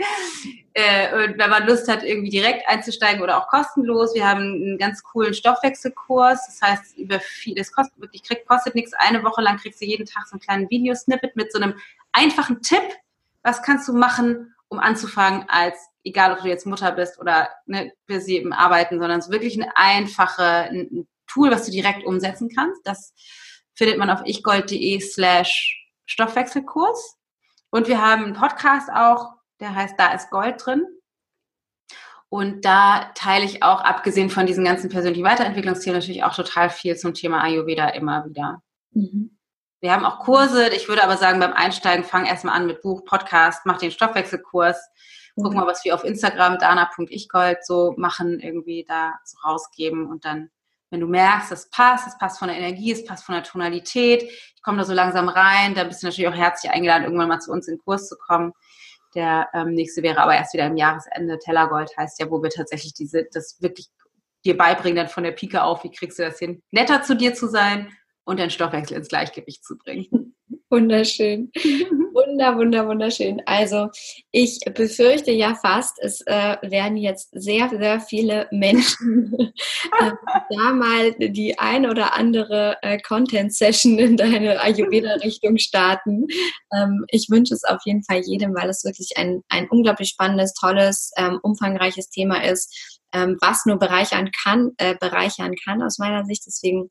Äh, 0.73 1.15
und 1.15 1.39
wenn 1.39 1.51
man 1.51 1.67
Lust 1.67 1.89
hat, 1.89 2.03
irgendwie 2.03 2.31
direkt 2.31 2.69
einzusteigen 2.69 3.23
oder 3.23 3.39
auch 3.39 3.49
kostenlos, 3.49 4.15
wir 4.15 4.27
haben 4.27 4.41
einen 4.41 4.79
ganz 4.79 5.03
coolen 5.03 5.35
Stoffwechselkurs. 5.35 6.47
Das 6.47 6.63
heißt, 6.63 6.99
über 6.99 7.21
viel, 7.21 7.55
das 7.55 7.73
kostet 7.73 8.01
wirklich, 8.01 8.23
kriegt, 8.23 8.47
kostet 8.47 8.75
nichts. 8.75 8.93
Eine 8.95 9.23
Woche 9.23 9.43
lang 9.43 9.59
kriegst 9.59 9.81
du 9.81 9.87
jeden 9.87 10.07
Tag 10.07 10.27
so 10.27 10.33
einen 10.33 10.41
kleinen 10.41 10.71
Videosnippet 10.71 11.37
mit 11.37 11.53
so 11.53 11.61
einem 11.61 11.75
einfachen 12.13 12.63
Tipp. 12.63 12.83
Was 13.43 13.63
kannst 13.63 13.89
du 13.89 13.93
machen, 13.93 14.55
um 14.69 14.79
anzufangen, 14.79 15.45
als 15.49 15.77
egal, 16.05 16.33
ob 16.33 16.43
du 16.43 16.49
jetzt 16.49 16.67
Mutter 16.67 16.93
bist 16.93 17.19
oder 17.19 17.49
ne, 17.67 17.93
sie 18.09 18.37
eben 18.37 18.53
arbeiten, 18.53 18.99
sondern 18.99 19.19
es 19.19 19.27
ist 19.27 19.33
wirklich 19.33 19.61
ein 19.75 21.07
Tool, 21.27 21.51
was 21.51 21.67
du 21.67 21.73
direkt 21.73 22.05
umsetzen 22.05 22.51
kannst. 22.55 22.81
Das 22.87 23.13
findet 23.75 23.99
man 23.99 24.11
auf 24.11 24.21
ichgold.de 24.25 25.01
slash 25.01 25.80
Stoffwechselkurs. 26.11 27.17
Und 27.71 27.87
wir 27.87 28.05
haben 28.05 28.25
einen 28.25 28.35
Podcast 28.35 28.91
auch, 28.93 29.35
der 29.61 29.75
heißt 29.75 29.95
Da 29.97 30.13
ist 30.13 30.31
Gold 30.31 30.65
drin. 30.65 30.85
Und 32.29 32.65
da 32.65 33.11
teile 33.15 33.45
ich 33.45 33.63
auch, 33.63 33.81
abgesehen 33.81 34.31
von 34.31 34.47
diesen 34.47 34.65
ganzen 34.65 34.91
persönlichen 34.91 35.25
Weiterentwicklungsthemen, 35.25 35.99
natürlich 35.99 36.25
auch 36.25 36.35
total 36.35 36.71
viel 36.71 36.97
zum 36.97 37.15
Thema 37.15 37.43
Ayurveda 37.43 37.89
immer 37.89 38.25
wieder. 38.25 38.63
Mhm. 38.93 39.37
Wir 39.81 39.93
haben 39.93 40.05
auch 40.05 40.21
Kurse. 40.21 40.69
Ich 40.75 40.89
würde 40.89 41.03
aber 41.03 41.17
sagen, 41.17 41.41
beim 41.41 41.53
Einsteigen 41.53 42.05
fang 42.05 42.27
erstmal 42.27 42.57
an 42.57 42.67
mit 42.67 42.83
Buch, 42.83 43.05
Podcast, 43.05 43.65
mach 43.65 43.79
den 43.79 43.91
Stoffwechselkurs. 43.91 44.79
Guck 45.37 45.53
mhm. 45.53 45.61
mal, 45.61 45.67
was 45.67 45.85
wir 45.85 45.95
auf 45.95 46.05
Instagram, 46.05 46.59
dana.ichgold 46.59 47.65
so 47.65 47.95
machen, 47.97 48.41
irgendwie 48.41 48.85
da 48.87 49.15
so 49.25 49.39
rausgeben 49.45 50.07
und 50.07 50.25
dann 50.25 50.51
wenn 50.91 51.01
du 51.01 51.07
merkst, 51.07 51.53
es 51.53 51.71
passt, 51.71 52.07
es 52.07 52.19
passt 52.19 52.39
von 52.39 52.49
der 52.49 52.57
Energie, 52.57 52.93
es 52.93 53.05
passt 53.05 53.25
von 53.25 53.35
der 53.35 53.45
Tonalität, 53.45 54.23
ich 54.23 54.63
komme 54.63 54.79
da 54.79 54.85
so 54.85 54.93
langsam 54.93 55.29
rein, 55.29 55.75
dann 55.75 55.89
bist 55.89 56.03
du 56.03 56.07
natürlich 56.07 56.29
auch 56.29 56.37
herzlich 56.37 56.71
eingeladen, 56.71 57.05
irgendwann 57.05 57.29
mal 57.29 57.41
zu 57.41 57.53
uns 57.53 57.69
in 57.69 57.77
den 57.77 57.83
Kurs 57.83 58.09
zu 58.09 58.17
kommen. 58.17 58.53
Der 59.15 59.49
ähm, 59.55 59.75
nächste 59.75 60.03
wäre 60.03 60.21
aber 60.21 60.35
erst 60.35 60.55
wieder 60.55 60.67
im 60.67 60.77
Jahresende. 60.77 61.39
Tellergold 61.39 61.97
heißt 61.97 62.21
ja, 62.21 62.31
wo 62.31 62.43
wir 62.43 62.51
tatsächlich 62.51 62.95
diese, 62.95 63.27
das 63.33 63.61
wirklich 63.61 63.89
dir 64.45 64.57
beibringen, 64.57 64.97
dann 64.97 65.09
von 65.09 65.25
der 65.25 65.33
Pike 65.33 65.63
auf, 65.63 65.85
wie 65.85 65.91
kriegst 65.91 66.19
du 66.19 66.23
das 66.23 66.39
hin, 66.39 66.63
netter 66.71 67.03
zu 67.03 67.17
dir 67.17 67.35
zu 67.35 67.49
sein 67.49 67.93
und 68.31 68.39
deinen 68.39 68.51
Stoffwechsel 68.51 68.97
ins 68.97 69.09
Gleichgewicht 69.09 69.65
zu 69.65 69.77
bringen. 69.77 70.37
Wunderschön. 70.71 71.51
Wunder, 72.13 72.57
wunder, 72.57 72.87
wunderschön. 72.87 73.43
Also 73.45 73.89
ich 74.31 74.61
befürchte 74.73 75.33
ja 75.33 75.57
fast, 75.57 75.99
es 76.01 76.21
äh, 76.27 76.57
werden 76.63 76.97
jetzt 76.97 77.31
sehr, 77.33 77.69
sehr 77.71 78.01
viele 78.01 78.47
Menschen 78.53 79.33
äh, 80.01 80.13
da 80.51 80.73
mal 80.73 81.13
die 81.19 81.59
ein 81.59 81.87
oder 81.87 82.15
andere 82.15 82.77
äh, 82.83 83.01
Content-Session 83.01 83.99
in 83.99 84.17
deine 84.17 84.61
Ayurveda-Richtung 84.61 85.59
starten. 85.59 86.27
Ähm, 86.73 87.05
ich 87.09 87.27
wünsche 87.31 87.55
es 87.55 87.65
auf 87.65 87.81
jeden 87.85 88.05
Fall 88.05 88.21
jedem, 88.25 88.55
weil 88.55 88.69
es 88.69 88.85
wirklich 88.85 89.17
ein, 89.17 89.43
ein 89.49 89.69
unglaublich 89.69 90.11
spannendes, 90.11 90.55
tolles, 90.55 91.11
ähm, 91.17 91.41
umfangreiches 91.43 92.11
Thema 92.11 92.45
ist, 92.45 93.01
ähm, 93.13 93.37
was 93.41 93.67
nur 93.67 93.79
bereichern 93.79 94.31
kann, 94.45 94.71
äh, 94.77 94.95
bereichern 95.01 95.55
kann 95.65 95.83
aus 95.83 95.99
meiner 95.99 96.25
Sicht. 96.25 96.45
Deswegen 96.47 96.89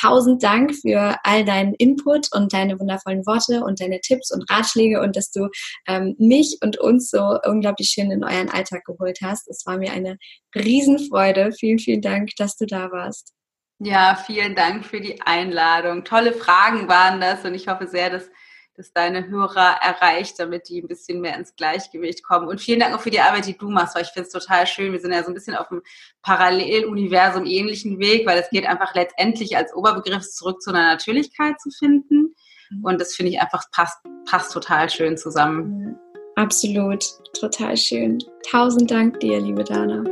tausend 0.00 0.42
Dank 0.42 0.74
für 0.74 1.16
all 1.22 1.44
deinen 1.44 1.74
Input 1.74 2.28
und 2.32 2.52
deine 2.52 2.78
wundervollen 2.78 3.26
Worte 3.26 3.62
und 3.64 3.80
deine 3.80 4.00
Tipps 4.00 4.30
und 4.32 4.50
Ratschläge 4.50 5.00
und 5.00 5.16
dass 5.16 5.30
du 5.30 5.48
ähm, 5.86 6.14
mich 6.18 6.58
und 6.62 6.78
uns 6.78 7.10
so 7.10 7.38
unglaublich 7.44 7.88
schön 7.88 8.10
in 8.10 8.24
euren 8.24 8.50
Alltag 8.50 8.84
geholt 8.84 9.18
hast. 9.22 9.48
Es 9.48 9.64
war 9.66 9.78
mir 9.78 9.92
eine 9.92 10.18
Riesenfreude. 10.54 11.52
Vielen, 11.52 11.78
vielen 11.78 12.02
Dank, 12.02 12.30
dass 12.36 12.56
du 12.56 12.66
da 12.66 12.90
warst. 12.90 13.32
Ja, 13.78 14.14
vielen 14.14 14.54
Dank 14.54 14.86
für 14.86 15.00
die 15.00 15.20
Einladung. 15.20 16.04
Tolle 16.04 16.32
Fragen 16.32 16.88
waren 16.88 17.20
das 17.20 17.44
und 17.44 17.54
ich 17.54 17.68
hoffe 17.68 17.86
sehr, 17.86 18.08
dass 18.08 18.30
das 18.76 18.92
deine 18.92 19.28
Hörer 19.28 19.78
erreicht, 19.82 20.38
damit 20.38 20.68
die 20.68 20.82
ein 20.82 20.88
bisschen 20.88 21.20
mehr 21.20 21.36
ins 21.36 21.56
Gleichgewicht 21.56 22.22
kommen. 22.22 22.48
Und 22.48 22.60
vielen 22.60 22.80
Dank 22.80 22.94
auch 22.94 23.00
für 23.00 23.10
die 23.10 23.20
Arbeit, 23.20 23.46
die 23.46 23.56
du 23.56 23.70
machst, 23.70 23.94
weil 23.94 24.02
ich 24.02 24.10
finde 24.10 24.26
es 24.26 24.32
total 24.32 24.66
schön. 24.66 24.92
Wir 24.92 25.00
sind 25.00 25.12
ja 25.12 25.22
so 25.22 25.28
ein 25.28 25.34
bisschen 25.34 25.56
auf 25.56 25.70
einem 25.70 25.82
Paralleluniversum 26.22 27.46
ähnlichen 27.46 27.98
Weg, 27.98 28.26
weil 28.26 28.38
es 28.38 28.50
geht 28.50 28.66
einfach 28.66 28.94
letztendlich 28.94 29.56
als 29.56 29.74
Oberbegriff 29.74 30.28
zurück 30.28 30.60
zu 30.60 30.70
einer 30.70 30.92
Natürlichkeit 30.92 31.60
zu 31.60 31.70
finden. 31.70 32.34
Mhm. 32.70 32.84
Und 32.84 33.00
das 33.00 33.14
finde 33.14 33.32
ich 33.32 33.40
einfach 33.40 33.64
passt, 33.72 33.98
passt 34.28 34.52
total 34.52 34.90
schön 34.90 35.16
zusammen. 35.16 35.98
Absolut, 36.36 37.04
total 37.40 37.76
schön. 37.76 38.18
Tausend 38.50 38.90
Dank 38.90 39.20
dir, 39.20 39.40
liebe 39.40 39.64
Dana. 39.64 40.04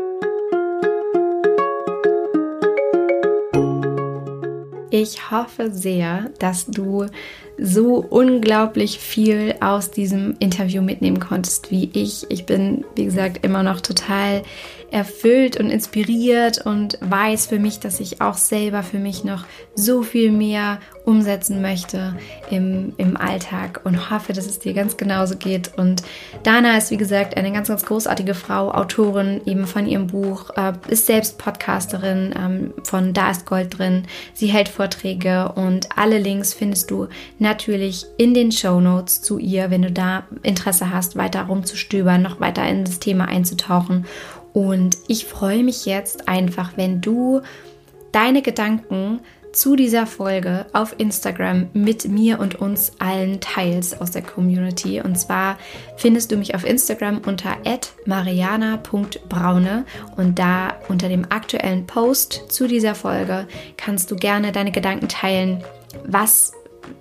Ich 4.97 5.33
hoffe 5.33 5.73
sehr, 5.73 6.31
dass 6.39 6.66
du 6.66 7.07
so 7.59 7.97
unglaublich 7.97 9.01
viel 9.01 9.57
aus 9.59 9.91
diesem 9.91 10.37
Interview 10.39 10.83
mitnehmen 10.83 11.19
konntest 11.19 11.73
wie 11.73 11.91
ich. 11.95 12.27
Ich 12.29 12.47
bin, 12.47 12.85
wie 12.95 13.05
gesagt, 13.05 13.45
immer 13.45 13.65
noch 13.65 13.81
total 13.81 14.43
erfüllt 14.95 15.59
und 15.59 15.71
inspiriert 15.71 16.65
und 16.65 16.99
weiß 17.01 17.47
für 17.47 17.59
mich, 17.59 17.81
dass 17.81 17.99
ich 17.99 18.21
auch 18.21 18.37
selber 18.37 18.85
für 18.85 19.01
mich 19.01 19.25
noch 19.25 19.45
so 19.75 20.03
viel 20.03 20.31
mehr 20.31 20.79
umsetzen 21.05 21.61
möchte 21.61 22.16
im, 22.49 22.93
im 22.97 23.16
Alltag 23.16 23.81
und 23.83 24.09
hoffe, 24.11 24.33
dass 24.33 24.47
es 24.47 24.61
dir 24.61 24.73
ganz 24.73 24.97
genauso 24.97 25.35
geht. 25.37 25.77
Und 25.77 26.05
Dana 26.45 26.79
ist, 26.79 26.93
wie 26.93 26.97
gesagt, 26.97 27.37
eine 27.37 27.51
ganz, 27.51 27.66
ganz 27.66 27.85
großartige 27.85 28.35
Frau, 28.35 28.71
Autorin 28.71 29.41
eben 29.47 29.66
von 29.66 29.89
ihrem 29.89 30.07
Buch, 30.07 30.51
äh, 30.57 30.73
ist 30.87 31.07
selbst 31.07 31.39
Podcasterin 31.39 32.33
ähm, 32.39 32.75
von 32.85 33.12
Da 33.12 33.33
ist 33.33 33.47
Gold 33.47 33.77
drin. 33.77 34.05
Sie 34.33 34.47
hält 34.47 34.69
Vorträge 34.69 35.51
und 35.57 35.89
alle 35.97 36.19
Links 36.19 36.55
findest 36.55 36.93
du 36.93 37.09
natürlich 37.41 38.07
in 38.16 38.33
den 38.33 38.53
Show 38.53 38.81
Notes 38.81 39.23
zu 39.23 39.39
ihr, 39.39 39.73
wenn 39.73 39.83
du 39.83 39.91
da 39.91 40.23
Interesse 40.45 40.93
hast, 40.93 41.16
weiter 41.16 41.43
rumzustöbern, 41.43 42.23
noch 42.23 42.39
weiter 42.39 42.65
in 42.69 42.85
das 42.85 43.01
Thema 43.01 43.25
einzutauchen. 43.25 44.07
Und 44.55 44.97
ich 45.09 45.26
freue 45.26 45.62
mich 45.62 45.85
jetzt 45.85 46.28
einfach, 46.28 46.72
wenn 46.76 47.02
du 47.02 47.43
deine 48.12 48.40
Gedanken 48.40 49.20
zu 49.52 49.76
dieser 49.76 50.06
Folge 50.06 50.66
auf 50.72 50.94
Instagram 50.98 51.68
mit 51.72 52.09
mir 52.09 52.39
und 52.40 52.56
uns 52.56 52.93
allen 52.98 53.40
teilst 53.40 54.01
aus 54.01 54.12
der 54.12 54.22
Community. 54.22 55.01
Und 55.01 55.16
zwar 55.18 55.59
findest 55.97 56.31
du 56.31 56.36
mich 56.36 56.55
auf 56.55 56.64
Instagram 56.64 57.20
unter 57.26 57.56
mariana.braune 58.06 59.85
und 60.16 60.39
da 60.39 60.74
unter 60.89 61.09
dem 61.09 61.26
aktuellen 61.31 61.86
Post 61.86 62.44
zu 62.48 62.68
dieser 62.68 62.94
Folge 62.94 63.47
kannst 63.76 64.10
du 64.10 64.16
gerne 64.16 64.52
deine 64.52 64.72
Gedanken 64.72 65.09
teilen. 65.09 65.64
Was 66.06 66.52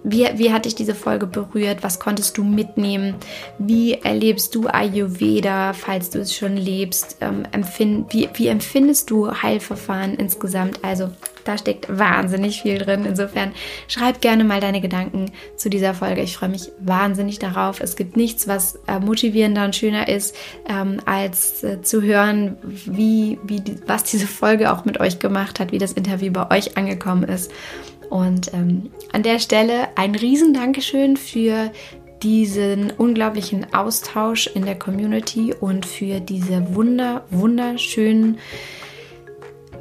wie, 0.03 0.27
wie 0.35 0.51
hat 0.51 0.65
dich 0.65 0.76
diese 0.76 0.95
Folge 0.95 1.27
berührt? 1.27 1.84
Was 1.84 1.99
konntest 1.99 2.38
du 2.38 2.43
mitnehmen? 2.43 3.15
Wie 3.57 3.93
erlebst 3.93 4.55
du 4.55 4.68
Ayurveda, 4.68 5.73
falls 5.73 6.10
du 6.10 6.19
es 6.19 6.35
schon 6.35 6.57
lebst? 6.57 7.18
Ähm, 7.22 7.43
empfind, 7.51 8.14
wie, 8.14 8.30
wie 8.34 8.47
empfindest 8.47 9.10
du 9.10 9.31
Heilverfahren 9.31 10.15
insgesamt? 10.15 10.84
Also 10.84 11.10
da 11.43 11.57
steckt 11.57 11.88
wahnsinnig 11.89 12.61
viel 12.61 12.77
drin. 12.77 13.05
Insofern 13.05 13.51
schreib 13.88 14.22
gerne 14.22 14.43
mal 14.43 14.61
deine 14.61 14.81
Gedanken 14.81 15.31
zu 15.57 15.69
dieser 15.69 15.93
Folge. 15.93 16.22
Ich 16.22 16.38
freue 16.38 16.49
mich 16.49 16.72
wahnsinnig 16.80 17.39
darauf. 17.39 17.81
Es 17.81 17.95
gibt 17.95 18.18
nichts, 18.18 18.47
was 18.47 18.80
äh, 18.88 18.99
motivierender 18.99 19.65
und 19.65 19.76
schöner 19.76 20.07
ist, 20.07 20.35
ähm, 20.69 21.01
als 21.05 21.64
äh, 21.64 21.81
zu 21.81 22.01
hören, 22.01 22.57
wie, 22.64 23.39
wie 23.43 23.60
die, 23.60 23.76
was 23.88 24.03
diese 24.03 24.27
Folge 24.27 24.72
auch 24.72 24.85
mit 24.85 24.99
euch 24.99 25.19
gemacht 25.19 25.60
hat, 25.60 25.72
wie 25.72 25.77
das 25.77 25.93
Interview 25.93 26.31
bei 26.31 26.49
euch 26.55 26.77
angekommen 26.77 27.23
ist. 27.23 27.51
Und 28.09 28.53
ähm, 28.53 28.91
an 29.11 29.23
der 29.23 29.39
Stelle 29.39 29.89
ein 29.95 30.15
riesen 30.15 30.53
Dankeschön 30.53 31.17
für 31.17 31.71
diesen 32.21 32.91
unglaublichen 32.91 33.73
Austausch 33.73 34.47
in 34.47 34.65
der 34.65 34.80
Community 34.80 35.53
und 35.53 35.85
für 35.85 36.19
diese 36.19 36.73
wunder, 36.73 37.25
wunderschönen 37.30 38.38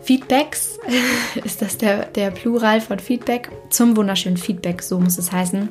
Feedbacks. 0.03 0.79
Ist 1.45 1.63
das 1.63 1.79
der, 1.79 2.07
der 2.07 2.31
Plural 2.33 2.81
von 2.81 2.99
Feedback? 2.99 3.51
Zum 3.71 3.97
wunderschönen 3.97 4.37
Feedback, 4.37 4.83
so 4.83 4.99
muss 4.99 5.19
es 5.19 5.31
heißen 5.31 5.69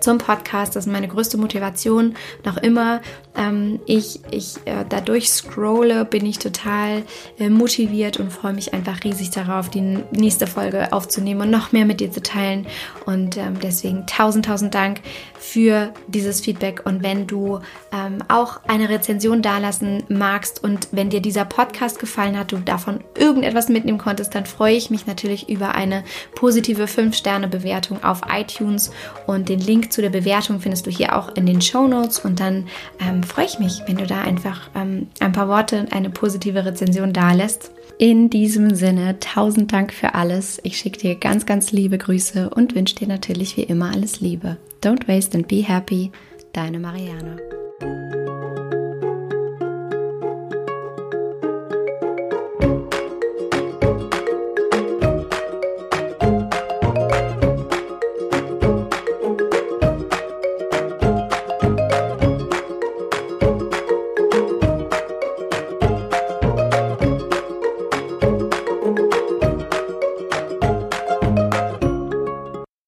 zum 0.00 0.18
Podcast. 0.18 0.76
Das 0.76 0.86
ist 0.86 0.92
meine 0.92 1.08
größte 1.08 1.38
Motivation. 1.38 2.14
Noch 2.44 2.56
immer 2.56 3.00
ähm, 3.36 3.80
ich, 3.86 4.20
ich 4.30 4.56
äh, 4.64 4.84
dadurch 4.88 5.28
scrolle, 5.28 6.04
bin 6.04 6.24
ich 6.24 6.38
total 6.38 7.02
äh, 7.38 7.50
motiviert 7.50 8.18
und 8.18 8.32
freue 8.32 8.54
mich 8.54 8.72
einfach 8.72 9.04
riesig 9.04 9.30
darauf, 9.30 9.68
die 9.68 9.98
nächste 10.10 10.46
Folge 10.46 10.92
aufzunehmen 10.92 11.42
und 11.42 11.50
noch 11.50 11.72
mehr 11.72 11.84
mit 11.84 12.00
dir 12.00 12.10
zu 12.10 12.22
teilen. 12.22 12.66
Und 13.04 13.36
ähm, 13.36 13.58
deswegen 13.62 14.06
tausend, 14.06 14.46
tausend 14.46 14.74
Dank 14.74 15.00
für 15.46 15.92
dieses 16.08 16.40
Feedback. 16.40 16.82
Und 16.84 17.04
wenn 17.04 17.26
du 17.28 17.60
ähm, 17.92 18.18
auch 18.28 18.60
eine 18.66 18.88
Rezension 18.88 19.42
dalassen 19.42 20.02
magst 20.08 20.62
und 20.62 20.88
wenn 20.90 21.08
dir 21.08 21.20
dieser 21.20 21.44
Podcast 21.44 22.00
gefallen 22.00 22.36
hat, 22.36 22.50
du 22.50 22.56
davon 22.56 23.00
irgendetwas 23.16 23.68
mitnehmen 23.68 23.98
konntest, 23.98 24.34
dann 24.34 24.44
freue 24.44 24.74
ich 24.74 24.90
mich 24.90 25.06
natürlich 25.06 25.48
über 25.48 25.74
eine 25.74 26.02
positive 26.34 26.84
5-Sterne-Bewertung 26.84 28.02
auf 28.02 28.22
iTunes. 28.28 28.90
Und 29.26 29.48
den 29.48 29.60
Link 29.60 29.92
zu 29.92 30.02
der 30.02 30.10
Bewertung 30.10 30.60
findest 30.60 30.86
du 30.86 30.90
hier 30.90 31.16
auch 31.16 31.34
in 31.36 31.46
den 31.46 31.62
Show 31.62 31.86
Notes. 31.86 32.18
Und 32.18 32.40
dann 32.40 32.66
ähm, 32.98 33.22
freue 33.22 33.46
ich 33.46 33.60
mich, 33.60 33.82
wenn 33.86 33.96
du 33.96 34.06
da 34.06 34.22
einfach 34.22 34.62
ähm, 34.74 35.06
ein 35.20 35.32
paar 35.32 35.48
Worte 35.48 35.78
und 35.78 35.92
eine 35.92 36.10
positive 36.10 36.64
Rezension 36.64 37.12
dalässt. 37.12 37.70
In 37.98 38.28
diesem 38.28 38.74
Sinne, 38.74 39.18
tausend 39.20 39.72
Dank 39.72 39.92
für 39.92 40.14
alles. 40.14 40.60
Ich 40.62 40.76
schicke 40.76 40.98
dir 40.98 41.14
ganz, 41.14 41.46
ganz 41.46 41.72
liebe 41.72 41.96
Grüße 41.96 42.50
und 42.50 42.74
wünsche 42.74 42.94
dir 42.94 43.08
natürlich 43.08 43.56
wie 43.56 43.62
immer 43.62 43.90
alles 43.90 44.20
Liebe. 44.20 44.58
Don't 44.82 45.08
waste 45.08 45.36
and 45.36 45.48
be 45.48 45.62
happy. 45.66 46.10
Deine 46.52 46.78
Mariana. 46.78 47.36